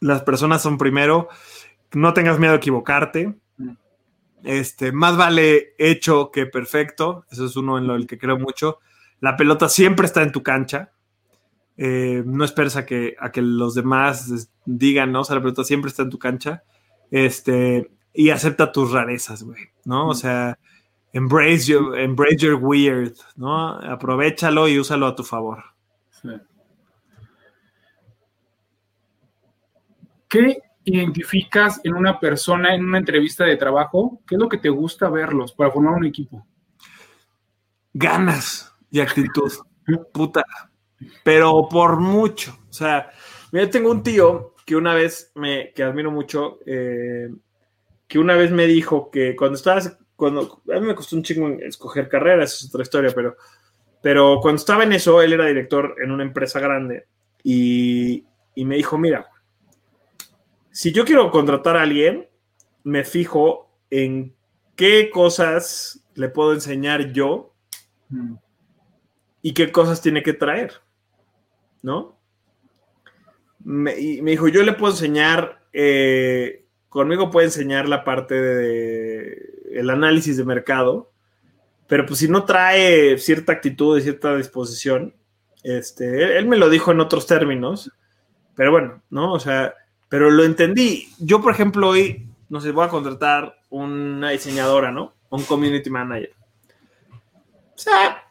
las 0.01 0.23
personas 0.23 0.63
son 0.63 0.79
primero, 0.79 1.29
no 1.93 2.15
tengas 2.15 2.39
miedo 2.39 2.55
a 2.55 2.57
equivocarte, 2.57 3.35
este, 4.43 4.93
más 4.93 5.17
vale 5.17 5.75
hecho 5.79 6.31
que 6.31 6.47
perfecto, 6.47 7.27
eso 7.31 7.45
es 7.45 7.57
uno 7.57 7.79
en 7.79 7.87
lo 7.87 8.07
que 8.07 8.19
creo 8.19 8.39
mucho. 8.39 8.79
La 9.21 9.37
pelota 9.37 9.69
siempre 9.69 10.07
está 10.07 10.23
en 10.23 10.33
tu 10.33 10.43
cancha, 10.43 10.93
eh, 11.77 12.23
no 12.25 12.45
esperes 12.45 12.77
a 12.77 12.87
que, 12.87 13.17
a 13.19 13.31
que 13.33 13.43
los 13.43 13.75
demás 13.75 14.51
digan, 14.65 15.13
¿no? 15.13 15.21
O 15.21 15.25
sea, 15.25 15.37
la 15.37 15.43
pelota 15.43 15.65
siempre 15.65 15.89
está 15.89 16.03
en 16.03 16.11
tu 16.11 16.19
cancha. 16.19 16.63
Este, 17.11 17.91
y 18.13 18.31
acepta 18.31 18.73
tus 18.73 18.93
rarezas, 18.93 19.43
güey, 19.43 19.69
¿no? 19.85 20.09
O 20.09 20.15
sea, 20.15 20.59
embrace 21.13 21.67
your, 21.67 21.99
embrace 21.99 22.39
your 22.39 22.55
weird, 22.55 23.17
¿no? 23.37 23.75
Aprovechalo 23.79 24.69
y 24.69 24.79
úsalo 24.79 25.07
a 25.07 25.15
tu 25.15 25.25
favor. 25.25 25.63
Sí. 26.11 26.29
¿Qué 30.29 30.59
identificas 30.85 31.81
en 31.85 31.95
una 31.95 32.19
persona 32.19 32.75
en 32.75 32.85
una 32.85 32.99
entrevista 32.99 33.45
de 33.45 33.57
trabajo? 33.57 34.23
¿Qué 34.27 34.37
es 34.37 34.41
lo 34.41 34.49
que 34.49 34.59
te 34.59 34.69
gusta 34.69 35.09
verlos 35.11 35.53
para 35.53 35.71
formar 35.71 35.95
un 35.95 36.07
equipo? 36.07 36.47
Ganas 37.93 38.73
y 38.91 39.01
actitud. 39.01 39.53
Puta. 40.13 40.45
Pero 41.25 41.69
por 41.69 41.99
mucho. 41.99 42.57
O 42.69 42.73
sea, 42.73 43.11
yo 43.53 43.69
tengo 43.71 43.91
un 43.91 44.03
tío 44.03 44.55
que 44.65 44.77
una 44.77 44.95
vez 44.95 45.33
me, 45.35 45.73
que 45.73 45.83
admiro 45.83 46.13
mucho, 46.13 46.61
eh, 46.65 47.29
que 48.07 48.19
una 48.19 48.37
vez 48.37 48.53
me 48.53 48.67
dijo 48.67 49.11
que 49.11 49.35
cuando 49.35 49.57
estabas, 49.57 49.99
cuando, 50.21 50.61
a 50.71 50.79
mí 50.79 50.87
me 50.87 50.95
costó 50.95 51.17
un 51.17 51.23
chingo 51.23 51.49
escoger 51.49 52.07
carreras, 52.07 52.53
es 52.53 52.69
otra 52.69 52.83
historia, 52.83 53.11
pero, 53.15 53.39
pero 54.03 54.39
cuando 54.43 54.59
estaba 54.59 54.85
en 54.85 54.93
eso, 54.93 55.23
él 55.23 55.33
era 55.33 55.47
director 55.47 55.97
en 56.05 56.11
una 56.11 56.25
empresa 56.25 56.61
grande 56.61 57.07
y, 57.43 58.27
y 58.55 58.65
me 58.67 58.77
dijo, 58.77 58.99
mira, 58.99 59.31
si 60.71 60.93
yo 60.93 61.07
quiero 61.07 61.31
contratar 61.31 61.79
a 61.79 61.83
alguien, 61.83 62.29
me 62.85 63.03
fijo 63.03 63.71
en 63.89 64.35
qué 64.77 65.09
cosas 65.09 66.05
le 66.15 66.29
puedo 66.29 66.53
enseñar 66.53 67.13
yo 67.13 67.55
mm. 68.11 68.35
y 69.41 69.55
qué 69.55 69.73
cosas 69.73 70.03
tiene 70.03 70.23
que 70.23 70.35
traer, 70.35 70.75
¿no? 71.81 72.21
Me, 73.61 73.99
y 73.99 74.21
me 74.21 74.33
dijo, 74.33 74.49
yo 74.49 74.63
le 74.65 74.75
puedo 74.75 74.93
enseñar 74.93 75.63
eh, 75.73 76.67
conmigo 76.91 77.31
puede 77.31 77.47
enseñar 77.47 77.89
la 77.89 78.05
parte 78.05 78.35
de 78.35 79.50
el 79.75 79.91
análisis 79.91 80.37
de 80.37 80.45
mercado, 80.45 81.11
pero 81.87 82.07
pues 82.07 82.21
si 82.21 82.29
no 82.29 82.45
trae 82.45 83.19
cierta 83.19 83.53
actitud 83.53 83.99
y 83.99 84.03
cierta 84.03 84.37
disposición, 84.37 85.15
este, 85.63 86.39
él, 86.39 86.47
me 86.47 86.57
lo 86.57 86.71
dijo 86.71 86.93
en 86.93 87.01
otros 87.01 87.27
términos, 87.27 87.91
pero 88.55 88.71
bueno, 88.71 89.03
¿no? 89.11 89.33
O 89.33 89.41
sea, 89.41 89.75
pero 90.09 90.31
lo 90.31 90.45
entendí. 90.45 91.09
Yo, 91.19 91.41
por 91.41 91.53
ejemplo, 91.53 91.89
hoy, 91.89 92.29
no 92.49 92.61
sé, 92.61 92.71
voy 92.73 92.87
a 92.87 92.91
contratar 92.91 93.57
una 93.71 94.31
diseñadora, 94.31 94.91
¿no? 94.91 95.15
Un 95.31 95.45
community 95.45 95.91
manager. 95.91 96.33
O 97.75 97.79
sea, 97.79 98.25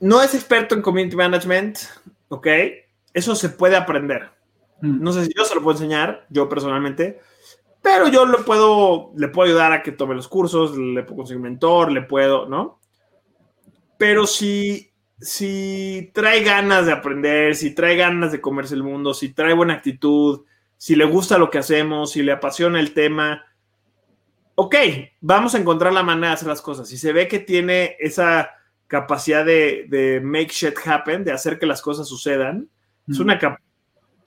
no 0.00 0.22
es 0.22 0.34
experto 0.34 0.74
en 0.74 0.82
community 0.82 1.16
management, 1.16 1.78
¿ok? 2.28 2.46
Eso 3.12 3.34
se 3.34 3.48
puede 3.48 3.76
aprender. 3.76 4.30
Mm. 4.80 5.02
No 5.02 5.12
sé 5.12 5.26
si 5.26 5.32
yo 5.36 5.44
se 5.44 5.54
lo 5.54 5.62
puedo 5.62 5.76
enseñar, 5.76 6.26
yo 6.30 6.48
personalmente, 6.48 7.20
pero 7.84 8.08
yo 8.08 8.24
le 8.24 8.38
puedo, 8.38 9.12
le 9.14 9.28
puedo 9.28 9.46
ayudar 9.46 9.72
a 9.72 9.82
que 9.82 9.92
tome 9.92 10.14
los 10.14 10.26
cursos, 10.26 10.74
le 10.74 11.02
puedo 11.02 11.18
conseguir 11.18 11.42
mentor, 11.42 11.92
le 11.92 12.00
puedo, 12.00 12.48
¿no? 12.48 12.80
Pero 13.98 14.26
si, 14.26 14.90
si 15.20 16.10
trae 16.14 16.42
ganas 16.42 16.86
de 16.86 16.92
aprender, 16.92 17.54
si 17.54 17.74
trae 17.74 17.94
ganas 17.94 18.32
de 18.32 18.40
comerse 18.40 18.74
el 18.74 18.82
mundo, 18.82 19.12
si 19.12 19.34
trae 19.34 19.52
buena 19.52 19.74
actitud, 19.74 20.46
si 20.78 20.96
le 20.96 21.04
gusta 21.04 21.36
lo 21.36 21.50
que 21.50 21.58
hacemos, 21.58 22.12
si 22.12 22.22
le 22.22 22.32
apasiona 22.32 22.80
el 22.80 22.94
tema, 22.94 23.44
ok, 24.54 24.76
vamos 25.20 25.54
a 25.54 25.58
encontrar 25.58 25.92
la 25.92 26.02
manera 26.02 26.28
de 26.28 26.34
hacer 26.34 26.48
las 26.48 26.62
cosas. 26.62 26.88
Si 26.88 26.96
se 26.96 27.12
ve 27.12 27.28
que 27.28 27.38
tiene 27.38 27.96
esa 28.00 28.50
capacidad 28.86 29.44
de, 29.44 29.84
de 29.90 30.22
make 30.22 30.48
shit 30.48 30.74
happen, 30.86 31.22
de 31.22 31.32
hacer 31.32 31.58
que 31.58 31.66
las 31.66 31.82
cosas 31.82 32.08
sucedan, 32.08 32.66
es 33.06 33.18
una 33.18 33.38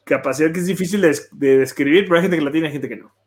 capacidad 0.03 0.51
que 0.51 0.59
es 0.59 0.67
difícil 0.67 1.01
de, 1.01 1.19
de 1.31 1.57
describir, 1.57 2.05
pero 2.05 2.17
hay 2.17 2.21
gente 2.21 2.37
que 2.37 2.45
la 2.45 2.51
tiene, 2.51 2.67
hay 2.67 2.73
gente 2.73 2.89
que 2.89 2.97
no. 2.97 3.17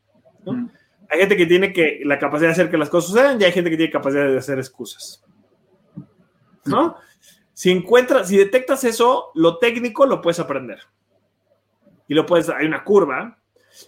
Hay 1.08 1.18
gente 1.18 1.36
que 1.36 1.46
tiene 1.46 1.72
que, 1.72 2.00
la 2.04 2.18
capacidad 2.18 2.48
de 2.48 2.52
hacer 2.52 2.70
que 2.70 2.78
las 2.78 2.88
cosas 2.88 3.10
sucedan 3.10 3.40
y 3.40 3.44
hay 3.44 3.52
gente 3.52 3.70
que 3.70 3.76
tiene 3.76 3.92
capacidad 3.92 4.26
de 4.26 4.38
hacer 4.38 4.58
excusas. 4.58 5.24
¿No? 6.64 6.96
Si 7.52 7.70
encuentras, 7.70 8.28
si 8.28 8.36
detectas 8.36 8.84
eso, 8.84 9.32
lo 9.34 9.58
técnico 9.58 10.06
lo 10.06 10.22
puedes 10.22 10.40
aprender. 10.40 10.78
Y 12.08 12.14
lo 12.14 12.26
puedes, 12.26 12.48
hay 12.48 12.66
una 12.66 12.84
curva, 12.84 13.38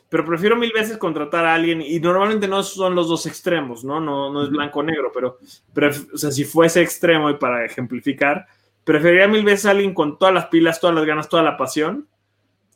pero 0.08 0.24
prefiero 0.24 0.56
mil 0.56 0.72
veces 0.72 0.96
contratar 0.96 1.44
a 1.44 1.54
alguien 1.54 1.82
y 1.82 1.98
normalmente 1.98 2.46
no 2.46 2.62
son 2.62 2.94
los 2.94 3.08
dos 3.08 3.26
extremos, 3.26 3.84
¿no? 3.84 4.00
No, 4.00 4.32
no 4.32 4.44
es 4.44 4.50
blanco-negro, 4.50 5.10
pero, 5.12 5.38
pero, 5.72 5.90
o 6.12 6.18
sea, 6.18 6.30
si 6.30 6.44
fuese 6.44 6.82
extremo 6.82 7.30
y 7.30 7.34
para 7.34 7.64
ejemplificar, 7.64 8.46
preferiría 8.84 9.28
mil 9.28 9.44
veces 9.44 9.66
a 9.66 9.70
alguien 9.70 9.94
con 9.94 10.18
todas 10.18 10.34
las 10.34 10.46
pilas, 10.46 10.80
todas 10.80 10.94
las 10.94 11.04
ganas, 11.04 11.28
toda 11.28 11.42
la 11.42 11.56
pasión, 11.56 12.08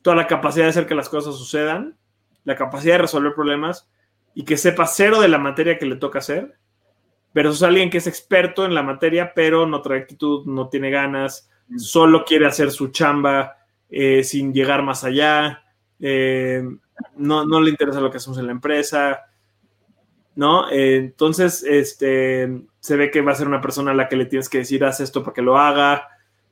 toda 0.02 0.16
la 0.16 0.26
capacidad 0.26 0.64
de 0.64 0.70
hacer 0.70 0.86
que 0.86 0.94
las 0.94 1.08
cosas 1.08 1.36
sucedan, 1.36 1.96
la 2.46 2.54
capacidad 2.56 2.94
de 2.94 3.02
resolver 3.02 3.34
problemas 3.34 3.90
y 4.34 4.44
que 4.44 4.56
sepa 4.56 4.86
cero 4.86 5.20
de 5.20 5.28
la 5.28 5.38
materia 5.38 5.78
que 5.78 5.84
le 5.84 5.96
toca 5.96 6.20
hacer, 6.20 6.56
versus 7.34 7.62
alguien 7.62 7.90
que 7.90 7.98
es 7.98 8.06
experto 8.06 8.64
en 8.64 8.74
la 8.74 8.82
materia, 8.82 9.32
pero 9.34 9.66
no 9.66 9.82
trae 9.82 10.00
actitud, 10.00 10.46
no 10.46 10.68
tiene 10.68 10.90
ganas, 10.90 11.50
mm. 11.68 11.78
solo 11.78 12.24
quiere 12.24 12.46
hacer 12.46 12.70
su 12.70 12.88
chamba 12.88 13.56
eh, 13.90 14.22
sin 14.24 14.54
llegar 14.54 14.82
más 14.82 15.04
allá, 15.04 15.64
eh, 16.00 16.62
no, 17.16 17.44
no, 17.44 17.60
le 17.60 17.70
interesa 17.70 18.00
lo 18.00 18.10
que 18.10 18.18
hacemos 18.18 18.38
en 18.38 18.46
la 18.46 18.52
empresa, 18.52 19.24
¿no? 20.34 20.70
Eh, 20.70 20.96
entonces, 20.96 21.64
este, 21.64 22.62
se 22.78 22.96
ve 22.96 23.10
que 23.10 23.22
va 23.22 23.32
a 23.32 23.36
ser 23.36 23.48
una 23.48 23.60
persona 23.60 23.90
a 23.90 23.94
la 23.94 24.08
que 24.08 24.16
le 24.16 24.26
tienes 24.26 24.48
que 24.48 24.58
decir, 24.58 24.84
haz 24.84 25.00
esto 25.00 25.22
para 25.22 25.34
que 25.34 25.42
lo 25.42 25.58
haga, 25.58 26.08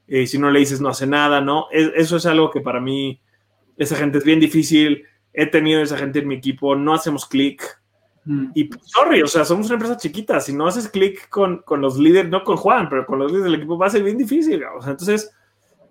y 0.09 0.27
si 0.27 0.39
no 0.39 0.51
le 0.51 0.59
dices, 0.59 0.81
no 0.81 0.89
hace 0.89 1.07
nada, 1.07 1.41
¿no? 1.41 1.69
eso 1.71 2.17
es 2.17 2.27
algo 2.27 2.51
que 2.51 2.61
para 2.61 2.81
mí, 2.81 3.21
esa 3.77 3.97
gente 3.97 4.19
es 4.19 4.25
bien 4.25 4.41
difícil 4.41 5.07
he 5.35 5.47
tenido 5.47 5.83
esa 5.83 5.99
gente 5.99 6.21
en 6.21 6.29
mi 6.29 6.37
equipo, 6.37 6.77
no 6.77 6.95
hacemos 6.95 7.27
clic. 7.27 7.63
Mm. 8.25 8.47
Y 8.55 8.65
pues, 8.65 8.81
sorry, 8.85 9.21
o 9.21 9.27
sea, 9.27 9.45
somos 9.45 9.67
una 9.67 9.75
empresa 9.75 9.97
chiquita. 9.97 10.41
Si 10.41 10.53
no 10.53 10.67
haces 10.67 10.89
clic 10.89 11.29
con, 11.29 11.59
con, 11.59 11.81
los 11.81 11.99
líderes, 11.99 12.31
no 12.31 12.45
con 12.45 12.57
Juan, 12.57 12.89
pero 12.89 13.05
con 13.05 13.19
los 13.19 13.31
líderes 13.31 13.51
del 13.51 13.61
equipo 13.61 13.77
va 13.77 13.89
a 13.89 13.91
ser 13.91 14.05
bien 14.05 14.17
difícil. 14.17 14.63
O 14.65 14.81
sea, 14.81 14.93
entonces, 14.93 15.31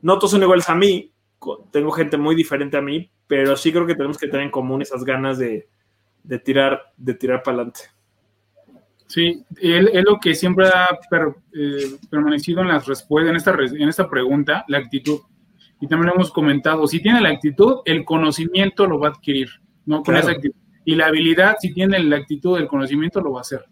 no 0.02 0.18
todos 0.18 0.32
son 0.32 0.42
iguales 0.42 0.70
a 0.70 0.76
mí. 0.76 1.12
Tengo 1.72 1.92
gente 1.92 2.18
muy 2.18 2.36
diferente 2.36 2.78
a 2.78 2.82
mí, 2.82 3.12
pero 3.28 3.56
sí 3.58 3.72
creo 3.72 3.86
que 3.86 3.96
tenemos 3.96 4.18
que 4.18 4.28
tener 4.28 4.46
en 4.46 4.52
común 4.52 4.82
esas 4.82 5.04
ganas 5.04 5.38
de, 5.38 5.68
de 6.24 6.40
tirar, 6.40 6.94
de 6.96 7.14
tirar 7.14 7.44
para 7.44 7.58
adelante. 7.58 7.82
Sí, 9.08 9.44
es 9.60 10.04
lo 10.06 10.20
que 10.20 10.34
siempre 10.34 10.68
ha 10.68 10.98
eh, 11.54 11.98
permanecido 12.10 12.62
en 12.62 12.70
las 12.70 12.88
respuestas, 12.88 13.30
en 13.30 13.36
esta, 13.36 13.52
en 13.52 13.90
esta 13.90 14.10
pregunta, 14.10 14.66
la 14.70 14.80
actitud 14.80 15.20
y 15.84 15.88
también 15.88 16.08
lo 16.08 16.16
hemos 16.16 16.32
comentado, 16.32 16.88
si 16.88 17.02
tiene 17.02 17.20
la 17.20 17.28
actitud, 17.28 17.82
el 17.84 18.06
conocimiento 18.06 18.88
lo 18.88 19.00
va 19.00 19.10
a 19.10 19.12
adquirir, 19.12 19.50
¿no? 19.86 20.02
Con 20.02 20.16
esa 20.16 20.32
actitud. 20.32 20.56
Y 20.86 20.96
la 20.96 21.08
habilidad, 21.08 21.58
si 21.60 21.74
tiene 21.74 22.00
la 22.00 22.16
actitud 22.16 22.58
del 22.58 22.68
conocimiento, 22.68 23.20
lo 23.20 23.34
va 23.34 23.40
a 23.40 23.42
hacer. 23.42 23.66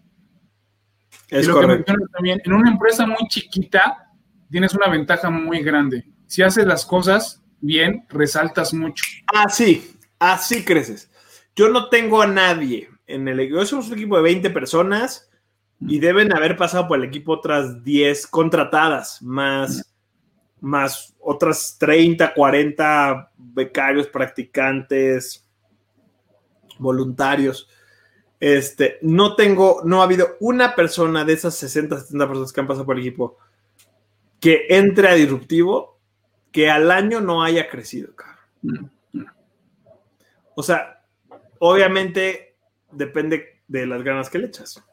Es 1.30 1.46
y 1.46 1.48
lo 1.48 1.62
que 1.62 1.86
también, 2.12 2.42
en 2.44 2.52
una 2.52 2.70
empresa 2.70 3.08
muy 3.08 3.30
chiquita, 3.30 4.10
tienes 4.50 4.76
una 4.76 4.90
ventaja 4.90 5.30
muy 5.30 5.64
grande. 5.64 6.04
Si 6.28 6.42
haces 6.42 6.66
las 6.66 6.86
cosas 6.86 7.42
bien, 7.62 8.06
resaltas 8.10 8.74
mucho. 8.74 9.06
Así, 9.34 9.98
así 10.20 10.66
creces. 10.66 11.10
Yo 11.56 11.70
no 11.70 11.88
tengo 11.88 12.22
a 12.22 12.28
nadie 12.28 12.90
en 13.08 13.26
el 13.30 13.40
equipo. 13.40 13.64
Somos 13.64 13.88
un 13.88 13.94
equipo 13.94 14.18
de 14.18 14.24
20 14.24 14.50
personas 14.50 15.32
y 15.80 16.00
deben 16.00 16.36
haber 16.36 16.58
pasado 16.58 16.90
por 16.90 17.00
el 17.00 17.06
equipo 17.06 17.32
otras 17.32 17.86
10 17.86 18.28
contratadas, 18.28 19.22
más, 19.22 19.91
más 20.62 21.16
otras 21.20 21.76
30, 21.80 22.34
40 22.34 23.32
becarios, 23.38 24.08
practicantes, 24.08 25.46
voluntarios. 26.80 27.68
Este, 28.40 28.98
no 29.02 29.36
tengo, 29.36 29.82
no 29.84 30.02
ha 30.02 30.06
habido 30.06 30.38
una 30.40 30.76
persona 30.76 31.26
de 31.26 31.34
esas 31.34 31.56
60, 31.56 32.00
70 32.00 32.28
personas 32.28 32.54
que 32.54 32.60
han 32.62 32.68
pasado 32.68 32.86
por 32.86 32.96
el 32.96 33.06
equipo 33.06 33.38
que 34.40 34.66
entre 34.70 35.08
a 35.08 35.14
disruptivo 35.14 36.00
que 36.52 36.70
al 36.70 36.92
año 36.92 37.22
no 37.22 37.44
haya 37.44 37.70
crecido, 37.70 38.16
cabrón. 38.16 38.92
O 40.56 40.64
sea, 40.64 41.04
obviamente 41.60 42.56
depende 42.92 43.62
de 43.68 43.86
las 43.86 44.04
ganas 44.04 44.30
que 44.30 44.40
le 44.40 44.48
echas. 44.48 44.84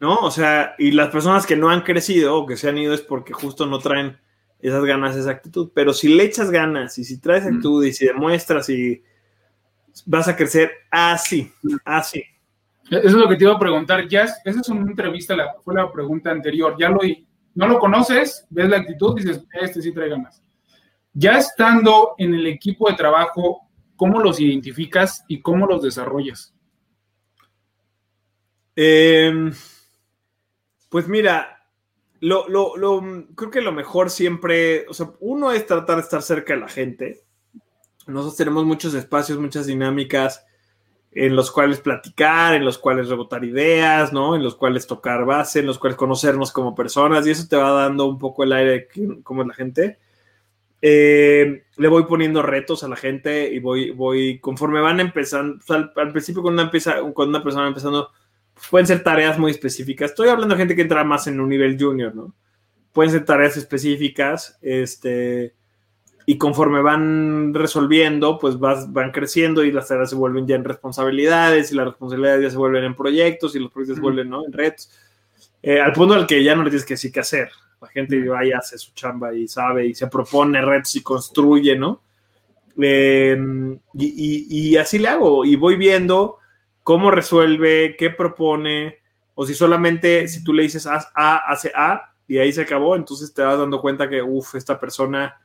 ¿No? 0.00 0.16
O 0.16 0.30
sea, 0.30 0.76
y 0.78 0.92
las 0.92 1.10
personas 1.10 1.44
que 1.44 1.56
no 1.56 1.68
han 1.68 1.82
crecido 1.82 2.36
o 2.36 2.46
que 2.46 2.56
se 2.56 2.68
han 2.68 2.78
ido 2.78 2.94
es 2.94 3.02
porque 3.02 3.34
justo 3.34 3.66
no 3.66 3.80
traen 3.80 4.18
esas 4.62 4.84
ganas, 4.84 5.16
esa 5.16 5.30
actitud. 5.30 5.70
Pero 5.74 5.92
si 5.92 6.14
le 6.14 6.24
echas 6.24 6.50
ganas 6.50 6.98
y 6.98 7.04
si 7.04 7.18
traes 7.20 7.44
actitud 7.44 7.84
y 7.84 7.92
si 7.92 8.06
demuestras 8.06 8.68
y 8.68 9.02
vas 10.06 10.28
a 10.28 10.36
crecer 10.36 10.70
así, 10.90 11.52
así. 11.84 12.22
Eso 12.90 13.06
es 13.06 13.12
lo 13.12 13.28
que 13.28 13.36
te 13.36 13.44
iba 13.44 13.54
a 13.54 13.58
preguntar. 13.58 14.08
Ya, 14.08 14.22
esa 14.22 14.60
es 14.60 14.68
una 14.68 14.90
entrevista, 14.90 15.36
la, 15.36 15.54
fue 15.62 15.74
la 15.74 15.90
pregunta 15.90 16.30
anterior. 16.30 16.74
Ya 16.78 16.88
lo, 16.88 17.00
no 17.54 17.68
lo 17.68 17.78
conoces, 17.78 18.46
ves 18.50 18.68
la 18.68 18.78
actitud, 18.78 19.16
dices, 19.16 19.44
este 19.52 19.80
sí 19.80 19.92
trae 19.92 20.08
ganas. 20.08 20.42
Ya 21.12 21.38
estando 21.38 22.14
en 22.18 22.34
el 22.34 22.46
equipo 22.46 22.88
de 22.88 22.96
trabajo, 22.96 23.68
¿cómo 23.96 24.20
los 24.20 24.40
identificas 24.40 25.24
y 25.28 25.40
cómo 25.40 25.66
los 25.66 25.82
desarrollas? 25.82 26.54
Em, 28.74 29.52
pues 30.88 31.06
mira, 31.08 31.59
lo, 32.20 33.02
creo 33.34 33.50
que 33.50 33.60
lo 33.60 33.72
mejor 33.72 34.10
siempre, 34.10 34.86
o 34.88 34.94
sea, 34.94 35.10
uno 35.20 35.52
es 35.52 35.66
tratar 35.66 35.96
de 35.96 36.02
estar 36.02 36.22
cerca 36.22 36.54
de 36.54 36.60
la 36.60 36.68
gente. 36.68 37.20
Nosotros 38.06 38.36
tenemos 38.36 38.64
muchos 38.64 38.94
espacios, 38.94 39.38
muchas 39.38 39.66
dinámicas 39.66 40.44
en 41.12 41.34
los 41.34 41.50
cuales 41.50 41.80
platicar, 41.80 42.54
en 42.54 42.64
los 42.64 42.78
cuales 42.78 43.08
rebotar 43.08 43.44
ideas, 43.44 44.12
¿no? 44.12 44.36
En 44.36 44.42
los 44.42 44.54
cuales 44.54 44.86
tocar 44.86 45.24
base, 45.24 45.60
en 45.60 45.66
los 45.66 45.78
cuales 45.78 45.96
conocernos 45.96 46.52
como 46.52 46.74
personas 46.74 47.26
y 47.26 47.30
eso 47.30 47.48
te 47.48 47.56
va 47.56 47.70
dando 47.70 48.06
un 48.06 48.18
poco 48.18 48.44
el 48.44 48.52
aire 48.52 48.70
de 48.70 49.22
cómo 49.22 49.42
es 49.42 49.48
la 49.48 49.54
gente. 49.54 49.98
Eh, 50.82 51.64
le 51.76 51.88
voy 51.88 52.04
poniendo 52.04 52.42
retos 52.42 52.84
a 52.84 52.88
la 52.88 52.96
gente 52.96 53.52
y 53.52 53.58
voy, 53.58 53.90
voy, 53.90 54.38
conforme 54.38 54.80
van 54.80 55.00
empezando, 55.00 55.58
al, 55.68 56.12
principio 56.12 56.42
cuando 56.42 56.62
una, 56.62 56.68
empieza, 56.68 57.02
cuando 57.12 57.36
una 57.36 57.42
persona 57.42 57.64
va 57.64 57.68
empezando, 57.68 58.10
pueden 58.70 58.86
ser 58.86 59.02
tareas 59.02 59.38
muy 59.38 59.50
específicas. 59.50 60.10
Estoy 60.10 60.28
hablando 60.28 60.54
de 60.54 60.60
gente 60.60 60.76
que 60.76 60.82
entra 60.82 61.04
más 61.04 61.26
en 61.26 61.40
un 61.40 61.48
nivel 61.48 61.80
junior, 61.80 62.14
¿no? 62.14 62.34
Pueden 62.92 63.12
ser 63.12 63.24
tareas 63.24 63.56
específicas, 63.56 64.58
este, 64.62 65.54
y 66.26 66.38
conforme 66.38 66.82
van 66.82 67.54
resolviendo, 67.54 68.38
pues 68.38 68.58
van 68.58 69.10
creciendo 69.12 69.64
y 69.64 69.72
las 69.72 69.88
tareas 69.88 70.10
se 70.10 70.16
vuelven 70.16 70.46
ya 70.46 70.56
en 70.56 70.64
responsabilidades 70.64 71.72
y 71.72 71.74
las 71.74 71.86
responsabilidades 71.86 72.42
ya 72.42 72.50
se 72.50 72.56
vuelven 72.56 72.84
en 72.84 72.94
proyectos 72.94 73.54
y 73.54 73.58
los 73.60 73.70
proyectos 73.72 73.96
se 73.96 74.02
vuelven 74.02 74.32
en 74.32 74.52
retos. 74.52 74.90
Eh, 75.62 75.80
al 75.80 75.92
punto 75.92 76.14
al 76.14 76.26
que 76.26 76.42
ya 76.42 76.54
no 76.54 76.62
le 76.62 76.70
tienes 76.70 76.86
que 76.86 76.94
decir 76.94 77.12
qué 77.12 77.20
hacer. 77.20 77.50
La 77.80 77.88
gente 77.88 78.28
va 78.28 78.44
y 78.44 78.52
hace 78.52 78.76
su 78.78 78.92
chamba 78.92 79.34
y 79.34 79.48
sabe 79.48 79.86
y 79.86 79.94
se 79.94 80.06
propone 80.06 80.60
retos 80.60 80.94
y 80.96 81.02
construye, 81.02 81.76
¿no? 81.76 82.02
Em, 82.78 83.78
y, 83.94 84.76
así 84.76 84.98
le 84.98 85.08
hago 85.08 85.44
y 85.44 85.56
voy 85.56 85.76
viendo 85.76 86.38
cómo 86.82 87.10
resuelve, 87.10 87.96
qué 87.98 88.10
propone, 88.10 88.98
o 89.34 89.46
si 89.46 89.54
solamente 89.54 90.28
si 90.28 90.44
tú 90.44 90.52
le 90.52 90.64
dices 90.64 90.86
haz 90.86 91.10
A, 91.14 91.36
hace 91.50 91.72
A 91.74 92.12
y 92.26 92.38
ahí 92.38 92.52
se 92.52 92.62
acabó, 92.62 92.96
entonces 92.96 93.32
te 93.34 93.42
vas 93.42 93.58
dando 93.58 93.80
cuenta 93.80 94.08
que, 94.08 94.22
uff, 94.22 94.54
esta 94.54 94.78
persona 94.78 95.40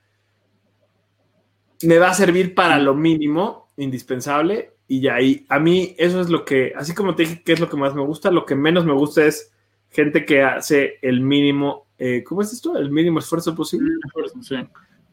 me 1.82 1.98
va 1.98 2.10
a 2.10 2.14
servir 2.14 2.54
para 2.54 2.78
lo 2.80 2.94
mínimo, 2.94 3.70
indispensable, 3.78 4.74
y 4.88 5.02
ya 5.02 5.16
ahí, 5.16 5.46
a 5.50 5.60
mí 5.60 5.96
eso 5.98 6.22
es 6.22 6.30
lo 6.30 6.46
que, 6.46 6.74
así 6.76 6.94
como 6.94 7.16
te 7.16 7.24
dije 7.24 7.44
que 7.44 7.54
es 7.54 7.60
lo 7.60 7.70
que 7.70 7.78
más 7.78 7.96
me 7.96 8.02
gusta, 8.02 8.30
lo 8.32 8.46
que 8.46 8.56
menos 8.56 8.86
me 8.86 8.94
gusta 8.94 9.26
es 9.26 9.52
gente 9.90 10.26
que 10.26 10.44
hace 10.44 11.00
el 11.02 11.22
mínimo, 11.22 11.88
eh, 11.98 12.24
¿cómo 12.24 12.42
es 12.42 12.54
esto? 12.54 12.78
El 12.78 12.92
mínimo 12.92 13.20
esfuerzo 13.20 13.56
posible. 13.56 13.92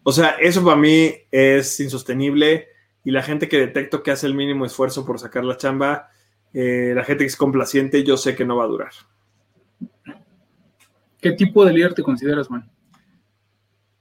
O 0.03 0.13
sea, 0.13 0.31
eso 0.41 0.65
para 0.65 0.77
mí 0.77 1.15
es 1.31 1.79
insostenible 1.81 2.69
y 3.05 3.13
la 3.13 3.23
gente 3.23 3.49
que 3.49 3.59
detecto 3.59 4.03
que 4.03 4.11
hace 4.11 4.27
el 4.27 4.35
mínimo 4.35 4.67
esfuerzo 4.67 5.07
por 5.07 5.19
sacar 5.19 5.45
la 5.45 5.57
chamba, 5.57 6.11
eh, 6.55 6.93
la 6.95 7.05
gente 7.05 7.25
que 7.25 7.29
es 7.29 7.37
complaciente, 7.37 8.05
yo 8.05 8.17
sé 8.17 8.35
que 8.35 8.45
no 8.45 8.57
va 8.57 8.65
a 8.65 8.69
durar. 8.69 8.93
¿Qué 11.21 11.33
tipo 11.33 11.65
de 11.65 11.73
líder 11.73 11.95
te 11.95 12.03
consideras, 12.03 12.51
man? 12.51 12.69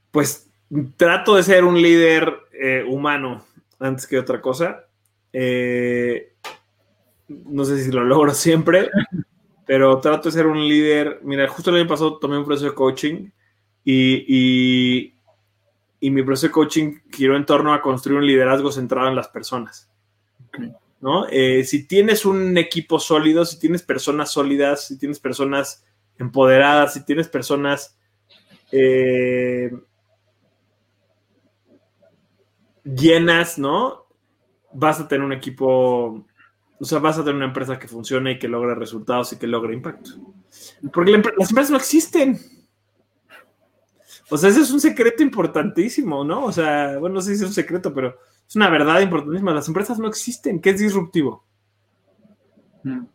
Pues 0.10 0.50
trato 0.98 1.36
de 1.36 1.44
ser 1.44 1.64
un 1.64 1.80
líder 1.80 2.34
eh, 2.52 2.84
humano 2.88 3.46
antes 3.80 4.08
que 4.08 4.18
otra 4.18 4.42
cosa. 4.42 4.86
Eh, 5.32 6.34
no 7.28 7.64
sé 7.64 7.84
si 7.84 7.92
lo 7.92 8.04
logro 8.04 8.34
siempre, 8.34 8.90
pero 9.66 10.00
trato 10.00 10.30
de 10.30 10.34
ser 10.34 10.48
un 10.48 10.68
líder. 10.68 11.20
Mira, 11.24 11.48
justo 11.48 11.70
el 11.70 11.78
año 11.78 11.88
pasado 11.88 12.18
tomé 12.18 12.38
un 12.38 12.46
proceso 12.46 12.70
de 12.70 12.76
coaching 12.76 13.30
y, 13.84 15.14
y, 16.00 16.10
mi 16.10 16.24
proceso 16.24 16.48
de 16.48 16.54
coaching 16.54 17.00
giró 17.12 17.36
en 17.36 17.46
torno 17.46 17.74
a 17.74 17.82
construir 17.82 18.18
un 18.18 18.26
liderazgo 18.26 18.72
centrado 18.72 19.08
en 19.08 19.16
las 19.16 19.28
personas. 19.28 19.91
¿No? 21.02 21.28
Eh, 21.30 21.64
si 21.64 21.88
tienes 21.88 22.26
un 22.26 22.58
equipo 22.58 23.00
sólido, 23.00 23.44
si 23.46 23.60
tienes 23.60 23.84
personas 23.84 24.32
sólidas, 24.32 24.88
si 24.88 24.98
tienes 24.98 25.20
personas 25.20 25.84
empoderadas, 26.18 26.94
si 26.94 27.04
tienes 27.04 27.28
personas 27.28 27.98
llenas, 32.84 33.58
¿no? 33.58 34.08
Vas 34.74 35.00
a 35.00 35.08
tener 35.08 35.26
un 35.26 35.34
equipo, 35.34 36.26
o 36.80 36.86
sea, 36.86 37.00
vas 37.00 37.18
a 37.18 37.22
tener 37.22 37.36
una 37.36 37.46
empresa 37.46 37.78
que 37.78 37.88
funcione 37.88 38.34
y 38.34 38.40
que 38.40 38.48
logre 38.48 38.76
resultados 38.76 39.34
y 39.34 39.38
que 39.38 39.48
logre 39.48 39.74
impacto. 39.74 40.12
Porque 40.94 41.12
las 41.12 41.50
empresas 41.50 41.72
no 41.72 41.78
existen. 41.78 42.40
O 44.30 44.38
sea, 44.38 44.50
ese 44.50 44.62
es 44.62 44.72
un 44.72 44.80
secreto 44.80 45.24
importantísimo, 45.24 46.24
¿no? 46.24 46.46
O 46.46 46.52
sea, 46.52 46.98
bueno, 47.00 47.16
no 47.16 47.22
sé 47.22 47.36
si 47.36 47.44
es 47.44 47.50
un 47.50 47.54
secreto, 47.54 47.94
pero 47.94 48.18
es 48.52 48.56
una 48.58 48.70
verdad 48.70 49.00
importantísima. 49.00 49.54
Las 49.54 49.70
empresas 49.70 49.98
no 49.98 50.10
existen. 50.10 50.60
¿Qué 50.60 50.72
es 50.72 50.80
disruptivo? 50.80 51.46
Mm. 52.84 53.06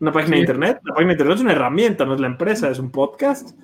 Una 0.00 0.12
página 0.12 0.36
de 0.36 0.40
internet. 0.40 0.80
La 0.84 0.92
página 0.92 1.08
de 1.08 1.12
internet 1.14 1.36
es 1.36 1.40
una 1.40 1.52
herramienta, 1.52 2.04
no 2.04 2.12
es 2.12 2.20
la 2.20 2.26
empresa, 2.26 2.68
es 2.68 2.78
un 2.78 2.90
podcast. 2.90 3.58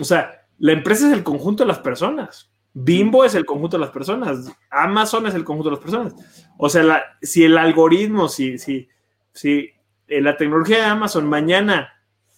O 0.00 0.04
sea, 0.04 0.46
la 0.58 0.70
empresa 0.70 1.08
es 1.08 1.14
el 1.14 1.24
conjunto 1.24 1.64
de 1.64 1.66
las 1.66 1.80
personas. 1.80 2.48
Bimbo 2.74 3.24
es 3.24 3.34
el 3.34 3.44
conjunto 3.44 3.76
de 3.76 3.80
las 3.80 3.90
personas, 3.90 4.56
Amazon 4.70 5.26
es 5.26 5.34
el 5.34 5.42
conjunto 5.42 5.68
de 5.68 5.74
las 5.74 5.82
personas. 5.82 6.14
O 6.56 6.68
sea, 6.68 7.02
si 7.20 7.42
el 7.42 7.58
algoritmo, 7.58 8.28
si, 8.28 8.56
si, 8.56 8.88
si 9.32 9.68
la 10.06 10.36
tecnología 10.36 10.76
de 10.76 10.84
Amazon 10.84 11.28
mañana 11.28 11.92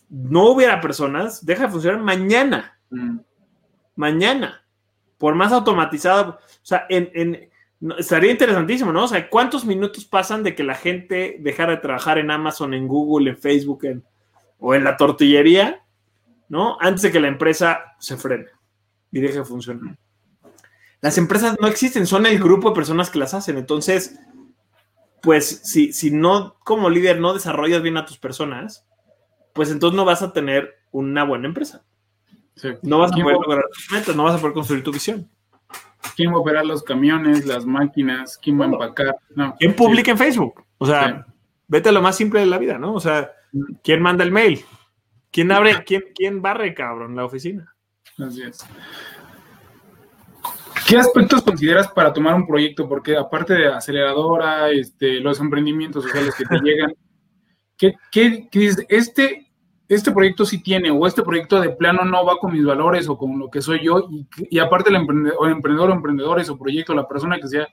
no 0.08 0.48
hubiera 0.48 0.80
personas, 0.80 1.44
deja 1.44 1.66
de 1.66 1.72
funcionar 1.72 2.00
mañana. 2.00 2.78
Mm. 2.88 3.18
Mañana. 3.96 4.64
Por 5.18 5.34
más 5.34 5.52
automatizado. 5.52 6.30
O 6.30 6.64
sea, 6.64 6.86
en, 6.88 7.50
estaría 7.98 8.30
interesantísimo, 8.30 8.92
¿no? 8.92 9.04
O 9.04 9.08
sea, 9.08 9.28
¿cuántos 9.28 9.64
minutos 9.64 10.04
pasan 10.04 10.42
de 10.42 10.54
que 10.54 10.64
la 10.64 10.74
gente 10.74 11.36
dejara 11.40 11.72
de 11.72 11.82
trabajar 11.82 12.18
en 12.18 12.30
Amazon, 12.30 12.74
en 12.74 12.88
Google, 12.88 13.30
en 13.30 13.38
Facebook 13.38 13.84
o 14.58 14.74
en 14.74 14.84
la 14.84 14.96
tortillería, 14.96 15.84
¿no? 16.48 16.76
Antes 16.80 17.02
de 17.02 17.12
que 17.12 17.20
la 17.20 17.28
empresa 17.28 17.94
se 17.98 18.16
frene 18.16 18.46
y 19.10 19.20
deje 19.20 19.38
de 19.38 19.44
funcionar. 19.44 19.96
Las 21.00 21.18
empresas 21.18 21.56
no 21.60 21.68
existen, 21.68 22.06
son 22.06 22.24
el 22.26 22.38
grupo 22.38 22.70
de 22.70 22.74
personas 22.74 23.10
que 23.10 23.18
las 23.18 23.34
hacen. 23.34 23.58
Entonces, 23.58 24.18
pues 25.20 25.60
si, 25.64 25.92
si 25.92 26.10
no, 26.10 26.56
como 26.60 26.88
líder, 26.88 27.20
no 27.20 27.34
desarrollas 27.34 27.82
bien 27.82 27.96
a 27.96 28.06
tus 28.06 28.16
personas, 28.16 28.86
pues 29.52 29.70
entonces 29.70 29.96
no 29.96 30.04
vas 30.04 30.22
a 30.22 30.32
tener 30.32 30.74
una 30.92 31.24
buena 31.24 31.46
empresa. 31.46 31.84
No 32.82 33.00
vas 33.00 33.12
a 33.12 33.16
poder 33.16 33.36
lograr 33.36 33.64
tus 33.72 33.90
metas, 33.90 34.14
no 34.14 34.24
vas 34.24 34.36
a 34.36 34.38
poder 34.38 34.54
construir 34.54 34.84
tu 34.84 34.92
visión. 34.92 35.28
¿Quién 36.16 36.30
va 36.30 36.36
a 36.36 36.40
operar 36.40 36.64
los 36.66 36.82
camiones, 36.82 37.46
las 37.46 37.66
máquinas? 37.66 38.38
¿Quién 38.38 38.60
va 38.60 38.64
a 38.64 38.68
empacar? 38.68 39.16
¿Quién 39.58 39.74
publica 39.74 40.10
en 40.10 40.18
Facebook? 40.18 40.64
O 40.78 40.86
sea, 40.86 41.26
vete 41.66 41.88
a 41.88 41.92
lo 41.92 42.02
más 42.02 42.16
simple 42.16 42.40
de 42.40 42.46
la 42.46 42.58
vida, 42.58 42.78
¿no? 42.78 42.94
O 42.94 43.00
sea, 43.00 43.30
¿quién 43.82 44.02
manda 44.02 44.24
el 44.24 44.30
mail? 44.30 44.64
¿Quién 45.30 45.50
abre, 45.50 45.82
quién, 45.86 46.04
quién 46.14 46.42
barre, 46.42 46.74
cabrón, 46.74 47.16
la 47.16 47.24
oficina? 47.24 47.74
Así 48.18 48.42
es. 48.42 48.64
¿Qué 50.86 50.98
aspectos 50.98 51.42
consideras 51.42 51.88
para 51.88 52.12
tomar 52.12 52.34
un 52.34 52.46
proyecto? 52.46 52.88
Porque 52.88 53.16
aparte 53.16 53.54
de 53.54 53.68
aceleradora, 53.68 54.70
este, 54.70 55.20
los 55.20 55.40
emprendimientos 55.40 56.04
sociales 56.04 56.34
que 56.36 56.44
te 56.44 56.58
llegan, 56.62 56.94
¿qué, 57.76 57.94
qué, 58.12 58.48
dices? 58.52 58.84
Este 58.88 59.50
este 59.88 60.12
proyecto 60.12 60.44
sí 60.46 60.62
tiene, 60.62 60.90
o 60.90 61.06
este 61.06 61.22
proyecto 61.22 61.60
de 61.60 61.70
plano 61.70 62.04
no 62.04 62.24
va 62.24 62.38
con 62.38 62.52
mis 62.52 62.64
valores 62.64 63.08
o 63.08 63.18
con 63.18 63.38
lo 63.38 63.50
que 63.50 63.60
soy 63.60 63.84
yo, 63.84 64.08
y, 64.50 64.58
aparte 64.58 64.90
el 64.90 64.96
emprendedor, 64.96 65.38
o 65.40 65.46
emprendedor 65.46 65.90
o 65.90 65.94
emprendedores 65.94 66.48
o 66.48 66.58
proyecto, 66.58 66.94
la 66.94 67.06
persona 67.06 67.38
que 67.38 67.48
sea, 67.48 67.68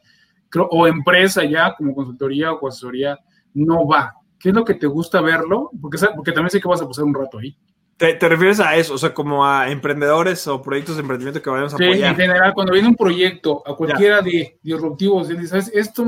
o 0.69 0.87
empresa 0.87 1.43
ya 1.45 1.73
como 1.75 1.95
consultoría 1.95 2.51
o 2.51 2.67
asesoría, 2.67 3.17
no 3.53 3.87
va. 3.87 4.15
¿Qué 4.37 4.49
es 4.49 4.55
lo 4.55 4.65
que 4.65 4.73
te 4.73 4.87
gusta 4.87 5.21
verlo? 5.21 5.69
Porque, 5.79 5.97
porque 6.15 6.31
también 6.31 6.49
sé 6.49 6.59
que 6.59 6.67
vas 6.67 6.81
a 6.81 6.87
pasar 6.87 7.05
un 7.05 7.13
rato 7.13 7.37
ahí. 7.37 7.55
¿Te, 7.95 8.17
refieres 8.27 8.59
a 8.59 8.75
eso? 8.75 8.95
O 8.95 8.97
sea, 8.97 9.13
como 9.13 9.45
a 9.45 9.69
emprendedores 9.69 10.47
o 10.47 10.59
proyectos 10.59 10.95
de 10.95 11.01
emprendimiento 11.03 11.39
que 11.39 11.51
vayamos 11.51 11.75
a 11.75 11.77
sí, 11.77 11.83
en 11.83 12.15
general, 12.15 12.51
cuando 12.55 12.73
viene 12.73 12.87
un 12.87 12.95
proyecto, 12.95 13.61
a 13.63 13.75
cualquiera 13.75 14.23
de 14.23 14.57
disruptivos, 14.63 15.27
dices, 15.27 15.69
esto, 15.71 16.07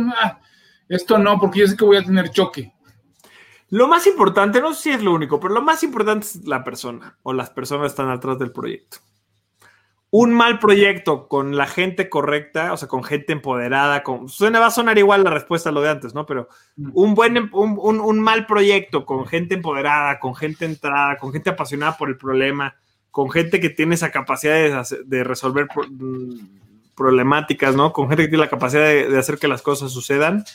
esto 0.90 1.20
no, 1.20 1.40
porque 1.40 1.60
yo 1.60 1.68
sé 1.68 1.78
que 1.78 1.86
voy 1.86 1.98
a 1.98 2.04
tener 2.04 2.32
choque. 2.32 2.74
Lo 3.74 3.88
más 3.88 4.06
importante, 4.06 4.62
no 4.62 4.72
sé 4.76 4.82
si 4.84 4.90
es 4.92 5.02
lo 5.02 5.12
único, 5.12 5.40
pero 5.40 5.52
lo 5.52 5.64
más 5.64 5.82
importante 5.82 6.28
es 6.28 6.46
la 6.46 6.64
persona 6.64 7.18
o 7.24 7.34
las 7.34 7.50
personas 7.50 7.88
están 7.88 8.08
atrás 8.12 8.38
del 8.38 8.52
proyecto. 8.52 8.98
Un 10.12 10.32
mal 10.32 10.60
proyecto 10.60 11.28
con 11.28 11.58
la 11.58 11.66
gente 11.66 12.08
correcta, 12.08 12.72
o 12.72 12.78
sea, 12.78 12.88
con 12.88 13.04
gente 13.04 13.34
empoderada, 13.34 14.04
con, 14.04 14.30
suena, 14.30 14.60
va 14.60 14.68
a 14.68 14.70
sonar 14.70 15.00
igual 15.00 15.24
la 15.24 15.32
respuesta 15.32 15.70
a 15.70 15.72
lo 15.72 15.82
de 15.82 15.90
antes, 15.90 16.14
¿no? 16.14 16.28
Pero 16.28 16.50
mm. 16.76 16.92
un 16.94 17.16
buen, 17.16 17.36
em, 17.36 17.50
un, 17.52 18.00
un, 18.00 18.20
mal 18.20 18.46
proyecto 18.46 19.08
con 19.08 19.26
gente 19.26 19.56
empoderada, 19.56 20.20
con 20.20 20.36
gente 20.36 20.66
entrada, 20.66 21.18
con 21.18 21.32
gente 21.32 21.50
apasionada 21.50 21.98
por 21.98 22.10
el 22.10 22.18
problema, 22.18 22.76
con 23.10 23.32
gente 23.32 23.60
que 23.60 23.72
tiene 23.72 23.96
esa 23.96 24.12
capacidad 24.12 24.54
de, 24.54 25.04
de 25.04 25.24
resolver 25.24 25.66
mm, 25.90 26.94
problemáticas, 26.94 27.76
¿no? 27.76 27.92
Con 27.92 28.08
gente 28.08 28.22
que 28.22 28.30
tiene 28.30 28.44
la 28.44 28.52
capacidad 28.52 28.84
de, 28.84 29.10
de 29.10 29.18
hacer 29.18 29.40
que 29.40 29.48
las 29.48 29.64
cosas 29.64 29.92
sucedan, 29.92 30.46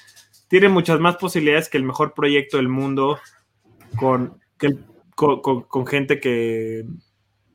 tiene 0.49 0.69
muchas 0.69 0.99
más 0.99 1.17
posibilidades 1.17 1.69
que 1.69 1.77
el 1.77 1.85
mejor 1.85 2.15
proyecto 2.15 2.57
del 2.57 2.69
mundo 2.69 3.19
con, 3.97 4.39
con, 5.15 5.87
gente 5.87 6.21
que, 6.21 6.85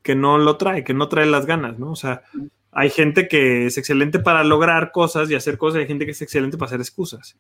que, 0.02 0.16
no 0.16 0.38
lo 0.38 0.58
trae, 0.58 0.84
que 0.84 0.94
no 0.94 1.10
trae 1.10 1.26
las 1.26 1.46
ganas, 1.46 1.80
¿no? 1.80 1.92
O 1.92 1.96
sea, 1.96 2.22
hay 2.72 2.90
gente 2.90 3.28
que 3.28 3.66
es 3.66 3.78
excelente 3.78 4.20
para 4.20 4.44
lograr 4.44 4.92
cosas 4.92 5.30
y 5.30 5.36
hacer 5.36 5.58
cosas, 5.58 5.78
y 5.78 5.82
hay 5.82 5.88
gente 5.88 6.06
que 6.06 6.12
es 6.12 6.22
excelente 6.22 6.58
para 6.58 6.68
hacer 6.68 6.82
excusas. 6.82 7.38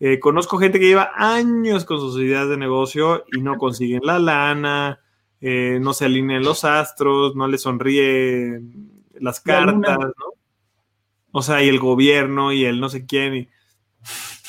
Eh, 0.00 0.18
conozco 0.18 0.58
gente 0.58 0.80
que 0.80 0.86
lleva 0.86 1.12
años 1.14 1.84
con 1.84 2.00
sus 2.00 2.18
ideas 2.18 2.48
de 2.48 2.56
negocio 2.56 3.24
y 3.32 3.42
no 3.42 3.58
consiguen 3.58 4.00
la 4.02 4.18
lana, 4.18 5.00
eh, 5.40 5.78
no 5.80 5.92
se 5.92 6.06
alinean 6.06 6.42
los 6.42 6.64
astros, 6.64 7.36
no 7.36 7.46
le 7.48 7.58
sonríe 7.58 8.60
las 9.18 9.40
cartas, 9.40 9.98
¿no? 9.98 10.32
O 11.32 11.42
sea, 11.42 11.62
y 11.62 11.68
el 11.68 11.78
gobierno 11.78 12.52
y 12.52 12.64
el 12.64 12.80
no 12.80 12.88
sé 12.88 13.06
quién. 13.06 13.34
Y 13.34 13.48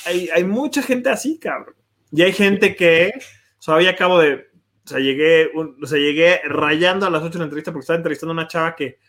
hay, 0.06 0.44
mucha 0.44 0.82
gente 0.82 1.10
así, 1.10 1.40
cabrón. 1.40 1.76
Y 2.12 2.22
hay 2.22 2.34
gente 2.34 2.76
que, 2.76 3.12
hoy 3.68 3.88
acabo 3.88 4.20
de, 4.20 4.48
o 4.84 4.88
sea, 4.88 5.00
llegué, 5.00 5.50
o 5.56 5.86
sea, 5.86 5.98
llegué 5.98 6.42
rayando 6.46 7.06
a 7.06 7.10
las 7.10 7.22
8 7.22 7.34
de 7.34 7.40
la 7.40 7.46
entrevista 7.46 7.72
porque 7.72 7.84
estaba 7.84 7.98
entrevistando 7.98 8.32
a 8.32 8.34
una 8.34 8.48
chava 8.48 8.76
que, 8.76 9.00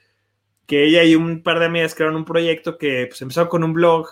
que 0.67 0.85
ella 0.85 1.03
y 1.05 1.15
un 1.15 1.43
par 1.43 1.59
de 1.59 1.67
amigas 1.67 1.95
crearon 1.95 2.17
un 2.17 2.25
proyecto 2.25 2.79
que 2.79 3.07
pues, 3.09 3.21
empezó 3.23 3.49
con 3.49 3.65
un 3.65 3.73
blog 3.73 4.09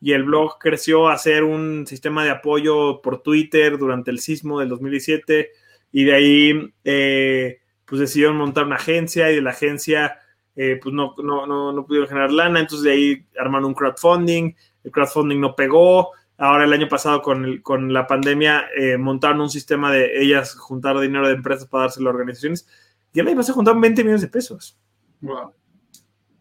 y 0.00 0.12
el 0.12 0.24
blog 0.24 0.58
creció 0.58 1.08
a 1.08 1.16
ser 1.16 1.44
un 1.44 1.86
sistema 1.86 2.24
de 2.24 2.30
apoyo 2.30 3.00
por 3.00 3.22
Twitter 3.22 3.78
durante 3.78 4.10
el 4.10 4.18
sismo 4.18 4.60
del 4.60 4.68
2017 4.68 5.50
y 5.92 6.04
de 6.04 6.14
ahí 6.14 6.74
eh, 6.84 7.60
pues 7.86 8.00
decidieron 8.00 8.36
montar 8.36 8.66
una 8.66 8.76
agencia 8.76 9.30
y 9.30 9.36
de 9.36 9.42
la 9.42 9.50
agencia 9.50 10.18
eh, 10.56 10.78
pues 10.82 10.94
no, 10.94 11.14
no, 11.22 11.46
no, 11.46 11.72
no, 11.72 11.86
pudieron 11.86 12.08
generar 12.08 12.30
lana, 12.32 12.60
entonces 12.60 12.84
de 12.84 12.92
ahí 12.92 13.26
armaron 13.38 13.68
un 13.68 13.74
crowdfunding 13.74 14.54
el 14.84 14.90
crowdfunding 14.90 15.40
no 15.40 15.56
pegó. 15.56 16.12
Ahora 16.36 16.64
el 16.64 16.72
año 16.72 16.88
pasado 16.88 17.22
con, 17.22 17.58
con 17.62 17.92
la 17.92 18.06
pandemia 18.06 18.66
eh, 18.76 18.96
montaron 18.98 19.40
un 19.40 19.50
sistema 19.50 19.90
de 19.92 20.22
ellas 20.22 20.54
juntar 20.54 20.98
dinero 21.00 21.26
de 21.26 21.34
empresas 21.34 21.66
para 21.66 21.84
dárselo 21.84 22.10
a 22.10 22.12
organizaciones. 22.12 22.68
Y 23.12 23.20
el 23.20 23.28
año 23.28 23.36
pasado 23.36 23.54
juntaron 23.54 23.80
20 23.80 24.02
millones 24.02 24.22
de 24.22 24.28
pesos. 24.28 24.78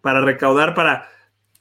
Para 0.01 0.21
recaudar 0.21 0.73
para 0.73 1.07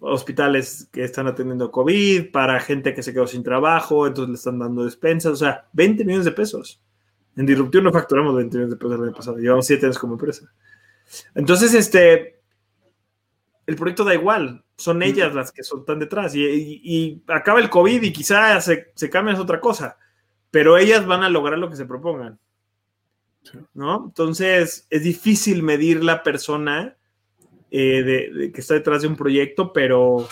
hospitales 0.01 0.89
que 0.93 1.05
están 1.05 1.29
atendiendo 1.29 1.71
COVID, 1.71 2.33
para 2.33 2.59
gente 2.59 2.93
que 2.95 3.03
se 3.03 3.13
quedó 3.13 3.27
sin 3.27 3.43
trabajo, 3.43 4.07
entonces 4.07 4.31
le 4.31 4.37
están 4.37 4.59
dando 4.59 4.85
despensas, 4.85 5.33
o 5.33 5.37
sea, 5.37 5.69
20 5.73 6.05
millones 6.05 6.25
de 6.25 6.33
pesos. 6.33 6.83
En 7.37 7.47
Disruptivo 7.47 7.85
no 7.85 7.93
facturamos 7.93 8.35
20 8.35 8.57
millones 8.57 8.75
de 8.75 8.77
pesos 8.77 8.99
el 8.99 9.05
año 9.05 9.15
pasado, 9.15 9.39
llevamos 9.39 9.67
7 9.67 9.87
años 9.87 9.99
como 9.99 10.15
empresa. 10.15 10.53
Entonces, 11.35 11.73
este, 11.75 12.41
el 13.67 13.77
proyecto 13.77 14.05
da 14.05 14.15
igual, 14.15 14.65
son 14.83 15.03
ellas 15.03 15.35
las 15.35 15.53
que 15.53 15.63
están 15.63 15.99
detrás 15.99 16.35
y, 16.35 17.23
acaba 17.29 17.61
el 17.61 17.71
COVID 17.71 18.03
y 18.03 18.13
quizá 18.13 18.61
se, 18.61 18.93
se 18.95 19.11
cambia 19.11 19.41
otra 19.41 19.61
cosa, 19.61 19.97
pero 20.51 20.77
ellas 20.77 21.07
van 21.07 21.23
a 21.23 21.31
lograr 21.31 21.59
lo 21.59 21.71
que 21.71 21.77
se 21.77 21.87
propongan. 21.87 22.39
¿No? 23.75 24.05
Entonces 24.07 24.87
es 24.89 25.03
difícil 25.03 25.63
medir 25.63 26.05
la 26.05 26.23
persona 26.23 26.97
eh, 27.75 28.03
de, 28.03 28.53
que 28.53 28.61
está 28.61 28.75
detrás 28.75 29.01
de 29.01 29.09
un 29.09 29.17
proyecto, 29.17 29.73
pero, 29.73 30.29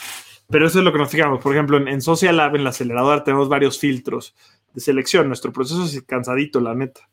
pero 0.49 0.67
eso 0.67 0.79
es 0.79 0.85
lo 0.85 0.93
que 0.93 0.99
nos 0.99 1.11
fijamos. 1.11 1.43
Por 1.43 1.53
ejemplo, 1.53 1.79
en, 1.79 2.03
Social 2.03 2.37
Lab, 2.37 2.55
en 2.55 2.65
la 2.65 2.71
aceleradora, 2.71 3.25
tenemos 3.25 3.49
varios 3.49 3.79
filtros 3.79 4.37
de 4.75 4.81
selección. 4.83 5.27
Nuestro 5.27 5.51
proceso 5.51 5.85
es 5.85 6.03
cansadito, 6.03 6.61
la 6.61 6.75
neta. 6.75 7.09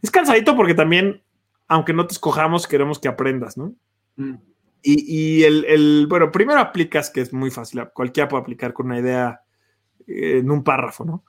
Es 0.00 0.10
cansadito 0.10 0.56
porque 0.56 0.72
también, 0.72 1.22
aunque 1.68 1.92
no 1.92 2.06
te 2.06 2.14
escojamos, 2.14 2.66
queremos 2.66 2.98
que 2.98 3.08
aprendas, 3.08 3.58
¿no? 3.58 3.74
Mm. 4.16 4.36
Y, 4.82 5.42
el, 5.42 6.06
bueno, 6.08 6.32
primero 6.32 6.60
aplicas, 6.60 7.10
que 7.10 7.20
es 7.20 7.32
muy 7.32 7.50
fácil, 7.50 7.82
cualquiera 7.92 8.28
puede 8.28 8.42
aplicar 8.42 8.72
con 8.72 8.86
una 8.86 8.98
idea 8.98 9.42
eh, 10.06 10.38
en 10.38 10.50
un 10.50 10.64
párrafo, 10.64 11.04
¿no? 11.04 11.24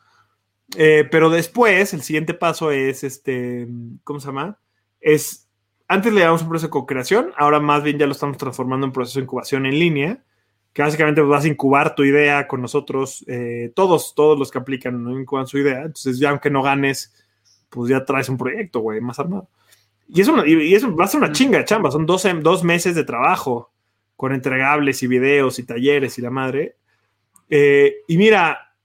Eh, 0.77 1.07
pero 1.11 1.29
después, 1.29 1.93
el 1.93 2.01
siguiente 2.01 2.33
paso 2.33 2.71
es, 2.71 3.03
este, 3.03 3.67
¿cómo 4.03 4.19
se 4.19 4.27
llama? 4.27 4.57
Es, 5.01 5.49
antes 5.87 6.13
le 6.13 6.21
damos 6.21 6.43
un 6.43 6.49
proceso 6.49 6.67
de 6.67 6.71
co-creación, 6.71 7.33
ahora 7.35 7.59
más 7.59 7.83
bien 7.83 7.97
ya 7.97 8.05
lo 8.05 8.13
estamos 8.13 8.37
transformando 8.37 8.85
en 8.85 8.93
proceso 8.93 9.19
de 9.19 9.23
incubación 9.23 9.65
en 9.65 9.77
línea, 9.77 10.23
que 10.71 10.81
básicamente 10.81 11.19
vas 11.19 11.43
a 11.43 11.49
incubar 11.49 11.95
tu 11.95 12.03
idea 12.03 12.47
con 12.47 12.61
nosotros, 12.61 13.25
eh, 13.27 13.73
todos, 13.75 14.15
todos 14.15 14.39
los 14.39 14.49
que 14.49 14.59
aplican, 14.59 15.03
¿no? 15.03 15.19
incuban 15.19 15.47
su 15.47 15.57
idea, 15.57 15.81
entonces 15.81 16.17
ya 16.19 16.29
aunque 16.29 16.49
no 16.49 16.63
ganes, 16.63 17.13
pues 17.69 17.89
ya 17.89 18.05
traes 18.05 18.29
un 18.29 18.37
proyecto, 18.37 18.79
güey, 18.79 19.01
más 19.01 19.19
armado. 19.19 19.49
Y 20.13 20.19
eso, 20.19 20.45
y 20.45 20.75
eso 20.75 20.93
va 20.93 21.05
a 21.05 21.07
ser 21.07 21.21
una 21.21 21.31
chinga 21.31 21.59
de 21.59 21.65
chamba, 21.65 21.89
son 21.89 22.05
dos, 22.05 22.27
dos 22.41 22.65
meses 22.65 22.95
de 22.95 23.05
trabajo 23.05 23.71
con 24.17 24.33
entregables 24.33 25.01
y 25.03 25.07
videos 25.07 25.57
y 25.57 25.65
talleres 25.65 26.17
y 26.17 26.21
la 26.21 26.29
madre. 26.29 26.75
Eh, 27.49 28.03
y 28.07 28.17
mira, 28.17 28.75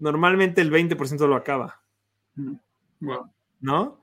normalmente 0.00 0.60
el 0.60 0.72
20% 0.72 1.26
lo 1.28 1.36
acaba. 1.36 1.80
¿No? 3.60 4.00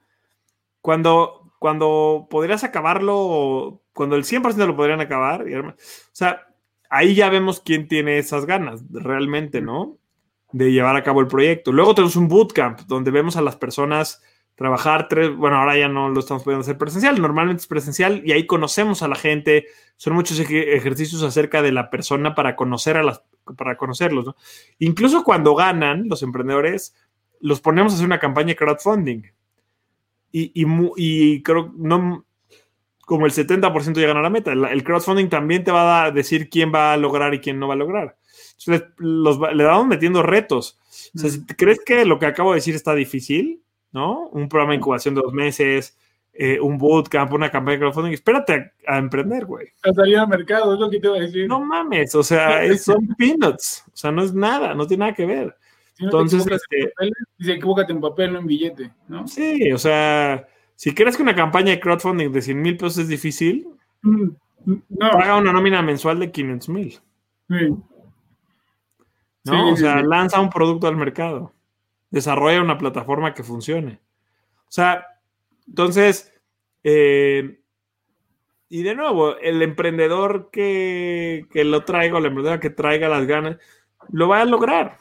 Cuando, 0.80 1.52
cuando 1.60 2.28
podrías 2.30 2.64
acabarlo, 2.64 3.82
cuando 3.94 4.16
el 4.16 4.24
100% 4.24 4.66
lo 4.66 4.78
podrían 4.78 5.02
acabar, 5.02 5.42
o 5.44 5.76
sea, 6.14 6.48
ahí 6.90 7.14
ya 7.14 7.30
vemos 7.30 7.60
quién 7.60 7.90
tiene 7.90 8.20
esas 8.20 8.46
ganas 8.46 8.84
realmente, 8.90 9.60
¿no? 9.60 9.98
De 10.54 10.72
llevar 10.72 10.96
a 10.96 11.04
cabo 11.04 11.20
el 11.20 11.28
proyecto. 11.28 11.74
Luego 11.74 11.94
tenemos 11.94 12.16
un 12.16 12.30
bootcamp 12.30 12.82
donde 12.88 13.12
vemos 13.12 13.36
a 13.36 13.42
las 13.42 13.58
personas 13.58 14.24
trabajar 14.56 15.08
tres, 15.10 15.36
bueno, 15.36 15.58
ahora 15.58 15.78
ya 15.78 15.88
no 15.88 16.10
lo 16.10 16.20
estamos 16.20 16.44
pudiendo 16.44 16.62
hacer 16.62 16.78
presencial, 16.78 17.22
normalmente 17.22 17.62
es 17.62 17.68
presencial 17.68 18.22
y 18.26 18.32
ahí 18.32 18.46
conocemos 18.46 19.04
a 19.04 19.08
la 19.08 19.16
gente, 19.16 19.66
son 19.98 20.14
muchos 20.14 20.40
ejercicios 20.40 21.22
acerca 21.24 21.62
de 21.62 21.72
la 21.72 21.90
persona 21.90 22.36
para 22.36 22.56
conocer 22.56 22.98
a 22.98 23.04
las, 23.04 23.22
para 23.58 23.78
conocerlos, 23.78 24.26
¿no? 24.26 24.36
Incluso 24.80 25.24
cuando 25.24 25.56
ganan 25.56 26.08
los 26.08 26.24
emprendedores, 26.24 26.96
los 27.42 27.60
ponemos 27.60 27.92
a 27.92 27.96
hacer 27.96 28.06
una 28.06 28.20
campaña 28.20 28.48
de 28.48 28.56
crowdfunding 28.56 29.24
y, 30.32 30.52
y, 30.54 30.66
y 30.98 31.44
creo, 31.44 31.74
no, 31.78 32.26
como 33.06 33.26
el 33.26 33.32
70% 33.32 33.96
llegan 33.96 34.18
a 34.18 34.22
la 34.22 34.30
meta, 34.30 34.52
el, 34.52 34.84
crowdfunding 34.84 35.30
también 35.30 35.64
te 35.64 35.72
va 35.72 36.06
a 36.06 36.12
decir 36.12 36.50
quién 36.50 36.74
va 36.74 36.94
a 36.94 36.98
lograr 36.98 37.34
y 37.34 37.40
quién 37.40 37.60
no 37.60 37.68
va 37.68 37.76
a 37.76 37.78
lograr. 37.78 38.18
Entonces, 38.60 38.88
los, 38.98 39.40
le 39.54 39.64
vamos 39.64 39.88
metiendo 39.88 40.24
retos. 40.24 40.80
O 41.16 41.20
sea, 41.20 41.30
si 41.30 41.46
crees 41.46 41.80
que 41.86 42.04
lo 42.04 42.20
que 42.20 42.26
acabo 42.26 42.52
de 42.52 42.56
decir 42.56 42.74
está 42.74 42.96
difícil, 42.96 43.62
¿no? 43.96 44.28
Un 44.28 44.50
programa 44.50 44.74
de 44.74 44.80
incubación 44.80 45.16
de 45.16 45.22
dos 45.22 45.32
meses, 45.32 45.98
eh, 46.34 46.60
un 46.60 46.78
bootcamp, 46.78 47.32
una 47.32 47.50
campaña 47.50 47.76
de 47.76 47.80
crowdfunding. 47.80 48.12
Espérate 48.12 48.74
a, 48.86 48.98
emprender, 48.98 49.46
güey. 49.46 49.70
A 49.84 49.94
salir 49.94 50.18
al 50.18 50.28
mercado, 50.28 50.74
es 50.74 50.80
lo 50.82 50.90
que 50.90 51.00
te 51.00 51.08
iba 51.08 51.16
a 51.16 51.22
decir. 51.22 51.48
No 51.48 51.62
mames, 51.62 52.14
o 52.14 52.22
sea, 52.22 52.60
son 52.78 53.08
peanuts. 53.18 53.86
O 53.88 53.96
sea, 53.96 54.12
no 54.12 54.22
es 54.22 54.34
nada, 54.34 54.74
no 54.74 54.86
tiene 54.86 55.06
nada 55.06 55.16
que 55.16 55.26
ver. 55.26 55.56
Entonces, 55.98 56.46
este, 56.46 56.92
dice, 57.38 57.54
equivócate 57.54 57.94
en 57.94 58.02
papel, 58.02 58.34
no 58.34 58.40
en 58.40 58.48
billete, 58.48 58.92
¿no? 59.08 59.26
Sí, 59.30 59.72
o 59.72 59.78
sea, 59.78 60.46
si 60.76 60.94
crees 60.94 61.16
que 61.16 61.24
una 61.24 61.34
campaña 61.34 61.72
de 61.72 61.80
crowdfunding 61.80 62.34
de 62.34 62.42
100 62.42 62.62
mil 62.62 62.76
pesos 62.76 62.98
es 62.98 63.08
difícil, 63.08 63.66
mm, 64.02 64.28
no. 64.90 65.12
paga 65.12 65.38
una 65.38 65.54
nómina 65.54 65.82
mensual 65.82 66.20
de 66.20 66.34
500 66.34 66.68
mil. 66.68 67.00
Sí. 67.48 67.76
¿No? 69.46 69.72
o 69.72 69.78
sea, 69.78 70.02
lanza 70.02 70.42
un 70.42 70.50
producto 70.50 70.88
al 70.88 70.98
mercado 70.98 71.55
desarrolla 72.16 72.62
una 72.62 72.78
plataforma 72.78 73.34
que 73.34 73.44
funcione. 73.44 74.00
O 74.70 74.72
sea, 74.72 75.06
entonces, 75.68 76.34
eh, 76.82 77.60
y 78.70 78.84
de 78.84 78.96
nuevo, 78.96 79.38
el 79.38 79.62
emprendedor 79.62 80.50
que, 80.50 81.46
lo 81.54 81.84
traiga, 81.84 82.16
o 82.16 82.22
la 82.22 82.30
emprendedora 82.30 82.62
que 82.62 82.70
traiga 82.70 83.10
las 83.10 83.28
ganas, 83.28 83.58
lo 84.08 84.30
va 84.30 84.40
a 84.40 84.46
lograr. 84.46 85.00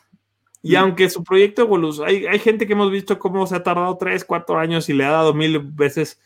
Y 0.61 0.75
aunque 0.75 1.09
su 1.09 1.23
proyecto 1.23 1.63
evoluciona, 1.63 2.11
hay, 2.11 2.27
hay 2.27 2.41
gente 2.41 2.67
que 2.67 2.73
hemos 2.73 2.91
visto 2.91 3.17
cómo 3.21 3.47
se 3.47 3.55
ha 3.55 3.63
tardado 3.63 3.97
tres, 3.97 4.25
cuatro 4.25 4.59
años 4.59 4.89
y 4.89 4.93
le 4.93 5.05
ha 5.05 5.13
dado 5.13 5.35
mil 5.35 5.61
veces 5.61 6.21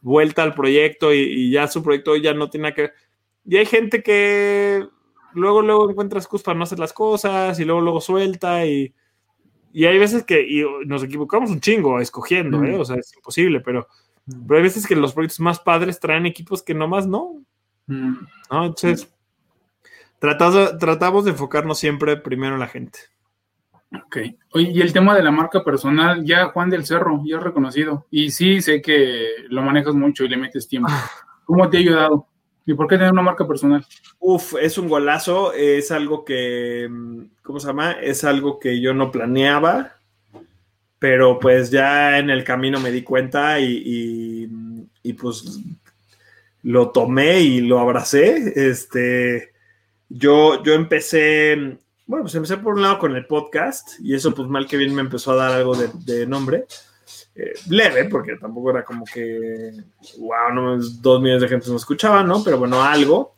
vuelta 0.00 0.42
al 0.42 0.54
proyecto 0.54 1.14
y, 1.14 1.52
ya 1.52 1.68
su 1.68 1.84
proyecto 1.84 2.16
ya 2.16 2.34
no 2.34 2.50
tiene 2.50 2.74
que 2.74 2.90
Y 3.46 3.58
hay 3.58 3.66
gente 3.66 4.02
que 4.02 4.88
luego, 5.34 5.62
luego 5.62 5.88
encuentra 5.88 6.18
excusas 6.18 6.44
para 6.44 6.58
no 6.58 6.64
hacer 6.64 6.80
las 6.80 6.92
cosas 6.92 7.60
y 7.60 7.64
luego, 7.64 7.80
luego 7.80 8.00
suelta 8.00 8.66
y, 8.66 8.92
y 9.72 9.86
hay 9.86 9.98
veces 9.98 10.24
que 10.24 10.64
nos 10.86 11.02
equivocamos 11.02 11.50
un 11.50 11.60
chingo 11.60 12.00
escogiendo, 12.00 12.62
¿eh? 12.64 12.76
o 12.78 12.84
sea, 12.84 12.96
es 12.96 13.14
imposible, 13.14 13.60
pero, 13.60 13.88
pero 14.46 14.58
hay 14.58 14.62
veces 14.62 14.86
que 14.86 14.96
los 14.96 15.12
proyectos 15.12 15.40
más 15.40 15.60
padres 15.60 15.98
traen 15.98 16.26
equipos 16.26 16.62
que 16.62 16.74
nomás 16.74 17.06
no. 17.06 17.42
¿no? 17.86 18.18
Entonces, 18.50 19.12
tratamos, 20.18 20.78
tratamos 20.78 21.24
de 21.24 21.30
enfocarnos 21.30 21.78
siempre 21.78 22.16
primero 22.16 22.54
en 22.54 22.60
la 22.60 22.68
gente. 22.68 22.98
Ok. 23.94 24.18
Oye, 24.52 24.70
y 24.70 24.80
el 24.80 24.92
tema 24.92 25.14
de 25.14 25.22
la 25.22 25.30
marca 25.30 25.62
personal, 25.62 26.24
ya 26.24 26.46
Juan 26.46 26.70
del 26.70 26.86
Cerro, 26.86 27.22
ya 27.24 27.38
reconocido. 27.38 28.06
Y 28.10 28.30
sí, 28.30 28.60
sé 28.62 28.80
que 28.80 29.26
lo 29.48 29.62
manejas 29.62 29.94
mucho 29.94 30.24
y 30.24 30.28
le 30.28 30.36
metes 30.36 30.68
tiempo. 30.68 30.88
¿Cómo 31.44 31.68
te 31.68 31.76
ha 31.76 31.80
ayudado? 31.80 32.26
¿Y 32.64 32.74
por 32.74 32.86
qué 32.86 32.96
tener 32.96 33.12
una 33.12 33.22
marca 33.22 33.46
personal? 33.46 33.84
Uf, 34.18 34.54
es 34.60 34.78
un 34.78 34.88
golazo, 34.88 35.52
es 35.52 35.90
algo 35.90 36.24
que, 36.24 36.88
¿cómo 37.42 37.58
se 37.58 37.66
llama? 37.66 37.92
Es 37.92 38.24
algo 38.24 38.58
que 38.58 38.80
yo 38.80 38.94
no 38.94 39.10
planeaba, 39.10 39.96
pero 40.98 41.38
pues 41.38 41.70
ya 41.70 42.18
en 42.18 42.30
el 42.30 42.44
camino 42.44 42.78
me 42.78 42.92
di 42.92 43.02
cuenta 43.02 43.58
y, 43.58 44.48
y 45.02 45.12
pues 45.14 45.60
lo 46.62 46.90
tomé 46.90 47.40
y 47.40 47.60
lo 47.60 47.80
abracé. 47.80 48.52
Este, 48.68 49.52
yo, 50.08 50.62
yo 50.62 50.74
empecé 50.74 51.78
bueno, 52.12 52.24
pues 52.24 52.34
empecé 52.34 52.56
por 52.58 52.74
un 52.74 52.82
lado 52.82 52.98
con 52.98 53.16
el 53.16 53.26
podcast 53.26 53.98
y 54.00 54.14
eso 54.14 54.34
pues 54.34 54.46
mal 54.46 54.66
que 54.66 54.76
bien 54.76 54.94
me 54.94 55.00
empezó 55.00 55.32
a 55.32 55.36
dar 55.36 55.52
algo 55.52 55.74
de, 55.74 56.26
nombre. 56.26 56.66
Eh, 57.34 57.54
leve, 57.70 58.04
porque 58.06 58.36
tampoco 58.36 58.70
era 58.70 58.84
como 58.84 59.04
que, 59.04 59.72
wow, 60.18 60.52
no, 60.54 60.76
dos 60.76 61.22
millones 61.22 61.42
de 61.42 61.48
gente 61.48 61.70
nos 61.70 61.82
escuchaban, 61.82 62.26
¿no? 62.26 62.44
Pero 62.44 62.58
bueno, 62.58 62.82
algo. 62.82 63.34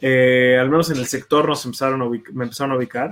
Eh, 0.00 0.56
al 0.58 0.70
menos 0.70 0.90
en 0.90 0.96
el 0.96 1.06
sector 1.06 1.46
nos 1.46 1.64
empezaron 1.64 2.02
a 2.02 2.08
me 2.08 2.44
empezaron 2.44 2.72
a 2.72 2.76
ubicar. 2.76 3.10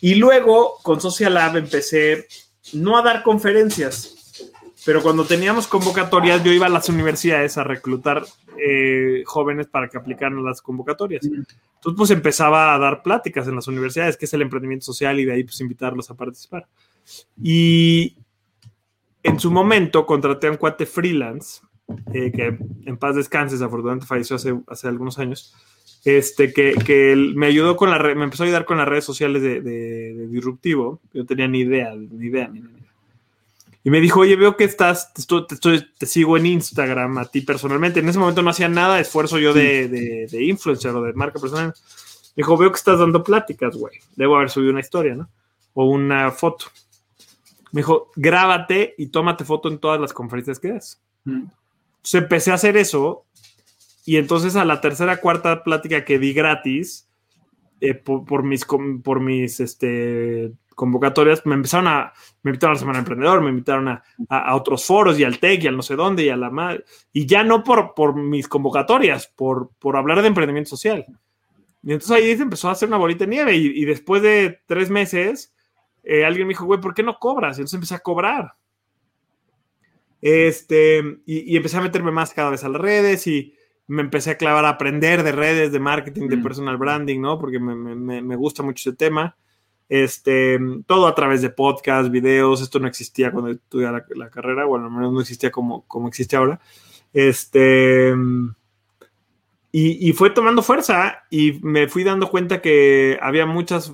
Y 0.00 0.14
luego 0.16 0.78
con 0.82 1.00
Social 1.00 1.34
Lab 1.34 1.56
empecé 1.56 2.26
no 2.74 2.96
a 2.98 3.02
dar 3.02 3.22
conferencias, 3.22 4.52
pero 4.84 5.02
cuando 5.02 5.24
teníamos 5.24 5.66
convocatorias 5.66 6.42
yo 6.44 6.52
iba 6.52 6.66
a 6.66 6.70
las 6.70 6.88
universidades 6.88 7.56
a 7.58 7.64
reclutar 7.64 8.24
eh, 8.58 9.22
jóvenes 9.26 9.66
para 9.66 9.88
que 9.88 9.98
aplicaran 9.98 10.44
las 10.44 10.60
convocatorias. 10.60 11.24
Entonces, 11.24 11.96
pues 11.96 12.10
empezaba 12.10 12.74
a 12.74 12.78
dar 12.78 13.02
pláticas 13.02 13.48
en 13.48 13.56
las 13.56 13.66
universidades, 13.66 14.16
que 14.16 14.26
es 14.26 14.34
el 14.34 14.42
emprendimiento 14.42 14.84
social, 14.84 15.18
y 15.18 15.24
de 15.24 15.32
ahí 15.32 15.44
pues 15.44 15.60
invitarlos 15.60 16.10
a 16.10 16.14
participar. 16.14 16.66
Y 17.42 18.16
en 19.22 19.38
su 19.38 19.50
momento 19.50 20.06
contraté 20.06 20.48
a 20.48 20.50
un 20.50 20.56
cuate 20.56 20.86
freelance, 20.86 21.60
eh, 22.12 22.32
que 22.32 22.58
en 22.86 22.96
paz 22.96 23.16
descanses, 23.16 23.62
afortunadamente 23.62 24.06
falleció 24.06 24.36
hace, 24.36 24.54
hace 24.66 24.88
algunos 24.88 25.18
años, 25.18 25.54
este, 26.04 26.52
que, 26.52 26.74
que 26.74 27.14
me 27.34 27.46
ayudó 27.46 27.76
con 27.76 27.90
la 27.90 27.98
me 28.14 28.24
empezó 28.24 28.42
a 28.42 28.46
ayudar 28.46 28.64
con 28.64 28.78
las 28.78 28.88
redes 28.88 29.04
sociales 29.04 29.42
de, 29.42 29.60
de, 29.60 30.26
Disruptivo. 30.28 31.00
Yo 31.12 31.24
tenía 31.24 31.46
ni 31.46 31.60
idea, 31.60 31.94
ni 31.94 32.26
idea, 32.26 32.48
ni 32.48 32.58
idea. 32.60 32.82
Y 33.84 33.90
me 33.90 34.00
dijo, 34.00 34.20
oye, 34.20 34.36
veo 34.36 34.56
que 34.56 34.64
estás, 34.64 35.12
te, 35.12 35.80
te, 35.98 36.06
sigo 36.06 36.36
en 36.36 36.46
Instagram 36.46 37.18
a 37.18 37.24
ti 37.24 37.40
personalmente. 37.40 38.00
En 38.00 38.08
ese 38.08 38.18
momento 38.18 38.42
no 38.42 38.50
hacía 38.50 38.68
nada 38.68 38.96
de 38.96 39.02
esfuerzo 39.02 39.38
yo 39.38 39.52
de, 39.52 39.88
de, 39.88 40.44
influencer 40.44 40.92
o 40.92 41.02
de 41.02 41.12
marca 41.14 41.40
personal. 41.40 41.68
Me 41.68 42.42
dijo, 42.42 42.56
veo 42.56 42.70
que 42.70 42.76
estás 42.76 43.00
dando 43.00 43.24
pláticas, 43.24 43.76
güey. 43.76 43.98
Debo 44.14 44.36
haber 44.36 44.50
subido 44.50 44.70
una 44.70 44.80
historia, 44.80 45.16
¿no? 45.16 45.28
O 45.74 45.86
una 45.86 46.30
foto. 46.30 46.66
Me 47.72 47.80
dijo, 47.80 48.10
grábate 48.16 48.94
y 48.98 49.08
tómate 49.08 49.44
foto 49.44 49.68
en 49.68 49.78
todas 49.78 50.00
las 50.00 50.12
conferencias 50.12 50.60
que 50.60 50.72
das. 50.72 51.02
Entonces 51.24 52.14
empecé 52.14 52.50
a 52.50 52.54
hacer 52.54 52.76
eso. 52.76 53.24
Y 54.04 54.16
entonces 54.16 54.56
a 54.56 54.64
la 54.64 54.80
tercera, 54.80 55.18
cuarta 55.18 55.64
plática 55.64 56.04
que 56.04 56.18
di 56.18 56.32
gratis, 56.32 57.08
eh, 57.80 57.94
por, 57.94 58.24
por, 58.24 58.42
mis, 58.42 58.64
por 58.64 59.20
mis 59.20 59.60
este, 59.60 60.52
convocatorias, 60.74 61.44
me 61.46 61.54
empezaron 61.54 61.88
a, 61.88 62.12
me 62.42 62.50
invitaron 62.50 62.72
a 62.72 62.74
la 62.74 62.80
Semana 62.80 62.98
Emprendedor, 63.00 63.40
me 63.40 63.50
invitaron 63.50 63.88
a, 63.88 64.02
a, 64.28 64.54
otros 64.54 64.84
foros 64.84 65.18
y 65.18 65.24
al 65.24 65.38
TEC 65.38 65.64
y 65.64 65.66
al 65.66 65.76
no 65.76 65.82
sé 65.82 65.96
dónde 65.96 66.24
y 66.24 66.28
a 66.28 66.36
la 66.36 66.50
madre, 66.50 66.84
y 67.12 67.26
ya 67.26 67.42
no 67.44 67.64
por, 67.64 67.94
por 67.94 68.14
mis 68.14 68.48
convocatorias, 68.48 69.28
por, 69.28 69.70
por 69.78 69.96
hablar 69.96 70.20
de 70.20 70.28
emprendimiento 70.28 70.70
social. 70.70 71.06
Y 71.82 71.92
entonces 71.92 72.16
ahí 72.16 72.36
se 72.36 72.42
empezó 72.42 72.68
a 72.68 72.72
hacer 72.72 72.88
una 72.88 72.98
bolita 72.98 73.24
de 73.24 73.30
nieve 73.30 73.56
y, 73.56 73.84
después 73.84 74.22
de 74.22 74.60
tres 74.66 74.88
meses, 74.88 75.52
eh, 76.02 76.24
alguien 76.24 76.46
me 76.46 76.52
dijo, 76.52 76.64
güey, 76.64 76.80
¿por 76.80 76.94
qué 76.94 77.02
no 77.02 77.18
cobras? 77.18 77.56
Y 77.56 77.60
entonces 77.60 77.74
empecé 77.74 77.94
a 77.94 78.00
cobrar. 78.00 78.54
Este, 80.20 81.02
y, 81.26 81.56
empecé 81.56 81.76
a 81.78 81.82
meterme 81.82 82.12
más 82.12 82.32
cada 82.32 82.50
vez 82.50 82.62
a 82.64 82.68
las 82.68 82.80
redes 82.80 83.26
y 83.26 83.54
me 83.88 84.02
empecé 84.02 84.30
a 84.30 84.38
clavar 84.38 84.64
a 84.64 84.70
aprender 84.70 85.22
de 85.22 85.32
redes, 85.32 85.72
de 85.72 85.80
marketing, 85.80 86.28
de 86.28 86.36
mm. 86.36 86.42
personal 86.42 86.76
branding, 86.76 87.20
¿no? 87.20 87.38
Porque 87.38 87.58
me, 87.58 87.74
me, 87.74 88.22
me 88.22 88.36
gusta 88.36 88.62
mucho 88.62 88.88
ese 88.88 88.96
tema. 88.96 89.36
Este, 89.94 90.58
todo 90.86 91.06
a 91.06 91.14
través 91.14 91.42
de 91.42 91.50
podcasts, 91.50 92.10
videos, 92.10 92.62
esto 92.62 92.78
no 92.78 92.88
existía 92.88 93.30
cuando 93.30 93.50
estudiaba 93.50 94.02
la, 94.14 94.30
carrera, 94.30 94.64
bueno, 94.64 94.86
al 94.86 94.90
menos 94.90 95.12
no 95.12 95.20
existía 95.20 95.50
como, 95.50 95.82
como 95.86 96.08
existe 96.08 96.34
ahora. 96.34 96.60
Este, 97.12 98.14
y, 99.70 100.12
fue 100.14 100.30
tomando 100.30 100.62
fuerza 100.62 101.24
y 101.28 101.60
me 101.62 101.88
fui 101.88 102.04
dando 102.04 102.30
cuenta 102.30 102.62
que 102.62 103.18
había 103.20 103.44
muchas, 103.44 103.92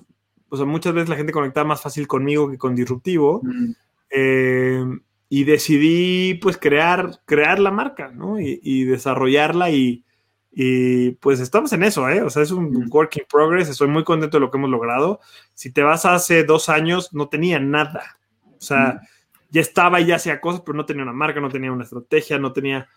o 0.49 0.57
sea, 0.57 0.66
muchas 0.66 0.94
veces 0.94 1.09
la 1.09 1.16
gente 1.16 1.32
conectaba 1.32 1.68
más 1.68 1.80
fácil 1.80 2.07
conmigo 2.07 2.51
que 2.51 2.59
con 2.59 2.74
Disruptivo. 2.74 3.40
Mm. 3.42 3.70
Eh, 4.11 4.84
y 5.30 5.44
decidí 5.44 6.34
pues 6.34 6.57
crear, 6.57 7.20
crear 7.26 7.59
la 7.59 7.70
marca, 7.70 8.09
¿no? 8.09 8.40
y 8.40 8.84
desarrollarla 8.84 9.70
y, 9.70 10.03
y 10.61 11.12
pues 11.12 11.40
estamos 11.40 11.72
en 11.72 11.84
eso, 11.84 12.09
¿eh? 12.09 12.22
O 12.22 12.30
sea, 12.30 12.42
es 12.42 12.51
un 12.51 12.88
work 12.90 13.16
in 13.16 13.24
progress. 13.30 13.68
Estoy 13.68 13.86
muy 13.86 14.03
contento 14.05 14.38
de 14.38 14.40
lo 14.40 14.51
que 14.51 14.59
hemos 14.59 14.70
logrado. 14.70 15.20
Si 15.55 15.70
te 15.70 15.82
vas 15.82 16.05
hace 16.05 16.42
dos 16.44 16.68
años, 16.68 17.12
no 17.12 17.28
tenía 17.28 17.61
nada. 17.61 18.18
O 18.44 18.61
sea, 18.61 19.01
ya 19.51 19.61
estaba 19.61 20.01
y 20.01 20.07
ya 20.07 20.16
hacía 20.16 20.40
cosas, 20.40 20.62
pero 20.62 20.76
no 20.76 20.84
tenía 20.84 21.05
una 21.05 21.12
marca, 21.12 21.40
no 21.40 21.49
tenía 21.49 21.70
una 21.70 21.84
estrategia, 21.84 22.38
no 22.38 22.53
tenía. 22.53 22.88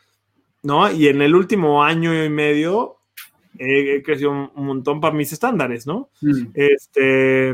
¿No? 0.63 0.91
Y 0.91 1.07
en 1.07 1.21
el 1.21 1.35
último 1.35 1.83
año 1.83 2.23
y 2.23 2.29
medio 2.29 3.00
he 3.57 4.01
crecido 4.03 4.31
un, 4.31 4.65
montón 4.65 4.99
para 5.01 5.15
mis 5.15 5.31
estándares, 5.31 5.85
¿no? 5.87 6.09
Este. 6.53 7.53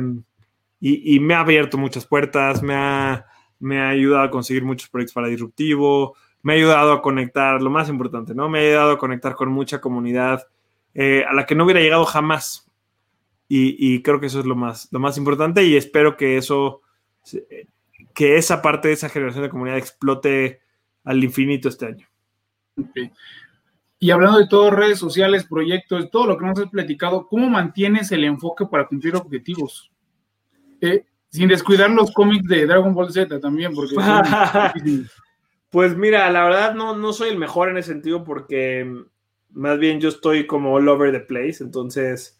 Y, 0.80 1.20
me 1.20 1.34
ha 1.34 1.40
abierto 1.40 1.78
muchas 1.78 2.06
puertas, 2.06 2.62
me 2.62 2.76
ha, 2.76 3.26
me 3.60 3.80
ha 3.80 3.90
ayudado 3.90 4.24
a 4.24 4.30
conseguir 4.30 4.64
muchos 4.64 4.90
proyectos 4.90 5.14
para 5.14 5.28
Disruptivo 5.28 6.16
me 6.48 6.54
ha 6.54 6.56
ayudado 6.56 6.94
a 6.94 7.02
conectar, 7.02 7.62
lo 7.62 7.70
más 7.70 7.90
importante, 7.90 8.34
¿no? 8.34 8.48
Me 8.48 8.60
ha 8.60 8.62
ayudado 8.62 8.92
a 8.92 8.98
conectar 8.98 9.36
con 9.36 9.50
mucha 9.50 9.82
comunidad 9.82 10.48
eh, 10.94 11.26
a 11.28 11.34
la 11.34 11.46
que 11.46 11.56
no 11.56 11.66
hubiera 11.66 11.82
llegado 11.82 12.06
jamás. 12.06 12.72
Y, 13.50 14.02
creo 14.02 14.20
que 14.20 14.28
eso 14.28 14.40
es 14.40 14.46
lo 14.46 14.56
más, 14.56 14.88
lo 14.92 15.00
más 15.00 15.18
importante 15.18 15.64
y 15.64 15.78
espero 15.78 16.16
que 16.16 16.38
eso, 16.38 16.82
que 18.14 18.38
esa 18.38 18.62
parte 18.62 18.90
de 18.90 18.94
esa 18.94 19.10
generación 19.10 19.44
de 19.44 19.50
comunidad 19.50 19.78
explote 19.78 20.62
al 21.04 21.22
infinito 21.24 21.68
este 21.68 21.86
año. 21.86 22.08
Y 24.00 24.12
hablando 24.12 24.38
de 24.38 24.48
todo, 24.48 24.70
redes 24.70 25.00
sociales, 25.00 25.46
proyectos, 25.46 26.12
todo 26.12 26.28
lo 26.28 26.38
que 26.38 26.46
nos 26.46 26.60
has 26.60 26.70
platicado, 26.70 27.28
¿cómo 27.28 27.50
mantienes 27.50 28.12
el 28.12 28.24
enfoque 28.24 28.66
para 28.66 28.88
cumplir 28.88 29.16
objetivos? 29.16 29.92
Eh, 30.82 31.06
sin 31.30 31.48
descuidar 31.48 31.90
los 31.90 32.12
cómics 32.12 32.48
de 32.48 32.66
Dragon 32.66 32.94
Ball 32.94 33.12
Z 33.12 33.40
también, 33.40 33.74
porque... 33.74 33.96
Pues 35.70 35.98
mira, 35.98 36.30
la 36.32 36.46
verdad 36.46 36.76
no, 36.76 36.96
no 36.96 37.12
soy 37.12 37.30
el 37.30 37.38
mejor 37.38 37.70
en 37.70 37.78
ese 37.78 37.92
sentido 37.92 38.24
porque 38.24 38.90
más 39.52 39.78
bien 39.78 40.00
yo 40.00 40.10
estoy 40.10 40.48
como 40.48 40.74
all 40.74 40.88
over 40.88 41.12
the 41.12 41.20
place, 41.20 41.58
entonces 41.62 42.40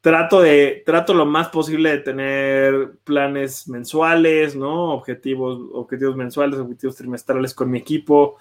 trato 0.00 0.40
de, 0.40 0.82
trato 0.84 1.14
lo 1.14 1.26
más 1.26 1.48
posible 1.48 1.90
de 1.90 1.98
tener 1.98 2.98
planes 3.04 3.68
mensuales, 3.68 4.56
¿no? 4.56 4.94
Objetivos, 4.94 5.60
objetivos 5.72 6.16
mensuales, 6.16 6.58
objetivos 6.58 6.96
trimestrales 6.96 7.54
con 7.54 7.70
mi 7.70 7.78
equipo. 7.78 8.36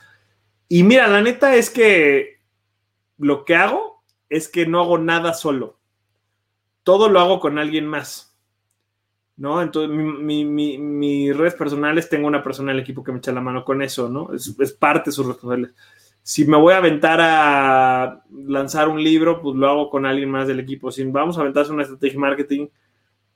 Y 0.69 0.83
mira, 0.83 1.07
la 1.07 1.21
neta 1.21 1.55
es 1.55 1.69
que 1.69 2.39
lo 3.17 3.43
que 3.43 3.55
hago 3.55 4.03
es 4.29 4.47
que 4.47 4.65
no 4.65 4.79
hago 4.79 4.97
nada 4.97 5.33
solo. 5.33 5.79
Todo 6.83 7.09
lo 7.09 7.19
hago 7.19 7.41
con 7.41 7.59
alguien 7.59 7.85
más. 7.85 8.29
¿no? 9.39 9.61
Entonces, 9.61 9.89
mi, 9.89 10.43
mi, 10.43 10.77
mis 10.77 11.35
redes 11.35 11.55
personales, 11.55 12.09
tengo 12.09 12.27
una 12.27 12.43
persona 12.43 12.73
del 12.73 12.81
equipo 12.81 13.03
que 13.03 13.13
me 13.13 13.19
echa 13.19 13.31
la 13.31 13.39
mano 13.39 13.63
con 13.63 13.81
eso, 13.81 14.09
¿no? 14.09 14.33
Es, 14.33 14.53
parte 14.73 15.09
de 15.09 15.13
sus 15.13 15.25
responsabilidades. 15.25 15.77
Si 16.21 16.43
me 16.43 16.57
voy 16.57 16.73
a 16.73 16.77
aventar 16.77 17.19
a 17.21 18.21
lanzar 18.29 18.89
un 18.89 19.01
libro, 19.01 19.41
pues 19.41 19.55
lo 19.55 19.69
hago 19.69 19.89
con 19.89 20.05
alguien 20.05 20.29
más 20.29 20.45
del 20.45 20.59
equipo. 20.59 20.91
Si 20.91 21.05
vamos 21.05 21.37
a 21.37 21.41
aventarse 21.41 21.71
una 21.71 21.83
estrategia 21.83 22.19
marketing, 22.19 22.67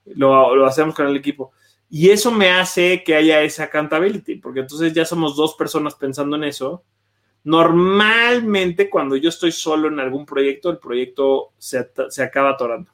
lo, 0.08 0.54
lo 0.58 0.66
hacemos 0.66 0.94
con 0.94 1.08
el 1.08 1.16
equipo. 1.16 1.54
Y 1.90 2.10
eso 2.10 2.32
me 2.32 2.50
hace 2.50 3.02
que 3.06 3.16
haya 3.16 3.42
esa 3.42 3.64
accountability, 3.64 4.36
porque 4.36 4.60
entonces 4.60 4.92
ya 4.92 5.06
somos 5.06 5.38
dos 5.38 5.56
personas 5.56 5.96
pensando 5.96 6.36
en 6.36 6.44
eso. 6.44 6.84
Normalmente, 7.46 8.90
cuando 8.90 9.16
yo 9.18 9.30
estoy 9.30 9.52
solo 9.52 9.90
en 9.90 10.00
algún 10.00 10.26
proyecto, 10.26 10.70
el 10.70 10.78
proyecto 10.78 11.54
se, 11.58 11.90
se 12.10 12.24
acaba 12.24 12.52
atorando. 12.52 12.92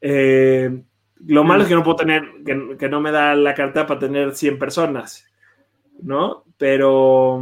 Eh, 0.00 0.82
Lo 1.26 1.44
malo 1.44 1.62
es 1.62 1.68
que 1.68 1.74
no 1.74 1.82
puedo 1.82 1.96
tener, 1.96 2.22
que, 2.44 2.76
que 2.78 2.88
no 2.88 3.00
me 3.00 3.10
da 3.10 3.34
la 3.34 3.54
carta 3.54 3.86
para 3.86 4.00
tener 4.00 4.34
100 4.34 4.58
personas, 4.58 5.26
¿no? 6.02 6.44
Pero, 6.56 7.40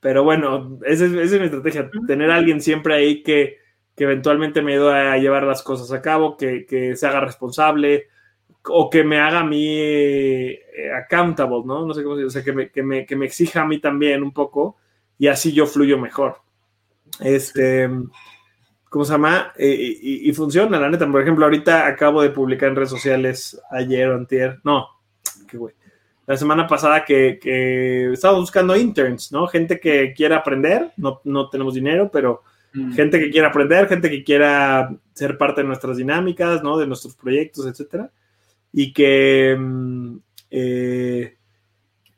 pero 0.00 0.24
bueno, 0.24 0.78
esa 0.84 1.04
es, 1.06 1.12
esa 1.12 1.34
es 1.34 1.40
mi 1.40 1.46
estrategia, 1.46 1.90
tener 2.06 2.30
a 2.30 2.36
alguien 2.36 2.60
siempre 2.60 2.94
ahí 2.94 3.22
que, 3.22 3.58
que 3.94 4.04
eventualmente 4.04 4.62
me 4.62 4.74
ayude 4.74 4.94
a 4.94 5.18
llevar 5.18 5.42
las 5.44 5.62
cosas 5.62 5.92
a 5.92 6.00
cabo, 6.02 6.36
que, 6.36 6.64
que 6.66 6.96
se 6.96 7.06
haga 7.06 7.20
responsable 7.20 8.08
o 8.64 8.88
que 8.90 9.04
me 9.04 9.18
haga 9.18 9.40
a 9.40 9.44
mí 9.44 9.66
eh, 9.68 10.92
accountable, 10.96 11.62
¿no? 11.64 11.86
No 11.86 11.94
sé 11.94 12.02
cómo 12.02 12.16
decir, 12.16 12.26
o 12.26 12.30
sea, 12.30 12.44
que 12.44 12.52
me, 12.52 12.70
que, 12.70 12.82
me, 12.82 13.06
que 13.06 13.16
me 13.16 13.26
exija 13.26 13.62
a 13.62 13.66
mí 13.66 13.80
también 13.80 14.22
un 14.22 14.32
poco 14.32 14.76
y 15.18 15.28
así 15.28 15.52
yo 15.52 15.66
fluyo 15.66 15.98
mejor. 15.98 16.36
Este, 17.20 17.88
¿cómo 18.88 19.04
se 19.04 19.12
llama? 19.12 19.52
Eh, 19.56 19.98
y, 20.02 20.28
y, 20.28 20.32
funciona, 20.32 20.78
la 20.78 20.90
neta. 20.90 21.10
Por 21.10 21.22
ejemplo, 21.22 21.44
ahorita 21.44 21.86
acabo 21.86 22.22
de 22.22 22.30
publicar 22.30 22.68
en 22.68 22.76
redes 22.76 22.90
sociales 22.90 23.60
ayer 23.70 24.08
o 24.08 24.14
antier, 24.14 24.60
no, 24.64 24.86
qué 25.48 25.56
güey. 25.56 25.74
La 26.26 26.36
semana 26.36 26.66
pasada 26.68 27.04
que, 27.04 27.38
que 27.40 28.12
estaba 28.12 28.38
buscando 28.38 28.76
interns, 28.76 29.32
¿no? 29.32 29.46
Gente 29.48 29.80
que 29.80 30.14
quiera 30.14 30.36
aprender, 30.36 30.92
no, 30.96 31.20
no 31.24 31.50
tenemos 31.50 31.74
dinero, 31.74 32.10
pero 32.12 32.42
mm. 32.72 32.92
gente 32.92 33.18
que 33.18 33.30
quiera 33.30 33.48
aprender, 33.48 33.88
gente 33.88 34.08
que 34.08 34.22
quiera 34.22 34.94
ser 35.12 35.36
parte 35.36 35.62
de 35.62 35.66
nuestras 35.66 35.96
dinámicas, 35.96 36.62
¿no? 36.62 36.78
De 36.78 36.86
nuestros 36.86 37.16
proyectos, 37.16 37.66
etcétera. 37.66 38.10
Y 38.72 38.92
que, 38.92 39.56
mm, 39.58 40.16
eh, 40.50 41.36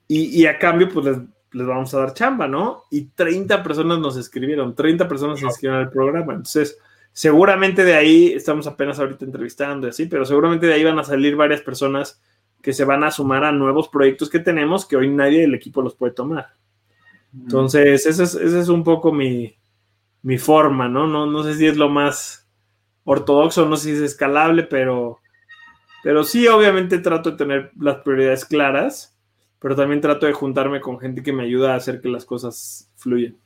y, 0.07 0.47
a 0.47 0.59
cambio, 0.59 0.89
pues 0.89 1.07
les, 1.07 1.19
les, 1.53 1.67
vamos 1.67 1.93
a 1.95 1.99
dar 1.99 2.15
chamba, 2.15 2.47
¿no? 2.47 2.85
Y 2.91 3.07
30 3.07 3.63
personas 3.63 3.99
nos 3.99 4.17
escribieron, 4.17 4.75
30 4.75 5.09
personas 5.09 5.41
se 5.41 5.47
inscribieron 5.47 5.85
al 5.85 5.91
programa. 5.91 6.33
Entonces, 6.33 6.79
seguramente 7.13 7.85
de 7.85 7.95
ahí, 7.95 8.33
estamos 8.33 8.67
apenas 8.67 8.99
ahorita 8.99 9.25
entrevistando 9.25 9.87
y 9.87 9.91
así, 9.91 10.07
pero 10.07 10.25
seguramente 10.25 10.67
de 10.67 10.75
ahí 10.75 10.85
van 10.85 10.99
a 10.99 11.05
salir 11.05 11.37
varias 11.37 11.63
personas 11.63 12.21
que 12.61 12.73
se 12.73 12.85
van 12.85 13.05
a 13.05 13.11
sumar 13.11 13.45
a 13.45 13.53
nuevos 13.53 13.89
proyectos 13.89 14.31
que 14.31 14.39
tenemos 14.39 14.87
que 14.87 14.97
hoy 14.97 15.09
nadie 15.11 15.43
del 15.43 15.55
equipo 15.55 15.83
los 15.83 15.95
puede 15.95 16.13
tomar. 16.13 16.55
Entonces, 17.33 18.07
esa 18.07 18.23
es, 18.23 18.35
ese 18.35 18.61
es 18.61 18.69
un 18.69 18.85
poco 18.85 19.13
mi, 19.13 19.57
mi 20.23 20.39
forma, 20.39 20.89
¿no? 20.89 21.07
¿no? 21.07 21.27
No 21.27 21.43
sé 21.43 21.55
si 21.55 21.67
es 21.67 21.77
lo 21.77 21.89
más 21.89 22.49
ortodoxo, 23.05 23.69
no 23.69 23.77
sé 23.77 23.85
si 23.85 23.91
es 23.93 24.01
escalable, 24.01 24.63
pero, 24.63 25.21
pero 26.05 26.23
sí, 26.23 26.47
obviamente 26.49 26.99
trato 26.99 27.31
de 27.31 27.39
tener 27.39 27.73
las 27.81 28.03
prioridades 28.03 28.45
claras, 28.45 29.17
pero 29.59 29.75
también 29.75 30.03
trato 30.03 30.27
de 30.27 30.35
juntarme 30.35 30.83
con 30.83 31.01
gente 31.01 31.23
que 31.23 31.33
me 31.33 31.45
ayuda 31.45 31.73
a 31.73 31.77
hacer 31.77 32.03
que 32.03 32.11
las 32.11 32.27
cosas 32.27 32.93
fluyan. 32.97 33.39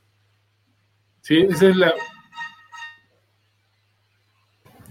Sí, 1.21 1.37
esa 1.37 1.69
es 1.69 1.77
la... 1.77 1.93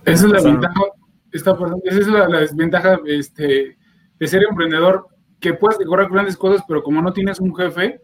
Esa 0.06 0.26
es 0.26 0.32
la 0.32 0.40
ventaja, 0.40 0.80
esta, 1.30 1.58
esa 1.84 1.98
es 1.98 2.06
la, 2.08 2.28
la 2.28 2.40
desventaja 2.40 2.98
este, 3.04 3.76
de 4.18 4.26
ser 4.26 4.42
emprendedor, 4.48 5.06
que 5.38 5.52
puedes 5.52 5.78
decorar 5.78 6.10
grandes 6.10 6.38
cosas, 6.38 6.64
pero 6.66 6.82
como 6.82 7.02
no 7.02 7.12
tienes 7.12 7.38
un 7.38 7.54
jefe, 7.54 8.00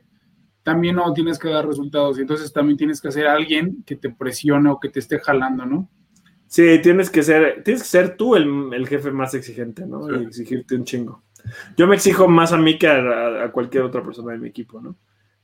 también 0.63 0.97
no 0.97 1.11
tienes 1.15 1.39
que 1.39 1.49
dar 1.49 1.67
resultados. 1.67 2.19
Y 2.19 2.21
entonces 2.21 2.53
también 2.53 2.77
tienes 2.77 3.01
que 3.01 3.11
ser 3.11 3.29
alguien 3.29 3.83
que 3.87 3.97
te 3.97 4.11
presione 4.11 4.69
o 4.69 4.79
que 4.79 4.91
te 4.91 4.99
esté 4.99 5.19
jalando, 5.21 5.65
¿no? 5.65 5.89
Sí, 6.47 6.79
tienes 6.83 7.11
que 7.11 7.23
ser, 7.23 7.63
tienes 7.65 7.83
que 7.83 7.89
ser 7.89 8.17
tú 8.17 8.37
el, 8.37 8.73
el 8.73 8.87
jefe 8.87 9.11
más 9.11 9.35
exigente, 9.35 9.87
¿no? 9.87 10.07
Sí. 10.07 10.15
Y 10.21 10.25
exigirte 10.25 10.75
un 10.77 10.85
chingo. 10.85 11.23
Yo 11.77 11.87
me 11.87 11.97
exijo 11.97 12.29
más 12.29 12.53
a 12.53 12.59
mí 12.59 12.79
que 12.79 12.87
a, 12.87 13.45
a, 13.45 13.53
cualquier 13.53 13.83
otra 13.83 14.03
persona 14.03 14.33
de 14.33 14.39
mi 14.39 14.49
equipo, 14.49 14.81
¿no? 14.81 14.97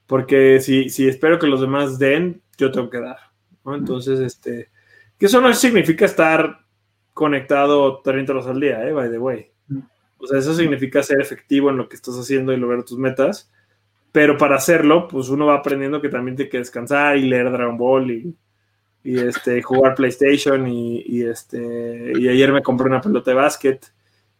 Porque 0.06 0.60
si, 0.60 0.88
si 0.88 1.08
espero 1.08 1.38
que 1.38 1.46
los 1.46 1.60
demás 1.60 1.98
den, 1.98 2.42
yo 2.56 2.70
tengo 2.70 2.90
que 2.90 3.00
dar, 3.00 3.18
¿no? 3.64 3.74
Entonces, 3.74 4.20
este, 4.20 4.70
que 5.18 5.26
eso 5.26 5.40
no 5.40 5.52
significa 5.52 6.04
estar 6.04 6.64
conectado 7.12 8.00
30 8.02 8.32
horas 8.32 8.46
al 8.46 8.60
día, 8.60 8.88
¿eh? 8.88 8.92
By 8.92 9.10
the 9.10 9.18
way. 9.18 9.50
O 10.18 10.26
sea, 10.26 10.38
eso 10.38 10.54
significa 10.54 11.02
ser 11.02 11.20
efectivo 11.20 11.70
en 11.70 11.76
lo 11.76 11.88
que 11.88 11.96
estás 11.96 12.18
haciendo 12.18 12.52
y 12.52 12.56
lograr 12.56 12.84
tus 12.84 12.98
metas. 12.98 13.50
Pero 14.12 14.36
para 14.36 14.56
hacerlo, 14.56 15.08
pues 15.08 15.28
uno 15.28 15.46
va 15.46 15.56
aprendiendo 15.56 16.00
que 16.00 16.08
también 16.08 16.36
tiene 16.36 16.50
que 16.50 16.58
descansar 16.58 17.16
y 17.16 17.28
leer 17.28 17.50
Dragon 17.50 17.78
Ball 17.78 18.10
y, 18.10 18.36
y 19.02 19.18
este, 19.18 19.62
jugar 19.62 19.94
PlayStation 19.94 20.66
y, 20.66 21.02
y, 21.06 21.22
este, 21.22 22.12
y 22.18 22.28
ayer 22.28 22.52
me 22.52 22.62
compré 22.62 22.86
una 22.86 23.00
pelota 23.00 23.30
de 23.30 23.36
básquet. 23.36 23.92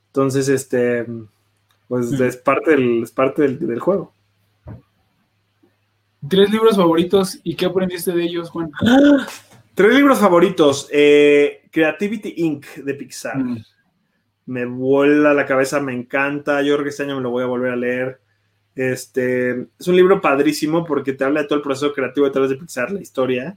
Entonces, 0.09 0.49
este, 0.49 1.07
pues 1.89 2.13
es 2.13 2.37
parte 2.37 2.73
del, 2.73 3.03
es 3.03 3.11
parte 3.11 3.43
del, 3.43 3.59
del 3.59 3.81
juego. 3.81 4.13
¿Tres 6.29 6.51
libros 6.51 6.77
favoritos 6.77 7.39
y 7.43 7.55
qué 7.55 7.67
aprendiste 7.67 8.13
de 8.13 8.23
ellos, 8.23 8.51
Juan? 8.51 8.71
Tres 9.75 9.95
libros 9.95 10.19
favoritos. 10.19 10.89
Eh, 10.93 11.63
Creativity 11.71 12.35
Inc. 12.37 12.67
de 12.77 12.95
Pixar. 12.95 13.39
Mm 13.39 13.65
me 14.51 14.65
vuela 14.65 15.33
la 15.33 15.47
cabeza, 15.47 15.81
me 15.81 15.95
encanta. 15.95 16.61
Yo 16.61 16.75
creo 16.75 16.83
que 16.83 16.91
este 16.91 17.05
año 17.05 17.17
me 17.17 17.23
lo 17.23 17.31
voy 17.31 17.45
a 17.45 17.47
volver 17.47 17.73
a 17.73 17.77
leer. 17.77 18.21
Este, 18.75 19.69
es 19.79 19.87
un 19.87 19.95
libro 19.95 20.21
padrísimo 20.21 20.85
porque 20.85 21.13
te 21.13 21.23
habla 21.23 21.43
de 21.43 21.47
todo 21.47 21.59
el 21.59 21.63
proceso 21.63 21.93
creativo 21.93 22.27
detrás 22.27 22.51
de 22.51 22.57
Pixar, 22.57 22.91
la 22.91 23.01
historia, 23.01 23.57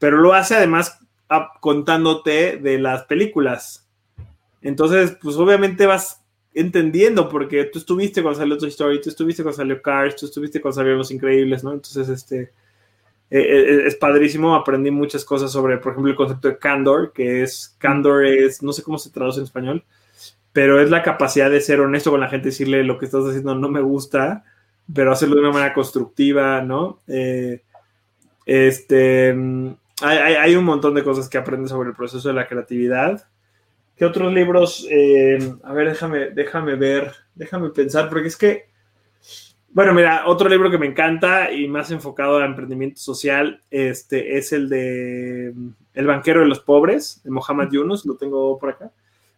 pero 0.00 0.16
lo 0.16 0.34
hace 0.34 0.56
además 0.56 0.98
contándote 1.60 2.56
de 2.56 2.78
las 2.80 3.04
películas. 3.04 3.86
Entonces, 4.62 5.16
pues 5.22 5.36
obviamente 5.36 5.86
vas 5.86 6.20
entendiendo 6.52 7.28
porque 7.28 7.64
tú 7.64 7.78
estuviste 7.78 8.22
cuando 8.22 8.40
salió 8.40 8.58
Toy 8.58 8.70
Story, 8.70 9.00
tú 9.00 9.10
estuviste 9.10 9.44
cuando 9.44 9.58
salió 9.58 9.80
Cars, 9.80 10.16
tú 10.16 10.26
estuviste 10.26 10.60
cuando 10.60 10.74
salieron 10.74 10.98
Los 10.98 11.12
Increíbles, 11.12 11.62
¿no? 11.62 11.72
Entonces, 11.72 12.08
este, 12.08 12.50
eh, 13.30 13.84
es 13.86 13.94
padrísimo, 13.94 14.56
aprendí 14.56 14.90
muchas 14.90 15.24
cosas 15.24 15.52
sobre, 15.52 15.78
por 15.78 15.92
ejemplo, 15.92 16.10
el 16.10 16.16
concepto 16.16 16.48
de 16.48 16.58
candor, 16.58 17.12
que 17.12 17.42
es, 17.42 17.76
candor 17.78 18.26
es, 18.26 18.62
no 18.62 18.72
sé 18.72 18.82
cómo 18.82 18.98
se 18.98 19.10
traduce 19.10 19.38
en 19.38 19.44
español, 19.44 19.84
pero 20.52 20.80
es 20.80 20.90
la 20.90 21.02
capacidad 21.02 21.48
de 21.48 21.60
ser 21.60 21.80
honesto 21.80 22.10
con 22.10 22.20
la 22.20 22.28
gente, 22.28 22.48
decirle 22.48 22.82
lo 22.82 22.98
que 22.98 23.04
estás 23.04 23.24
haciendo 23.24 23.54
no 23.54 23.68
me 23.68 23.80
gusta, 23.80 24.44
pero 24.92 25.12
hacerlo 25.12 25.36
de 25.36 25.42
una 25.42 25.52
manera 25.52 25.74
constructiva, 25.74 26.60
¿no? 26.62 26.98
Eh, 27.06 27.62
este, 28.46 29.32
hay, 30.00 30.18
hay, 30.18 30.34
hay, 30.34 30.56
un 30.56 30.64
montón 30.64 30.94
de 30.94 31.04
cosas 31.04 31.28
que 31.28 31.38
aprendes 31.38 31.70
sobre 31.70 31.90
el 31.90 31.96
proceso 31.96 32.28
de 32.28 32.34
la 32.34 32.46
creatividad. 32.46 33.26
¿Qué 33.96 34.06
otros 34.06 34.32
libros? 34.32 34.86
Eh, 34.88 35.38
a 35.62 35.74
ver, 35.74 35.90
déjame, 35.90 36.30
déjame 36.30 36.74
ver, 36.74 37.12
déjame 37.34 37.68
pensar, 37.68 38.08
porque 38.08 38.28
es 38.28 38.36
que, 38.36 38.64
bueno, 39.72 39.92
mira, 39.92 40.22
otro 40.26 40.48
libro 40.48 40.70
que 40.70 40.78
me 40.78 40.86
encanta 40.86 41.52
y 41.52 41.68
más 41.68 41.90
enfocado 41.90 42.38
a 42.38 42.46
emprendimiento 42.46 42.98
social, 42.98 43.60
este, 43.70 44.38
es 44.38 44.54
el 44.54 44.70
de 44.70 45.54
El 45.92 46.06
banquero 46.06 46.40
de 46.40 46.46
los 46.46 46.60
pobres, 46.60 47.20
de 47.24 47.30
Mohamed 47.30 47.68
Yunus, 47.72 48.06
lo 48.06 48.16
tengo 48.16 48.58
por 48.58 48.70
acá. 48.70 48.90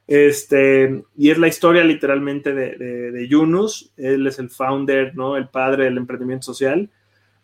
Este, 0.07 1.03
y 1.17 1.31
es 1.31 1.39
la 1.39 1.49
historia 1.49 1.83
literalmente 1.83 2.55
de, 2.55 2.77
de, 2.77 3.11
de, 3.11 3.29
Yunus. 3.29 3.93
Él 3.97 4.27
es 4.29 4.39
el 4.39 4.49
founder, 4.49 5.17
¿no? 5.17 5.37
El 5.37 5.49
padre 5.49 5.85
del 5.85 5.97
emprendimiento 5.97 6.45
social. 6.45 6.89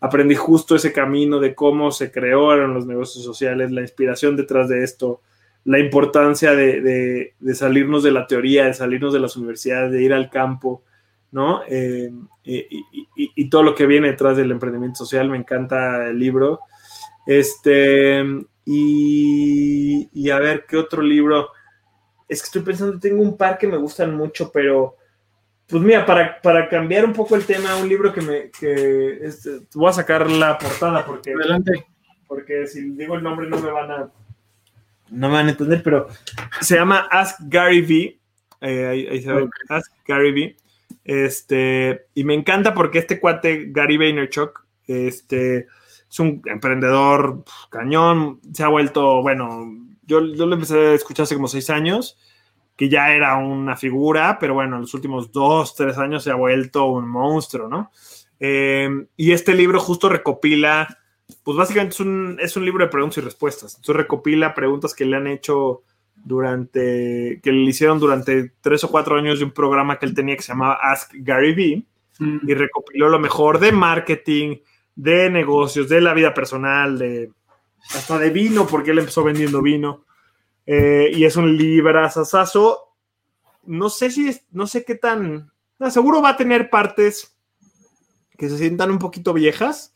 Aprendí 0.00 0.34
justo 0.34 0.76
ese 0.76 0.92
camino 0.92 1.40
de 1.40 1.54
cómo 1.54 1.90
se 1.90 2.10
crearon 2.10 2.74
los 2.74 2.86
negocios 2.86 3.24
sociales, 3.24 3.70
la 3.70 3.80
inspiración 3.80 4.36
detrás 4.36 4.68
de 4.68 4.84
esto, 4.84 5.22
la 5.64 5.78
importancia 5.78 6.52
de, 6.52 7.34
de 7.38 7.54
salirnos 7.54 8.02
de 8.02 8.12
la 8.12 8.26
teoría, 8.26 8.66
de 8.66 8.74
salirnos 8.74 9.12
de 9.12 9.20
las 9.20 9.36
universidades, 9.36 9.90
de 9.92 10.02
ir 10.02 10.12
al 10.12 10.30
campo, 10.30 10.84
¿no? 11.32 11.62
Eh, 11.68 12.10
y, 12.44 13.50
todo 13.50 13.62
lo 13.62 13.74
que 13.74 13.86
viene 13.86 14.08
detrás 14.08 14.36
del 14.36 14.50
emprendimiento 14.50 14.98
social. 14.98 15.28
Me 15.28 15.36
encanta 15.36 16.08
el 16.08 16.18
libro. 16.18 16.60
Este, 17.26 18.24
y 18.64 20.30
a 20.30 20.38
ver, 20.38 20.64
¿qué 20.66 20.76
otro 20.76 21.02
libro? 21.02 21.48
es 22.28 22.42
que 22.42 22.46
estoy 22.46 22.62
pensando, 22.62 23.00
tengo 23.00 23.22
un 23.22 23.36
par 23.36 23.56
que 23.56 23.66
me 23.66 23.78
gustan 23.78 24.14
mucho, 24.14 24.52
pero 24.52 24.96
pues 25.68 25.82
mira, 25.82 26.06
para, 26.06 26.40
para 26.40 26.68
cambiar 26.68 27.04
un 27.04 27.12
poco 27.12 27.36
el 27.36 27.44
tema, 27.44 27.76
un 27.76 27.88
libro 27.88 28.12
que 28.12 28.20
me, 28.22 28.50
que 28.50 29.18
este, 29.22 29.60
voy 29.74 29.90
a 29.90 29.92
sacar 29.92 30.30
la 30.30 30.56
portada 30.58 31.04
porque, 31.04 31.32
Adelante. 31.32 31.86
porque 32.26 32.66
si 32.66 32.90
digo 32.90 33.16
el 33.16 33.22
nombre 33.22 33.48
no 33.48 33.58
me 33.58 33.70
van 33.70 33.90
a, 33.90 34.10
no 35.10 35.28
me 35.28 35.34
van 35.34 35.46
a 35.46 35.50
entender, 35.50 35.82
pero 35.82 36.08
se 36.60 36.76
llama 36.76 37.08
Ask 37.10 37.40
Gary 37.42 37.82
V. 37.82 38.18
Eh, 38.60 38.86
ahí, 38.86 39.06
ahí, 39.06 39.22
se 39.22 39.32
ve, 39.32 39.42
okay. 39.42 39.62
Ask 39.68 39.92
Gary 40.06 40.32
V. 40.32 40.56
Este, 41.04 42.06
y 42.14 42.24
me 42.24 42.34
encanta 42.34 42.74
porque 42.74 42.98
este 42.98 43.20
cuate, 43.20 43.66
Gary 43.68 43.96
Vaynerchuk, 43.96 44.66
este, 44.86 45.66
es 46.10 46.20
un 46.20 46.42
emprendedor 46.46 47.44
cañón, 47.70 48.40
se 48.52 48.62
ha 48.62 48.68
vuelto, 48.68 49.22
bueno, 49.22 49.70
yo, 50.02 50.24
yo 50.34 50.46
lo 50.46 50.54
empecé 50.54 50.78
a 50.78 50.94
escuchar 50.94 51.24
hace 51.24 51.34
como 51.34 51.48
seis 51.48 51.70
años, 51.70 52.18
que 52.78 52.88
ya 52.88 53.12
era 53.12 53.36
una 53.36 53.76
figura, 53.76 54.38
pero 54.38 54.54
bueno, 54.54 54.76
en 54.76 54.82
los 54.82 54.94
últimos 54.94 55.32
dos, 55.32 55.74
tres 55.74 55.98
años 55.98 56.22
se 56.22 56.30
ha 56.30 56.36
vuelto 56.36 56.86
un 56.86 57.08
monstruo, 57.08 57.68
¿no? 57.68 57.90
Eh, 58.38 58.88
y 59.16 59.32
este 59.32 59.52
libro 59.52 59.80
justo 59.80 60.08
recopila, 60.08 60.86
pues 61.42 61.56
básicamente 61.56 61.94
es 61.94 62.00
un, 62.00 62.38
es 62.40 62.56
un 62.56 62.64
libro 62.64 62.84
de 62.84 62.90
preguntas 62.90 63.18
y 63.18 63.22
respuestas. 63.22 63.74
Entonces 63.74 63.96
recopila 63.96 64.54
preguntas 64.54 64.94
que 64.94 65.04
le 65.04 65.16
han 65.16 65.26
hecho 65.26 65.82
durante, 66.14 67.40
que 67.42 67.50
le 67.50 67.68
hicieron 67.68 67.98
durante 67.98 68.52
tres 68.60 68.84
o 68.84 68.90
cuatro 68.92 69.16
años 69.16 69.40
de 69.40 69.46
un 69.46 69.50
programa 69.50 69.98
que 69.98 70.06
él 70.06 70.14
tenía 70.14 70.36
que 70.36 70.42
se 70.42 70.52
llamaba 70.52 70.78
Ask 70.80 71.10
Gary 71.14 71.54
Vee, 71.54 71.84
mm. 72.20 72.48
y 72.48 72.54
recopiló 72.54 73.08
lo 73.08 73.18
mejor 73.18 73.58
de 73.58 73.72
marketing, 73.72 74.58
de 74.94 75.30
negocios, 75.30 75.88
de 75.88 76.00
la 76.00 76.14
vida 76.14 76.32
personal, 76.32 76.96
de 76.96 77.32
hasta 77.92 78.20
de 78.20 78.30
vino, 78.30 78.68
porque 78.68 78.92
él 78.92 79.00
empezó 79.00 79.24
vendiendo 79.24 79.62
vino. 79.62 80.04
Eh, 80.70 81.12
y 81.14 81.24
es 81.24 81.34
un 81.36 81.56
librazazazo. 81.56 82.94
no 83.64 83.88
sé 83.88 84.10
si 84.10 84.36
no 84.50 84.66
sé 84.66 84.84
qué 84.84 84.96
tan, 84.96 85.50
seguro 85.88 86.20
va 86.20 86.30
a 86.30 86.36
tener 86.36 86.68
partes 86.68 87.34
que 88.36 88.50
se 88.50 88.58
sientan 88.58 88.90
un 88.90 88.98
poquito 88.98 89.32
viejas, 89.32 89.94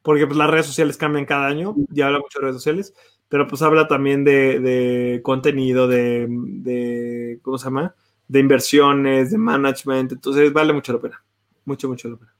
porque 0.00 0.26
pues 0.26 0.38
las 0.38 0.48
redes 0.48 0.64
sociales 0.64 0.96
cambian 0.96 1.26
cada 1.26 1.46
año, 1.46 1.74
ya 1.90 2.06
habla 2.06 2.20
mucho 2.20 2.38
de 2.38 2.44
redes 2.44 2.56
sociales, 2.56 2.94
pero 3.28 3.46
pues 3.46 3.60
habla 3.60 3.86
también 3.86 4.24
de, 4.24 4.60
de 4.60 5.20
contenido, 5.22 5.86
de, 5.86 6.26
de, 6.26 7.38
¿cómo 7.42 7.58
se 7.58 7.66
llama? 7.66 7.94
De 8.28 8.40
inversiones, 8.40 9.30
de 9.30 9.36
management, 9.36 10.12
entonces 10.12 10.50
vale 10.54 10.72
mucho 10.72 10.94
la 10.94 11.00
pena, 11.00 11.22
mucho, 11.66 11.86
mucho 11.86 12.08
la 12.08 12.16
pena. 12.16 12.34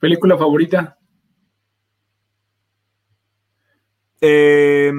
¿Película 0.00 0.38
favorita? 0.38 0.98
Eh, 4.20 4.92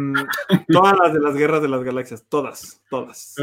todas 0.67 0.95
las 0.97 1.13
de 1.13 1.19
las 1.19 1.35
guerras 1.35 1.61
de 1.61 1.67
las 1.69 1.83
galaxias, 1.83 2.25
todas, 2.29 2.81
todas. 2.89 3.35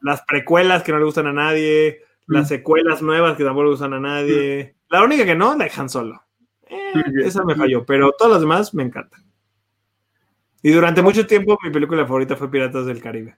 Las 0.00 0.22
precuelas 0.22 0.82
que 0.82 0.92
no 0.92 0.98
le 0.98 1.04
gustan 1.04 1.26
a 1.28 1.32
nadie, 1.32 2.00
las 2.26 2.46
Mm. 2.46 2.48
secuelas 2.48 3.02
nuevas 3.02 3.36
que 3.36 3.44
tampoco 3.44 3.64
le 3.64 3.70
gustan 3.70 3.92
a 3.94 4.00
nadie. 4.00 4.74
La 4.88 5.02
única 5.04 5.24
que 5.24 5.34
no, 5.34 5.56
la 5.56 5.64
de 5.66 5.72
Han 5.76 5.88
Solo. 5.88 6.20
Eh. 6.66 6.92
Esa 7.24 7.44
me 7.44 7.54
falló, 7.54 7.84
pero 7.84 8.12
todas 8.18 8.32
las 8.34 8.40
demás 8.40 8.74
me 8.74 8.82
encantan. 8.82 9.22
Y 10.62 10.70
durante 10.72 11.02
mucho 11.02 11.26
tiempo 11.26 11.58
mi 11.62 11.70
película 11.70 12.06
favorita 12.06 12.36
fue 12.36 12.50
Piratas 12.50 12.86
del 12.86 13.00
Caribe. 13.02 13.36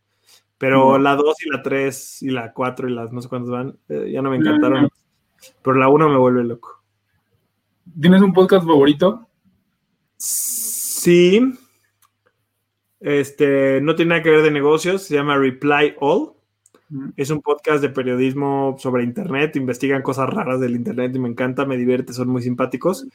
Pero 0.58 0.98
Mm. 0.98 1.02
la 1.02 1.16
2 1.16 1.36
y 1.44 1.50
la 1.50 1.60
3 1.62 2.22
y 2.22 2.30
la 2.30 2.52
4 2.52 2.88
y 2.88 2.94
las 2.94 3.12
no 3.12 3.20
sé 3.20 3.28
cuántas 3.28 3.50
van, 3.50 3.76
eh, 3.88 4.10
ya 4.12 4.22
no 4.22 4.30
me 4.30 4.38
Mm. 4.38 4.42
encantaron. 4.46 4.88
Pero 5.62 5.76
la 5.76 5.88
1 5.88 6.08
me 6.08 6.16
vuelve 6.16 6.42
loco. 6.44 6.82
¿Tienes 8.00 8.22
un 8.22 8.32
podcast 8.32 8.64
favorito? 8.66 9.28
Sí. 10.16 11.58
Este, 13.01 13.80
no 13.82 13.94
tiene 13.94 14.11
nada 14.11 14.22
que 14.22 14.30
ver 14.30 14.42
de 14.42 14.51
negocios, 14.51 15.03
se 15.03 15.14
llama 15.14 15.36
Reply 15.36 15.94
All. 16.01 16.32
Mm. 16.88 17.11
Es 17.16 17.30
un 17.30 17.42
podcast 17.42 17.82
de 17.82 17.88
periodismo 17.90 18.76
sobre 18.78 19.05
Internet, 19.05 19.57
investigan 19.57 20.03
cosas 20.03 20.30
raras 20.30 20.61
del 20.61 20.76
Internet 20.76 21.12
y 21.14 21.18
me 21.18 21.28
encanta, 21.28 21.64
me 21.66 21.76
divierte, 21.76 22.12
son 22.12 22.28
muy 22.28 22.42
simpáticos. 22.42 23.07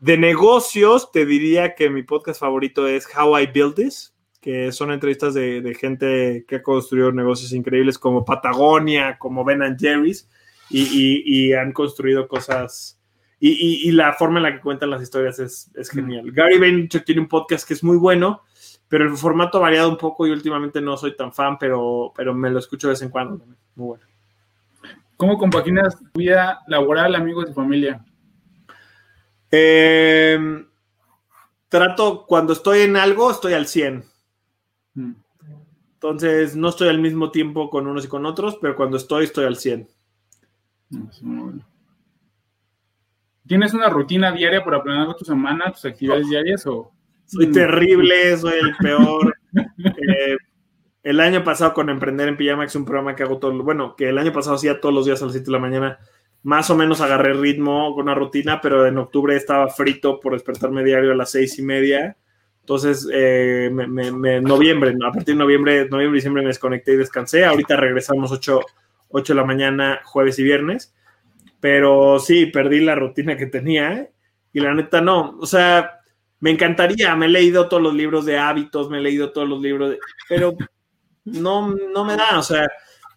De 0.00 0.16
negocios, 0.16 1.10
te 1.12 1.26
diría 1.26 1.74
que 1.74 1.90
mi 1.90 2.04
podcast 2.04 2.40
favorito 2.40 2.86
es 2.86 3.06
How 3.16 3.40
I 3.40 3.46
Build 3.46 3.74
This, 3.74 4.14
que 4.40 4.70
son 4.70 4.92
entrevistas 4.92 5.34
de, 5.34 5.60
de 5.60 5.74
gente 5.74 6.44
que 6.46 6.56
ha 6.56 6.62
construido 6.62 7.10
negocios 7.10 7.52
increíbles 7.52 7.98
como 7.98 8.24
Patagonia, 8.24 9.18
como 9.18 9.44
Ben 9.44 9.62
and 9.62 9.78
Jerry's, 9.80 10.28
y, 10.70 10.82
y- 10.82 11.22
y 11.48 11.52
han 11.54 11.72
construido 11.72 12.28
cosas. 12.28 13.00
Y, 13.40 13.50
y- 13.50 13.88
y 13.88 13.92
la 13.92 14.12
forma 14.12 14.38
en 14.38 14.42
la 14.44 14.52
que 14.54 14.60
cuentan 14.60 14.90
las 14.90 15.02
historias 15.02 15.38
es, 15.40 15.70
es 15.74 15.90
genial. 15.90 16.30
Gary 16.30 16.58
Vaynerchuk 16.58 17.04
tiene 17.04 17.20
un 17.22 17.28
podcast 17.28 17.66
que 17.66 17.74
es 17.74 17.82
muy 17.82 17.96
bueno, 17.96 18.42
pero 18.88 19.04
el 19.04 19.16
formato 19.16 19.58
ha 19.58 19.62
variado 19.62 19.90
un 19.90 19.98
poco 19.98 20.26
y 20.26 20.30
últimamente 20.30 20.80
no 20.80 20.96
soy 20.96 21.14
tan 21.16 21.32
fan, 21.32 21.58
pero, 21.58 22.12
pero 22.16 22.34
me 22.34 22.50
lo 22.50 22.58
escucho 22.58 22.88
de 22.88 22.92
vez 22.92 23.02
en 23.02 23.10
cuando. 23.10 23.44
Muy 23.74 23.86
bueno. 23.86 24.04
¿Cómo 25.16 25.36
compaginas 25.36 25.98
tu 25.98 26.18
vida 26.18 26.60
laboral, 26.68 27.14
amigos 27.14 27.48
y 27.50 27.52
familia? 27.52 28.04
Eh, 29.50 30.38
trato, 31.68 32.24
cuando 32.26 32.52
estoy 32.52 32.82
en 32.82 32.96
algo, 32.96 33.30
estoy 33.30 33.52
al 33.54 33.66
100. 33.66 34.04
Mm. 34.94 35.12
Entonces, 35.94 36.54
no 36.54 36.68
estoy 36.68 36.88
al 36.88 37.00
mismo 37.00 37.30
tiempo 37.30 37.68
con 37.68 37.86
unos 37.88 38.04
y 38.04 38.08
con 38.08 38.24
otros, 38.24 38.58
pero 38.62 38.76
cuando 38.76 38.96
estoy, 38.96 39.24
estoy 39.24 39.46
al 39.46 39.56
100. 39.56 39.88
No, 40.90 41.10
es 41.10 41.22
muy 41.22 41.42
bueno. 41.42 41.68
¿Tienes 43.46 43.74
una 43.74 43.88
rutina 43.88 44.30
diaria 44.30 44.64
para 44.64 44.82
planear 44.82 45.16
tu 45.16 45.24
semana, 45.24 45.72
tus 45.72 45.84
actividades 45.84 46.28
diarias 46.28 46.66
o 46.66 46.92
Soy 47.28 47.46
Mm. 47.48 47.52
terrible, 47.52 48.36
soy 48.38 48.54
el 48.60 48.74
peor. 48.76 49.36
Eh, 49.54 50.36
el 51.02 51.20
año 51.20 51.44
pasado 51.44 51.74
con 51.74 51.88
Emprender 51.90 52.28
en 52.28 52.36
Pijama, 52.36 52.62
que 52.64 52.68
es 52.68 52.74
un 52.76 52.84
programa 52.84 53.14
que 53.14 53.22
hago 53.22 53.38
todo, 53.38 53.62
bueno, 53.62 53.94
que 53.96 54.08
el 54.08 54.18
año 54.18 54.32
pasado 54.32 54.56
hacía 54.56 54.80
todos 54.80 54.94
los 54.94 55.06
días 55.06 55.20
a 55.22 55.26
las 55.26 55.32
7 55.34 55.46
de 55.46 55.52
la 55.52 55.58
mañana, 55.58 55.98
más 56.42 56.70
o 56.70 56.76
menos 56.76 57.00
agarré 57.00 57.34
ritmo 57.34 57.94
con 57.94 58.04
una 58.04 58.14
rutina, 58.14 58.60
pero 58.60 58.86
en 58.86 58.96
octubre 58.98 59.36
estaba 59.36 59.68
frito 59.68 60.20
por 60.20 60.32
despertarme 60.32 60.82
diario 60.84 61.12
a 61.12 61.16
las 61.16 61.30
seis 61.32 61.58
y 61.58 61.62
media. 61.62 62.16
Entonces, 62.60 63.08
eh, 63.12 63.70
me, 63.72 63.86
me- 63.86 64.12
me- 64.12 64.40
noviembre, 64.40 64.90
a 65.06 65.12
partir 65.12 65.34
de 65.34 65.38
noviembre, 65.38 65.88
noviembre, 65.88 66.16
diciembre 66.16 66.42
me 66.42 66.48
desconecté 66.48 66.92
y 66.92 66.96
descansé. 66.96 67.44
Ahorita 67.44 67.76
regresamos 67.76 68.30
8, 68.32 68.60
8 69.08 69.32
de 69.34 69.36
la 69.40 69.44
mañana, 69.46 70.00
jueves 70.04 70.38
y 70.38 70.44
viernes. 70.44 70.94
Pero 71.60 72.18
sí, 72.20 72.46
perdí 72.46 72.80
la 72.80 72.94
rutina 72.94 73.36
que 73.36 73.46
tenía 73.46 74.08
y 74.52 74.60
la 74.60 74.74
neta 74.74 75.00
no. 75.00 75.36
O 75.40 75.46
sea, 75.46 75.97
me 76.40 76.50
encantaría, 76.50 77.14
me 77.16 77.26
he 77.26 77.28
leído 77.30 77.68
todos 77.68 77.82
los 77.82 77.94
libros 77.94 78.24
de 78.24 78.38
hábitos, 78.38 78.88
me 78.90 78.98
he 78.98 79.02
leído 79.02 79.32
todos 79.32 79.48
los 79.48 79.60
libros, 79.60 79.90
de- 79.90 79.98
pero 80.28 80.56
no, 81.24 81.74
no 81.92 82.04
me 82.04 82.16
da. 82.16 82.38
O 82.38 82.42
sea, 82.42 82.68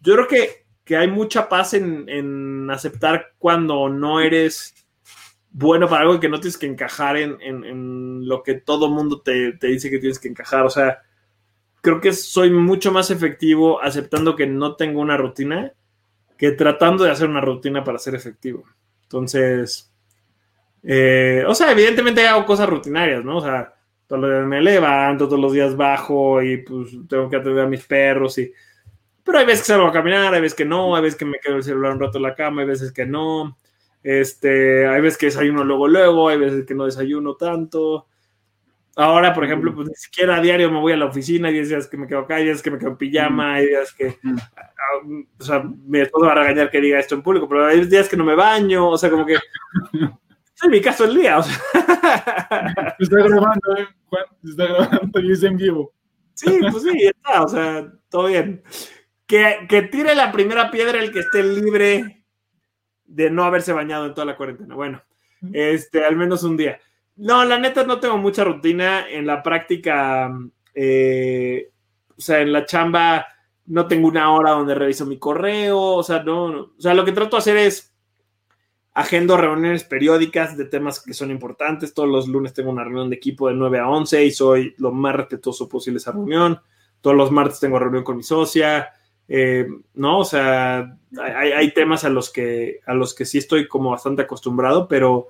yo 0.01 0.13
creo 0.15 0.27
que, 0.27 0.65
que 0.83 0.97
hay 0.97 1.07
mucha 1.09 1.47
paz 1.49 1.73
en, 1.73 2.07
en 2.09 2.69
aceptar 2.71 3.33
cuando 3.37 3.89
no 3.89 4.19
eres 4.19 4.73
bueno 5.51 5.87
para 5.89 6.03
algo 6.03 6.19
que 6.19 6.29
no 6.29 6.39
tienes 6.39 6.57
que 6.57 6.65
encajar 6.67 7.17
en, 7.17 7.37
en- 7.41 7.63
en 7.65 8.27
lo 8.27 8.41
que 8.43 8.55
todo 8.55 8.89
mundo 8.89 9.21
te, 9.21 9.53
te 9.53 9.67
dice 9.67 9.89
que 9.89 9.99
tienes 9.99 10.19
que 10.19 10.29
encajar. 10.29 10.65
O 10.65 10.69
sea, 10.69 10.99
creo 11.81 11.99
que 12.01 12.13
soy 12.13 12.49
mucho 12.51 12.91
más 12.91 13.11
efectivo 13.11 13.81
aceptando 13.81 14.35
que 14.35 14.47
no 14.47 14.75
tengo 14.75 15.01
una 15.01 15.17
rutina 15.17 15.73
que 16.37 16.51
tratando 16.51 17.03
de 17.03 17.11
hacer 17.11 17.29
una 17.29 17.41
rutina 17.41 17.83
para 17.83 17.99
ser 17.99 18.15
efectivo. 18.15 18.63
Entonces, 19.03 19.90
eh, 20.83 21.43
o 21.47 21.53
sea, 21.53 21.71
evidentemente 21.71 22.27
hago 22.27 22.45
cosas 22.45 22.69
rutinarias, 22.69 23.23
¿no? 23.23 23.37
O 23.37 23.41
sea, 23.41 23.73
todos 24.07 24.21
los 24.21 24.31
días 24.31 24.45
me 24.45 24.61
levanto, 24.61 25.25
todos 25.27 25.39
los 25.39 25.53
días 25.53 25.75
bajo 25.75 26.41
y 26.41 26.57
pues 26.57 26.91
tengo 27.07 27.29
que 27.29 27.37
atender 27.37 27.63
a 27.63 27.69
mis 27.69 27.85
perros 27.85 28.37
y... 28.37 28.51
Pero 29.23 29.37
hay 29.37 29.45
veces 29.45 29.61
que 29.61 29.67
salgo 29.67 29.87
a 29.87 29.93
caminar, 29.93 30.33
hay 30.33 30.41
veces 30.41 30.57
que 30.57 30.65
no, 30.65 30.95
hay 30.95 31.03
veces 31.03 31.17
que 31.17 31.25
me 31.25 31.39
quedo 31.39 31.57
el 31.57 31.63
celular 31.63 31.93
un 31.93 31.99
rato 31.99 32.17
en 32.17 32.23
la 32.23 32.33
cama, 32.33 32.61
hay 32.61 32.67
veces 32.67 32.91
que 32.91 33.05
no. 33.05 33.55
Este, 34.03 34.87
hay 34.87 34.99
veces 34.99 35.17
que 35.17 35.27
desayuno 35.27 35.63
luego, 35.63 35.87
luego, 35.87 36.29
hay 36.29 36.39
veces 36.39 36.65
que 36.65 36.73
no 36.73 36.85
desayuno 36.85 37.35
tanto. 37.35 38.07
Ahora, 38.95 39.33
por 39.33 39.45
ejemplo, 39.45 39.73
pues 39.73 39.87
ni 39.87 39.95
siquiera 39.95 40.35
a 40.35 40.41
diario 40.41 40.69
me 40.69 40.79
voy 40.79 40.93
a 40.93 40.97
la 40.97 41.05
oficina, 41.05 41.47
hay 41.47 41.63
días 41.63 41.87
que 41.87 41.97
me 41.97 42.07
quedo 42.07 42.19
acá, 42.19 42.35
hay 42.35 42.45
días 42.45 42.61
que 42.61 42.71
me 42.71 42.77
quedo 42.77 42.89
en 42.89 42.97
pijama, 42.97 43.53
hay 43.53 43.67
días 43.67 43.93
que, 43.93 44.17
o 45.39 45.43
sea, 45.43 45.63
mi 45.63 45.99
esposo 46.01 46.25
va 46.25 46.33
a 46.33 46.35
regañar 46.35 46.69
que 46.69 46.81
diga 46.81 46.99
esto 46.99 47.15
en 47.15 47.21
público, 47.21 47.47
pero 47.47 47.67
hay 47.67 47.85
días 47.85 48.09
que 48.09 48.17
no 48.17 48.25
me 48.25 48.35
baño, 48.35 48.89
o 48.89 48.97
sea, 48.97 49.09
como 49.09 49.25
que 49.25 49.37
es 50.63 50.69
mi 50.69 50.81
caso 50.81 51.05
el 51.05 51.15
día, 51.15 51.37
o 51.39 51.43
sea, 51.43 51.55
Se 52.97 53.03
está 53.03 53.17
grabando, 53.17 53.77
¿eh? 53.77 53.87
Juan, 54.05 54.23
se 54.43 54.49
está 54.51 54.65
grabando 54.65 55.19
y 55.21 55.31
es 55.31 55.43
en 55.43 55.57
vivo. 55.57 55.93
sí, 56.33 56.59
pues 56.71 56.83
sí, 56.83 57.03
está, 57.05 57.43
o 57.43 57.47
sea, 57.47 57.91
todo 58.09 58.27
bien. 58.27 58.63
Que, 59.25 59.65
que 59.69 59.83
tire 59.83 60.13
la 60.15 60.31
primera 60.31 60.69
piedra 60.71 60.99
el 60.99 61.11
que 61.11 61.19
esté 61.19 61.41
libre 61.43 62.25
de 63.05 63.29
no 63.29 63.43
haberse 63.43 63.73
bañado 63.73 64.05
en 64.05 64.13
toda 64.13 64.25
la 64.25 64.35
cuarentena. 64.37 64.75
Bueno, 64.75 65.01
este, 65.53 66.03
al 66.05 66.15
menos 66.15 66.43
un 66.43 66.57
día. 66.57 66.79
No, 67.15 67.43
la 67.45 67.57
neta 67.57 67.83
no 67.83 67.99
tengo 67.99 68.17
mucha 68.17 68.43
rutina 68.43 69.07
en 69.09 69.25
la 69.27 69.41
práctica. 69.43 70.31
eh, 70.73 71.69
o 72.17 72.21
sea, 72.21 72.39
en 72.41 72.51
la 72.53 72.65
chamba 72.65 73.25
no 73.65 73.87
tengo 73.87 74.07
una 74.07 74.31
hora 74.33 74.51
donde 74.51 74.75
reviso 74.75 75.05
mi 75.05 75.17
correo. 75.17 75.79
O 75.79 76.03
sea, 76.03 76.23
no, 76.23 76.49
no. 76.51 76.59
O 76.77 76.81
sea, 76.81 76.93
lo 76.93 77.05
que 77.05 77.11
trato 77.13 77.35
de 77.37 77.39
hacer 77.39 77.57
es 77.57 77.90
agendo 78.93 79.37
reuniones 79.37 79.83
periódicas 79.83 80.57
de 80.57 80.65
temas 80.65 81.01
que 81.01 81.13
son 81.13 81.31
importantes. 81.31 81.93
Todos 81.93 82.09
los 82.09 82.27
lunes 82.27 82.53
tengo 82.53 82.71
una 82.71 82.83
reunión 82.83 83.09
de 83.09 83.15
equipo 83.15 83.47
de 83.47 83.55
9 83.55 83.79
a 83.79 83.89
11 83.89 84.25
y 84.25 84.31
soy 84.31 84.75
lo 84.77 84.91
más 84.91 85.15
respetuoso 85.15 85.69
posible 85.69 85.97
esa 85.97 86.11
reunión. 86.11 86.59
Todos 86.99 87.15
los 87.15 87.31
martes 87.31 87.59
tengo 87.59 87.79
reunión 87.79 88.03
con 88.03 88.17
mi 88.17 88.23
socia. 88.23 88.89
eh, 89.27 89.67
no, 89.93 90.19
o 90.19 90.25
sea, 90.25 90.97
hay, 91.17 91.73
temas 91.73 92.03
a 92.03 92.09
los 92.09 92.29
que 92.31 92.79
a 92.85 92.93
los 92.93 93.13
que 93.13 93.25
sí 93.25 93.37
estoy 93.37 93.67
como 93.67 93.91
bastante 93.91 94.23
acostumbrado, 94.23 94.87
pero 94.87 95.29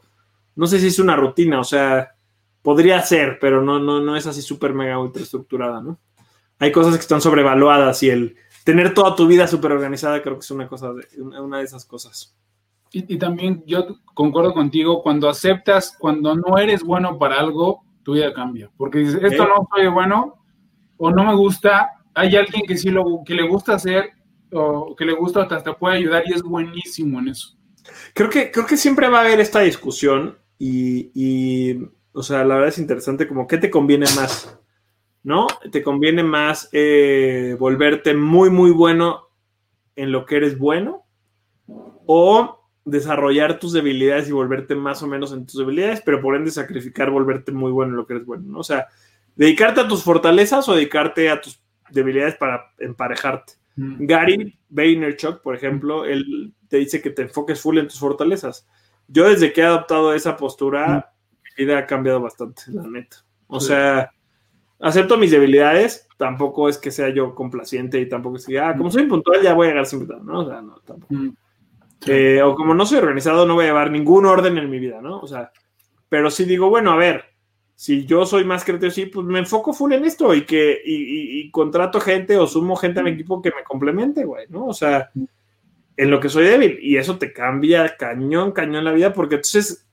no 0.56 0.68
sé 0.68 0.80
si 0.80 0.88
es 0.88 1.00
una 1.00 1.16
rutina, 1.16 1.60
o 1.60 1.64
sea, 1.64 2.16
podría 2.62 3.02
ser, 3.02 3.38
pero 3.40 3.62
no, 3.62 3.80
no, 3.80 4.02
no 4.02 4.16
es 4.16 4.28
así 4.28 4.42
súper 4.42 4.74
mega 4.74 5.00
ultra 5.00 5.24
estructurada, 5.24 5.82
¿no? 5.82 6.00
Hay 6.60 6.72
cosas 6.72 6.96
que 6.96 7.02
están 7.02 7.22
sobrevaluadas 7.22 8.04
y 8.04 8.10
el 8.10 8.36
tener 8.64 8.94
toda 8.94 9.16
tu 9.16 9.28
vida 9.28 9.48
súper 9.48 9.72
organizada 9.72 10.22
creo 10.22 10.36
que 10.36 10.42
es 10.42 10.52
una 10.52 10.68
cosa 10.68 10.94
de, 10.94 11.22
una 11.22 11.60
de 11.60 11.64
esas 11.64 11.86
cosas. 11.86 12.36
Y, 12.92 13.16
y 13.16 13.18
también 13.18 13.64
yo 13.66 14.00
concuerdo 14.14 14.54
contigo, 14.54 15.02
cuando 15.02 15.30
aceptas, 15.30 15.96
cuando 15.98 16.36
no 16.36 16.58
eres 16.58 16.84
bueno 16.84 17.18
para 17.18 17.40
algo, 17.40 17.84
tu 18.04 18.14
vida 18.14 18.34
cambia. 18.34 18.70
Porque 18.78 19.00
dices, 19.00 19.22
esto 19.24 19.48
no 19.48 19.68
soy 19.74 19.88
bueno 19.88 20.44
o 20.98 21.12
no 21.12 21.24
me 21.24 21.36
gusta, 21.36 21.90
hay 22.14 22.36
alguien 22.36 22.64
que 22.68 22.78
sí 22.78 22.90
lo, 22.90 23.24
que 23.26 23.34
le 23.34 23.48
gusta 23.48 23.74
hacer 23.74 24.12
o 24.52 24.96
que 24.96 25.06
le 25.06 25.14
gusta 25.14 25.42
hasta 25.42 25.64
te 25.64 25.74
puede 25.74 25.98
ayudar 25.98 26.24
y 26.28 26.34
es 26.34 26.44
buenísimo 26.44 27.20
en 27.20 27.30
eso. 27.30 27.58
Creo 28.14 28.30
que, 28.30 28.52
creo 28.52 28.66
que 28.66 28.78
siempre 28.78 29.08
va 29.10 29.20
a 29.20 29.22
haber 29.22 29.40
esta 29.40 29.62
discusión 29.62 30.38
y, 30.60 31.12
y, 31.16 31.80
o 32.14 32.22
sea, 32.22 32.44
la 32.44 32.56
verdad 32.56 32.70
es 32.70 32.78
interesante 32.78 33.28
como 33.28 33.48
qué 33.48 33.58
te 33.58 33.72
conviene 33.72 34.06
más, 34.16 34.60
¿no? 35.24 35.48
¿Te 35.72 35.82
conviene 35.82 36.24
más 36.24 36.70
eh, 36.72 37.56
volverte 37.60 38.14
muy, 38.14 38.50
muy 38.50 38.72
bueno 38.72 39.30
en 39.96 40.12
lo 40.12 40.26
que 40.26 40.38
eres 40.38 40.58
bueno 40.58 41.06
o 42.06 42.61
desarrollar 42.86 43.60
tus 43.60 43.74
debilidades 43.74 44.28
y 44.28 44.32
volverte 44.32 44.76
más 44.76 45.04
o 45.04 45.08
menos 45.08 45.32
en 45.34 45.46
tus 45.46 45.60
debilidades, 45.60 46.02
pero 46.02 46.22
por 46.22 46.36
ende 46.36 46.52
sacrificar 46.52 47.10
volverte 47.12 47.52
muy 47.52 47.72
bueno 47.72 47.92
en 47.92 47.98
lo 47.98 48.06
que 48.08 48.14
eres 48.14 48.26
bueno, 48.26 48.44
¿no? 48.48 48.60
O 48.60 48.64
sea, 48.64 48.88
dedicarte 49.36 49.82
a 49.82 49.88
tus 49.88 50.04
fortalezas 50.04 50.68
o 50.68 50.76
dedicarte 50.76 51.30
a 51.30 51.40
tus 51.40 51.62
debilidades 51.92 52.36
para 52.36 52.72
emparejarte. 52.80 53.54
Mm. 53.76 54.06
Gary 54.06 54.60
Vaynerchuk, 54.70 55.42
por 55.42 55.56
ejemplo, 55.56 56.06
él 56.06 56.54
te 56.68 56.78
dice 56.78 57.02
que 57.02 57.10
te 57.12 57.24
enfoques 57.24 57.62
full 57.62 57.78
en 57.78 57.88
tus 57.88 58.00
fortalezas. 58.00 58.68
Yo 59.08 59.30
desde 59.30 59.54
que 59.54 59.62
he 59.62 59.66
adoptado 59.66 60.14
esa 60.14 60.38
postura, 60.38 61.14
mi 61.58 61.66
vida 61.66 61.78
ha 61.78 61.86
cambiado 61.86 62.22
bastante, 62.22 62.64
la 62.68 62.84
neta. 62.88 63.18
O 63.48 63.60
Sí. 63.60 63.68
sea, 63.68 64.12
acepto 64.80 65.18
mis 65.18 65.32
debilidades, 65.32 66.08
tampoco 66.18 66.70
es 66.70 66.78
que 66.78 66.92
sea 66.92 67.10
yo 67.10 67.36
complaciente 67.36 68.00
y 68.00 68.08
tampoco 68.10 68.38
es 68.38 68.46
que, 68.46 68.60
ah, 68.60 68.74
como 68.76 68.90
soy 68.90 69.06
puntual 69.06 69.42
ya 69.42 69.54
voy 69.54 69.68
a 69.68 69.70
llegar 69.72 69.86
siempre, 69.86 70.18
¿no? 70.24 70.40
O 70.40 70.48
sea, 70.48 70.62
no, 70.62 70.76
tampoco. 70.86 71.14
Mm. 71.14 71.36
Sí. 72.02 72.12
Eh, 72.12 72.42
o 72.42 72.56
como 72.56 72.74
no 72.74 72.86
soy 72.86 72.98
organizado, 72.98 73.46
no 73.46 73.54
voy 73.56 73.66
a 73.66 73.68
llevar 73.68 73.92
ningún 73.92 74.26
orden 74.26 74.58
en 74.58 74.70
mi 74.70 74.80
vida, 74.80 75.02
¿no? 75.02 75.20
O 75.20 75.28
sea, 75.28 75.52
pero 76.10 76.30
si 76.32 76.46
digo, 76.46 76.70
bueno, 76.70 76.92
a 76.92 76.98
ver, 76.98 77.26
si 77.76 78.06
yo 78.06 78.26
soy 78.26 78.44
más 78.44 78.64
creativo, 78.66 78.92
sí, 78.92 79.06
pues 79.06 79.26
me 79.26 79.40
enfoco 79.40 79.72
full 79.74 79.94
en 79.94 80.06
esto 80.06 80.34
y 80.36 80.42
que 80.46 80.82
y, 80.84 80.94
y- 80.96 81.42
y 81.42 81.52
contrato 81.52 82.00
gente 82.02 82.38
o 82.38 82.48
sumo 82.48 82.76
gente 82.76 83.00
a 83.00 83.04
mi 83.04 83.12
equipo 83.12 83.42
que 83.42 83.50
me 83.50 83.64
complemente, 83.64 84.26
güey, 84.26 84.46
¿no? 84.50 84.66
O 84.68 84.74
sea, 84.74 85.10
en 85.98 86.10
lo 86.12 86.20
que 86.20 86.30
soy 86.30 86.46
débil 86.46 86.80
y 86.82 86.98
eso 86.98 87.18
te 87.18 87.32
cambia 87.34 87.96
cañón, 87.98 88.52
cañón 88.52 88.84
la 88.84 88.92
vida 88.92 89.14
porque 89.14 89.36
entonces 89.36 89.88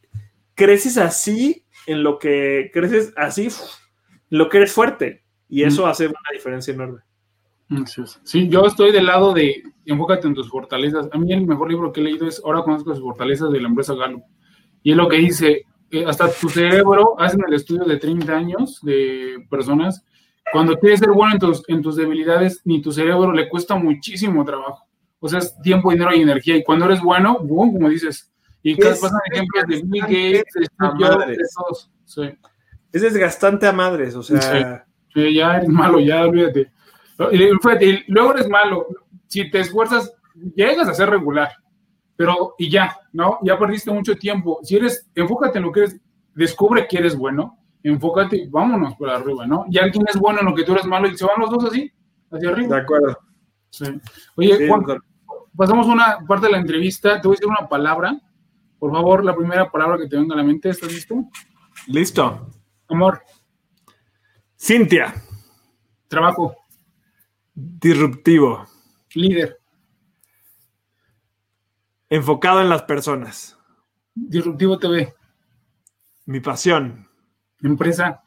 creces 0.54 0.96
así 0.98 1.64
en 1.86 2.02
lo 2.02 2.18
que 2.18 2.70
creces 2.72 3.12
así 3.16 3.48
en 4.30 4.38
lo 4.38 4.48
que 4.48 4.59
eres 4.59 4.72
fuerte 4.72 5.22
y 5.48 5.62
eso 5.62 5.86
hace 5.86 6.06
una 6.06 6.18
diferencia 6.32 6.72
enorme. 6.74 7.00
Sí, 8.24 8.48
yo 8.48 8.64
estoy 8.66 8.92
del 8.92 9.06
lado 9.06 9.32
de 9.34 9.62
enfócate 9.91 10.26
en 10.26 10.34
tus 10.34 10.49
fortalezas. 10.49 11.09
A 11.12 11.18
mí 11.18 11.32
el 11.32 11.47
mejor 11.47 11.70
libro 11.70 11.93
que 11.93 12.01
he 12.01 12.05
leído 12.05 12.26
es 12.26 12.43
Ahora 12.45 12.62
conozco 12.62 12.95
sus 12.95 13.03
fortalezas 13.03 13.51
de 13.51 13.61
la 13.61 13.68
empresa 13.68 13.95
Gallup. 13.95 14.22
Y 14.82 14.93
es 14.93 14.97
lo 14.97 15.09
que 15.09 15.16
dice, 15.16 15.64
eh, 15.91 16.05
hasta 16.07 16.30
tu 16.30 16.49
cerebro, 16.49 17.18
hacen 17.18 17.41
el 17.47 17.55
estudio 17.55 17.84
de 17.84 17.97
30 17.97 18.32
años 18.36 18.80
de 18.82 19.47
personas, 19.51 20.05
cuando 20.53 20.78
quieres 20.78 21.01
ser 21.01 21.11
bueno 21.11 21.34
en 21.34 21.39
tus, 21.39 21.62
en 21.68 21.82
tus 21.82 21.97
debilidades, 21.97 22.62
ni 22.64 22.80
tu 22.80 22.93
cerebro 22.93 23.32
le 23.32 23.49
cuesta 23.49 23.74
muchísimo 23.76 24.45
trabajo. 24.45 24.86
O 25.20 25.28
sea, 25.28 25.41
es 25.41 25.61
tiempo, 25.62 25.91
dinero 25.91 26.14
y 26.14 26.22
energía. 26.22 26.57
Y 26.57 26.64
cuando 26.64 26.86
eres 26.86 27.01
bueno, 27.01 27.39
boom, 27.41 27.72
como 27.72 27.89
dices. 27.89 28.32
Y 28.62 28.74
pasan 28.76 29.20
ejemplos 29.32 29.64
de 29.66 29.82
Bill 29.84 30.03
Gates, 30.03 30.55
de 30.55 30.68
todos. 31.57 31.91
Sí. 32.05 32.22
Es 32.93 33.03
desgastante 33.03 33.66
a 33.66 33.72
madres, 33.72 34.14
o 34.14 34.22
sea, 34.22 34.84
Sí, 35.14 35.34
ya 35.34 35.57
eres 35.57 35.68
malo, 35.68 36.01
ya 36.01 36.24
olvídate. 36.24 36.70
Y 37.32 37.39
fíjate, 37.39 37.86
y 37.86 38.05
luego 38.09 38.34
eres 38.34 38.49
malo. 38.49 38.86
Si 39.29 39.49
te 39.51 39.61
esfuerzas, 39.61 40.12
llegas 40.57 40.89
a 40.89 40.95
ser 40.95 41.09
regular. 41.11 41.51
Pero, 42.16 42.55
y 42.59 42.68
ya, 42.68 42.97
¿no? 43.12 43.39
Ya 43.43 43.57
perdiste 43.59 43.93
mucho 43.93 44.16
tiempo. 44.16 44.59
Si 44.64 44.74
eres, 44.76 45.09
enfócate 45.14 45.59
en 45.59 45.64
lo 45.64 45.70
que 45.72 45.81
eres, 45.81 46.01
descubre 46.35 46.87
que 46.89 46.99
eres 46.99 47.16
bueno, 47.16 47.59
enfócate 47.83 48.37
y 48.37 48.49
vámonos 48.49 48.95
por 48.97 49.09
arriba, 49.09 49.47
¿no? 49.47 49.66
Y 49.70 49.79
alguien 49.79 50.05
es 50.09 50.16
bueno 50.18 50.41
en 50.41 50.47
lo 50.47 50.55
que 50.55 50.64
tú 50.64 50.72
eres 50.72 50.85
malo 50.87 51.07
y 51.07 51.16
se 51.16 51.24
van 51.24 51.39
los 51.39 51.51
dos 51.51 51.64
así, 51.66 51.93
hacia 52.33 52.49
de 52.49 52.55
arriba. 52.55 52.76
acuerdo. 52.79 53.16
Sí. 53.70 53.85
Oye, 54.37 54.57
Sí, 54.57 54.66
Juan, 54.66 54.81
doctor. 54.81 55.05
pasamos 55.57 55.87
una 55.87 56.18
parte 56.26 56.47
de 56.47 56.53
la 56.53 56.59
entrevista. 56.59 57.20
Te 57.20 57.29
voy 57.29 57.35
a 57.35 57.39
decir 57.39 57.47
una 57.49 57.68
palabra. 57.68 58.18
Por 58.81 58.91
favor, 58.93 59.24
la 59.24 59.37
primera 59.37 59.70
palabra 59.70 59.99
que 59.99 60.09
te 60.09 60.16
venga 60.16 60.35
a 60.35 60.39
la 60.39 60.45
mente. 60.45 60.70
¿Estás 60.70 60.93
listo? 60.93 61.24
Listo. 61.87 62.51
Amor, 62.89 63.20
Cintia, 64.57 65.14
trabajo, 66.09 66.57
disruptivo, 67.55 68.64
líder, 69.14 69.59
enfocado 72.09 72.61
en 72.61 72.68
las 72.68 72.82
personas, 72.82 73.59
disruptivo 74.14 74.78
TV, 74.78 75.14
mi 76.26 76.40
pasión, 76.40 77.09
empresa, 77.62 78.22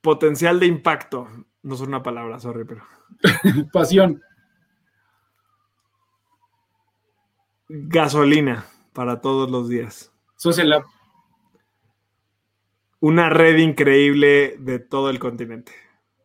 potencial 0.00 0.60
de 0.60 0.66
impacto. 0.66 1.28
No 1.62 1.74
es 1.74 1.80
una 1.80 2.02
palabra, 2.02 2.38
sorry, 2.38 2.64
pero. 2.64 2.84
Pasión, 3.72 4.22
gasolina 7.68 8.66
para 8.92 9.20
todos 9.20 9.50
los 9.50 9.68
días. 9.68 10.12
social 10.36 10.70
lab, 10.70 10.84
Una 13.00 13.28
red 13.30 13.56
increíble 13.58 14.56
de 14.58 14.78
todo 14.78 15.10
el 15.10 15.18
continente. 15.18 15.72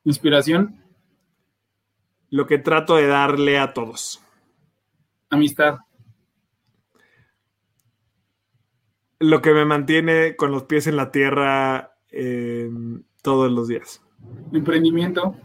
inspiración, 0.04 0.81
Lo 2.32 2.48
que 2.48 2.58
trato 2.58 2.96
de 2.96 3.06
darle 3.08 3.60
a 3.60 3.74
todos. 3.74 4.20
amistad, 5.30 5.78
Lo 9.20 9.42
que 9.42 9.54
me 9.54 9.66
mantiene 9.66 10.36
con 10.36 10.52
los 10.52 10.64
pies 10.64 10.88
en 10.88 10.96
la 10.96 11.12
tierra 11.12 11.94
eh, 12.10 12.70
todos 13.22 13.52
los 13.52 13.68
días. 13.68 14.02
emprendimiento, 14.52 15.36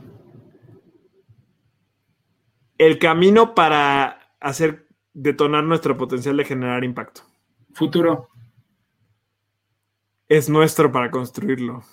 El 2.79 2.99
camino 2.99 3.55
para 3.55 4.35
hacer 4.41 4.87
detonar 5.13 5.65
nuestro 5.65 5.97
potencial 5.97 6.37
de 6.37 6.45
generar 6.45 6.85
impacto. 6.85 7.23
futuro, 7.75 8.29
Es 10.29 10.49
nuestro 10.49 10.91
para 10.91 11.11
construirlo. 11.11 11.85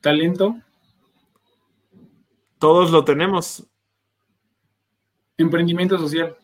talento, 0.00 0.56
Todos 2.66 2.90
lo 2.90 3.04
tenemos. 3.04 3.64
emprendimiento 5.38 5.96
social, 5.98 6.36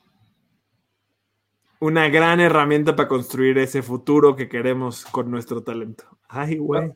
Una 1.80 2.08
gran 2.10 2.38
herramienta 2.38 2.94
para 2.94 3.08
construir 3.08 3.58
ese 3.58 3.82
futuro 3.82 4.36
que 4.36 4.48
queremos 4.48 5.04
con 5.04 5.32
nuestro 5.32 5.64
talento. 5.64 6.04
Ay, 6.28 6.58
güey. 6.58 6.92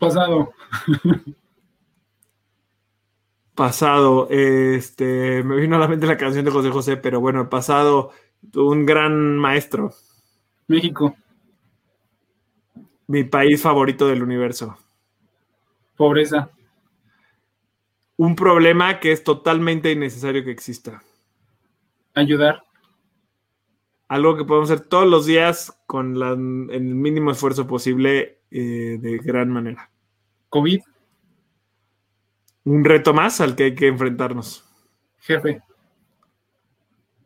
pasado, 0.00 0.52
Pasado, 3.54 4.26
este, 4.28 5.44
me 5.44 5.54
vino 5.54 5.76
a 5.76 5.78
la 5.78 5.86
mente 5.86 6.08
la 6.08 6.16
canción 6.16 6.44
de 6.44 6.50
José 6.50 6.70
José, 6.70 6.96
pero 6.96 7.20
bueno, 7.20 7.42
el 7.42 7.48
pasado, 7.48 8.10
un 8.56 8.84
gran 8.84 9.38
maestro, 9.38 9.92
México, 10.66 11.14
mi 13.06 13.22
país 13.22 13.62
favorito 13.62 14.08
del 14.08 14.24
universo. 14.24 14.76
pobreza, 15.96 16.50
Un 18.16 18.36
problema 18.36 19.00
que 19.00 19.12
es 19.12 19.24
totalmente 19.24 19.90
innecesario 19.90 20.44
que 20.44 20.50
exista. 20.50 21.02
ayudar, 22.14 22.62
Algo 24.06 24.36
que 24.36 24.44
podemos 24.44 24.70
hacer 24.70 24.86
todos 24.86 25.08
los 25.08 25.26
días 25.26 25.76
con 25.86 26.18
la- 26.18 26.32
el 26.32 26.82
mínimo 26.94 27.30
esfuerzo 27.32 27.66
posible 27.66 28.38
eh, 28.50 28.98
de 29.00 29.18
gran 29.18 29.48
manera. 29.50 29.90
COVID, 30.50 30.80
Un 32.66 32.84
reto 32.84 33.12
más 33.12 33.40
al 33.40 33.56
que 33.56 33.64
hay 33.64 33.74
que 33.74 33.88
enfrentarnos. 33.88 34.64
jefe, 35.18 35.60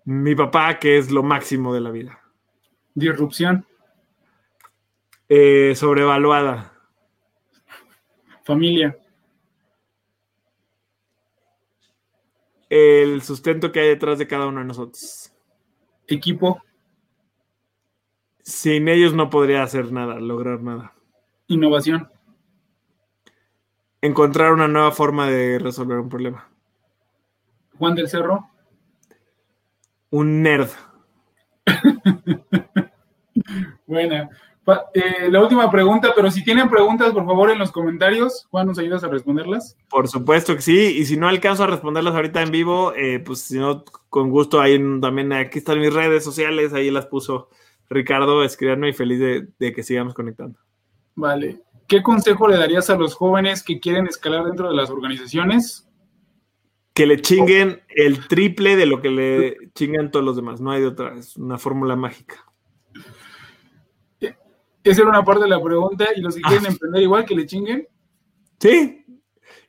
Mi 0.04 0.34
papá, 0.34 0.78
que 0.78 0.96
es 0.96 1.10
lo 1.10 1.22
máximo 1.22 1.74
de 1.74 1.80
la 1.82 1.90
vida. 1.90 2.18
disrupción, 2.94 3.66
Eh, 5.28 5.74
sobrevaluada. 5.76 6.72
familia, 8.44 8.96
El 12.70 13.22
sustento 13.22 13.72
que 13.72 13.80
hay 13.80 13.88
detrás 13.88 14.18
de 14.18 14.26
cada 14.26 14.46
uno 14.46 14.60
de 14.60 14.66
nosotros. 14.66 15.32
equipo, 16.06 16.62
Sin 18.42 18.88
ellos 18.88 19.14
no 19.14 19.30
podría 19.30 19.62
hacer 19.62 19.92
nada, 19.92 20.18
lograr 20.20 20.60
nada. 20.60 20.92
innovación, 21.48 22.10
Encontrar 24.00 24.52
una 24.52 24.68
nueva 24.68 24.92
forma 24.92 25.28
de 25.28 25.58
resolver 25.58 25.98
un 25.98 26.08
problema. 26.08 26.48
Juan 27.78 27.94
del 27.94 28.08
Cerro, 28.08 28.48
Un 30.10 30.42
nerd. 30.42 30.68
buena. 33.86 34.28
Eh, 34.92 35.30
la 35.30 35.40
última 35.40 35.70
pregunta, 35.70 36.12
pero 36.14 36.30
si 36.30 36.44
tienen 36.44 36.68
preguntas, 36.68 37.12
por 37.12 37.24
favor, 37.24 37.50
en 37.50 37.58
los 37.58 37.72
comentarios, 37.72 38.46
Juan, 38.50 38.66
¿nos 38.66 38.78
ayudas 38.78 39.02
a 39.02 39.08
responderlas? 39.08 39.76
Por 39.88 40.08
supuesto 40.08 40.54
que 40.54 40.62
sí, 40.62 40.78
y 40.98 41.06
si 41.06 41.16
no 41.16 41.28
alcanzo 41.28 41.64
a 41.64 41.68
responderlas 41.68 42.14
ahorita 42.14 42.42
en 42.42 42.50
vivo, 42.50 42.92
eh, 42.94 43.18
pues 43.20 43.42
si 43.42 43.58
no, 43.58 43.84
con 44.10 44.30
gusto, 44.30 44.60
ahí 44.60 44.78
también 45.00 45.32
aquí 45.32 45.58
están 45.58 45.80
mis 45.80 45.92
redes 45.92 46.22
sociales, 46.22 46.74
ahí 46.74 46.90
las 46.90 47.06
puso 47.06 47.48
Ricardo, 47.88 48.44
escribirme 48.44 48.90
y 48.90 48.92
feliz 48.92 49.18
de, 49.18 49.48
de 49.58 49.72
que 49.72 49.82
sigamos 49.82 50.12
conectando. 50.12 50.58
Vale. 51.14 51.62
¿Qué 51.86 52.02
consejo 52.02 52.46
le 52.48 52.58
darías 52.58 52.90
a 52.90 52.96
los 52.96 53.14
jóvenes 53.14 53.62
que 53.62 53.80
quieren 53.80 54.06
escalar 54.06 54.44
dentro 54.44 54.68
de 54.68 54.76
las 54.76 54.90
organizaciones? 54.90 55.88
Que 56.92 57.06
le 57.06 57.22
chinguen 57.22 57.80
el 57.88 58.28
triple 58.28 58.76
de 58.76 58.84
lo 58.84 59.00
que 59.00 59.08
le 59.08 59.56
chingan 59.74 60.10
todos 60.10 60.24
los 60.24 60.36
demás, 60.36 60.60
no 60.60 60.72
hay 60.72 60.82
de 60.82 60.88
otra, 60.88 61.14
es 61.16 61.36
una 61.38 61.56
fórmula 61.56 61.96
mágica. 61.96 62.44
Esa 64.90 65.02
era 65.02 65.10
una 65.10 65.24
parte 65.24 65.44
de 65.44 65.50
la 65.50 65.62
pregunta. 65.62 66.06
Y 66.14 66.20
los 66.20 66.34
que 66.34 66.42
quieren 66.42 66.66
emprender 66.66 67.02
igual, 67.02 67.24
que 67.24 67.34
le 67.34 67.46
chinguen. 67.46 67.86
Sí, 68.60 69.04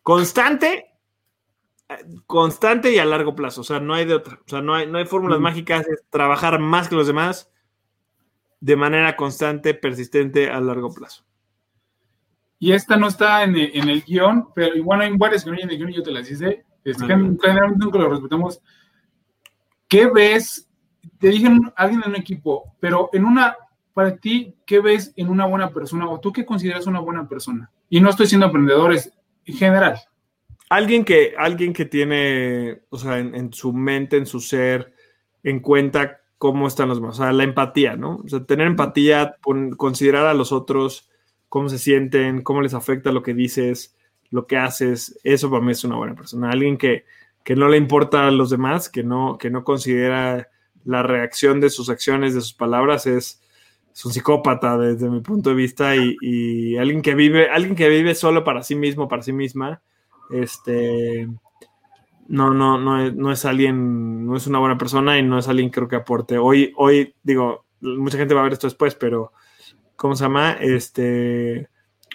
constante, 0.01 0.85
constante 2.25 2.91
y 2.91 2.99
a 2.99 3.05
largo 3.05 3.35
plazo, 3.35 3.61
o 3.61 3.63
sea, 3.63 3.79
no 3.79 3.93
hay 3.93 4.05
de 4.05 4.15
otra, 4.15 4.35
o 4.35 4.49
sea, 4.49 4.61
no 4.61 4.73
hay, 4.75 4.87
no 4.87 4.97
hay 4.97 5.05
fórmulas 5.05 5.39
Mm. 5.39 5.43
mágicas, 5.43 5.87
es 5.87 6.03
trabajar 6.09 6.59
más 6.59 6.89
que 6.89 6.95
los 6.95 7.07
demás 7.07 7.51
de 8.59 8.75
manera 8.75 9.15
constante, 9.15 9.73
persistente, 9.73 10.49
a 10.49 10.59
largo 10.59 10.93
plazo. 10.93 11.23
Y 12.59 12.73
esta 12.73 12.97
no 12.97 13.07
está 13.07 13.43
en 13.43 13.55
el, 13.55 13.71
en 13.73 13.89
el 13.89 14.03
guion, 14.03 14.49
pero 14.53 14.83
bueno, 14.83 15.03
hay 15.03 15.15
varias 15.15 15.43
que 15.43 15.49
no 15.49 15.55
hay 15.55 15.63
en 15.63 15.69
el 15.69 15.77
guion 15.77 15.91
y 15.91 15.95
yo 15.95 16.03
te 16.03 16.11
las 16.11 16.29
hice. 16.29 16.65
Este, 16.83 17.05
generalmente 17.05 17.85
nunca 17.85 17.99
lo 17.99 18.09
respetamos. 18.09 18.61
¿Qué 19.87 20.07
ves? 20.07 20.69
Te 21.19 21.29
dije 21.29 21.47
alguien 21.75 22.01
en 22.03 22.09
un 22.09 22.15
equipo, 22.17 22.75
pero 22.79 23.09
en 23.13 23.25
una, 23.25 23.55
para 23.99 24.15
ti, 24.15 24.55
¿qué 24.65 24.79
ves 24.79 25.11
en 25.17 25.27
una 25.27 25.45
buena 25.45 25.71
persona? 25.71 26.09
¿O 26.09 26.21
tú 26.21 26.31
qué 26.31 26.45
consideras 26.45 26.87
una 26.87 27.01
buena 27.01 27.27
persona? 27.27 27.69
Y 27.89 27.99
no 27.99 28.09
estoy 28.09 28.27
siendo 28.27 28.45
emprendedores, 28.45 29.11
en 29.43 29.57
general. 29.57 29.99
Alguien 30.69 31.03
que, 31.03 31.33
alguien 31.37 31.73
que 31.73 31.83
tiene, 31.83 32.79
o 32.89 32.97
sea, 32.97 33.19
en, 33.19 33.51
su 33.51 33.73
mente, 33.73 34.15
en 34.15 34.25
su 34.25 34.39
ser, 34.39 34.93
en 35.43 35.59
cuenta 35.59 36.21
cómo 36.37 36.65
están 36.65 36.87
los 36.87 37.01
demás. 37.01 37.19
O 37.19 37.23
sea, 37.23 37.33
la 37.33 37.43
empatía, 37.43 37.97
¿no? 37.97 38.21
O 38.23 38.27
sea, 38.29 38.45
tener 38.45 38.67
empatía, 38.67 39.35
considerar 39.75 40.27
a 40.27 40.33
los 40.33 40.53
otros, 40.53 41.09
cómo 41.49 41.67
se 41.67 41.77
sienten, 41.77 42.41
cómo 42.41 42.61
les 42.61 42.73
afecta 42.73 43.11
lo 43.11 43.21
que 43.21 43.33
dices, 43.33 43.97
lo 44.29 44.47
que 44.47 44.55
haces. 44.55 45.19
Eso 45.25 45.51
para 45.51 45.61
mí 45.61 45.73
es 45.73 45.83
una 45.83 45.97
buena 45.97 46.15
persona. 46.15 46.51
Alguien 46.51 46.77
que, 46.77 47.03
que 47.43 47.57
no 47.57 47.67
le 47.67 47.75
importa 47.75 48.29
a 48.29 48.31
los 48.31 48.49
demás, 48.49 48.87
que 48.87 49.03
no, 49.03 49.37
que 49.37 49.49
no 49.49 49.65
considera 49.65 50.47
la 50.85 51.03
reacción 51.03 51.59
de 51.59 51.69
sus 51.69 51.89
acciones, 51.89 52.33
de 52.33 52.39
sus 52.39 52.53
palabras, 52.53 53.05
es, 53.05 53.41
es 53.93 54.05
un 54.05 54.13
psicópata 54.13 54.77
desde 54.77 55.09
mi 55.09 55.21
punto 55.21 55.49
de 55.49 55.55
vista 55.55 55.95
y, 55.95 56.15
y, 56.21 56.77
alguien 56.77 57.01
que 57.01 57.15
vive, 57.15 57.49
alguien 57.49 57.75
que 57.75 57.89
vive 57.89 58.15
solo 58.15 58.43
para 58.43 58.63
sí 58.63 58.75
mismo, 58.75 59.07
para 59.07 59.23
sí 59.23 59.33
misma, 59.33 59.81
este, 60.29 61.27
no, 62.29 62.53
no, 62.53 62.77
no 62.77 63.03
es, 63.03 63.15
no 63.15 63.31
es 63.31 63.43
alguien, 63.45 64.25
no 64.27 64.37
es 64.37 64.47
una 64.47 64.59
buena 64.59 64.77
persona 64.77 65.17
y 65.17 65.23
no 65.23 65.39
es 65.39 65.47
alguien 65.47 65.69
creo 65.69 65.87
que 65.87 65.95
aporte. 65.95 66.37
Hoy, 66.37 66.71
hoy, 66.77 67.15
digo, 67.23 67.65
mucha 67.81 68.17
gente 68.17 68.35
va 68.35 68.41
a 68.41 68.43
ver 68.43 68.53
esto 68.53 68.67
después, 68.67 68.95
pero, 68.95 69.33
¿cómo 69.95 70.15
se 70.15 70.25
llama? 70.25 70.53
Este, 70.53 71.67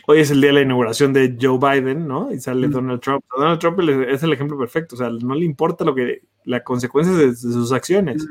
hoy 0.07 0.21
es 0.21 0.31
el 0.31 0.41
día 0.41 0.51
de 0.51 0.55
la 0.55 0.63
inauguración 0.63 1.13
de 1.13 1.37
Joe 1.41 1.59
Biden, 1.59 2.07
¿no? 2.07 2.33
Y 2.33 2.39
sale 2.39 2.69
Donald 2.69 3.01
Trump. 3.01 3.25
Donald 3.37 3.59
Trump 3.59 3.81
es 3.81 4.23
el 4.23 4.33
ejemplo 4.33 4.57
perfecto, 4.57 4.95
o 4.95 4.99
sea, 4.99 5.11
no 5.11 5.35
le 5.35 5.45
importa 5.45 5.85
lo 5.85 5.95
que, 5.95 6.23
las 6.45 6.63
consecuencias 6.63 7.17
de, 7.17 7.35
sus 7.35 7.73
acciones. 7.73 8.25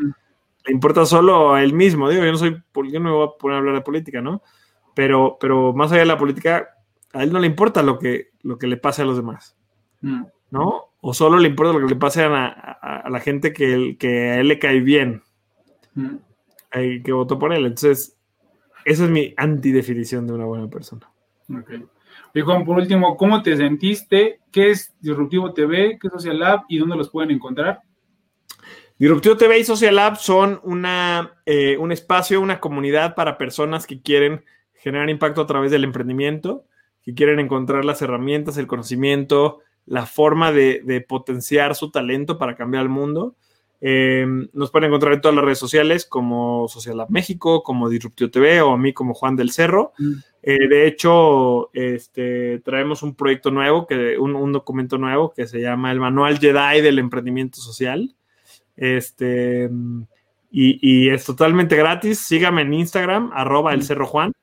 Le 0.66 0.74
importa 0.74 1.06
solo 1.06 1.54
a 1.54 1.64
él 1.64 1.74
mismo, 1.74 2.10
digo, 2.10 2.24
yo 2.24 2.32
no 2.32 2.38
soy, 2.38 2.52
yo 2.52 3.00
no 3.00 3.10
me 3.10 3.12
voy 3.12 3.28
a 3.28 3.38
poner 3.38 3.56
a 3.56 3.60
hablar 3.60 3.76
de 3.76 3.82
política, 3.82 4.22
¿no? 4.22 4.42
Pero, 4.96 5.38
pero 5.40 5.74
más 5.74 5.92
allá 5.92 6.02
de 6.02 6.08
la 6.08 6.18
política, 6.18 6.70
a 7.12 7.24
él 7.24 7.34
no 7.34 7.40
le 7.40 7.48
importa 7.48 7.84
lo 7.84 8.00
que, 8.00 8.30
lo 8.42 8.58
que 8.58 8.68
le 8.68 8.78
pase 8.78 9.02
a 9.02 9.06
los 9.06 9.18
demás. 9.18 9.58
Mm. 10.02 10.24
¿no? 10.52 10.94
O 11.02 11.14
solo 11.14 11.40
le 11.40 11.50
importa 11.50 11.74
lo 11.74 11.80
que 11.80 11.94
le 11.94 12.00
pase 12.00 12.24
a, 12.24 13.04
la 13.10 13.20
gente 13.20 13.52
que, 13.52 13.98
que, 14.00 14.30
a 14.30 14.40
él 14.40 14.48
le 14.48 14.60
cae 14.60 14.80
bien, 14.82 15.24
mm. 15.96 16.16
que 17.04 17.12
votó 17.12 17.40
por 17.40 17.54
él. 17.54 17.66
Entonces, 17.66 18.18
esa 18.86 19.06
es 19.06 19.10
mi 19.10 19.34
antidefinición 19.36 20.28
de 20.28 20.34
una 20.34 20.46
buena 20.46 20.70
persona. 20.70 21.10
Ok. 21.50 21.72
Y 22.36 22.42
Juan, 22.42 22.66
por 22.66 22.78
último, 22.78 23.18
¿cómo 23.18 23.42
te 23.42 23.58
sentiste? 23.58 24.40
¿Qué 24.52 24.72
es 24.72 24.94
Disruptivo 25.02 25.54
TV? 25.54 25.98
¿Qué 26.00 26.08
es 26.08 26.14
Social 26.14 26.40
Lab? 26.40 26.62
¿Y 26.68 26.78
dónde 26.78 26.96
los 26.96 27.10
pueden 27.10 27.32
encontrar? 27.32 27.82
Disruptivo 29.04 29.36
TV 29.36 29.60
y 29.60 29.66
Social 29.66 29.98
Lab 29.98 30.16
son 30.16 30.62
una, 30.64 31.34
eh, 31.46 31.76
un 31.78 31.92
espacio, 31.92 32.40
una 32.40 32.62
comunidad 32.62 33.16
para 33.16 33.38
personas 33.38 33.86
que 33.86 34.02
quieren 34.02 34.46
generar 34.76 35.10
impacto 35.10 35.42
a 35.42 35.46
través 35.46 35.72
del 35.72 35.84
emprendimiento 35.84 36.64
que 37.04 37.14
quieren 37.14 37.42
encontrar 37.42 37.84
las 37.84 38.02
herramientas, 38.02 38.56
el 38.56 38.66
conocimiento, 38.66 39.60
la 39.86 40.06
forma 40.06 40.54
de, 40.54 41.06
potenciar 41.06 41.76
su 41.76 41.92
talento 41.92 42.38
para 42.38 42.56
cambiar 42.56 42.84
el 42.84 42.88
mundo. 42.88 43.36
Eh, 43.82 44.26
nos 44.54 44.72
pueden 44.72 44.88
encontrar 44.88 45.12
en 45.12 45.20
todas 45.20 45.36
las 45.36 45.44
redes 45.44 45.60
sociales 45.60 46.06
como 46.06 46.70
Social 46.70 46.96
Lab 46.96 47.10
México, 47.10 47.62
como 47.62 47.90
Disruptio 47.90 48.32
TV 48.32 48.62
o 48.62 48.72
a 48.72 48.78
mí 48.78 48.94
como 48.94 49.14
Juan 49.14 49.36
del 49.36 49.52
Cerro. 49.52 49.92
Mm. 49.98 50.14
Eh, 50.44 50.68
de 50.70 50.88
hecho, 50.88 51.72
este, 51.74 52.60
traemos 52.60 53.04
un 53.04 53.16
proyecto 53.16 53.52
nuevo, 53.52 53.86
que, 53.86 54.18
un, 54.18 54.54
documento 54.54 54.98
nuevo 54.98 55.34
que 55.34 55.46
se 55.46 55.60
llama 55.60 55.92
el 55.92 56.00
Manual 56.00 56.40
Jedi 56.40 56.80
del 56.80 57.00
Emprendimiento 57.00 57.60
Social. 57.60 58.16
Este, 58.76 59.70
y, 60.52 60.80
y 60.82 61.10
es 61.10 61.26
totalmente 61.26 61.76
gratis. 61.76 62.20
Síganme 62.20 62.62
en 62.62 62.74
Instagram, 62.74 63.32
arroba 63.34 63.74
el 63.74 63.80
mm. 63.80 63.84
Cerro 63.84 64.06
Juan. 64.06 64.34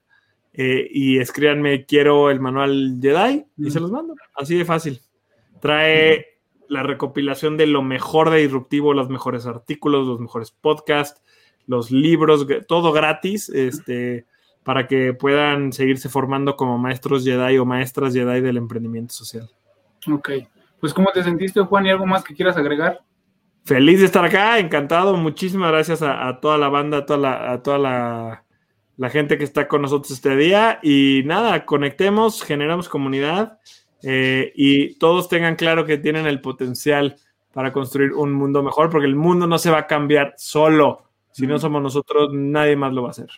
Eh, 0.52 0.88
y 0.90 1.18
escríbanme, 1.18 1.84
quiero 1.86 2.30
el 2.30 2.40
manual 2.40 2.98
Jedi 3.00 3.44
y 3.56 3.70
se 3.70 3.80
los 3.80 3.90
mando. 3.90 4.14
Así 4.34 4.56
de 4.56 4.64
fácil. 4.64 5.00
Trae 5.60 6.26
la 6.68 6.82
recopilación 6.82 7.56
de 7.56 7.66
lo 7.66 7.82
mejor 7.82 8.30
de 8.30 8.38
Disruptivo, 8.38 8.94
los 8.94 9.08
mejores 9.08 9.46
artículos, 9.46 10.06
los 10.06 10.20
mejores 10.20 10.50
podcasts, 10.50 11.22
los 11.66 11.90
libros, 11.90 12.46
todo 12.66 12.92
gratis, 12.92 13.48
este, 13.48 14.26
para 14.64 14.86
que 14.86 15.14
puedan 15.14 15.72
seguirse 15.72 16.08
formando 16.08 16.56
como 16.56 16.78
maestros 16.78 17.24
Jedi 17.24 17.58
o 17.58 17.64
maestras 17.64 18.14
Jedi 18.14 18.40
del 18.40 18.56
emprendimiento 18.56 19.14
social. 19.14 19.48
Ok. 20.10 20.30
Pues, 20.80 20.94
¿cómo 20.94 21.10
te 21.12 21.22
sentiste, 21.22 21.60
Juan? 21.60 21.86
¿Y 21.86 21.90
algo 21.90 22.06
más 22.06 22.24
que 22.24 22.34
quieras 22.34 22.56
agregar? 22.56 23.00
Feliz 23.64 24.00
de 24.00 24.06
estar 24.06 24.24
acá, 24.24 24.58
encantado. 24.58 25.16
Muchísimas 25.16 25.70
gracias 25.70 26.02
a, 26.02 26.38
toda 26.40 26.58
la 26.58 26.68
banda, 26.68 26.98
a 26.98 27.06
toda 27.06 27.52
a 27.52 27.62
toda 27.62 27.78
la 27.78 28.44
la 29.00 29.08
gente 29.08 29.38
que 29.38 29.44
está 29.44 29.66
con 29.66 29.80
nosotros 29.80 30.10
este 30.10 30.36
día. 30.36 30.78
Y 30.82 31.22
nada, 31.24 31.64
conectemos, 31.64 32.42
generamos 32.42 32.90
comunidad 32.90 33.58
eh, 34.02 34.52
y 34.54 34.98
todos 34.98 35.30
tengan 35.30 35.56
claro 35.56 35.86
que 35.86 35.96
tienen 35.96 36.26
el 36.26 36.42
potencial 36.42 37.16
para 37.54 37.72
construir 37.72 38.12
un 38.12 38.30
mundo 38.30 38.62
mejor, 38.62 38.90
porque 38.90 39.06
el 39.06 39.16
mundo 39.16 39.46
no 39.46 39.56
se 39.56 39.70
va 39.70 39.78
a 39.78 39.86
cambiar 39.86 40.34
solo. 40.36 41.04
Si 41.30 41.46
no 41.46 41.58
somos 41.58 41.80
nosotros, 41.82 42.28
nadie 42.34 42.76
más 42.76 42.92
lo 42.92 43.04
va 43.04 43.08
a 43.08 43.12
hacer. 43.12 43.30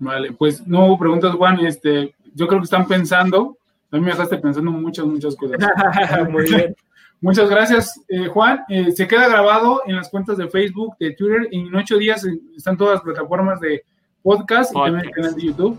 Vale, 0.00 0.32
pues 0.32 0.66
no 0.66 0.86
hubo 0.86 0.98
preguntas, 0.98 1.36
Juan. 1.36 1.60
Este, 1.60 2.12
yo 2.34 2.48
creo 2.48 2.58
que 2.58 2.64
están 2.64 2.88
pensando. 2.88 3.58
A 3.92 3.96
mí 3.96 4.02
me 4.02 4.10
dejaste 4.10 4.38
pensando 4.38 4.72
muchas, 4.72 5.06
muchas 5.06 5.36
cosas. 5.36 5.58
Muy 6.30 6.50
bien. 6.50 6.74
Muchas 7.20 7.50
gracias, 7.50 8.00
eh, 8.08 8.28
Juan. 8.28 8.64
Eh, 8.68 8.92
se 8.92 9.06
queda 9.06 9.28
grabado 9.28 9.82
en 9.86 9.96
las 9.96 10.08
cuentas 10.08 10.38
de 10.38 10.48
Facebook, 10.48 10.96
de 10.98 11.12
Twitter. 11.12 11.48
En 11.52 11.74
ocho 11.74 11.98
días 11.98 12.24
están 12.56 12.76
todas 12.76 12.94
las 12.94 13.02
plataformas 13.02 13.60
de 13.60 13.84
podcast, 14.22 14.72
y 14.74 14.74
también 14.74 15.04
el 15.06 15.10
canal 15.10 15.34
de 15.34 15.42
YouTube. 15.42 15.78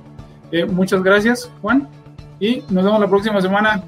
Eh, 0.52 0.66
muchas 0.66 1.02
gracias, 1.02 1.52
Juan. 1.62 1.88
Y 2.40 2.64
nos 2.70 2.84
vemos 2.84 3.00
la 3.00 3.08
próxima 3.08 3.42
semana. 3.42 3.84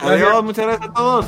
Adiós, 0.00 0.44
muchas 0.44 0.66
gracias 0.66 0.88
a 0.88 0.92
todos. 0.92 1.26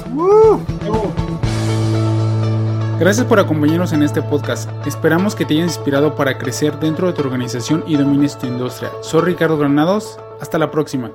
Gracias 2.98 3.26
por 3.26 3.38
acompañarnos 3.38 3.92
en 3.92 4.02
este 4.02 4.22
podcast. 4.22 4.70
Esperamos 4.86 5.34
que 5.34 5.44
te 5.44 5.54
haya 5.54 5.64
inspirado 5.64 6.14
para 6.14 6.38
crecer 6.38 6.78
dentro 6.78 7.08
de 7.08 7.12
tu 7.12 7.22
organización 7.22 7.84
y 7.86 7.96
domines 7.96 8.38
tu 8.38 8.46
industria. 8.46 8.90
Soy 9.02 9.22
Ricardo 9.22 9.58
Granados. 9.58 10.18
Hasta 10.40 10.58
la 10.58 10.70
próxima. 10.70 11.10